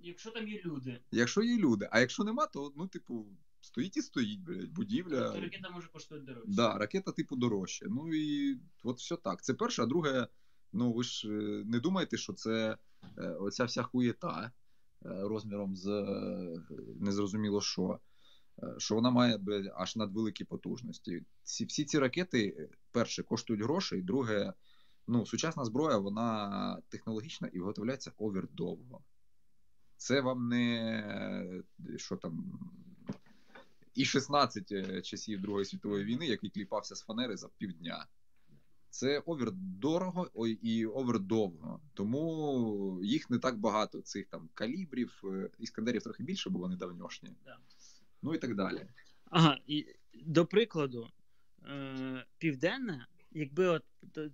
Якщо 0.00 0.30
там 0.30 0.48
є 0.48 0.62
люди, 0.64 1.00
якщо 1.10 1.42
є 1.42 1.58
люди. 1.58 1.88
А 1.92 2.00
якщо 2.00 2.24
нема, 2.24 2.46
то 2.46 2.72
ну, 2.76 2.86
типу, 2.86 3.26
стоїть 3.60 3.96
і 3.96 4.02
стоїть, 4.02 4.40
блядь, 4.40 4.70
будівля. 4.70 5.30
то 5.30 5.40
ракета 5.40 5.70
може 5.70 5.88
коштувати 5.88 6.26
дорожче. 6.26 6.52
Да, 6.52 6.78
ракета, 6.78 7.12
типу, 7.12 7.36
дорожче. 7.36 7.86
Ну 7.88 8.14
і 8.14 8.58
от 8.84 8.98
все 8.98 9.16
так. 9.16 9.42
Це 9.42 9.54
перше, 9.54 9.82
а 9.82 9.86
друге, 9.86 10.28
ну 10.72 10.92
ви 10.92 11.04
ж 11.04 11.28
е, 11.28 11.64
не 11.64 11.80
думаєте, 11.80 12.16
що 12.16 12.32
це 12.32 12.78
оця 13.40 13.64
вся 13.64 13.82
хуєта 13.82 14.44
е, 14.44 14.50
розміром 15.02 15.76
з 15.76 15.86
е, 15.88 16.60
незрозуміло 17.00 17.60
що. 17.60 18.00
е, 18.62 18.74
Що 18.78 18.94
вона 18.94 19.10
має 19.10 19.38
аж 19.76 19.96
надвеликі 19.96 20.44
потужності. 20.44 21.24
Ці, 21.42 21.64
всі 21.64 21.84
ці 21.84 21.98
ракети, 21.98 22.56
е, 22.58 22.68
перше, 22.92 23.22
коштують 23.22 23.62
грошей, 23.62 24.02
друге, 24.02 24.52
ну, 25.06 25.26
сучасна 25.26 25.64
зброя, 25.64 25.98
вона 25.98 26.82
технологічна 26.88 27.48
і 27.52 27.58
виготовляється 27.58 28.12
over 28.18 28.51
довго. 28.51 29.00
Це 29.96 30.20
вам 30.20 30.48
не 30.48 30.76
е, 31.88 31.98
що 31.98 32.16
там 32.16 32.58
і 33.94 34.04
16 34.04 34.72
е, 34.72 35.02
часів 35.02 35.40
Другої 35.40 35.64
світової 35.64 36.04
війни, 36.04 36.26
який 36.26 36.50
кліпався 36.50 36.94
з 36.96 37.02
фанери 37.02 37.36
за 37.36 37.48
півдня. 37.48 38.06
Це 38.90 39.18
over 39.18 39.52
дорого 39.52 40.30
і 40.62 40.86
over 40.86 41.20
довго. 41.20 41.80
Тому 41.94 43.00
їх 43.02 43.30
не 43.30 43.38
так 43.38 43.58
багато. 43.58 44.00
Цих 44.00 44.26
там 44.26 44.48
калібрів, 44.54 45.22
е, 45.24 45.50
іскандерів 45.58 46.02
трохи 46.02 46.22
більше, 46.22 46.50
бо 46.50 46.58
вони 46.58 46.76
давнішні. 46.76 47.30
Да. 47.44 47.58
Ну 48.22 48.34
і 48.34 48.38
так 48.38 48.54
далі. 48.54 48.86
Ага, 49.24 49.58
і 49.66 49.86
до 50.14 50.46
прикладу, 50.46 51.08
е, 51.66 52.26
південне, 52.38 53.06
якби 53.30 53.66
от 53.66 53.84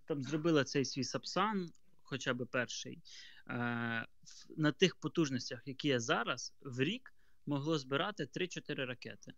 там 0.05 0.23
зробила 0.23 0.65
цей 0.65 0.85
свій 0.85 1.05
Сапсан, 1.05 1.71
хоча 2.03 2.35
б 2.35 2.47
перший, 2.47 3.03
е, 3.49 4.07
на 4.57 4.73
тих 4.73 4.97
потужностях, 4.97 5.63
які 5.67 5.89
є 5.89 6.01
зараз, 6.01 6.53
в 6.61 6.81
рік 6.81 7.15
могло 7.47 7.79
збирати 7.79 8.27
3-4 8.27 8.87
ракети. 8.87 9.33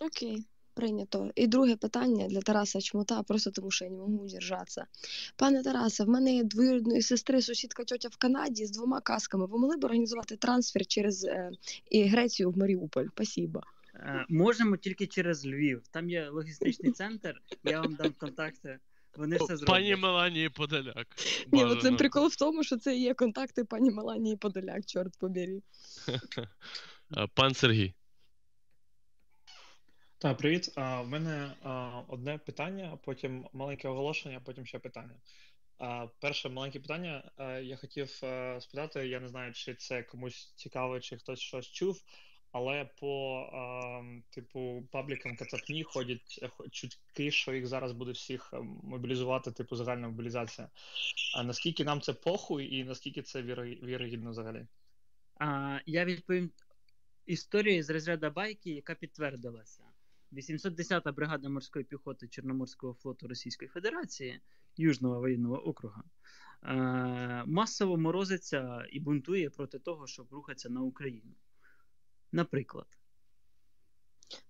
Окей, 0.00 0.46
прийнято. 0.74 1.30
І 1.34 1.46
друге 1.46 1.76
питання 1.76 2.26
для 2.28 2.40
Тараса 2.40 2.80
Чмута, 2.80 3.22
просто 3.22 3.50
тому 3.50 3.70
що 3.70 3.84
я 3.84 3.90
не 3.90 3.96
можу 3.96 4.18
удержатися. 4.18 4.86
Пане 5.36 5.62
Тарасе, 5.62 6.04
в 6.04 6.08
мене 6.08 6.36
є 6.36 6.44
двоюрідної 6.44 7.02
сестри, 7.02 7.42
сусідка 7.42 7.84
тьотя 7.84 8.08
в 8.08 8.16
Канаді 8.16 8.66
з 8.66 8.70
двома 8.70 9.00
касками. 9.00 9.46
Ви 9.46 9.58
могли 9.58 9.76
б 9.76 9.84
організувати 9.84 10.36
трансфер 10.36 10.86
через 10.86 11.24
е, 11.24 11.50
і 11.90 12.04
Грецію 12.04 12.50
в 12.50 12.58
Маріуполь? 12.58 13.06
Спасибо. 13.14 13.60
Е, 13.94 14.26
можемо 14.28 14.76
тільки 14.76 15.06
через 15.06 15.46
Львів. 15.46 15.82
Там 15.90 16.10
є 16.10 16.28
логістичний 16.28 16.92
центр, 16.92 17.42
я 17.64 17.80
вам 17.80 17.94
дам 17.94 18.12
контакти. 18.18 18.78
Вони 19.16 19.36
все 19.36 19.56
зроблять. 19.56 19.66
Пані 19.66 19.96
Меланії 19.96 20.48
Подоляк. 20.48 21.06
Ні, 21.52 21.64
ну 21.64 21.76
це 21.76 21.92
прикол 21.92 22.26
в 22.26 22.36
тому, 22.36 22.64
що 22.64 22.76
це 22.76 22.96
є 22.96 23.14
контакти 23.14 23.64
пані 23.64 23.90
Меланії 23.90 24.36
Подоляк, 24.36 24.86
чорт 24.86 25.18
побері. 25.18 25.62
Е, 26.08 27.26
Пан 27.34 27.54
Сергій. 27.54 27.94
Так, 30.18 30.36
привіт. 30.36 30.72
А, 30.76 31.02
в 31.02 31.08
мене 31.08 31.54
а, 31.62 32.00
одне 32.08 32.38
питання, 32.38 32.98
потім 33.04 33.48
маленьке 33.52 33.88
оголошення, 33.88 34.40
потім 34.44 34.66
ще 34.66 34.78
питання. 34.78 35.14
А, 35.78 36.06
перше 36.20 36.48
маленьке 36.48 36.80
питання. 36.80 37.30
А, 37.36 37.44
я 37.52 37.76
хотів 37.76 38.20
е, 38.22 38.60
спитати, 38.60 39.08
я 39.08 39.20
не 39.20 39.28
знаю, 39.28 39.52
чи 39.52 39.74
це 39.74 40.02
комусь 40.02 40.52
цікаво, 40.56 41.00
чи 41.00 41.16
хтось 41.16 41.40
щось 41.40 41.66
чув, 41.66 42.02
але 42.52 42.84
по 42.84 43.36
а, 43.52 44.02
типу 44.30 44.88
паблікам 44.92 45.36
Кацапні 45.36 45.82
ходять 45.82 46.40
е, 46.42 46.50
чутки, 46.70 47.30
що 47.30 47.54
їх 47.54 47.66
зараз 47.66 47.92
буде 47.92 48.12
всіх 48.12 48.50
е, 48.52 48.60
мобілізувати, 48.82 49.52
типу 49.52 49.76
загальна 49.76 50.08
мобілізація. 50.08 50.68
А 51.36 51.42
наскільки 51.42 51.84
нам 51.84 52.00
це 52.00 52.12
похуй, 52.12 52.74
і 52.76 52.84
наскільки 52.84 53.22
це 53.22 53.42
вірогідно 53.82 54.30
взагалі? 54.30 54.66
А, 55.40 55.78
я 55.86 56.04
відповім 56.04 56.50
історію 57.26 57.82
з 57.82 57.90
розряду 57.90 58.30
байки, 58.30 58.70
яка 58.70 58.94
підтвердилася. 58.94 59.83
810-та 60.34 61.12
бригада 61.12 61.48
морської 61.48 61.84
піхоти 61.84 62.28
Чорноморського 62.28 62.94
флоту 62.94 63.28
Російської 63.28 63.68
Федерації 63.68 64.40
Южного 64.76 65.20
воєнного 65.20 65.56
округа 65.56 66.02
е, 66.62 67.44
масово 67.46 67.96
морозиться 67.96 68.86
і 68.92 69.00
бунтує 69.00 69.50
проти 69.50 69.78
того, 69.78 70.06
щоб 70.06 70.32
рухатися 70.32 70.68
на 70.68 70.82
Україну. 70.82 71.34
Наприклад, 72.32 72.86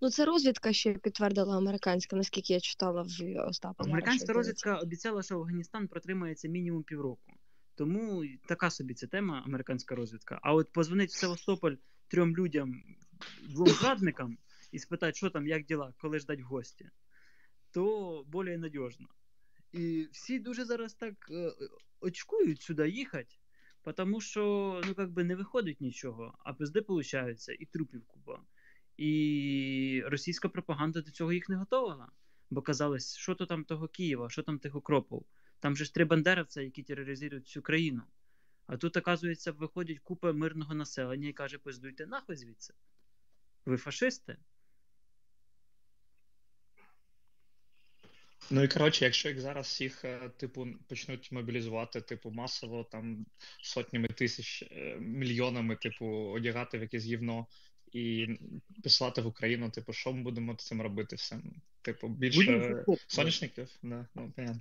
Ну 0.01 0.11
це 0.11 0.25
розвідка 0.25 0.73
ще 0.73 0.95
підтвердила 0.95 1.57
американська, 1.57 2.17
наскільки 2.17 2.53
я 2.53 2.61
читала 2.61 3.03
в 3.03 3.47
Остапа. 3.49 3.85
американська 3.85 4.33
розвідка 4.33 4.77
обіцяла, 4.77 5.23
що 5.23 5.35
Афганістан 5.35 5.89
протримається 5.89 6.49
мінімум 6.49 6.83
півроку. 6.83 7.33
Тому 7.75 8.25
така 8.49 8.71
собі 8.71 8.95
ця 8.95 9.07
тема, 9.07 9.43
американська 9.47 9.95
розвідка. 9.95 10.41
А 10.43 10.55
от 10.55 10.73
позвонить 10.73 11.11
в 11.11 11.19
Севастополь 11.19 11.75
трьом 12.09 12.37
людям, 12.37 12.83
двом 13.49 13.69
зрадникам, 13.69 14.39
і 14.75 14.79
спитати, 14.79 15.17
що 15.17 15.31
там, 15.31 15.47
як 15.47 15.65
діла, 15.65 15.95
коли 15.99 16.19
ждать 16.19 16.41
гості, 16.41 16.91
то 17.71 18.25
більш 18.29 18.59
надіжно. 18.59 19.09
І 19.73 20.09
всі 20.13 20.39
дуже 20.39 20.65
зараз 20.65 20.95
так 20.95 21.15
е, 21.31 21.53
очкують 22.01 22.63
сюди 22.63 22.89
їхати, 22.89 23.35
тому 23.97 24.21
що 24.21 24.83
ну, 24.87 24.95
как 24.95 25.11
би 25.11 25.25
не 25.25 25.37
виходить 25.37 25.81
нічого, 25.81 26.35
а 26.39 26.55
пизди 26.55 26.83
получаються, 26.83 27.53
і 27.53 27.65
трупів 27.65 28.05
купа. 28.07 28.41
І 28.97 30.03
російська 30.07 30.49
пропаганда 30.49 31.01
до 31.01 31.11
цього 31.11 31.33
їх 31.33 31.49
не 31.49 31.57
готувала. 31.57 32.09
Бо 32.51 32.63
казалось, 32.63 33.17
що 33.17 33.35
то 33.35 33.47
там 33.47 33.65
того 33.65 33.89
Києва, 33.89 34.31
що 34.31 34.43
там 34.43 34.59
тих 34.59 34.75
окропів. 34.75 35.23
Там 35.61 35.77
же 35.77 35.85
ж 35.85 35.95
три 35.95 36.05
бандеровця, 36.05 36.63
які 36.63 36.83
тероризують 36.83 37.45
всю 37.45 37.63
країну. 37.63 38.03
А 38.67 38.77
тут, 38.77 38.97
оказується, 38.97 39.53
виходить 39.53 39.99
купа 39.99 40.33
мирного 40.33 40.75
населення 40.75 41.29
і 41.29 41.33
каже, 41.33 41.59
пиздуйте 41.59 42.07
нахуй 42.07 42.37
звідси. 42.37 42.75
Ви 43.67 43.77
фашисти. 43.77 44.37
Ну 48.51 48.63
і 48.63 48.69
коротше, 48.69 49.05
якщо 49.05 49.29
їх 49.29 49.41
зараз 49.41 49.67
всіх, 49.67 50.05
е, 50.05 50.31
типу, 50.37 50.67
почнуть 50.89 51.33
мобілізувати, 51.33 52.01
типу, 52.01 52.31
масово 52.31 52.85
там 52.85 53.27
сотнями 53.63 54.09
тисяч, 54.09 54.63
е, 54.63 54.97
мільйонами, 55.01 55.77
типу, 55.77 56.07
одягати 56.07 56.79
в 56.79 56.83
якесь 56.83 57.05
гівно 57.05 57.47
і 57.93 58.27
писати 58.83 59.21
в 59.21 59.27
Україну, 59.27 59.71
типу, 59.71 59.93
що 59.93 60.13
ми 60.13 60.23
будемо 60.23 60.57
з 60.59 60.67
цим 60.67 60.83
робити 60.83 61.17
все? 61.17 61.39
Типу, 61.83 62.09
більше 62.09 62.53
Будемо 62.53 62.99
соняшників? 63.07 63.69
Да, 63.83 64.07
ну, 64.15 64.33
понятно. 64.37 64.61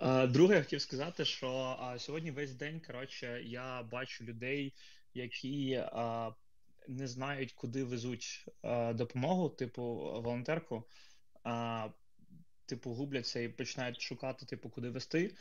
Друге, 0.28 0.54
я 0.54 0.62
хотів 0.62 0.80
сказати, 0.80 1.24
що 1.24 1.76
а, 1.80 1.98
сьогодні 1.98 2.30
весь 2.30 2.54
день, 2.54 2.80
коротше, 2.86 3.42
я 3.44 3.82
бачу 3.82 4.24
людей, 4.24 4.74
які 5.14 5.74
а, 5.74 6.30
не 6.88 7.08
знають, 7.08 7.52
куди 7.52 7.84
везуть 7.84 8.44
а, 8.62 8.92
допомогу, 8.92 9.48
типу, 9.48 9.82
волонтерку. 10.24 10.84
А, 11.46 11.88
типу, 12.66 12.90
губляться 12.90 13.40
і 13.40 13.48
починають 13.48 14.00
шукати, 14.00 14.46
типу, 14.46 14.68
куди 14.68 14.90
вести. 14.90 15.34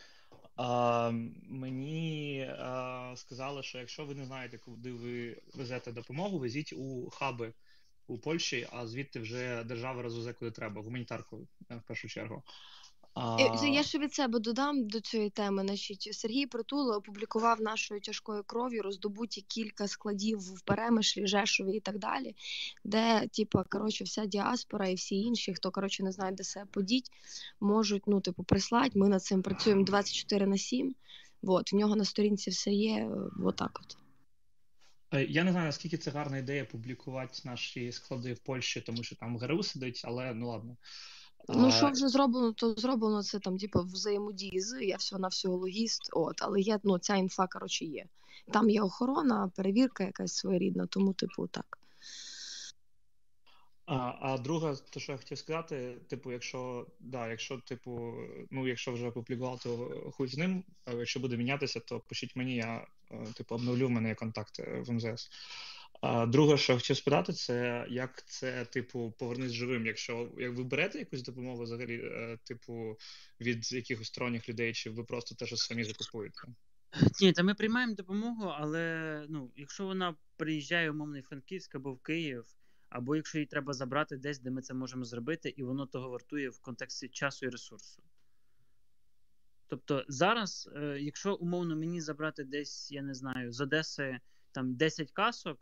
А, 0.55 1.11
мені 1.49 2.41
а, 2.59 3.13
сказали, 3.17 3.63
що 3.63 3.77
якщо 3.77 4.05
ви 4.05 4.15
не 4.15 4.25
знаєте, 4.25 4.57
куди 4.57 4.91
ви 4.91 5.37
везете 5.53 5.91
допомогу, 5.91 6.39
везіть 6.39 6.73
у 6.73 7.09
хаби 7.09 7.53
у 8.07 8.17
Польщі, 8.17 8.67
а 8.71 8.87
звідти 8.87 9.19
вже 9.19 9.63
держава 9.63 10.01
розвезе 10.01 10.33
куди 10.33 10.51
треба, 10.51 10.81
гуманітарку 10.81 11.47
в 11.69 11.81
першу 11.87 12.07
чергу. 12.07 12.43
А, 13.15 13.37
Я 13.67 13.83
ще 13.83 13.99
від 13.99 14.13
себе 14.13 14.39
додам 14.39 14.87
до 14.87 14.99
цієї 15.01 15.29
теми. 15.29 15.63
Значить, 15.65 16.09
Сергій 16.11 16.45
Притула 16.45 16.97
опублікував 16.97 17.61
нашою 17.61 18.01
тяжкою 18.01 18.43
кров'ю 18.43 18.81
роздобуті 18.81 19.41
кілька 19.41 19.87
складів 19.87 20.39
в 20.39 20.61
Перемишлі, 20.61 21.27
Жешові 21.27 21.75
і 21.75 21.79
так 21.79 21.99
далі, 21.99 22.35
де, 22.83 23.27
типу, 23.27 23.59
коротше, 23.69 24.03
вся 24.03 24.25
діаспора 24.25 24.87
і 24.87 24.95
всі 24.95 25.15
інші, 25.15 25.53
хто 25.53 25.71
коротше 25.71 26.03
не 26.03 26.11
знає, 26.11 26.31
де 26.31 26.43
себе 26.43 26.65
подіть, 26.71 27.11
можуть 27.59 28.03
ну, 28.07 28.21
типу, 28.21 28.43
прислати. 28.43 28.99
Ми 28.99 29.09
над 29.09 29.23
цим 29.23 29.41
працюємо 29.41 29.83
24 29.83 30.47
на 30.47 30.57
7. 30.57 30.95
От, 31.43 31.73
в 31.73 31.75
нього 31.75 31.95
на 31.95 32.05
сторінці 32.05 32.49
все 32.49 32.71
є. 32.71 32.95
е, 32.95 33.09
Отак 33.45 33.79
от. 33.83 33.97
Е, 35.13 35.25
Я 35.25 35.43
не 35.43 35.51
знаю, 35.51 35.65
наскільки 35.65 35.97
це 35.97 36.11
гарна 36.11 36.37
ідея 36.37 36.65
публікувати 36.65 37.41
наші 37.45 37.91
склади 37.91 38.33
в 38.33 38.39
Польщі, 38.39 38.81
тому 38.81 39.03
що 39.03 39.15
там 39.15 39.37
ГРУ 39.37 39.63
сидить, 39.63 40.01
але 40.05 40.33
ну 40.33 40.47
ладно. 40.47 40.77
Ну, 41.49 41.71
що 41.71 41.89
вже 41.89 42.07
зроблено, 42.07 42.51
то 42.51 42.73
зроблено 42.73 43.23
це 43.23 43.39
там, 43.39 43.57
типу, 43.57 43.79
взаємодії 43.79 44.59
з, 44.59 44.81
я 44.81 44.97
всього 44.97 45.19
на 45.19 45.27
всього 45.27 45.57
логіст. 45.57 46.09
От, 46.13 46.35
але 46.41 46.61
є, 46.61 46.79
ну, 46.83 46.99
ця 46.99 47.15
інфа, 47.15 47.47
коротше, 47.47 47.85
є. 47.85 48.05
Там 48.51 48.69
є 48.69 48.81
охорона, 48.81 49.51
перевірка 49.55 50.03
якась 50.03 50.33
своєрідна, 50.33 50.85
тому, 50.85 51.13
типу, 51.13 51.47
так. 51.47 51.77
А, 53.85 54.13
а 54.21 54.37
друге, 54.37 54.75
те, 54.89 54.99
що 54.99 55.11
я 55.11 55.17
хотів 55.17 55.37
сказати, 55.37 55.97
типу, 56.07 56.31
якщо 56.31 56.87
да, 56.99 57.27
якщо, 57.27 57.57
типу, 57.57 58.13
ну, 58.51 58.67
якщо 58.67 58.91
вже 58.91 59.07
опублікував, 59.07 59.59
то 59.59 59.91
хуй 60.13 60.27
з 60.27 60.37
ним. 60.37 60.63
Якщо 60.87 61.19
буде 61.19 61.37
мінятися, 61.37 61.79
то 61.79 61.99
пишіть 61.99 62.35
мені, 62.35 62.55
я 62.55 62.87
е, 63.11 63.25
типу 63.37 63.55
обновлю 63.55 63.87
в 63.87 63.89
мене 63.89 64.09
є 64.09 64.15
контакти 64.15 64.83
в 64.87 64.91
МЗС. 64.91 65.29
А 66.07 66.25
друге, 66.25 66.57
що 66.57 66.73
я 66.73 66.79
хотів 66.79 66.97
спитати, 66.97 67.33
це 67.33 67.85
як 67.89 68.25
це, 68.25 68.65
типу, 68.65 69.13
повернись 69.19 69.51
живим. 69.51 69.85
Якщо 69.85 70.31
як 70.37 70.53
ви 70.53 70.63
берете 70.63 70.99
якусь 70.99 71.23
допомогу 71.23 71.63
взагалі, 71.63 72.01
е, 72.03 72.37
типу, 72.43 72.97
від 73.41 73.71
якихось 73.71 74.07
сторонніх 74.07 74.49
людей, 74.49 74.73
чи 74.73 74.89
ви 74.89 75.03
просто 75.03 75.35
те, 75.35 75.45
що 75.45 75.57
самі 75.57 75.83
закупуєте? 75.83 76.41
Ні, 77.21 77.33
та 77.33 77.43
ми 77.43 77.53
приймаємо 77.53 77.93
допомогу, 77.93 78.53
але 78.57 79.25
ну, 79.29 79.51
якщо 79.55 79.85
вона 79.85 80.15
приїжджає 80.37 80.91
умовно 80.91 81.19
в 81.19 81.23
Франківськ 81.23 81.75
або 81.75 81.93
в 81.93 81.99
Київ, 81.99 82.45
або 82.89 83.15
якщо 83.15 83.37
її 83.37 83.45
треба 83.45 83.73
забрати 83.73 84.17
десь, 84.17 84.39
де 84.39 84.51
ми 84.51 84.61
це 84.61 84.73
можемо 84.73 85.05
зробити, 85.05 85.49
і 85.49 85.63
воно 85.63 85.85
того 85.85 86.09
вартує 86.09 86.49
в 86.49 86.59
контексті 86.59 87.07
часу 87.07 87.45
і 87.45 87.49
ресурсу. 87.49 88.03
Тобто 89.67 90.05
зараз, 90.07 90.69
е, 90.75 90.97
якщо 90.99 91.35
умовно 91.35 91.75
мені 91.75 92.01
забрати 92.01 92.43
десь, 92.43 92.91
я 92.91 93.01
не 93.01 93.13
знаю, 93.13 93.51
з 93.51 93.61
Одеси 93.61 94.19
там 94.51 94.75
10 94.75 95.11
касок, 95.11 95.59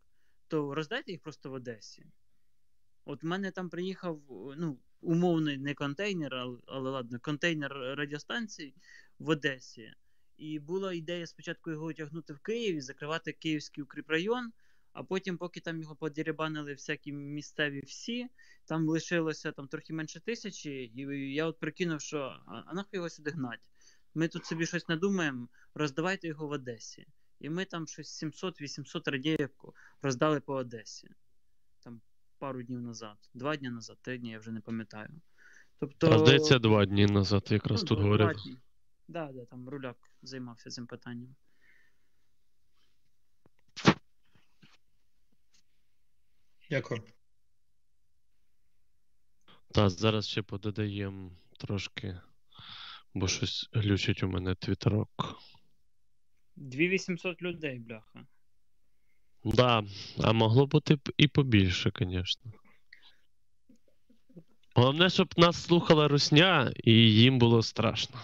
то 0.48 0.76
роздайте 0.76 1.12
їх 1.12 1.22
просто 1.22 1.50
в 1.50 1.54
Одесі. 1.54 2.06
От 3.06 3.24
в 3.24 3.26
мене 3.26 3.52
там 3.52 3.70
приїхав, 3.70 4.22
ну, 4.58 4.80
умовний 5.02 5.58
не 5.58 5.74
контейнер, 5.74 6.36
але, 6.36 6.58
але 6.66 6.90
ладно, 6.90 7.20
контейнер 7.20 7.72
радіостанцій 7.72 8.74
в 9.20 9.30
Одесі. 9.30 9.94
І 10.38 10.60
була 10.60 10.94
ідея 10.94 11.28
спочатку 11.28 11.72
його 11.72 11.86
одягнути 11.86 12.34
в 12.34 12.40
Києві, 12.40 12.82
закривати 12.82 13.32
Київський 13.32 13.84
укріпрайон, 13.84 14.52
а 14.94 15.04
потім, 15.04 15.38
поки 15.38 15.60
там 15.60 15.82
його 15.82 15.96
подірібанили 15.96 16.74
всякі 16.74 17.12
місцеві 17.14 17.82
всі, 17.82 18.28
там 18.66 18.90
лишилося 18.90 19.52
там 19.52 19.68
трохи 19.68 19.94
менше 19.94 20.20
тисячі, 20.20 20.72
і 20.72 21.34
я 21.34 21.46
от 21.46 21.60
прикинув, 21.60 22.02
що 22.02 22.20
а, 22.20 22.64
а 22.66 22.74
нахуй 22.74 22.98
його 22.98 23.10
сюди 23.10 23.32
гнать? 23.32 23.60
Ми 24.14 24.28
тут 24.28 24.46
собі 24.46 24.66
щось 24.66 24.90
надумаємо, 24.90 25.48
роздавайте 25.76 26.28
його 26.28 26.48
в 26.48 26.52
Одесі. 26.52 27.06
І 27.44 27.50
ми 27.50 27.66
там 27.66 27.88
щось 27.88 28.24
700-800 28.24 29.12
радіївку 29.12 29.76
роздали 30.02 30.40
по 30.40 30.54
Одесі. 30.54 31.10
Там 31.80 32.02
пару 32.38 32.64
днів 32.64 32.82
назад, 32.82 33.18
два 33.34 33.56
дні 33.56 33.70
назад, 33.70 33.98
три 34.02 34.18
дні, 34.18 34.32
я 34.32 34.40
вже 34.40 34.52
не 34.52 34.62
пам'ятаю. 34.62 35.10
Тобто, 35.80 36.12
А 36.12 36.20
здається, 36.20 36.60
два 36.60 36.86
дні 36.86 37.06
назад 37.06 37.48
якраз 37.50 37.82
ну, 37.82 37.88
тут 37.88 37.98
два 37.98 38.04
говорив. 38.04 38.38
дні. 38.44 38.58
Да, 39.08 39.32
да, 39.32 39.46
там 39.46 39.70
руляк 39.70 39.98
займався 40.22 40.70
цим 40.70 40.88
питанням. 40.88 41.36
Дякую. 46.70 47.04
Та 49.72 49.90
зараз 49.90 50.28
ще 50.28 50.42
пододаємо 50.42 51.32
трошки, 51.60 52.22
бо 53.14 53.28
щось 53.28 53.70
глючить 53.74 54.24
у 54.24 54.28
мене 54.28 54.56
твіттерок. 54.56 55.10
2800 56.56 57.42
людей, 57.42 57.80
бляха. 57.80 58.26
Да, 59.44 59.84
а 60.24 60.34
могло 60.34 60.68
бути 60.68 60.98
і 61.18 61.28
побільше, 61.28 61.92
звісно. 62.00 62.52
Головне, 64.76 65.10
щоб 65.10 65.34
нас 65.38 65.64
слухала 65.64 66.08
русня, 66.08 66.74
і 66.84 66.92
їм 66.94 67.40
було 67.40 67.64
страшно. 67.64 68.20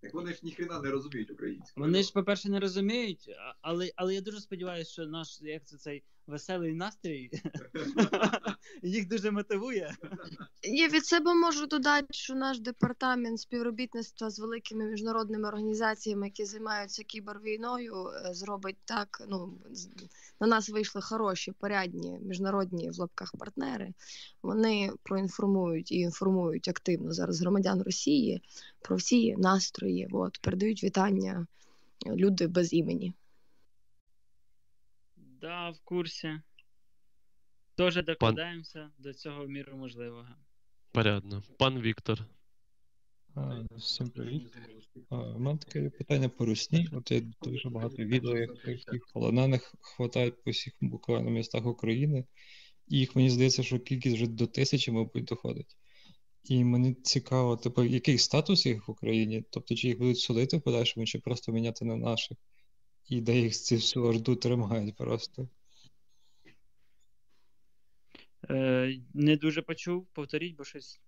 Так 0.00 0.14
вони 0.14 0.32
ж 0.32 0.40
ніхрена 0.42 0.80
не 0.80 0.90
розуміють 0.90 1.30
українську. 1.30 1.80
Вони 1.80 2.02
ж, 2.02 2.12
по-перше, 2.12 2.48
не 2.50 2.60
розуміють, 2.60 3.28
а- 3.28 3.54
але, 3.60 3.90
але 3.96 4.14
я 4.14 4.20
дуже 4.20 4.40
сподіваюся, 4.40 4.92
що 4.92 5.06
наш 5.06 5.40
як 5.42 5.64
це 5.66 5.76
цей 5.76 6.02
веселий 6.26 6.74
настрій 6.74 7.30
їх 8.82 9.08
дуже 9.08 9.30
мотивує. 9.30 9.96
Я 10.62 10.88
від 10.88 11.06
себе 11.06 11.34
можу 11.34 11.66
додати, 11.66 12.06
що 12.10 12.34
наш 12.34 12.58
департамент 12.58 13.40
співробітництва 13.40 14.30
з 14.30 14.38
великими 14.38 14.84
міжнародними 14.84 15.48
організаціями, 15.48 16.26
які 16.26 16.44
займаються 16.44 17.02
кібервійною, 17.02 18.06
е, 18.06 18.34
зробить 18.34 18.76
так. 18.84 19.22
Ну 19.28 19.58
на 20.40 20.46
нас 20.46 20.68
вийшли 20.68 21.02
хороші, 21.02 21.52
порядні 21.52 22.18
міжнародні 22.22 22.90
в 22.90 22.98
лапках 22.98 23.32
партнери. 23.38 23.92
Вони 24.42 24.90
проінформують 25.02 25.92
і 25.92 25.96
інформують 25.96 26.68
активно 26.68 27.12
зараз 27.12 27.40
громадян 27.40 27.82
Росії 27.82 28.42
про 28.82 28.96
всі 28.96 29.36
настрої. 29.36 30.08
От 30.12 30.38
передають 30.38 30.84
вітання 30.84 31.46
е, 32.06 32.16
люди 32.16 32.46
без 32.46 32.72
імені. 32.72 33.14
Да, 35.44 35.70
в 35.70 35.80
курсі. 35.80 36.40
Теж 37.74 38.04
докладаємося 38.04 38.90
до 38.98 39.14
цього 39.14 39.44
в 39.44 39.48
міру 39.48 39.76
можливого. 39.76 40.28
Порядно. 40.92 41.42
Пан 41.58 41.80
Віктор. 41.80 42.24
А, 43.34 43.60
Всім 43.76 44.10
привіт. 44.10 44.56
А, 45.08 45.16
У 45.16 45.38
мене 45.38 45.58
таке 45.58 45.90
питання 45.90 46.28
по 46.28 46.44
русні. 46.44 46.88
От 46.92 47.10
я 47.10 47.22
дуже 47.42 47.70
багато 47.70 47.96
відео, 47.96 48.36
як 48.36 48.50
яких 48.68 49.06
полонених 49.14 49.74
хватають 49.80 50.42
по 50.44 50.50
всіх 50.50 50.72
буквально 50.80 51.30
містах 51.30 51.66
України. 51.66 52.24
І 52.88 52.98
їх 52.98 53.16
мені 53.16 53.30
здається, 53.30 53.62
що 53.62 53.78
кількість 53.78 54.16
вже 54.16 54.26
до 54.26 54.46
тисячі, 54.46 54.92
мабуть, 54.92 55.24
доходить. 55.24 55.76
І 56.44 56.64
мені 56.64 56.94
цікаво, 56.94 57.56
типу, 57.56 57.84
який 57.84 58.18
статус 58.18 58.66
їх 58.66 58.88
в 58.88 58.90
Україні? 58.90 59.44
Тобто, 59.50 59.74
чи 59.74 59.88
їх 59.88 59.98
будуть 59.98 60.18
судити 60.18 60.56
в 60.56 60.62
подальшому, 60.62 61.06
чи 61.06 61.18
просто 61.18 61.52
міняти 61.52 61.84
на 61.84 61.96
наших? 61.96 62.38
І 63.08 63.20
де 63.20 63.40
їх 63.40 63.52
ці 63.52 63.76
всю 63.76 64.04
орду 64.04 64.36
тримають 64.36 64.96
просто. 64.96 65.48
Е, 68.50 69.00
не 69.14 69.36
дуже 69.36 69.62
почув, 69.62 70.06
повторіть, 70.12 70.56
бо 70.56 70.64
щось. 70.64 71.00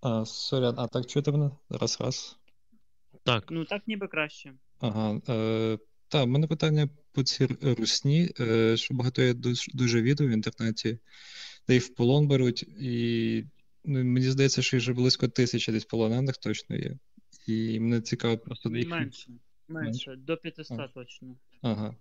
А, 0.00 0.24
сорян, 0.24 0.74
а 0.78 0.86
так 0.86 1.06
чути 1.06 1.32
мене? 1.32 1.50
Раз, 1.70 2.00
раз. 2.00 2.38
Так. 3.22 3.44
Ну, 3.50 3.64
так 3.64 3.82
ніби 3.86 4.08
краще. 4.08 4.54
Ага. 4.80 5.20
Е, 5.28 5.78
та, 6.08 6.24
в 6.24 6.28
мене 6.28 6.46
питання 6.46 6.88
по 7.12 7.22
цій 7.22 7.46
русні, 7.62 8.30
е, 8.40 8.76
що 8.76 8.94
багато 8.94 9.22
є 9.22 9.34
дуже, 9.34 9.72
дуже 9.74 10.02
відео 10.02 10.26
в 10.26 10.30
інтернеті, 10.30 10.98
де 11.68 11.74
їх 11.74 11.82
в 11.82 11.94
полон 11.94 12.28
беруть, 12.28 12.62
і 12.62 13.44
ну, 13.84 14.04
мені 14.04 14.30
здається, 14.30 14.62
що 14.62 14.76
їх 14.76 14.82
вже 14.82 14.92
близько 14.92 15.28
тисячі 15.28 15.72
десь 15.72 15.84
полонених 15.84 16.36
точно 16.36 16.76
є. 16.76 16.96
І 17.46 17.80
мене 17.80 18.00
цікаво 18.00 18.38
просто 18.38 18.76
їх. 18.76 18.88
Менше. 18.88 19.30
Менше. 19.68 20.16
До 20.16 20.36
500 20.36 20.94
точно. 20.94 21.36
Ага. 21.62 21.96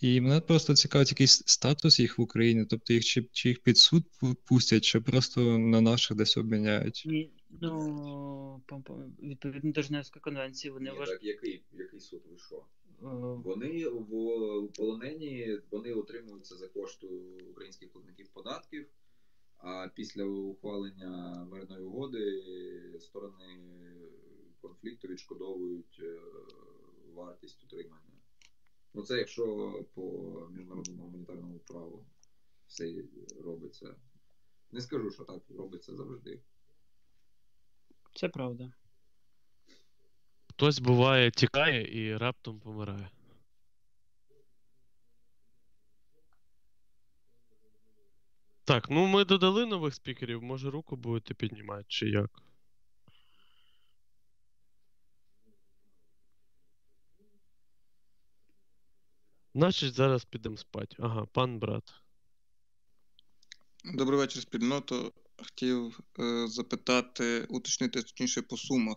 І 0.00 0.20
мене 0.20 0.40
просто 0.40 0.74
цікавить 0.74 1.10
якийсь 1.10 1.42
статус 1.46 2.00
їх 2.00 2.18
в 2.18 2.22
Україні, 2.22 2.64
тобто 2.70 2.92
їх 2.92 3.04
чи, 3.04 3.28
чи 3.32 3.48
їх 3.48 3.62
під 3.62 3.78
суд 3.78 4.04
пустять, 4.44 4.84
чи 4.84 5.00
просто 5.00 5.58
на 5.58 5.80
наших 5.80 6.16
десь 6.16 6.36
обміняють. 6.36 7.02
Ні, 7.06 7.32
ну, 7.60 8.62
відповідно 9.22 9.72
до 9.72 9.82
Женевської 9.82 10.20
конвенції, 10.20 10.72
вони 10.72 10.92
Ні, 10.92 10.98
важ... 10.98 11.08
так 11.08 11.24
який, 11.24 11.62
який 11.72 12.00
суд 12.00 12.22
ви 12.30 12.38
що? 12.38 12.56
Е, 12.56 13.06
Вони 13.44 13.88
в, 13.88 14.00
в 14.64 14.72
полонені 14.72 15.58
вони 15.70 15.92
отримуються 15.92 16.56
за 16.56 16.68
кошти 16.68 17.06
українських 17.50 17.92
платників 17.92 18.28
податків, 18.28 18.86
а 19.58 19.88
після 19.94 20.24
ухвалення 20.24 21.44
мирної 21.50 21.82
угоди 21.82 22.42
сторони 23.00 23.60
конфлікту 24.60 25.08
відшкодовують 25.08 26.00
е, 26.00 26.20
вартість 27.14 27.64
утримання. 27.64 28.18
Ну 28.94 29.02
це 29.02 29.18
якщо 29.18 29.74
по 29.94 30.02
міжнародному 30.50 31.02
гуманітарному 31.02 31.58
праву 31.58 32.06
все 32.66 33.04
робиться. 33.44 33.96
Не 34.72 34.80
скажу, 34.80 35.10
що 35.10 35.24
так 35.24 35.42
робиться 35.50 35.96
завжди. 35.96 36.40
Це 38.14 38.28
правда. 38.28 38.72
Хтось 40.50 40.78
буває 40.78 41.30
тікає 41.30 42.02
і 42.02 42.16
раптом 42.16 42.60
помирає. 42.60 43.10
Так, 48.64 48.90
ну 48.90 49.06
ми 49.06 49.24
додали 49.24 49.66
нових 49.66 49.94
спікерів, 49.94 50.42
може 50.42 50.70
руку 50.70 50.96
будете 50.96 51.34
піднімати, 51.34 51.84
чи 51.88 52.08
як? 52.08 52.42
Значить, 59.58 59.94
зараз 59.94 60.24
підемо 60.24 60.56
спати. 60.56 60.96
Ага, 60.98 61.26
пан 61.26 61.58
брат. 61.58 61.94
Добрий 63.94 64.18
вечір, 64.18 64.42
спільното. 64.42 65.12
Хотів 65.36 66.00
е, 66.20 66.48
запитати, 66.48 67.46
уточнити 67.48 68.02
точніше 68.02 68.42
по 68.42 68.56
сумах. 68.56 68.96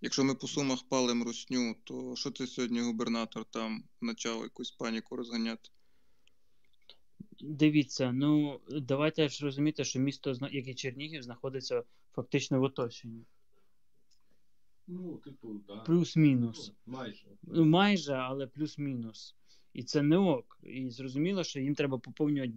Якщо 0.00 0.24
ми 0.24 0.34
по 0.34 0.48
сумах 0.48 0.88
палимо 0.88 1.24
русню, 1.24 1.76
то 1.84 2.16
що 2.16 2.30
це 2.30 2.46
сьогодні 2.46 2.80
губернатор 2.80 3.44
там 3.44 3.84
почав 4.00 4.42
якусь 4.42 4.70
паніку 4.70 5.16
розганяти? 5.16 5.70
Дивіться, 7.40 8.12
ну 8.12 8.60
давайте 8.68 9.28
ж 9.28 9.44
розуміти, 9.44 9.84
що 9.84 9.98
місто, 9.98 10.34
як 10.50 10.68
і 10.68 10.74
Чернігів, 10.74 11.22
знаходиться 11.22 11.82
фактично 12.12 12.60
в 12.60 12.62
оточенні. 12.62 13.24
Ну, 14.86 15.16
типу, 15.16 15.60
да. 15.68 15.76
Плюс-мінус. 15.76 16.72
Ну, 16.86 16.92
майже. 16.92 17.26
Ну, 17.42 17.64
майже, 17.64 18.12
але 18.12 18.46
плюс-мінус. 18.46 19.37
І 19.78 19.82
це 19.82 20.02
не 20.02 20.16
ок. 20.16 20.58
І 20.62 20.90
зрозуміло, 20.90 21.44
що 21.44 21.60
їм 21.60 21.74
треба 21.74 21.98
поповнювати 21.98 22.52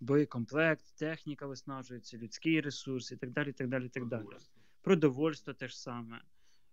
боєкомплект, 0.00 0.96
техніка 0.96 1.46
виснажується, 1.46 2.18
людський 2.18 2.60
ресурс 2.60 3.12
і 3.12 3.16
так 3.16 3.30
далі. 3.30 3.50
і 3.50 3.52
так 3.52 3.68
далі, 3.68 3.86
і 3.86 3.88
так 3.88 4.06
далі. 4.06 4.26
Продовольство 4.82 5.52
теж 5.54 5.76
саме. 5.76 6.22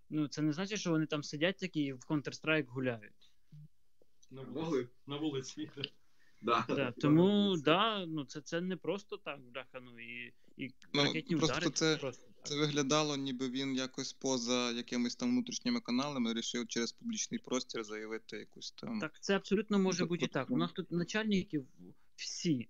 Ну, 0.10 0.28
це 0.28 0.41
не 0.41 0.53
значить, 0.53 0.80
що 0.80 0.91
вони 0.91 1.06
там 1.06 1.24
сидять 1.24 1.57
такі 1.57 1.82
і 1.82 1.94
в 1.94 1.99
Counter-Strike 1.99 2.68
гуляють. 2.68 3.32
На 4.32 4.41
вулиці. 4.41 4.90
На 5.07 5.18
вулиці. 5.18 5.69
Да. 6.41 6.65
Да, 6.68 6.91
тому 6.91 7.57
да, 7.57 8.06
ну 8.06 8.26
це, 8.26 8.41
це 8.41 8.61
не 8.61 8.78
просто 8.78 9.18
так, 9.18 9.40
бляха, 9.41 9.80
ну 9.80 9.99
і, 9.99 10.34
і 10.57 10.72
Ну, 10.94 11.03
ракетні 11.03 11.36
просто 11.36 11.57
удари 11.57 11.72
це, 11.72 11.98
просто. 11.98 12.28
Це 12.43 12.55
виглядало, 12.55 13.18
ніби 13.18 13.49
він 13.49 13.76
якось 13.76 14.14
поза 14.14 14.72
якимись 14.72 15.15
там 15.15 15.30
внутрішніми 15.30 15.80
каналами 15.80 16.30
вирішив 16.30 16.68
через 16.68 16.91
публічний 16.91 17.39
простір 17.39 17.84
заявити 17.84 18.38
якусь 18.38 18.72
там. 18.72 18.99
Так, 18.99 19.19
це 19.19 19.35
абсолютно 19.35 19.80
може 19.80 20.05
бути 20.05 20.26
і 20.26 20.27
так. 20.27 20.51
У 20.51 20.57
нас 20.57 20.72
тут 20.72 20.91
начальників 20.91 21.68
всі. 22.15 22.68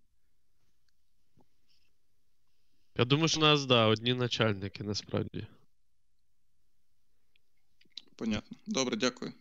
Я 2.95 3.05
думаю, 3.05 3.27
що 3.27 3.39
у 3.39 3.43
нас, 3.43 3.65
да, 3.65 3.85
одні 3.85 4.13
начальники 4.13 4.83
насправді. 4.83 5.47
Понятно. 8.15 8.57
Добре, 8.67 8.95
дякую. 8.95 9.33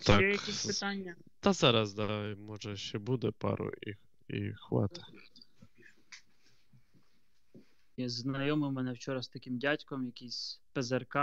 Ще 0.00 0.12
Так. 0.12 0.22
якісь 0.22 0.66
питання? 0.66 1.16
Та 1.40 1.52
зараз, 1.52 1.94
да, 1.94 2.36
може 2.38 2.76
ще 2.76 2.98
буде 2.98 3.30
пару 3.30 3.72
і, 3.86 3.96
і 4.36 4.52
хватить. 4.52 5.04
Знайомий 7.98 8.70
мене 8.70 8.92
вчора 8.92 9.22
з 9.22 9.28
таким 9.28 9.58
дядьком, 9.58 10.06
якийсь 10.06 10.60
ПЗРК, 10.72 11.16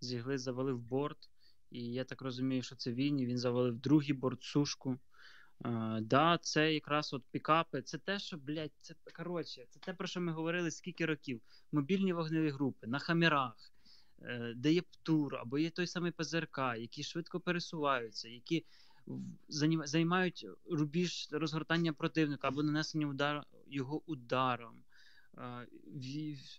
з 0.00 0.12
ігли 0.12 0.38
завалив 0.38 0.78
борт. 0.78 1.30
І 1.70 1.92
я 1.92 2.04
так 2.04 2.22
розумію, 2.22 2.62
що 2.62 2.76
це 2.76 2.92
він, 2.92 3.20
і 3.20 3.26
він 3.26 3.38
завалив 3.38 3.78
другий 3.78 4.12
борт, 4.12 4.42
сушку. 4.42 4.98
Е, 5.64 5.98
да, 6.00 6.38
це 6.42 6.74
якраз 6.74 7.12
от 7.12 7.22
пікапи. 7.30 7.82
Це 7.82 7.98
те, 7.98 8.18
що, 8.18 8.36
блядь, 8.36 8.72
це 8.80 8.94
коротше, 9.16 9.66
це 9.70 9.80
те, 9.80 9.94
про 9.94 10.06
що 10.06 10.20
ми 10.20 10.32
говорили 10.32 10.70
скільки 10.70 11.06
років. 11.06 11.40
Мобільні 11.72 12.12
вогневі 12.12 12.50
групи 12.50 12.86
на 12.86 12.98
хамерах, 12.98 13.54
е, 13.58 13.79
де 14.56 14.72
є 14.72 14.82
ПТУР, 14.82 15.36
або 15.36 15.58
є 15.58 15.70
той 15.70 15.86
самий 15.86 16.12
ПЗРК, 16.12 16.58
які 16.58 17.02
швидко 17.02 17.40
пересуваються, 17.40 18.28
які 18.28 18.64
займають 19.84 20.46
рубіж 20.70 21.28
розгортання 21.30 21.92
противника 21.92 22.48
або 22.48 22.62
нанесення 22.62 23.06
удар, 23.06 23.44
його 23.66 24.02
ударом. 24.06 24.82
Е, 25.38 25.66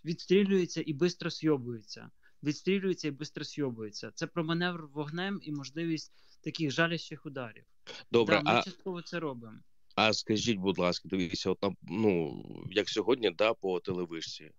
відстрілюється 0.04 0.82
і 0.86 0.92
швидко 0.92 1.30
сйобується. 1.30 2.10
Відстрілюється 2.42 3.08
і 3.08 3.10
швидко 3.10 3.44
сйобується. 3.44 4.10
Це 4.14 4.26
про 4.26 4.44
маневр 4.44 4.86
вогнем 4.86 5.40
і 5.42 5.52
можливість 5.52 6.12
таких 6.40 6.70
жалящих 6.70 7.26
ударів. 7.26 7.64
Добре, 8.10 8.42
да, 8.44 8.52
ми 8.52 8.58
а- 8.58 8.62
частково 8.62 9.02
це 9.02 9.20
робимо. 9.20 9.58
А 9.94 10.12
скажіть, 10.12 10.58
будь 10.58 10.78
ласка, 10.78 11.08
дивіться, 11.08 11.50
от 11.50 11.60
там, 11.60 11.76
ну, 11.82 12.44
як 12.70 12.88
сьогодні, 12.88 13.30
да, 13.30 13.54
по 13.54 13.80
телевишці 13.80 14.50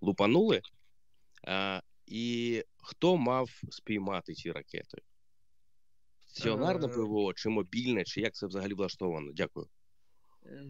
лупанули, 0.00 0.60
а, 1.46 1.80
і 2.10 2.64
хто 2.76 3.16
мав 3.16 3.50
спіймати 3.70 4.34
ці 4.34 4.52
ракети? 4.52 5.02
Стаціонарне. 6.26 6.88
ПВО 6.88 7.34
чи 7.34 7.48
мобільне, 7.48 8.04
чи 8.04 8.20
як 8.20 8.34
це 8.34 8.46
взагалі 8.46 8.74
влаштовано? 8.74 9.32
Дякую. 9.32 9.68
Е, 10.46 10.64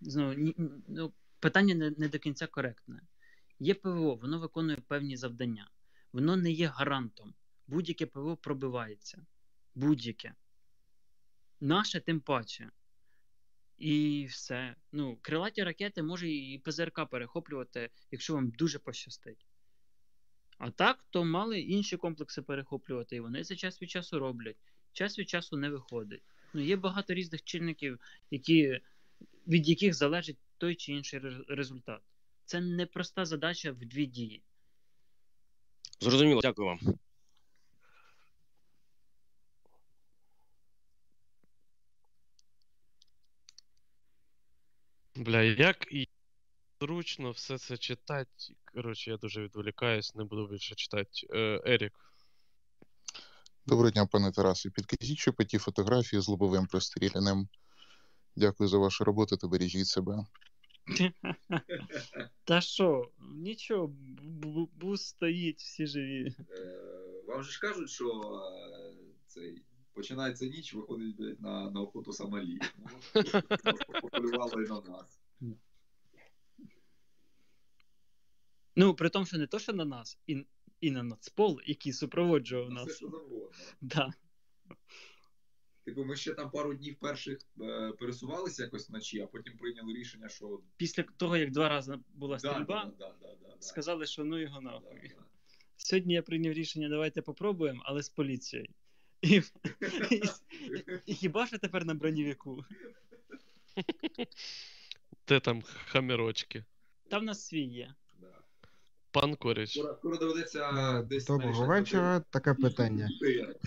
Знову, 0.00 0.32
ні- 0.32 0.54
ну, 0.88 1.12
питання 1.40 1.74
не, 1.74 1.90
не 1.90 2.08
до 2.08 2.18
кінця 2.18 2.46
коректне. 2.46 3.02
Є 3.58 3.74
ПВО, 3.74 4.14
воно 4.14 4.40
виконує 4.40 4.76
певні 4.76 5.16
завдання. 5.16 5.70
Воно 6.12 6.36
не 6.36 6.50
є 6.50 6.66
гарантом. 6.66 7.34
Будь-яке 7.66 8.06
ПВО 8.06 8.36
пробивається. 8.36 9.26
Будь-яке. 9.74 10.34
Наше 11.60 12.00
тим 12.00 12.20
паче. 12.20 12.70
І 13.78 14.26
все. 14.30 14.76
Ну, 14.92 15.18
крилаті 15.22 15.62
ракети 15.64 16.02
може 16.02 16.30
і 16.30 16.58
ПЗРК 16.58 17.10
перехоплювати, 17.10 17.90
якщо 18.10 18.34
вам 18.34 18.50
дуже 18.50 18.78
пощастить. 18.78 19.46
А 20.62 20.70
так, 20.70 21.04
то 21.10 21.24
мали 21.24 21.60
інші 21.60 21.96
комплекси 21.96 22.42
перехоплювати, 22.42 23.16
і 23.16 23.20
вони 23.20 23.44
це 23.44 23.56
час 23.56 23.82
від 23.82 23.90
часу 23.90 24.18
роблять. 24.18 24.56
Час 24.92 25.18
від 25.18 25.28
часу 25.28 25.56
не 25.56 25.70
виходить. 25.70 26.22
Ну, 26.54 26.60
є 26.60 26.76
багато 26.76 27.14
різних 27.14 27.42
чинників, 27.42 28.00
які, 28.30 28.80
від 29.46 29.68
яких 29.68 29.94
залежить 29.94 30.36
той 30.58 30.74
чи 30.74 30.92
інший 30.92 31.20
результат. 31.48 32.00
Це 32.44 32.60
непроста 32.60 33.24
задача 33.24 33.72
в 33.72 33.76
дві 33.76 34.06
дії. 34.06 34.42
Зрозуміло, 36.00 36.40
дякую 36.40 36.68
вам. 36.68 36.78
Бля, 45.16 45.42
як 45.42 45.88
і 45.90 46.08
зручно 46.82 47.30
все 47.30 47.58
це 47.58 47.76
читати. 47.76 48.30
Коротше, 48.74 49.10
я 49.10 49.16
дуже 49.16 49.42
відволікаюсь, 49.42 50.14
не 50.14 50.24
буду 50.24 50.46
більше 50.46 50.74
читати. 50.74 51.10
Е, 51.30 51.60
Ерік. 51.66 51.92
Доброго 53.66 53.90
дня, 53.90 54.06
пане 54.06 54.32
Тарасе. 54.32 54.70
Підкажіть, 54.70 55.18
що 55.18 55.32
по 55.32 55.44
тій 55.44 55.58
фотографії 55.58 56.22
з 56.22 56.28
лобовим 56.28 56.66
простріляним. 56.66 57.48
Дякую 58.36 58.68
за 58.68 58.78
вашу 58.78 59.04
роботу 59.04 59.36
та 59.36 59.48
бережіть 59.48 59.86
себе. 59.86 60.26
Та 62.44 62.60
що, 62.60 63.10
нічого, 63.20 63.86
бу- 63.86 64.50
бу- 64.50 64.70
бус 64.72 65.02
стоїть, 65.02 65.58
всі 65.60 65.86
живі. 65.86 66.34
Е, 66.50 67.24
Вам 67.26 67.42
же 67.42 67.50
ж 67.52 67.60
кажуть, 67.60 67.90
що 67.90 68.08
е, 68.08 68.94
цей, 69.26 69.62
починається 69.92 70.46
ніч, 70.46 70.74
виходить 70.74 71.40
на, 71.40 71.70
на 71.70 71.80
охоту 71.80 72.12
Сомалі. 72.12 72.58
Ну, 73.14 74.30
і 74.64 74.68
на 74.68 74.80
нас. 74.80 75.20
Ну, 78.76 78.94
при 78.94 79.08
тому, 79.08 79.26
що 79.26 79.38
не 79.38 79.46
то, 79.46 79.58
що 79.58 79.72
на 79.72 79.84
нас, 79.84 80.18
і, 80.26 80.46
і 80.80 80.90
на 80.90 81.02
Нацпол, 81.02 81.60
який 81.66 81.92
супроводжував 81.92 82.70
На 82.70 82.82
все, 82.82 82.86
нас. 82.86 82.96
що 82.96 83.08
завгодно. 83.08 83.50
Да. 83.80 84.12
Типу, 85.84 86.04
ми 86.04 86.16
ще 86.16 86.34
там 86.34 86.50
пару 86.50 86.74
днів 86.74 86.96
перших 86.96 87.38
е, 87.60 87.92
пересувалися 87.98 88.62
якось 88.62 88.88
вночі, 88.90 89.20
а 89.20 89.26
потім 89.26 89.56
прийняли 89.56 89.94
рішення, 89.94 90.28
що 90.28 90.60
Після 90.76 91.02
того, 91.02 91.36
як 91.36 91.50
два 91.50 91.68
рази 91.68 91.98
була 92.14 92.36
Да, 92.36 92.52
стрільба, 92.52 92.92
да, 92.98 93.06
да, 93.06 93.14
да, 93.22 93.36
да, 93.48 93.56
сказали, 93.60 94.06
що 94.06 94.24
ну 94.24 94.38
його 94.38 94.60
нахуй. 94.60 95.12
Сьогодні 95.76 96.14
я 96.14 96.22
прийняв 96.22 96.52
рішення, 96.52 96.88
давайте 96.88 97.22
попробуємо, 97.22 97.82
але 97.84 98.02
з 98.02 98.08
поліцією. 98.08 98.68
І, 99.22 99.42
і, 100.10 100.22
і 101.06 101.14
хіба 101.14 101.46
що 101.46 101.58
тепер 101.58 101.84
на 101.84 101.94
бронівіку? 101.94 102.64
Де 105.28 105.40
там 105.40 105.62
хамірочки? 105.62 106.64
Там 107.10 107.20
в 107.22 107.24
нас 107.24 107.46
свій 107.46 107.64
є. 107.64 107.94
Пан 109.12 109.34
Коріч. 109.34 109.78
Скоро 109.98 110.16
доведеться 110.16 110.70
Е, 110.70 111.02
десь 111.02 111.26
Доброго 111.26 111.66
вечора. 111.66 112.20
Таке 112.30 112.54
питання. 112.54 113.10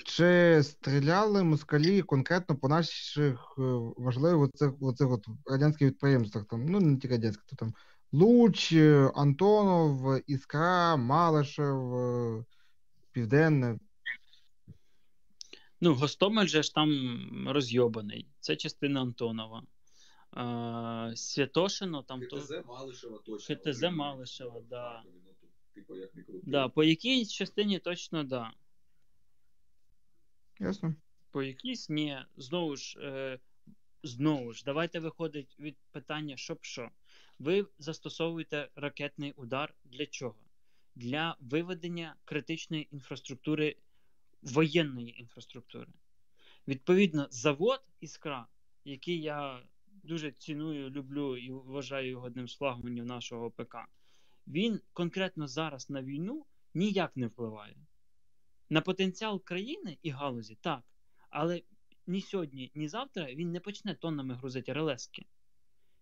Чи 0.06 0.60
стріляли 0.64 1.44
москалі 1.44 2.02
конкретно 2.02 2.56
по 2.56 2.70
наших 2.70 3.56
е, 3.58 3.62
важливих 3.98 4.42
оцих, 4.42 4.72
оцих 4.82 5.12
от 5.12 5.28
радянських 5.46 5.90
підприємствах? 5.90 6.46
Там, 6.46 6.66
ну 6.66 6.80
не 6.80 6.98
ті 6.98 7.08
радянські, 7.08 7.44
то 7.46 7.56
там 7.56 7.74
Луч, 8.12 8.72
е, 8.74 9.12
Антонов, 9.16 10.22
Іскра, 10.28 10.96
Малишев, 10.96 12.46
Південне. 13.12 13.80
Ну, 15.82 15.94
Гостомель 15.94 16.48
же 16.48 16.64
ж 16.64 16.74
там 16.74 16.90
розйобаний. 17.50 18.28
Це 18.40 18.56
частина 18.56 19.02
Антонова. 19.02 19.64
Святошино 21.16 22.04
там 22.04 22.22
то. 22.30 22.64
Малишева 22.66 23.20
точно. 23.26 23.56
ХТЗ 23.56 23.84
Малишева, 23.92 24.62
да. 24.70 25.04
Типу, 25.76 25.96
як 25.96 26.16
не 26.16 26.24
крути. 26.24 26.44
Да, 26.46 26.70
по 26.70 26.84
якійсь 26.84 27.32
частині 27.32 27.80
точно 27.80 28.24
да. 28.24 28.54
Ясно. 30.60 30.96
По 31.32 31.44
якійсь 31.44 31.90
ні. 31.90 32.18
Знову 32.38 32.76
ж, 32.76 33.00
е, 33.00 33.40
знову 34.04 34.54
ж, 34.54 34.64
давайте 34.66 35.00
виходить 35.00 35.56
від 35.60 35.78
питання, 35.92 36.38
що 36.38 36.56
б 36.56 36.60
що. 36.62 36.90
Ви 37.40 37.68
застосовуєте 37.80 38.70
ракетний 38.76 39.32
удар 39.32 39.74
для 39.86 40.06
чого? 40.06 40.36
Для 40.96 41.38
виведення 41.40 42.16
критичної 42.26 42.88
інфраструктури, 42.92 43.76
воєнної 44.42 45.20
інфраструктури. 45.20 45.88
Відповідно, 46.68 47.28
завод 47.32 47.82
Іскра, 48.00 48.48
який 48.86 49.22
я 49.22 49.64
дуже 50.04 50.32
ціную, 50.32 50.90
люблю 50.90 51.38
і 51.38 51.52
вважаю 51.52 52.10
його 52.10 52.26
одним 52.26 52.48
з 52.48 52.56
флагманів 52.56 53.06
нашого 53.06 53.52
ПК, 53.52 53.76
він 54.48 54.82
конкретно 54.94 55.48
зараз 55.48 55.90
на 55.90 56.04
війну 56.04 56.46
ніяк 56.74 57.18
не 57.18 57.28
впливає. 57.28 57.76
На 58.70 58.82
потенціал 58.82 59.44
країни 59.44 59.98
і 60.02 60.10
галузі 60.10 60.58
так. 60.62 60.84
Але 61.30 61.62
ні 62.08 62.22
сьогодні, 62.22 62.72
ні 62.76 62.88
завтра 62.88 63.34
він 63.34 63.52
не 63.52 63.60
почне 63.60 63.96
тоннами 63.96 64.36
грузити 64.36 64.74
РЛСки. 64.74 65.26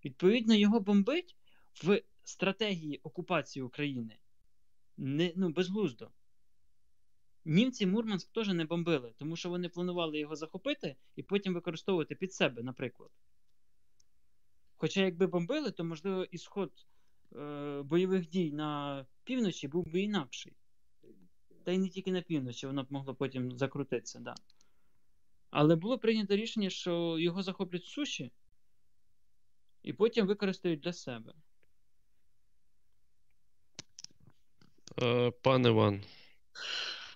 Відповідно, 0.06 0.56
його 0.56 0.80
бомбить 0.80 1.38
в 1.84 2.02
стратегії 2.24 3.00
окупації 3.04 3.64
України 3.64 4.18
не, 4.98 5.34
ну, 5.36 5.50
безглуздо. 5.50 6.12
Німці 7.46 7.86
Мурманськ 7.86 8.32
теж 8.32 8.48
не 8.48 8.66
бомбили, 8.66 9.14
тому 9.18 9.36
що 9.36 9.50
вони 9.50 9.70
планували 9.70 10.20
його 10.20 10.36
захопити 10.36 10.96
і 11.16 11.24
потім 11.24 11.54
використовувати 11.54 12.16
під 12.16 12.34
себе, 12.34 12.64
наприклад. 12.64 13.12
Хоча, 14.76 15.02
якби 15.02 15.28
бомбили, 15.28 15.72
то, 15.72 15.84
можливо, 15.84 16.24
ісход 16.24 16.72
е, 16.76 16.93
бойових 17.84 18.30
дій 18.30 18.52
на 18.52 19.06
півночі 19.24 19.68
був 19.68 19.88
би 19.88 20.02
інакший. 20.02 20.54
Та 21.64 21.72
й 21.72 21.78
не 21.78 21.90
тільки 21.90 22.12
на 22.12 22.22
півночі, 22.22 22.68
воно 22.68 22.84
б 22.84 22.88
могло 22.90 23.16
потім 23.16 23.58
закрутитися, 23.58 24.20
да. 24.20 24.36
Але 25.50 25.76
було 25.76 26.00
прийнято 26.00 26.36
рішення, 26.36 26.70
що 26.70 27.20
його 27.20 27.44
захоплять 27.44 27.86
суші 27.86 28.32
і 29.84 29.94
потім 29.94 30.28
використають 30.28 30.80
для 30.80 30.94
себе. 30.94 31.34
Е, 35.02 35.32
Пан 35.32 35.66
Іван. 35.66 36.04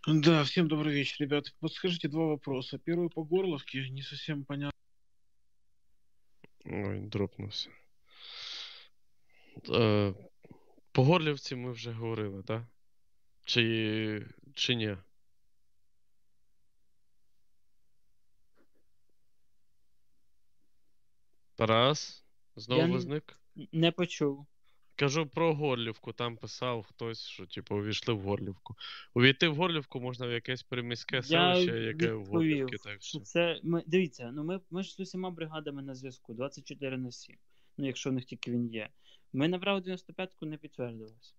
Да, 0.08 0.44
всем 0.44 0.68
добрый 0.68 0.94
вечер, 0.94 1.18
ребят. 1.20 1.54
Подскажите 1.60 2.08
два 2.08 2.26
вопроса. 2.26 2.78
Первый 2.78 3.10
по 3.10 3.24
Горловке, 3.24 3.90
не 3.90 4.02
совсем 4.02 4.46
понятно. 4.46 4.72
Ой, 6.66 7.00
дропнувся. 7.00 7.70
Е, 9.70 10.14
по 10.92 11.04
Горлівці 11.04 11.56
ми 11.56 11.72
вже 11.72 11.92
говорили, 11.92 12.44
так? 12.44 12.64
Чи, 13.46 14.26
чи 14.54 14.76
ні? 14.76 14.98
Тарас? 21.56 22.26
Знову 22.56 22.82
Я 22.82 22.88
н- 22.88 23.22
Не 23.72 23.92
почув. 23.92 24.46
Кажу 24.96 25.28
про 25.28 25.54
Горлівку. 25.54 26.14
Там 26.14 26.38
писав 26.38 26.84
хтось, 26.84 27.26
що 27.26 27.46
типу 27.46 27.76
увійшли 27.76 28.14
в 28.14 28.20
Горлівку. 28.22 28.76
Увійти 29.14 29.48
в 29.48 29.56
Горлівку 29.56 30.00
можна 30.00 30.28
в 30.28 30.32
якесь 30.32 30.64
приміське 30.64 31.24
селище, 31.24 31.80
яке 31.80 32.12
в 32.14 32.20
відповів, 32.20 32.28
Горлівці. 32.28 32.78
Так 32.84 33.02
що 33.02 33.10
що. 33.10 33.20
це 33.20 33.60
ми 33.64 33.84
дивіться, 33.88 34.32
ну 34.34 34.44
ми, 34.44 34.60
ми 34.72 34.84
ж 34.84 34.94
з 34.94 35.00
усіма 35.00 35.32
бригадами 35.32 35.82
на 35.82 35.96
зв'язку 35.96 36.34
24 36.34 36.98
на 36.98 37.12
7. 37.12 37.38
Ну, 37.78 37.86
якщо 37.86 38.10
в 38.10 38.14
них 38.14 38.26
тільки 38.26 38.52
він 38.52 38.74
є. 38.74 38.90
Ми 39.34 39.48
набрали 39.48 39.80
95-ку, 39.82 40.46
не 40.46 40.58
підтвердилось. 40.58 41.36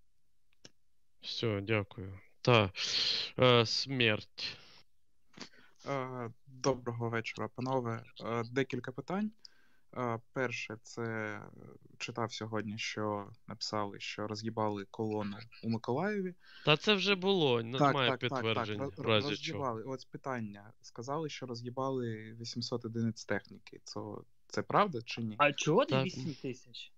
Все, 1.21 1.61
дякую. 1.61 2.19
Та. 2.41 2.73
Е, 3.39 3.67
смерть. 3.67 4.57
Е, 5.89 6.31
Доброго 6.47 7.09
вечора, 7.11 7.49
панове. 7.55 8.05
Е, 8.25 8.45
Декілька 8.53 8.93
питань. 8.93 9.31
Е, 9.97 10.21
Перше, 10.33 10.77
це 10.83 11.41
читав 11.99 12.33
сьогодні, 12.33 12.79
що 12.79 13.31
написали, 13.47 14.01
що 14.01 14.27
роз'їбали 14.27 14.85
колону 14.91 15.37
у 15.65 15.69
Миколаєві. 15.69 16.35
Та 16.65 16.77
це 16.77 16.95
вже 16.95 17.15
було, 17.15 17.63
немає 17.63 18.11
так, 18.11 18.21
так, 18.21 18.31
так, 18.31 18.43
підтверджень, 18.43 18.81
роз- 18.83 19.03
в 19.03 19.07
разі 19.07 19.23
чого. 19.27 19.31
роз'їбали. 19.31 19.83
Ось 19.83 20.05
питання. 20.05 20.73
Сказали, 20.81 21.29
що 21.29 21.47
роз'їбали 21.47 22.37
800 22.41 22.85
одиниць 22.85 23.25
техніки. 23.25 23.81
Це, 23.85 24.01
це 24.47 24.63
правда 24.63 25.03
чи 25.05 25.23
ні? 25.23 25.35
А 25.39 25.53
чого 25.53 25.87
не 25.91 26.03
8 26.03 26.35
тисяч? 26.35 26.93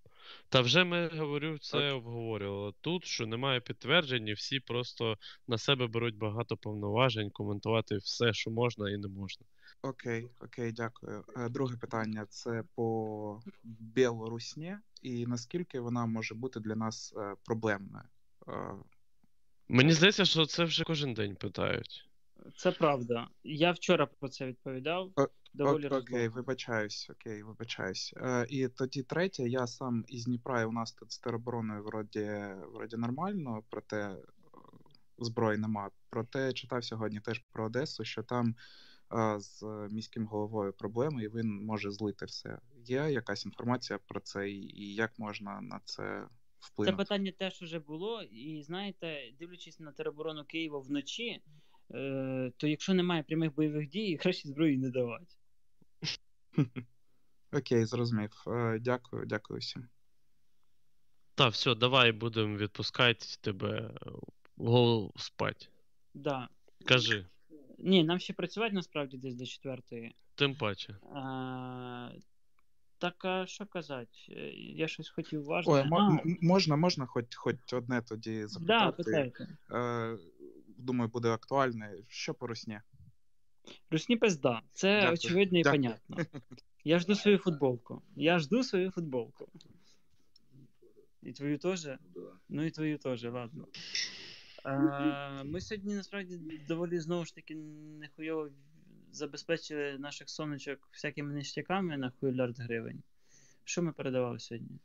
Та 0.49 0.61
вже 0.61 0.85
ми 0.85 1.09
говорю, 1.09 1.59
це 1.59 1.91
обговорювали 1.91 2.73
тут, 2.81 3.05
що 3.05 3.27
немає 3.27 3.61
підтверджень, 3.61 4.29
і 4.29 4.33
всі 4.33 4.61
просто 4.61 5.17
на 5.49 5.59
себе 5.59 5.87
беруть 5.87 6.17
багато 6.17 6.57
повноважень, 6.57 7.31
коментувати 7.31 7.97
все, 7.97 8.33
що 8.33 8.51
можна 8.51 8.91
і 8.91 8.97
не 8.97 9.09
можна. 9.09 9.47
Окей, 9.83 10.31
окей, 10.41 10.73
дякую. 10.73 11.25
Е, 11.37 11.49
Друге 11.49 11.77
питання 11.77 12.27
це 12.29 12.65
по 12.75 13.41
Білорусні, 13.65 14.77
і 15.03 15.27
наскільки 15.27 15.81
вона 15.81 16.07
може 16.07 16.35
бути 16.35 16.61
для 16.61 16.75
нас 16.75 17.15
е, 17.17 17.35
проблемною? 17.45 18.05
Е, 18.49 18.53
Мені 19.69 19.93
здається, 19.93 20.25
що 20.25 20.47
це 20.47 20.65
вже 20.65 20.85
кожен 20.85 21.15
день 21.15 21.37
питають. 21.37 22.11
Це 22.57 22.73
правда. 22.73 23.29
Я 23.45 23.73
вчора 23.73 24.07
про 24.07 24.29
це 24.29 24.47
відповідав. 24.47 25.11
Доволі 25.53 25.89
О- 25.89 25.97
Окей, 25.97 26.29
вибачаюсь, 26.29 27.11
окей, 27.11 27.43
вибачаюсь. 27.43 28.15
Е, 28.17 28.47
і 28.49 28.69
тоді 28.69 29.03
третє, 29.03 29.49
я 29.49 29.67
сам 29.67 30.05
із 30.09 30.25
Дніпра, 30.25 30.63
і 30.63 30.65
у 30.65 30.73
нас 30.73 30.93
тут 30.93 31.13
з 31.13 31.19
теробороною 31.19 31.83
вроді, 31.85 32.31
вроді 32.75 32.97
нормально, 32.97 33.63
проте 33.71 34.17
зброї 35.19 35.59
нема. 35.59 35.91
Проте 36.11 36.53
читав 36.53 36.85
сьогодні 36.85 37.21
теж 37.21 37.39
про 37.53 37.65
Одесу, 37.65 38.05
що 38.05 38.23
там 38.23 38.55
е, 39.15 39.41
з 39.41 39.63
міським 39.91 40.27
головою 40.27 40.73
проблеми, 40.73 41.25
і 41.25 41.29
він 41.29 41.65
може 41.65 41.91
злити 41.91 42.25
все. 42.25 42.59
Є 42.85 43.11
якась 43.11 43.45
інформація 43.47 43.99
про 44.07 44.21
це, 44.21 44.51
і, 44.51 44.81
і 44.83 44.95
як 44.95 45.19
можна 45.19 45.61
на 45.61 45.81
це 45.85 46.03
Це 46.03 46.27
вплинути? 46.61 46.97
питання 46.97 47.33
теж 47.39 47.63
вже 47.63 47.79
було, 47.79 48.23
і 48.23 48.63
знаєте, 48.63 49.33
дивлячись 49.39 49.81
на 49.81 49.93
тероборону 49.93 50.45
Києва 50.45 50.79
вночі, 50.79 51.43
е, 51.95 52.53
то 52.57 52.67
якщо 52.67 52.95
немає 52.95 53.23
прямих 53.23 53.55
бойових 53.55 53.89
дій, 53.89 54.17
краще 54.23 54.49
зброї 54.49 54.79
не 54.79 54.91
давати. 54.91 55.37
Окей, 57.53 57.85
зрозумів. 57.85 58.45
Е, 58.47 58.79
Дякую, 58.81 59.27
дякую 59.27 59.61
всім. 59.61 59.89
Та, 61.35 61.49
все, 61.49 61.75
давай 61.75 62.13
будемо 62.13 62.57
відпускати 62.57 63.27
тебе 63.41 63.95
голову 64.57 65.13
спать. 65.17 65.71
Да. 66.15 66.49
Кажи, 66.87 67.27
Ні, 67.79 68.05
нам 68.05 68.19
ще 68.19 68.33
працювати 68.33 68.75
насправді 68.75 69.17
десь 69.17 69.35
до 69.35 69.47
четвертої. 69.47 70.15
тим 70.35 70.55
паче. 70.55 70.93
Е, 70.93 71.07
А, 71.15 72.11
так, 72.99 73.25
а 73.25 73.47
що 73.47 73.67
казати? 73.67 74.11
Е, 74.29 74.51
Я 74.55 74.89
щось 74.89 75.09
хотів 75.09 75.45
важне. 75.45 75.73
Ой, 75.73 75.81
А, 75.93 75.97
м- 76.11 76.39
можна, 76.43 76.77
можна 76.77 77.07
хоч, 77.07 77.35
хоч 77.37 77.57
одне 77.73 78.03
тоді 78.03 78.41
да, 78.41 78.49
запитати. 78.49 79.03
питайте. 79.03 79.57
Е, 79.71 80.19
думаю, 80.69 81.09
буде 81.11 81.29
актуальне. 81.29 81.95
Що 82.09 82.35
по 82.35 82.47
русні? 82.47 82.81
Русні 83.91 84.17
пизда. 84.17 84.63
Це 84.73 85.01
Дякую. 85.01 85.13
очевидно 85.15 85.59
і 85.59 85.63
Дякую. 85.63 85.83
понятно. 85.83 86.17
Я 86.85 86.99
жду 86.99 87.15
свою 87.15 87.39
футболку. 87.39 88.03
Я 88.17 88.39
жду 88.39 88.63
свою 88.65 88.91
футболку. 88.91 89.49
І 91.23 91.33
твою 91.33 91.59
теж? 91.59 91.89
Ну 92.49 92.65
і 92.65 92.71
твою 92.71 92.99
теж, 92.99 93.25
ладно. 93.25 93.67
А, 94.65 95.43
ми 95.45 95.61
сьогодні 95.61 95.95
насправді 95.95 96.39
доволі 96.69 97.01
знову 97.01 97.25
ж 97.25 97.35
таки 97.35 97.55
нехуйово 97.55 98.49
забезпечили 99.13 99.99
наших 99.99 100.29
сонечок 100.31 100.89
всякими 100.93 101.33
ништяками 101.35 101.97
на 101.97 102.11
хуйлярд 102.11 102.59
гривень. 102.61 103.03
Що 103.65 103.83
ми 103.83 103.93
передавали 103.93 104.39
сьогодні? 104.39 104.79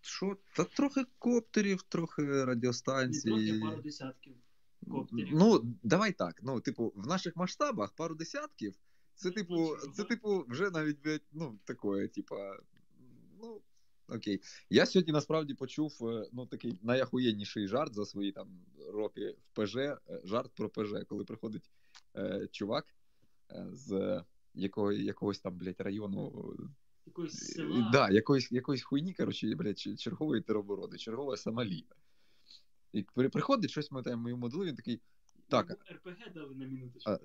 Що? 0.00 0.36
Та 0.56 0.64
трохи 0.64 1.04
коптерів, 1.18 1.82
трохи 1.82 2.44
радіостанцій. 2.44 3.28
трохи, 3.28 3.60
пару 3.60 3.82
десятків 3.82 4.34
коптерів. 4.90 5.28
Ну, 5.32 5.76
давай 5.82 6.12
так. 6.12 6.40
Ну, 6.42 6.60
типу, 6.60 6.92
в 6.96 7.06
наших 7.06 7.36
масштабах 7.36 7.92
пару 7.92 8.14
десятків. 8.14 8.74
Це, 9.14 9.30
типу, 9.30 9.76
це, 9.94 10.04
типу, 10.04 10.44
вже 10.48 10.70
навіть 10.70 10.98
ну, 11.32 11.58
такое, 11.64 12.08
типа. 12.08 12.56
Ну, 13.40 13.60
окей. 14.08 14.40
Я 14.70 14.86
сьогодні 14.86 15.12
насправді 15.12 15.54
почув 15.54 15.98
е, 16.02 16.28
ну, 16.32 16.46
такий 16.46 16.78
найахуєнніший 16.82 17.68
жарт 17.68 17.94
за 17.94 18.06
свої 18.06 18.32
там 18.32 18.48
роки 18.92 19.30
в 19.30 19.50
ПЖ. 19.52 19.76
е, 19.76 19.98
Жарт 20.24 20.50
про 20.54 20.68
ПЖ, 20.68 20.94
коли 21.08 21.24
приходить 21.24 21.70
е, 22.16 22.48
чувак 22.52 22.86
е, 23.50 23.66
з 23.72 24.22
якого, 24.54 24.92
якогось 24.92 25.38
там, 25.40 25.58
блядь, 25.58 25.80
району. 25.80 26.56
Якогось 27.06 27.42
Е, 27.42 27.52
села. 27.52 27.90
Да, 27.92 28.10
якоїсь, 28.10 28.52
якоїсь 28.52 28.82
хуйні, 28.82 29.14
коротше, 29.14 29.54
блядь, 29.54 29.78
чергової 29.78 30.42
тероборони, 30.42 30.98
чергова 30.98 31.36
Сомалі. 31.36 31.84
І 32.92 33.02
при- 33.02 33.28
приходить 33.28 33.70
щось 33.70 33.90
ми 33.90 34.02
там 34.02 34.28
йому 34.28 34.48
дали, 34.48 34.66
він 34.66 34.74
такий. 34.74 35.00
Так, 35.48 35.70
РПГ 35.92 36.32
дали 36.34 36.54
на 36.54 36.66
минуточку. 36.66 37.10
а, 37.10 37.18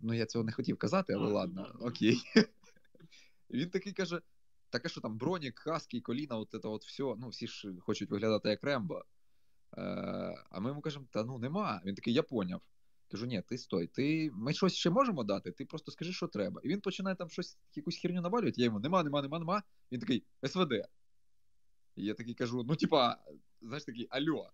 ну 0.00 0.14
я 0.14 0.26
цього 0.26 0.44
не 0.44 0.52
хотів 0.52 0.78
казати, 0.78 1.12
але 1.12 1.24
А, 1.24 1.28
ну 1.28 1.34
ладно, 1.34 1.76
окей. 1.80 2.22
Він 3.50 3.70
такий 3.70 3.92
каже: 3.92 4.20
так 4.70 4.86
а 4.86 4.88
що 4.88 5.00
там, 5.00 5.18
бронік, 5.18 5.58
хаски, 5.58 6.00
коліна, 6.00 6.36
от 6.36 6.50
це 6.50 6.58
от 6.68 6.84
все, 6.84 7.02
ну 7.02 7.28
всі 7.28 7.46
ж 7.46 7.74
хочуть 7.80 8.10
виглядати 8.10 8.48
як 8.48 8.64
Рембо. 8.64 9.04
Е, 9.78 9.82
а 10.50 10.60
ми 10.60 10.68
йому 10.68 10.80
кажемо, 10.80 11.06
та 11.10 11.24
ну 11.24 11.38
нема. 11.38 11.82
Він 11.84 11.94
такий, 11.94 12.14
я 12.14 12.22
поняв. 12.22 12.62
Кажу, 13.10 13.26
ні, 13.26 13.42
ти 13.42 13.58
стой, 13.58 13.86
ти... 13.86 14.30
ми 14.34 14.52
щось 14.52 14.74
ще 14.74 14.90
можемо 14.90 15.24
дати, 15.24 15.52
ти 15.52 15.64
просто 15.64 15.92
скажи, 15.92 16.12
що 16.12 16.28
треба. 16.28 16.60
І 16.64 16.68
він 16.68 16.80
починає 16.80 17.16
там 17.16 17.30
щось, 17.30 17.58
якусь 17.74 17.96
херню 17.96 18.20
навалювати, 18.20 18.60
я 18.60 18.64
йому 18.64 18.80
нема, 18.80 19.02
нема, 19.02 19.22
нема, 19.22 19.38
нема. 19.38 19.62
Він 19.92 20.00
такий, 20.00 20.24
СВД. 20.42 20.72
І 21.96 22.04
я 22.04 22.14
такий 22.14 22.34
кажу, 22.34 22.64
ну, 22.68 22.76
типа, 22.76 23.16
знаєш, 23.62 23.84
такий, 23.84 24.06
альо. 24.10 24.50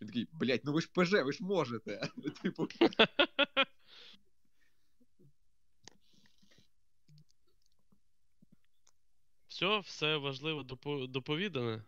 Він 0.00 0.08
такий, 0.08 0.28
блядь, 0.32 0.60
ну 0.64 0.72
ви 0.72 0.80
ж 0.80 0.88
ПЖ, 0.92 1.12
ви 1.12 1.32
ж 1.32 1.44
можете. 1.44 2.08
Типу, 2.42 2.68
Все, 9.48 9.78
все 9.78 10.16
важливо 10.16 10.62
допо- 10.62 11.08
доповідане. 11.08 11.82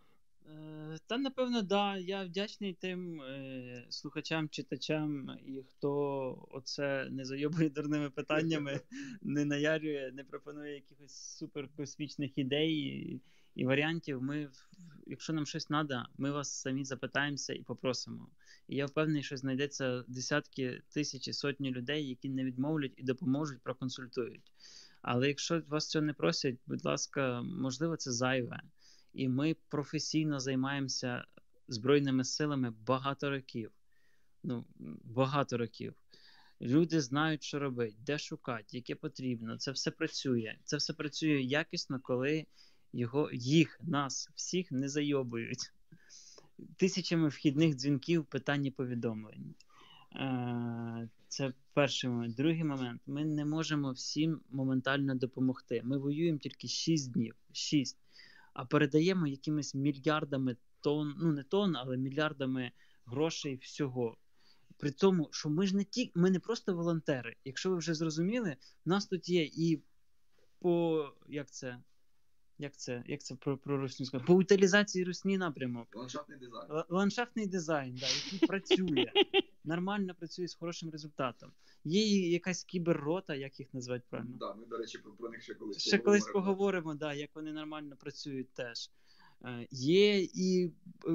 Е, 0.46 0.98
Та 1.06 1.18
напевно, 1.18 1.62
да. 1.62 1.98
Я 1.98 2.24
вдячний 2.24 2.72
тим 2.72 3.22
е, 3.22 3.86
слухачам, 3.88 4.48
читачам 4.48 5.38
і 5.46 5.62
хто 5.62 6.48
оце 6.50 7.08
не 7.10 7.24
зайобує 7.24 7.70
дурними 7.70 8.10
питаннями, 8.10 8.80
не 9.22 9.44
наярює, 9.44 10.10
не 10.14 10.24
пропонує 10.24 10.74
якихось 10.74 11.36
суперкосмічних 11.38 12.38
ідей 12.38 13.20
і, 13.54 13.60
і 13.60 13.66
варіантів. 13.66 14.22
Ми, 14.22 14.50
якщо 15.06 15.32
нам 15.32 15.46
щось 15.46 15.64
треба, 15.64 16.08
ми 16.18 16.30
вас 16.30 16.60
самі 16.60 16.84
запитаємося 16.84 17.52
і 17.52 17.62
попросимо. 17.62 18.28
І 18.68 18.76
я 18.76 18.86
впевнений, 18.86 19.22
що 19.22 19.36
знайдеться 19.36 20.04
десятки 20.08 20.82
тисячі, 20.88 21.32
сотні 21.32 21.70
людей, 21.70 22.08
які 22.08 22.28
не 22.28 22.44
відмовлять 22.44 22.94
і 22.96 23.02
допоможуть, 23.02 23.62
проконсультують. 23.62 24.52
Але 25.02 25.28
якщо 25.28 25.62
вас 25.68 25.88
цього 25.88 26.04
не 26.04 26.12
просять, 26.12 26.56
будь 26.66 26.84
ласка, 26.84 27.42
можливо, 27.42 27.96
це 27.96 28.12
зайве. 28.12 28.60
І 29.12 29.28
ми 29.28 29.56
професійно 29.68 30.40
займаємося 30.40 31.24
Збройними 31.70 32.24
силами 32.24 32.70
багато 32.86 33.30
років. 33.30 33.70
Ну, 34.42 34.64
багато 35.04 35.58
років. 35.58 35.94
Люди 36.60 37.00
знають, 37.00 37.42
що 37.42 37.58
робити, 37.58 37.96
де 37.98 38.18
шукати, 38.18 38.66
яке 38.70 38.94
потрібно. 38.94 39.58
Це 39.58 39.70
все 39.70 39.90
працює. 39.90 40.56
Це 40.64 40.76
все 40.76 40.92
працює 40.92 41.40
якісно, 41.40 42.00
коли 42.02 42.46
його, 42.92 43.30
їх, 43.32 43.80
нас, 43.82 44.30
всіх 44.34 44.72
не 44.72 44.88
зайобують. 44.88 45.72
Тисячами 46.76 47.28
вхідних 47.28 47.74
дзвінків, 47.74 48.24
питань 48.24 48.66
і 48.66 48.70
повідомлень. 48.70 49.54
Е, 50.12 51.08
Це 51.28 51.52
перший 51.72 52.10
момент. 52.10 52.36
Другий 52.36 52.64
момент. 52.64 53.02
Ми 53.06 53.24
не 53.24 53.44
можемо 53.44 53.92
всім 53.92 54.40
моментально 54.50 55.14
допомогти. 55.14 55.80
Ми 55.84 55.98
воюємо 55.98 56.38
тільки 56.38 56.68
6 56.68 57.12
днів. 57.12 57.34
6 57.52 57.98
а 58.52 58.64
передаємо 58.64 59.26
якимись 59.26 59.74
мільярдами 59.74 60.56
тонн, 60.80 61.14
ну 61.18 61.32
не 61.32 61.42
тонн, 61.42 61.76
але 61.76 61.96
мільярдами 61.96 62.72
грошей 63.06 63.56
всього. 63.56 64.16
При 64.76 64.90
тому, 64.90 65.28
що 65.32 65.50
ми 65.50 65.66
ж 65.66 65.76
не 65.76 65.84
ті, 65.84 66.12
ми 66.14 66.30
не 66.30 66.40
просто 66.40 66.74
волонтери. 66.74 67.36
Якщо 67.44 67.70
ви 67.70 67.76
вже 67.76 67.94
зрозуміли, 67.94 68.56
в 68.84 68.88
нас 68.88 69.06
тут 69.06 69.28
є 69.28 69.42
і 69.52 69.82
по 70.58 71.04
як 71.28 71.50
це? 71.50 71.78
Як 72.60 72.76
це? 72.76 73.04
Як 73.06 73.22
це 73.22 73.34
про, 73.34 73.58
про 73.58 73.80
русню 73.80 74.06
сказати? 74.06 74.26
По 74.26 74.34
утилізації 74.34 75.04
русні 75.04 75.38
напрямок. 75.38 75.88
ландшафтний 75.94 76.38
дизайн. 76.38 76.70
Л- 76.70 76.84
ландшафтний 76.88 77.46
дизайн, 77.46 77.94
да, 77.94 78.06
який 78.06 78.48
працює, 78.48 79.12
нормально 79.64 80.14
працює 80.18 80.48
з 80.48 80.54
хорошим 80.54 80.90
результатом. 80.90 81.52
Є 81.84 82.30
якась 82.30 82.64
кіберрота, 82.64 83.34
як 83.34 83.60
їх 83.60 83.74
назвати 83.74 84.04
правильно? 84.10 84.36
Да, 84.40 84.54
ми, 84.54 84.66
до 84.66 84.76
речі, 84.76 84.98
про, 84.98 85.12
про 85.12 85.30
них 85.30 85.42
ще 85.42 85.54
колись 85.54 85.78
Ще 85.78 85.98
колись 85.98 86.26
поговоримо, 86.32 86.94
да, 86.94 87.14
як 87.14 87.30
вони 87.34 87.52
нормально 87.52 87.96
працюють 88.00 88.52
теж. 88.52 88.90
Е, 89.44 89.66
Є 89.70 90.22
і 90.22 90.72
е, 91.06 91.10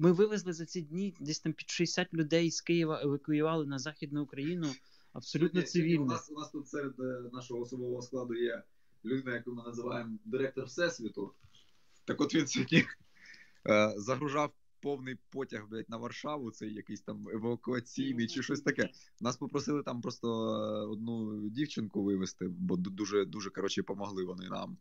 ми 0.00 0.12
вивезли 0.12 0.52
за 0.52 0.66
ці 0.66 0.82
дні 0.82 1.14
десь 1.20 1.40
там 1.40 1.52
під 1.52 1.70
60 1.70 2.14
людей 2.14 2.50
з 2.50 2.60
Києва 2.60 3.00
евакуювали 3.02 3.66
на 3.66 3.78
Західну 3.78 4.22
Україну 4.22 4.72
абсолютно 5.12 5.66
сьогодні 5.66 5.98
У 5.98 6.04
нас, 6.04 6.30
у 6.30 6.34
нас 6.34 6.50
тут 6.50 6.68
серед 6.68 7.00
е, 7.00 7.30
нашого 7.32 7.60
особового 7.60 8.02
складу 8.02 8.34
є 8.34 8.62
людина, 9.04 9.34
яку 9.34 9.50
ми 9.50 9.62
називаємо 9.62 10.18
директор 10.24 10.64
Всесвіту. 10.64 11.34
Так 12.04 12.20
от 12.20 12.34
він 12.34 12.46
сьогодні 12.46 12.84
е, 13.68 13.94
загружав 13.96 14.52
повний 14.80 15.18
потяг 15.30 15.68
блядь, 15.68 15.90
на 15.90 15.96
Варшаву, 15.96 16.50
цей 16.50 16.74
якийсь 16.74 17.00
там 17.00 17.28
евакуаційний 17.28 18.26
чи 18.26 18.42
щось 18.42 18.60
таке. 18.60 18.90
Нас 19.20 19.36
попросили 19.36 19.82
там 19.82 20.00
просто 20.00 20.28
е, 20.28 20.86
одну 20.86 21.48
дівчинку 21.48 22.02
вивезти, 22.02 22.48
бо 22.48 22.76
дуже, 22.76 23.24
дуже 23.24 23.50
коротше, 23.50 23.82
помогли 23.82 24.24
вони 24.24 24.48
нам. 24.48 24.78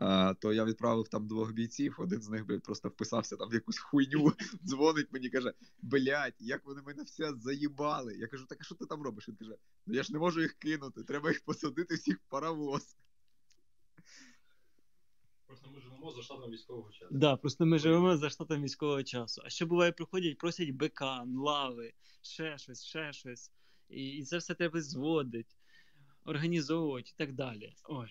Е, 0.00 0.34
то 0.34 0.52
я 0.52 0.64
відправив 0.64 1.08
там 1.08 1.28
двох 1.28 1.52
бійців, 1.52 1.96
один 1.98 2.22
з 2.22 2.28
них 2.28 2.46
блядь, 2.46 2.62
просто 2.62 2.88
вписався 2.88 3.36
там 3.36 3.50
в 3.50 3.54
якусь 3.54 3.78
хуйню, 3.78 4.32
дзвонить 4.64 5.12
мені, 5.12 5.30
каже: 5.30 5.52
блядь, 5.82 6.36
як 6.38 6.64
вони 6.64 6.82
мене 6.82 7.02
все 7.02 7.32
заїбали. 7.34 8.16
Я 8.16 8.26
кажу, 8.26 8.46
так 8.48 8.58
а 8.60 8.64
що 8.64 8.74
ти 8.74 8.86
там 8.86 9.02
робиш? 9.02 9.28
Він 9.28 9.36
каже: 9.36 9.56
ну 9.86 9.94
я 9.94 10.02
ж 10.02 10.12
не 10.12 10.18
можу 10.18 10.40
їх 10.40 10.52
кинути, 10.52 11.02
треба 11.02 11.28
їх 11.28 11.44
посадити 11.44 11.94
всіх 11.94 12.16
в 12.16 12.30
паровоз. 12.30 12.96
Просто 15.52 15.70
ми 15.70 15.80
живемо 15.80 16.12
за 16.12 16.22
штатом 16.22 16.50
військового 16.50 16.92
часу. 16.92 17.08
Да, 17.10 17.36
просто 17.36 17.66
ми 17.66 17.78
живемо 17.78 18.16
за 18.16 18.30
штатом 18.30 18.62
військового 18.62 19.02
часу. 19.02 19.42
А 19.44 19.50
що 19.50 19.66
буває, 19.66 19.92
приходять, 19.92 20.38
просять 20.38 20.70
БК, 20.70 21.02
лави, 21.36 21.92
ще 22.22 22.58
щось, 22.58 22.84
ще 22.84 23.12
щось. 23.12 23.52
І, 23.88 24.08
і 24.08 24.24
це 24.24 24.38
все 24.38 24.54
треба 24.54 24.80
зводити, 24.80 25.54
організовувати 26.24 27.10
і 27.10 27.18
так 27.18 27.32
далі. 27.32 27.74
Ой. 27.84 28.08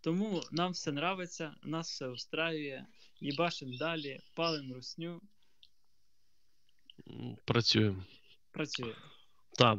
Тому 0.00 0.42
нам 0.52 0.72
все 0.72 0.90
нравиться, 0.90 1.54
нас 1.62 1.90
все 1.90 2.08
устраює, 2.08 2.86
їбашим 3.20 3.76
далі, 3.76 4.20
палим 4.34 4.72
русню, 4.72 5.20
М, 7.08 7.36
Працюємо. 7.44 8.02
Так. 9.58 9.78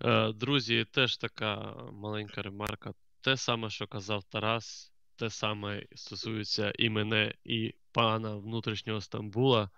Е, 0.00 0.32
Друзі, 0.32 0.86
теж 0.90 1.16
така 1.16 1.74
маленька 1.92 2.42
ремарка. 2.42 2.94
Те 3.20 3.36
саме, 3.36 3.70
що 3.70 3.86
казав 3.86 4.24
Тарас, 4.24 4.92
те 5.16 5.30
саме 5.30 5.86
стосується 5.94 6.72
і 6.78 6.90
мене, 6.90 7.34
і 7.44 7.74
пана 7.92 8.36
внутрішнього 8.36 9.00
Стамбула. 9.00 9.70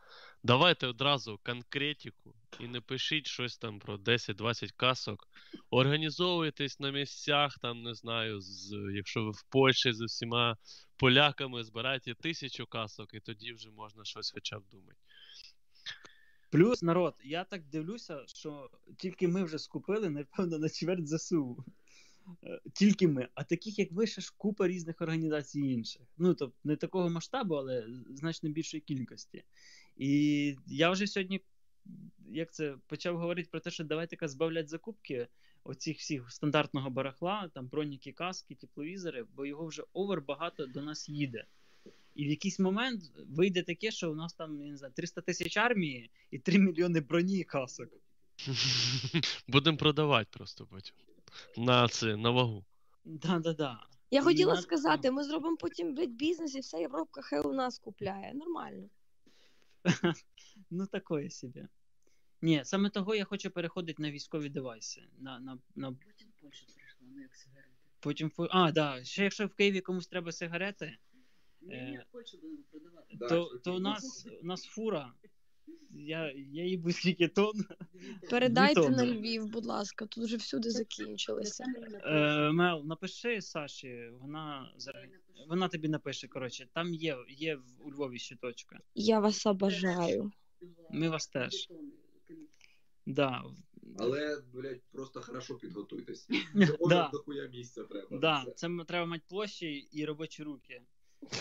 Давайте 0.42 0.86
одразу 0.86 1.40
конкретику 1.44 2.34
і 2.60 2.68
не 2.68 2.80
пишіть 2.80 3.26
щось 3.26 3.58
там 3.58 3.78
про 3.78 3.96
10-20 3.96 4.70
касок. 4.76 5.28
Організовуйтесь 5.70 6.80
на 6.80 6.90
місцях, 6.90 7.58
там 7.58 7.82
не 7.82 7.94
знаю, 7.94 8.40
з, 8.40 8.76
якщо 8.94 9.24
ви 9.24 9.30
в 9.30 9.42
Польщі 9.42 9.92
з 9.92 10.00
усіма 10.00 10.56
поляками 10.96 11.64
збирайте 11.64 12.14
тисячу 12.14 12.66
касок, 12.66 13.14
і 13.14 13.20
тоді 13.20 13.52
вже 13.52 13.70
можна 13.70 14.04
щось 14.04 14.30
хоча 14.30 14.58
б 14.58 14.62
думати. 14.70 14.96
Плюс 16.50 16.82
народ, 16.82 17.14
я 17.24 17.44
так 17.44 17.64
дивлюся, 17.64 18.22
що 18.26 18.70
тільки 18.96 19.28
ми 19.28 19.44
вже 19.44 19.58
скупили, 19.58 20.10
напевно, 20.10 20.58
на 20.58 20.68
чверть 20.68 21.08
ЗСУ. 21.08 21.64
Е, 22.44 22.60
Тільки 22.72 23.08
ми. 23.08 23.28
А 23.34 23.44
таких, 23.44 23.78
як 23.78 23.92
ви, 23.92 24.06
ще 24.06 24.20
ж 24.20 24.34
купа 24.36 24.68
різних 24.68 25.00
організацій 25.00 25.60
інших. 25.60 26.02
Ну, 26.18 26.34
тобто, 26.34 26.56
не 26.64 26.76
такого 26.76 27.10
масштабу, 27.10 27.54
але 27.54 27.86
значно 28.10 28.50
більшої 28.50 28.80
кількості. 28.80 29.44
І 29.96 30.56
я 30.66 30.90
вже 30.90 31.06
сьогодні, 31.06 31.40
як 32.30 32.52
це, 32.52 32.76
почав 32.86 33.18
говорити 33.18 33.48
про 33.50 33.60
те, 33.60 33.70
що 33.70 33.84
давайте 33.84 34.16
ка 34.16 34.28
збавлять 34.28 34.68
закупки 34.68 35.28
оцих 35.64 35.98
всіх 35.98 36.30
стандартного 36.32 36.90
барахла, 36.90 37.50
там 37.54 37.68
броніки, 37.68 38.12
каски, 38.12 38.54
тепловізори, 38.54 39.24
бо 39.36 39.46
його 39.46 39.66
вже 39.66 39.82
овер 39.92 40.20
багато 40.20 40.66
до 40.66 40.82
нас 40.82 41.08
їде. 41.08 41.44
І 42.14 42.26
в 42.26 42.30
якийсь 42.30 42.58
момент 42.58 43.02
вийде 43.16 43.62
таке, 43.62 43.90
що 43.90 44.12
у 44.12 44.14
нас 44.14 44.34
там 44.34 44.62
я 44.62 44.70
не 44.70 44.76
знаю, 44.76 44.92
300 44.96 45.20
тисяч 45.20 45.56
армії 45.56 46.10
і 46.30 46.38
3 46.38 46.58
мільйони 46.58 47.00
броні 47.00 47.38
і 47.38 47.44
касок. 47.44 47.88
Будемо 49.48 49.76
продавати 49.76 50.28
просто 50.32 50.66
потім. 50.66 50.94
На 51.56 51.88
це, 51.88 52.16
на 52.16 52.30
вагу. 52.30 52.64
Да, 53.04 53.38
да, 53.38 53.52
да. 53.52 53.86
Я 54.10 54.22
хотіла 54.22 54.54
на- 54.54 54.62
сказати, 54.62 55.10
ми 55.10 55.24
зробимо 55.24 55.56
потім 55.56 55.94
бізнес 56.06 56.54
і 56.54 56.60
вся 56.60 56.78
Європа 56.78 57.22
хай 57.22 57.40
у 57.40 57.52
нас 57.52 57.78
купляє. 57.78 58.34
Нормально. 58.34 58.88
Ну, 60.70 60.86
такое 60.86 61.30
собі. 61.30 61.66
Ні, 62.42 62.60
саме 62.64 62.90
того 62.90 63.14
я 63.14 63.24
хочу 63.24 63.50
переходити 63.50 64.02
на 64.02 64.10
військові 64.10 64.48
девайси. 64.48 65.02
На, 65.18 65.40
на, 65.40 65.58
на... 65.74 65.92
Потім 65.92 66.28
Польща 66.42 66.66
прийшла, 66.74 66.98
ну 67.00 67.20
як 67.22 67.34
сигарети. 67.36 67.72
Потім... 68.00 68.30
фу- 68.30 68.48
А, 68.50 68.72
да. 68.72 69.04
Ще 69.04 69.22
якщо 69.22 69.46
в 69.46 69.54
Києві 69.54 69.80
комусь 69.80 70.06
треба 70.08 70.32
сигарети, 70.32 70.96
Ні, 71.60 71.74
Е, 71.74 71.90
ні, 71.90 71.98
в 71.98 72.12
Польщі 72.12 72.36
будемо 72.36 72.62
продавати. 72.70 73.16
то, 73.28 73.58
то 73.64 73.76
у 73.76 73.78
нас, 73.78 74.26
у 74.42 74.46
нас 74.46 74.64
фура. 74.64 75.12
Я, 75.90 76.32
я 76.52 76.64
їбу 76.64 76.92
скільки 76.92 77.28
тонн. 77.28 77.64
Передайте 78.30 78.80
Дві 78.80 78.88
на. 78.88 79.06
Львів, 79.06 79.46
будь 79.46 79.66
ласка, 79.66 80.06
тут 80.06 80.24
вже 80.24 80.36
всюди 80.36 80.70
закінчилося. 80.70 81.64
Е, 82.04 82.52
Мел, 82.52 82.82
напиши 82.84 83.42
Саші, 83.42 84.10
вона, 84.20 84.72
вона 85.48 85.68
тобі 85.68 85.88
напише, 85.88 86.28
коротше, 86.28 86.68
там 86.74 86.94
є, 86.94 87.16
є 87.28 87.58
у 87.80 87.92
Львові 87.92 88.18
ще 88.18 88.36
точка. 88.36 88.80
Я 88.94 89.20
вас 89.20 89.46
обожаю. 89.46 90.32
Ми 90.90 91.08
вас 91.08 91.26
теж. 91.28 91.68
Да. 93.06 93.44
Але, 93.98 94.42
блядь, 94.52 94.82
просто 94.92 95.20
хорошо 95.20 95.54
підготуйтесь. 95.54 96.28
Да. 96.88 97.10
дохуя 97.12 97.48
місця 97.48 97.84
треба. 97.84 98.18
Да, 98.18 98.44
це 98.56 98.68
треба 98.88 99.06
мати 99.06 99.24
площі 99.28 99.88
і 99.92 100.04
робочі 100.04 100.42
руки. 100.42 100.82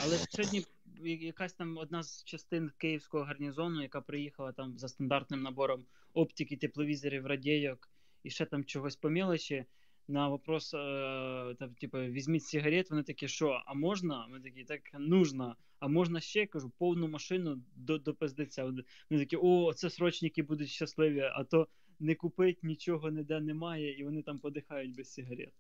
Але 0.03 0.17
сьогодні 0.17 0.65
якась 1.03 1.53
там 1.53 1.77
одна 1.77 2.03
з 2.03 2.23
частин 2.23 2.71
київського 2.77 3.23
гарнізону, 3.23 3.81
яка 3.81 4.01
приїхала 4.01 4.51
там 4.51 4.77
за 4.77 4.87
стандартним 4.87 5.41
набором 5.41 5.85
оптики, 6.13 6.57
тепловізорів, 6.57 7.25
радійок 7.25 7.89
і 8.23 8.29
ще 8.29 8.45
там 8.45 8.65
чогось 8.65 8.95
по 8.95 9.09
мелочі. 9.09 9.65
На 10.09 10.27
вопрос, 10.27 10.73
е, 10.73 11.55
там, 11.59 11.75
типу, 11.75 11.97
візьміть 11.97 12.43
сигарет, 12.43 12.89
вони 12.89 13.03
такі, 13.03 13.27
що, 13.27 13.63
а 13.65 13.73
можна? 13.73 14.27
Ми 14.27 14.39
такі, 14.39 14.63
так 14.63 14.81
нужно. 14.99 15.55
А 15.79 15.87
можна 15.87 16.19
ще, 16.19 16.45
кажу, 16.45 16.71
повну 16.77 17.07
машину 17.07 17.61
до, 17.75 17.97
до 17.97 18.13
пиздеця. 18.13 18.63
Вони 18.65 18.83
такі, 19.09 19.37
о, 19.41 19.73
це 19.73 19.89
срочники 19.89 20.43
будуть 20.43 20.69
щасливі, 20.69 21.21
а 21.21 21.43
то 21.43 21.67
не 21.99 22.15
купить, 22.15 22.63
нічого 22.63 23.09
ніде 23.09 23.39
немає, 23.39 23.99
і 23.99 24.03
вони 24.03 24.21
там 24.21 24.39
подихають 24.39 24.95
без 24.95 25.13
сигарет. 25.13 25.53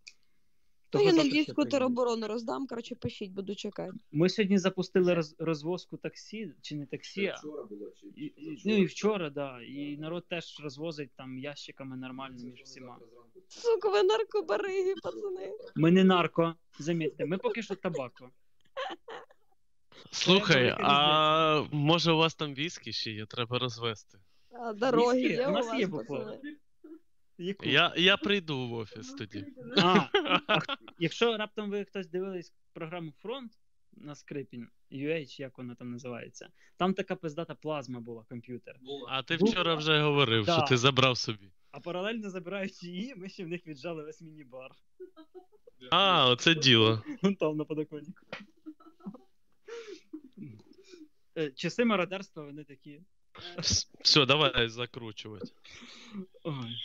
То 0.89 0.97
Того 0.97 1.09
я 1.09 1.15
на 1.15 1.23
Львівську 1.23 1.65
тероборону 1.65 2.27
роздам, 2.27 2.67
коротше, 2.67 2.95
пишіть, 2.95 3.31
буду 3.31 3.55
чекати. 3.55 3.93
Ми 4.11 4.29
сьогодні 4.29 4.57
запустили 4.57 5.13
роз, 5.13 5.35
розвозку 5.39 5.97
таксі, 5.97 6.53
чи 6.61 6.75
не 6.75 6.85
таксі, 6.85 7.27
а 7.27 7.35
Вчора 7.35 7.63
було 7.63 7.91
чи 7.91 8.07
і, 8.07 8.25
і, 8.25 8.61
ну 8.65 8.77
і 8.77 8.85
вчора, 8.85 9.29
да. 9.29 9.61
І 9.61 9.97
народ 9.97 10.27
теж 10.27 10.59
розвозить 10.63 11.11
там 11.15 11.39
ящиками 11.39 11.97
нормально 11.97 12.37
між 12.43 12.61
всіма. 12.61 12.99
Сука, 13.47 13.89
ви 13.89 14.03
наркобариги, 14.03 14.93
пацани. 15.03 15.53
Ми 15.75 15.91
не 15.91 16.03
нарко, 16.03 16.55
замітьте, 16.79 17.25
ми 17.25 17.37
поки 17.37 17.61
що 17.63 17.75
табако. 17.75 18.29
Слухай, 20.11 20.75
а 20.79 21.63
може 21.71 22.11
у 22.11 22.17
вас 22.17 22.35
там 22.35 22.53
віскі 22.53 22.93
ще 22.93 23.11
є, 23.11 23.25
треба 23.25 23.59
розвести. 23.59 24.19
А 24.51 24.73
дороги 24.73 25.17
Віскі? 25.17 25.33
є 25.33 25.47
У 25.47 25.49
у 25.49 25.53
нас 25.53 25.67
вас, 25.67 25.79
є 25.79 25.87
бухла. 25.87 26.39
Яку? 27.37 27.65
Я, 27.65 27.93
я 27.97 28.17
прийду 28.17 28.67
в 28.67 28.73
офіс 28.73 29.13
тоді. 29.13 29.45
А, 29.77 30.07
якщо 30.99 31.37
раптом 31.37 31.69
ви 31.69 31.85
хтось 31.85 32.07
дивились 32.07 32.53
програму 32.73 33.11
Фронт 33.21 33.51
на 33.91 34.15
Скрипін, 34.15 34.67
UH, 34.91 35.41
як 35.41 35.57
вона 35.57 35.75
там 35.75 35.91
називається, 35.91 36.49
там 36.77 36.93
така 36.93 37.15
пиздата 37.15 37.55
плазма 37.55 37.99
була, 37.99 38.23
комп'ютер. 38.29 38.79
А 39.07 39.23
ти 39.23 39.35
вчора 39.35 39.75
вже 39.75 40.01
говорив, 40.01 40.43
що 40.43 40.61
ти 40.61 40.77
забрав 40.77 41.17
собі. 41.17 41.51
А 41.71 41.79
паралельно 41.79 42.29
забираючи 42.29 42.87
її, 42.87 43.15
ми 43.15 43.29
ще 43.29 43.45
в 43.45 43.47
них 43.47 43.67
віджали 43.67 44.03
весь 44.03 44.21
міні-бар. 44.21 44.71
А, 45.91 46.29
оце 46.29 46.55
діло. 46.55 47.03
Вон 47.21 47.35
там 47.35 47.57
на 47.57 47.65
подоконнику. 47.65 48.25
Е, 51.37 51.51
Часи 51.51 51.85
мародерства, 51.85 52.43
вони 52.43 52.63
такі. 52.63 53.01
Все, 54.01 54.25
давай 54.25 54.69
закручувати. 54.69 55.51
Ой. 56.43 56.75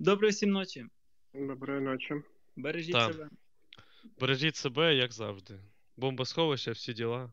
Доброї 0.00 0.30
всім 0.30 0.50
ночі. 0.50 0.86
Доброї 1.34 1.80
ночі. 1.80 2.14
Бережіть 2.56 2.92
Так. 2.92 3.12
себе. 3.12 3.28
Бережіть 4.20 4.56
себе, 4.56 4.94
як 4.94 5.12
завжди. 5.12 5.60
Бомбосховище, 5.96 6.70
всі 6.72 6.92
діла. 6.92 7.32